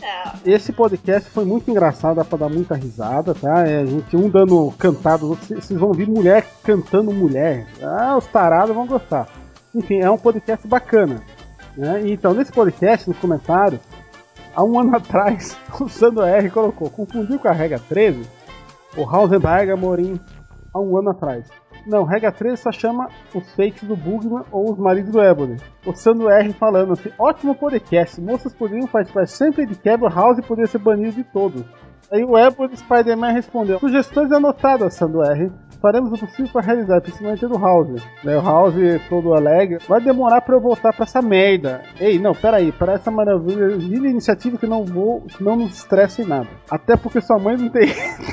esse 0.46 0.72
podcast 0.72 1.28
foi 1.30 1.44
muito 1.44 1.70
engraçado, 1.70 2.16
dá 2.16 2.24
pra 2.24 2.38
dar 2.38 2.48
muita 2.48 2.74
risada, 2.74 3.34
tá? 3.34 3.66
É, 3.66 3.82
a 3.82 3.86
gente 3.86 4.16
um 4.16 4.28
dando 4.30 4.72
cantado, 4.78 5.34
vocês 5.34 5.70
vão 5.78 5.88
ouvir 5.88 6.08
mulher 6.08 6.46
cantando 6.64 7.12
mulher. 7.12 7.66
Ah, 7.82 8.16
os 8.16 8.26
tarados 8.26 8.74
vão 8.74 8.86
gostar. 8.86 9.28
Enfim, 9.74 10.00
é 10.00 10.10
um 10.10 10.18
podcast 10.18 10.66
bacana. 10.66 11.22
Né? 11.76 12.02
Então, 12.06 12.34
nesse 12.34 12.52
podcast, 12.52 13.08
nos 13.08 13.18
comentários, 13.18 13.80
há 14.54 14.62
um 14.64 14.78
ano 14.78 14.94
atrás, 14.96 15.56
o 15.80 15.88
Sandro 15.88 16.22
R 16.22 16.50
colocou, 16.50 16.90
confundiu 16.90 17.38
com 17.38 17.48
a 17.48 17.52
regra 17.52 17.78
13? 17.78 18.28
O 18.96 19.04
Hausenberg 19.08 19.70
Amorim, 19.70 20.20
há 20.72 20.80
um 20.80 20.96
ano 20.96 21.10
atrás. 21.10 21.46
Não, 21.86 22.04
regra 22.04 22.30
13 22.30 22.62
só 22.62 22.70
chama 22.70 23.08
os 23.34 23.50
fakes 23.54 23.82
do 23.82 23.96
Bugman 23.96 24.44
ou 24.52 24.70
os 24.70 24.78
maridos 24.78 25.10
do 25.10 25.20
Ebony. 25.20 25.56
O 25.84 25.92
Sandro 25.92 26.28
R 26.28 26.52
falando 26.52 26.92
assim, 26.92 27.10
ótimo 27.18 27.54
podcast, 27.54 28.20
moças 28.20 28.54
poderiam 28.54 28.86
participar 28.86 29.26
sempre 29.26 29.66
de 29.66 29.74
quebra, 29.74 30.08
House 30.08 30.40
poderia 30.46 30.70
ser 30.70 30.78
banido 30.78 31.16
de 31.16 31.24
todos. 31.24 31.64
Aí 32.10 32.24
o 32.24 32.38
Ebony 32.38 32.76
Spider-Man 32.76 33.32
respondeu, 33.32 33.80
sugestões 33.80 34.30
anotadas, 34.30 34.94
Sandro 34.94 35.22
R. 35.22 35.50
Faremos 35.82 36.12
o 36.12 36.16
possível 36.16 36.52
para 36.52 36.62
realizar, 36.62 37.00
principalmente 37.00 37.44
do 37.44 37.58
House. 37.58 38.00
Né, 38.22 38.38
o 38.38 38.40
House 38.40 38.74
todo 39.08 39.34
alegre. 39.34 39.78
Vai 39.88 40.00
demorar 40.00 40.40
para 40.40 40.54
eu 40.54 40.60
voltar 40.60 40.92
para 40.92 41.02
essa 41.02 41.20
merda. 41.20 41.82
Ei, 41.98 42.20
não, 42.20 42.32
peraí. 42.32 42.70
Para 42.70 42.92
essa 42.92 43.10
maravilha, 43.10 43.66
linda 43.66 44.06
iniciativa 44.06 44.56
que 44.56 44.66
não 44.66 44.84
vou, 44.84 45.22
que 45.22 45.42
não 45.42 45.56
nos 45.56 45.74
estresse 45.74 46.22
em 46.22 46.26
nada. 46.26 46.48
Até 46.70 46.96
porque 46.96 47.20
sua 47.20 47.36
mãe 47.36 47.56
não 47.56 47.68
tem, 47.68 47.88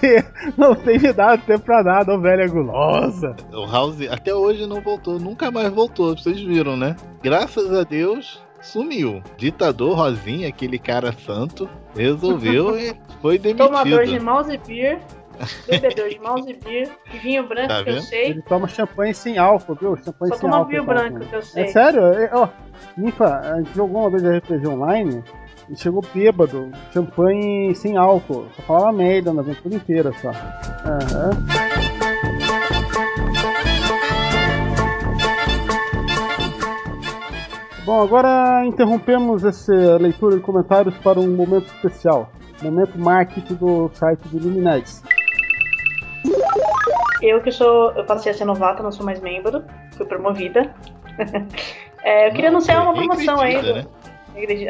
não 0.56 0.76
tem 0.76 1.00
me 1.00 1.12
dado 1.12 1.42
tempo 1.42 1.66
pra 1.66 1.82
nada, 1.82 2.14
ô 2.14 2.20
velha 2.20 2.48
gulosa. 2.48 3.36
O 3.52 3.66
House 3.66 4.08
até 4.08 4.34
hoje 4.34 4.68
não 4.68 4.80
voltou, 4.82 5.20
nunca 5.20 5.50
mais 5.50 5.70
voltou, 5.70 6.16
vocês 6.16 6.40
viram, 6.40 6.78
né? 6.78 6.96
Graças 7.24 7.74
a 7.74 7.84
Deus, 7.84 8.40
sumiu. 8.62 9.24
Ditador 9.38 9.96
Rosinha, 9.96 10.50
aquele 10.50 10.78
cara 10.78 11.12
santo, 11.12 11.68
resolveu 11.96 12.78
e 12.78 12.96
foi 13.22 13.40
demitido. 13.40 13.68
Tomador 13.68 14.06
de 14.06 14.20
mouse 14.20 14.60
beer, 14.68 15.00
bebedor 15.68 16.10
de 16.10 16.20
mouse 16.20 16.54
beer, 16.64 16.90
e 17.14 17.18
vinho 17.18 17.48
branco 17.48 17.68
Tá 17.70 17.84
que 17.84 17.90
eu 17.90 18.02
sei. 18.02 18.30
Ele 18.32 18.42
toma 18.42 18.68
champanhe 18.68 19.14
sem 19.14 19.38
álcool, 19.38 19.76
viu? 19.76 19.98
Champanhe 19.98 20.30
Só 20.34 20.36
sem 20.40 20.50
toma 20.50 20.58
álcool. 20.58 20.70
vinho 20.70 20.86
toma 20.86 20.94
branco 21.00 21.20
que 21.20 21.36
eu 21.36 21.42
sei. 21.42 21.64
É 21.64 21.68
sério? 21.68 22.02
É, 22.14 22.30
ó, 22.34 22.48
Ninfa, 22.98 23.40
a 23.40 23.58
gente 23.58 23.76
jogou 23.76 24.02
uma 24.02 24.10
vez 24.10 24.24
RPG 24.24 24.68
online 24.68 25.24
e 25.70 25.76
chegou 25.76 26.04
bêbado, 26.14 26.72
champanhe 26.92 27.76
sem 27.76 27.98
álcool. 27.98 28.48
Só 28.56 28.62
falava 28.64 28.92
merda 28.92 29.34
na 29.34 29.42
aventura 29.42 29.76
inteira 29.76 30.12
só. 30.14 30.30
Aham. 30.30 31.46
Bom, 37.86 38.04
agora 38.04 38.66
interrompemos 38.66 39.44
essa 39.44 39.98
leitura 39.98 40.36
de 40.36 40.42
comentários 40.42 40.96
para 41.00 41.20
um 41.20 41.36
momento 41.36 41.66
especial. 41.74 42.32
Momento 42.62 43.00
marketing 43.00 43.56
do 43.56 43.90
site 43.94 44.20
do 44.28 44.38
Luminex. 44.38 45.02
Eu 47.22 47.42
que 47.42 47.52
sou. 47.52 47.92
Eu 47.92 48.06
passei 48.06 48.32
a 48.32 48.36
ser 48.36 48.46
novata, 48.46 48.82
não 48.84 48.92
sou 48.92 49.06
mais 49.06 49.20
membro. 49.20 49.64
Fui 49.96 50.06
promovida. 50.06 50.74
É, 52.02 52.28
eu 52.30 52.32
queria 52.32 52.50
Não, 52.50 52.58
anunciar 52.60 52.82
uma 52.82 52.94
promoção 52.94 53.42
aí. 53.42 53.62
né? 53.62 53.86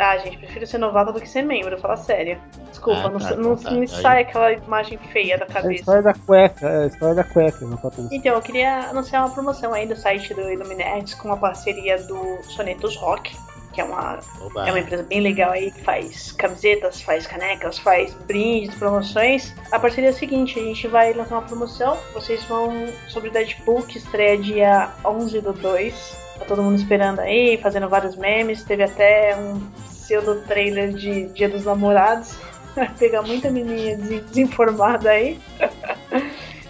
Ah, 0.02 0.18
gente, 0.18 0.38
prefiro 0.40 0.66
ser 0.66 0.80
novata 0.80 1.14
do 1.14 1.22
que 1.22 1.30
ser 1.30 1.44
membro, 1.44 1.78
fala 1.78 1.96
sério. 1.96 2.42
Desculpa, 2.72 3.02
Ah, 3.02 3.10
não, 3.12 3.20
tá, 3.20 3.36
não, 3.36 3.56
tá, 3.56 3.70
não 3.70 3.76
me 3.78 3.82
aí- 3.82 3.88
sai 3.88 4.22
aquela 4.24 4.52
imagem 4.54 4.98
feia 4.98 5.38
da 5.38 5.46
É 5.46 5.48
a 5.48 5.52
cabeça. 5.54 5.74
história 5.76 6.02
da 6.02 6.14
cueca, 6.16 6.68
é 6.68 6.84
a 6.86 6.88
história 6.88 7.14
da 7.16 7.24
cueca, 7.24 7.66
não 7.66 7.78
tá 7.78 7.92
pensando. 7.92 8.12
Então, 8.12 8.34
eu 8.34 8.42
queria 8.42 8.90
anunciar 8.90 9.24
uma 9.28 9.32
promoção 9.32 9.76
aí 9.76 9.86
do 9.86 9.96
site 9.96 10.34
do 10.34 10.42
Illuminerds 10.42 11.14
com 11.14 11.32
a 11.32 11.38
parceria 11.38 12.00
do 12.02 12.42
Sonetos 12.46 12.96
Rock, 12.98 13.38
que 13.74 13.80
é 13.82 13.84
uma, 13.84 14.20
Oba. 14.42 14.68
é 14.68 14.72
uma 14.72 14.80
empresa 14.80 15.04
bem 15.04 15.22
legal 15.22 15.52
aí 15.52 15.72
que 15.72 15.82
faz 15.84 16.32
camisetas, 16.32 17.02
faz 17.02 17.28
canecas, 17.28 17.78
faz 17.78 18.14
brindes, 18.26 18.74
promoções. 18.76 19.54
A 19.72 19.80
parceria 19.80 20.10
é 20.10 20.14
a 20.14 20.16
seguinte: 20.16 20.60
a 20.60 20.64
gente 20.64 20.88
vai 20.88 21.14
lançar 21.14 21.36
uma 21.36 21.48
promoção. 21.48 21.98
Vocês 22.14 22.44
vão 22.46 22.88
sobre 23.08 23.30
Deadpool, 23.30 23.84
que 23.84 23.98
estreia 23.98 24.38
dia 24.38 24.90
11 25.06 25.42
do 25.42 25.54
2. 25.54 26.30
Tá 26.40 26.46
todo 26.46 26.64
mundo 26.64 26.76
esperando 26.78 27.20
aí, 27.20 27.58
fazendo 27.62 27.88
vários 27.90 28.16
memes. 28.16 28.64
Teve 28.64 28.84
até 28.84 29.36
um 29.36 29.60
pseudo 29.88 30.42
trailer 30.48 30.94
de 30.94 31.26
Dia 31.28 31.50
dos 31.50 31.66
Namorados. 31.66 32.36
Vai 32.76 32.90
pegar 32.98 33.22
muita 33.22 33.50
menininha 33.52 33.98
des- 33.98 34.26
desinformada 34.26 35.10
aí. 35.12 35.40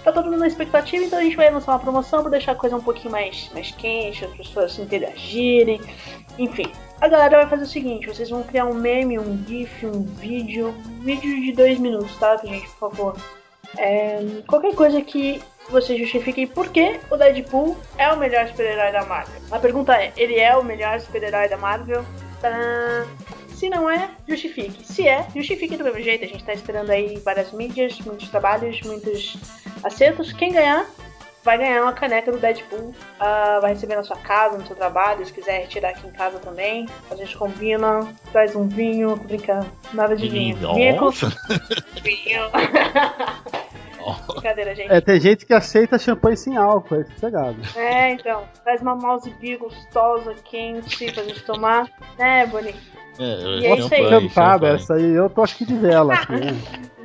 Tá 0.01 0.13
todo 0.13 0.25
mundo 0.31 0.39
na 0.39 0.47
expectativa, 0.47 1.03
então 1.03 1.19
a 1.19 1.23
gente 1.23 1.35
vai 1.35 1.51
lançar 1.51 1.73
uma 1.73 1.79
promoção 1.79 2.21
pra 2.21 2.31
deixar 2.31 2.53
a 2.53 2.55
coisa 2.55 2.75
um 2.75 2.81
pouquinho 2.81 3.11
mais, 3.11 3.49
mais 3.53 3.69
quente, 3.71 4.23
as 4.23 4.31
pessoas 4.31 4.71
se 4.71 4.81
interagirem. 4.81 5.79
Enfim, 6.37 6.71
a 7.01 7.07
galera 7.07 7.37
vai 7.37 7.47
fazer 7.47 7.63
o 7.63 7.67
seguinte: 7.67 8.07
vocês 8.07 8.29
vão 8.29 8.43
criar 8.43 8.65
um 8.65 8.73
meme, 8.73 9.19
um 9.19 9.43
GIF, 9.47 9.85
um 9.85 10.03
vídeo, 10.03 10.69
um 10.69 11.03
vídeo 11.03 11.41
de 11.41 11.51
dois 11.53 11.79
minutos, 11.79 12.15
tá, 12.17 12.37
gente, 12.37 12.67
por 12.69 12.91
favor. 12.91 13.17
É, 13.77 14.19
qualquer 14.47 14.73
coisa 14.75 15.01
que 15.01 15.41
você 15.69 15.97
justifique 15.97 16.47
por 16.47 16.69
que 16.69 16.99
o 17.11 17.15
Deadpool 17.15 17.77
é 17.97 18.11
o 18.11 18.17
melhor 18.17 18.47
super-herói 18.47 18.91
da 18.91 19.05
Marvel. 19.05 19.41
A 19.51 19.59
pergunta 19.59 19.95
é: 19.95 20.11
ele 20.17 20.39
é 20.39 20.55
o 20.55 20.63
melhor 20.63 20.99
super-herói 20.99 21.47
da 21.47 21.57
Marvel? 21.57 22.03
Tadã! 22.41 23.05
Se 23.53 23.69
não 23.69 23.89
é, 23.89 24.09
justifique. 24.25 24.87
Se 24.87 25.05
é, 25.05 25.27
justifique 25.35 25.75
do 25.75 25.83
mesmo 25.83 26.01
jeito. 26.01 26.23
A 26.23 26.27
gente 26.27 26.45
tá 26.45 26.53
esperando 26.53 26.91
aí 26.91 27.17
várias 27.17 27.51
mídias, 27.51 27.99
muitos 27.99 28.29
trabalhos, 28.29 28.79
muitos 28.83 29.35
acertos. 29.83 30.31
Quem 30.31 30.53
ganhar 30.53 30.89
vai 31.43 31.57
ganhar 31.57 31.81
uma 31.83 31.93
caneca 31.93 32.31
do 32.31 32.37
Deadpool. 32.37 32.93
Ah, 33.19 33.59
vai 33.61 33.73
receber 33.73 33.95
na 33.95 34.03
sua 34.03 34.17
casa, 34.17 34.57
no 34.57 34.65
seu 34.67 34.75
trabalho. 34.75 35.25
Se 35.25 35.33
quiser 35.33 35.61
retirar 35.61 35.89
aqui 35.89 36.07
em 36.07 36.11
casa 36.11 36.39
também. 36.39 36.87
A 37.09 37.15
gente 37.15 37.35
combina, 37.37 38.07
traz 38.31 38.55
um 38.55 38.67
vinho, 38.67 39.17
tô 39.17 39.23
brincando. 39.23 39.67
Nada 39.93 40.15
de 40.15 40.27
vinho. 40.29 40.55
Vinho 40.57 40.79
é 40.89 40.93
Nossa. 40.93 41.27
vinho. 42.03 42.41
Brincadeira, 44.33 44.73
gente. 44.73 44.91
É, 44.91 45.01
tem 45.01 45.19
gente 45.19 45.45
que 45.45 45.53
aceita 45.53 45.97
champanhe 45.99 46.37
sem 46.37 46.57
álcool, 46.57 46.95
é 47.01 47.03
sossegado. 47.05 47.57
É, 47.75 48.11
então. 48.13 48.43
Traz 48.63 48.81
uma 48.81 48.95
mouse 48.95 49.29
beer 49.39 49.59
gostosa, 49.59 50.33
quente 50.45 51.11
pra 51.11 51.23
gente 51.23 51.43
tomar. 51.43 51.87
Né, 52.17 52.45
Bonnie? 52.47 52.75
É, 53.19 53.23
E 53.23 53.65
é 53.65 53.75
isso 53.77 53.93
aí. 53.93 54.01
champanhe, 54.03 54.29
Cantada, 54.29 54.51
champanhe. 54.53 54.75
essa 54.75 54.93
aí 54.95 55.11
eu 55.13 55.29
tô 55.29 55.43
aqui 55.43 55.65
de 55.65 55.75
vela 55.75 56.13
aqui. 56.13 56.33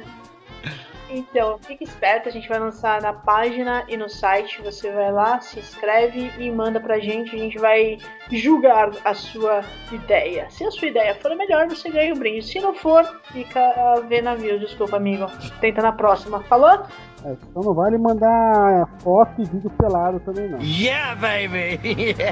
Então, 1.17 1.59
fique 1.59 1.85
esperto, 1.85 2.29
a 2.29 2.33
gente 2.33 2.49
vai 2.49 2.59
lançar 2.59 3.01
na 3.01 3.12
página 3.12 3.85
e 3.89 3.97
no 3.97 4.09
site. 4.09 4.61
Você 4.62 4.91
vai 4.91 5.12
lá, 5.12 5.41
se 5.41 5.61
inscreve 5.61 6.33
e 6.39 6.51
manda 6.51 6.81
pra 6.81 6.99
gente. 6.99 7.35
A 7.35 7.39
gente 7.39 7.59
vai 7.59 7.99
julgar 8.31 8.91
a 9.05 9.15
sua 9.15 9.62
ideia. 9.93 10.51
Se 10.51 10.65
a 10.65 10.71
sua 10.71 10.89
ideia 10.89 11.15
for 11.15 11.31
a 11.31 11.37
melhor, 11.37 11.69
você 11.69 11.89
ganha 11.89 12.12
o 12.12 12.19
brinde. 12.19 12.45
Se 12.45 12.59
não 12.61 12.75
for, 12.75 13.05
fica 13.33 13.61
a 13.61 14.01
ver 14.01 14.23
navio. 14.23 14.59
Desculpa, 14.59 14.97
amigo. 14.97 15.27
Tenta 15.61 15.81
na 15.81 15.93
próxima. 15.93 16.43
Falou? 16.45 16.83
É, 17.25 17.33
então 17.33 17.62
não 17.62 17.72
vale 17.72 17.97
mandar 17.97 18.87
foto 18.99 19.41
e 19.41 19.45
vídeo 19.45 19.70
pelado 19.70 20.20
também 20.20 20.49
não. 20.49 20.59
Yeah, 20.61 21.14
baby! 21.14 21.81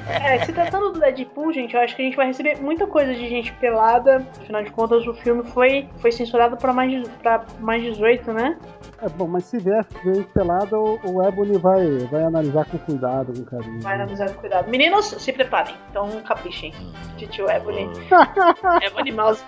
É, 0.06 0.44
se 0.44 0.52
tratando 0.52 0.92
do 0.92 1.00
Deadpool, 1.00 1.52
gente, 1.52 1.74
eu 1.74 1.80
acho 1.80 1.96
que 1.96 2.02
a 2.02 2.04
gente 2.04 2.16
vai 2.16 2.26
receber 2.26 2.60
muita 2.60 2.86
coisa 2.86 3.14
de 3.14 3.26
gente 3.28 3.52
pelada. 3.54 4.26
Afinal 4.40 4.62
de 4.62 4.70
contas, 4.70 5.06
o 5.06 5.14
filme 5.14 5.44
foi, 5.44 5.88
foi 5.96 6.12
censurado 6.12 6.56
pra 6.58 6.72
mais, 6.74 6.90
de- 6.90 7.08
pra 7.22 7.42
mais 7.60 7.82
18, 7.82 8.32
né? 8.32 8.58
É 9.00 9.08
bom, 9.08 9.26
mas 9.26 9.44
se 9.46 9.58
vier 9.58 9.84
gente 10.04 10.28
pelada, 10.28 10.78
o, 10.78 10.98
o 11.04 11.22
Ebony 11.26 11.56
vai, 11.58 11.98
vai 12.10 12.22
analisar 12.24 12.66
com 12.66 12.76
cuidado, 12.78 13.32
com 13.32 13.44
carinho. 13.44 13.80
Vai 13.80 13.94
analisar 13.94 14.28
com 14.30 14.40
cuidado. 14.40 14.68
Meninos, 14.70 15.06
se 15.06 15.32
preparem. 15.32 15.74
Então, 15.90 16.08
caprichem. 16.20 16.72
Titio 17.16 17.48
Ebony. 17.50 17.88
Ebony 18.82 19.10
Mouse 19.10 19.42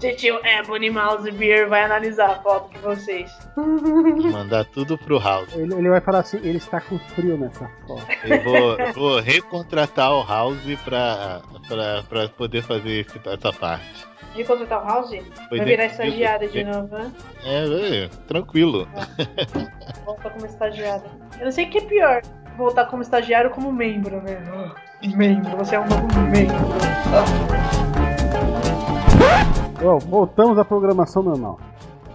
Beer. 0.00 0.14
Titio 0.16 0.40
Ebony 0.44 0.90
Mouse 0.90 1.30
Beer 1.30 1.68
vai 1.68 1.82
analisar 1.84 2.30
a 2.30 2.34
foto 2.42 2.70
de 2.72 2.78
vocês. 2.78 3.30
Mandar 3.56 4.64
tudo 4.66 4.96
pro 4.98 5.18
House. 5.18 5.52
Ele, 5.54 5.74
ele 5.74 5.88
vai 5.88 6.00
falar 6.00 6.20
assim, 6.20 6.38
ele 6.38 6.58
está 6.58 6.80
com 6.80 6.98
frio 6.98 7.36
nessa 7.36 7.68
foto. 7.86 8.06
Eu 8.24 8.42
vou, 8.42 8.78
eu 8.78 8.92
vou 8.92 9.20
recontratar 9.20 10.12
o 10.12 10.24
House 10.26 10.58
pra, 10.84 11.40
pra, 11.68 12.02
pra 12.08 12.28
poder 12.28 12.62
fazer 12.62 13.06
esse- 13.06 13.20
essa 13.28 13.52
parte. 13.52 14.08
De 14.34 14.44
contratar 14.44 14.84
o 14.84 14.86
House? 14.86 15.10
Foi 15.48 15.58
Vai 15.58 15.66
virar 15.66 15.86
estagiária 15.86 16.48
de 16.48 16.62
novo, 16.62 16.96
né? 16.96 17.10
É, 17.44 18.04
é, 18.04 18.08
tranquilo. 18.28 18.86
Voltar 20.04 20.30
como 20.30 20.46
estagiária. 20.46 21.02
Eu 21.38 21.46
não 21.46 21.52
sei 21.52 21.66
o 21.66 21.70
que 21.70 21.78
é 21.78 21.80
pior. 21.82 22.22
Voltar 22.56 22.86
como 22.86 23.02
estagiário 23.02 23.48
ou 23.50 23.54
como 23.56 23.72
membro, 23.72 24.20
né? 24.22 24.38
Membro, 25.16 25.56
você 25.56 25.74
é 25.76 25.80
um 25.80 25.86
novo 25.86 26.06
membro. 26.30 26.54
Bom, 29.80 29.98
voltamos 29.98 30.58
à 30.58 30.64
programação 30.64 31.22
normal. 31.22 31.58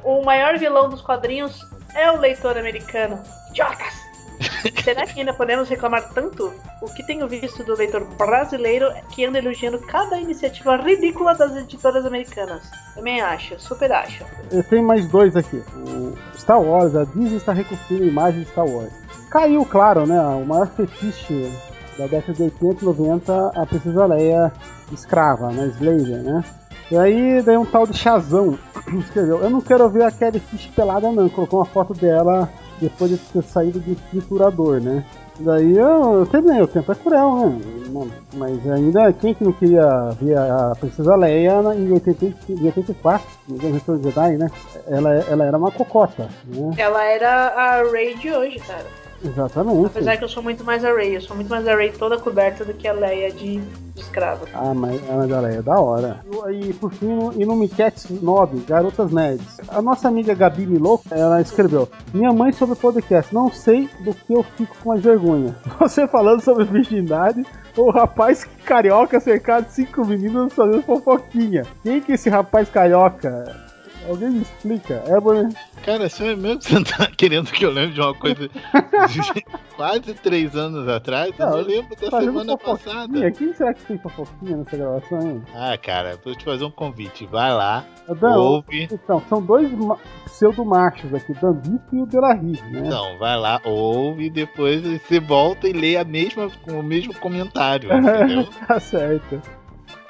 O 0.03 0.23
maior 0.23 0.55
vilão 0.59 0.87
dos 0.87 1.01
quadrinhos 1.01 1.67
é 1.95 2.11
o 2.11 2.17
leitor 2.17 2.57
americano. 2.59 3.19
Idiotas! 3.49 4.05
Será 4.83 5.05
que 5.07 5.19
ainda 5.19 5.33
podemos 5.33 5.67
reclamar 5.67 6.13
tanto? 6.13 6.53
O 6.79 6.85
que 6.93 7.01
tenho 7.01 7.27
visto 7.27 7.63
do 7.63 7.75
leitor 7.75 8.05
brasileiro 8.17 8.85
é 8.87 9.01
que 9.09 9.25
anda 9.25 9.39
elogiando 9.39 9.79
cada 9.79 10.19
iniciativa 10.19 10.75
ridícula 10.75 11.33
das 11.33 11.55
editoras 11.55 12.05
americanas. 12.05 12.69
Também 12.93 13.19
acho, 13.19 13.59
super 13.59 13.91
acho. 13.91 14.23
Eu 14.51 14.63
tenho 14.63 14.83
mais 14.83 15.07
dois 15.07 15.35
aqui. 15.35 15.63
O 15.75 16.15
Star 16.37 16.61
Wars, 16.61 16.95
a 16.95 17.05
Disney 17.05 17.37
está 17.37 17.51
reconstruindo 17.51 18.03
a 18.03 18.07
imagem 18.07 18.41
de 18.41 18.49
Star 18.49 18.67
Wars. 18.67 18.93
Caiu, 19.31 19.65
claro, 19.65 20.05
né? 20.05 20.19
O 20.19 20.45
maior 20.45 20.67
fetiche 20.67 21.51
da 21.97 22.05
década 22.05 22.33
de 22.33 22.43
80 22.43 22.83
e 22.83 22.85
90, 22.85 23.51
a 23.55 23.65
Princesa 23.65 24.05
Leia 24.05 24.53
escrava, 24.91 25.51
né? 25.51 25.65
Slaver, 25.67 26.21
né? 26.21 26.43
E 26.91 26.97
aí, 26.97 27.41
daí 27.41 27.57
um 27.57 27.65
tal 27.65 27.87
de 27.87 27.97
Chazão 27.97 28.57
escreveu: 28.99 29.39
Eu 29.39 29.49
não 29.49 29.61
quero 29.61 29.89
ver 29.89 30.03
a 30.03 30.11
Carrie 30.11 30.39
Fish 30.39 30.67
pelada, 30.67 31.11
não. 31.11 31.27
Colocou 31.29 31.59
uma 31.59 31.65
foto 31.65 31.93
dela 31.93 32.49
depois 32.79 33.11
de 33.11 33.17
ter 33.17 33.43
saído 33.43 33.79
do 33.79 33.95
triturador, 34.09 34.79
né? 34.79 35.03
Daí 35.39 35.75
eu, 35.77 36.25
eu 36.31 36.63
o 36.63 36.67
tempo 36.67 36.91
é 36.91 36.95
cruel, 36.95 37.49
né? 37.49 38.09
Mas 38.35 38.69
ainda, 38.69 39.11
quem 39.11 39.33
que 39.33 39.43
não 39.43 39.51
queria 39.51 40.11
ver 40.21 40.37
a 40.37 40.73
Princesa 40.79 41.15
Leia 41.15 41.61
em 41.75 41.91
80 41.91 42.25
em 42.49 42.65
84, 42.65 43.27
no 43.49 43.73
Retorno 43.73 44.03
Jedi, 44.03 44.37
né? 44.37 44.49
Ela, 44.87 45.13
ela 45.13 45.45
era 45.45 45.57
uma 45.57 45.71
cocota, 45.71 46.29
né? 46.45 46.73
Ela 46.77 47.03
era 47.03 47.47
a 47.47 47.83
Rey 47.83 48.15
de 48.15 48.31
hoje, 48.31 48.59
cara. 48.59 48.85
Exatamente. 49.23 49.85
Apesar 49.87 50.17
que 50.17 50.23
eu 50.23 50.29
sou 50.29 50.43
muito 50.43 50.63
mais 50.63 50.83
a 50.83 50.93
Rey, 50.93 51.15
eu 51.15 51.21
sou 51.21 51.35
muito 51.35 51.49
mais 51.49 51.67
a 51.67 51.75
Rey 51.75 51.91
toda 51.91 52.17
coberta 52.17 52.63
do 52.65 52.73
que 52.73 52.87
a 52.87 52.93
Leia 52.93 53.31
de, 53.31 53.59
de 53.59 54.01
escrava. 54.01 54.45
Ah, 54.53 54.73
mas 54.73 55.01
a 55.09 55.13
Ana 55.13 55.39
Leia 55.41 55.59
é 55.59 55.61
da 55.61 55.79
hora. 55.79 56.19
E 56.51 56.73
por 56.73 56.91
fim, 56.91 57.31
e 57.35 57.45
no 57.45 57.55
Miquete 57.55 58.13
9, 58.13 58.65
Garotas 58.67 59.11
Nerds. 59.11 59.59
A 59.67 59.81
nossa 59.81 60.07
amiga 60.07 60.33
Gabi 60.33 60.65
Milou, 60.65 61.01
ela 61.09 61.41
escreveu: 61.41 61.89
Minha 62.13 62.31
mãe 62.31 62.51
sobre 62.51 62.73
o 62.73 62.77
podcast, 62.77 63.33
não 63.33 63.51
sei 63.51 63.89
do 64.01 64.13
que 64.13 64.33
eu 64.33 64.43
fico 64.43 64.75
com 64.83 64.89
mais 64.89 65.01
vergonha. 65.01 65.55
Você 65.79 66.07
falando 66.07 66.41
sobre 66.41 66.65
virgindade, 66.65 67.45
o 67.77 67.89
rapaz 67.89 68.45
carioca 68.65 69.19
cercado 69.19 69.65
de 69.65 69.73
cinco 69.73 70.05
meninos 70.05 70.53
fazendo 70.53 70.83
fofoquinha. 70.83 71.63
Quem 71.83 72.01
que 72.01 72.11
é 72.11 72.15
esse 72.15 72.29
rapaz 72.29 72.69
carioca? 72.69 73.64
Alguém 74.07 74.29
me 74.29 74.41
explica. 74.41 75.03
É, 75.07 75.19
Bonnie? 75.19 75.53
Cara, 75.83 76.05
é 76.05 76.35
mesmo 76.35 76.59
que 76.59 76.65
você 76.71 76.83
tá 76.83 77.07
querendo 77.17 77.51
que 77.51 77.65
eu 77.65 77.71
lembre 77.71 77.93
de 77.93 78.01
uma 78.01 78.13
coisa 78.13 78.47
de 78.47 79.43
quase 79.75 80.13
três 80.13 80.55
anos 80.55 80.87
atrás, 80.87 81.33
eu 81.37 81.45
Não, 81.45 81.57
não 81.57 81.63
lembro 81.63 81.95
da 81.95 82.09
fazendo 82.11 82.31
semana 82.31 82.57
passada. 82.57 83.31
Quem 83.31 83.53
será 83.53 83.73
que 83.73 83.83
tem 83.85 83.97
fofoquinha 83.97 84.57
nessa 84.57 84.77
gravação, 84.77 85.21
hein? 85.21 85.43
Ah, 85.55 85.77
cara, 85.77 86.19
vou 86.23 86.35
te 86.35 86.43
fazer 86.43 86.65
um 86.65 86.71
convite. 86.71 87.25
Vai 87.25 87.53
lá, 87.53 87.85
Adão, 88.07 88.39
ouve. 88.39 88.87
Então, 88.91 89.21
são 89.27 89.41
dois 89.41 89.71
ma- 89.71 89.97
pseudo-machos 90.25 91.13
aqui, 91.13 91.33
Dambito 91.33 91.95
e 91.95 92.01
o 92.01 92.05
Delarry, 92.05 92.51
né? 92.71 92.83
Então, 92.85 93.17
vai 93.17 93.37
lá, 93.37 93.59
ouve 93.63 94.25
e 94.25 94.29
depois 94.29 94.81
você 94.81 95.19
volta 95.19 95.67
e 95.67 95.73
lê 95.73 95.97
a 95.97 96.03
mesma, 96.03 96.49
o 96.69 96.83
mesmo 96.83 97.13
comentário, 97.15 97.89
entendeu? 97.95 98.47
tá 98.67 98.79
certo. 98.79 99.41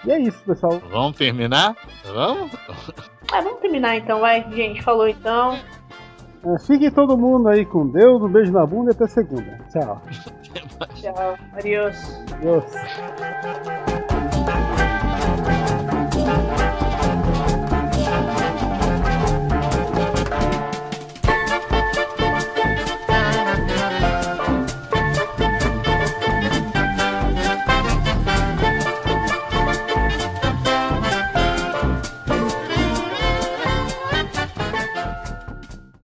E 0.06 0.12
é 0.12 0.20
isso, 0.20 0.38
pessoal. 0.46 0.80
Vamos 0.92 1.18
terminar? 1.18 1.76
Vamos? 2.06 2.52
Ah, 3.32 3.42
vamos 3.42 3.60
terminar 3.60 3.98
então, 3.98 4.20
vai. 4.20 4.46
Gente, 4.52 4.82
falou 4.82 5.08
então. 5.08 5.58
É, 6.46 6.60
fiquem 6.60 6.92
todo 6.92 7.18
mundo 7.18 7.50
aí 7.50 7.66
com 7.66 7.88
Deus, 7.88 8.22
um 8.22 8.30
beijo 8.30 8.52
na 8.52 8.66
bunda 8.66 8.92
e 8.92 8.96
até 8.96 9.08
segunda. 9.08 9.60
Tchau. 9.72 10.02
Tchau. 10.96 11.38
Adiós. 11.54 12.24
Deus. 12.40 12.66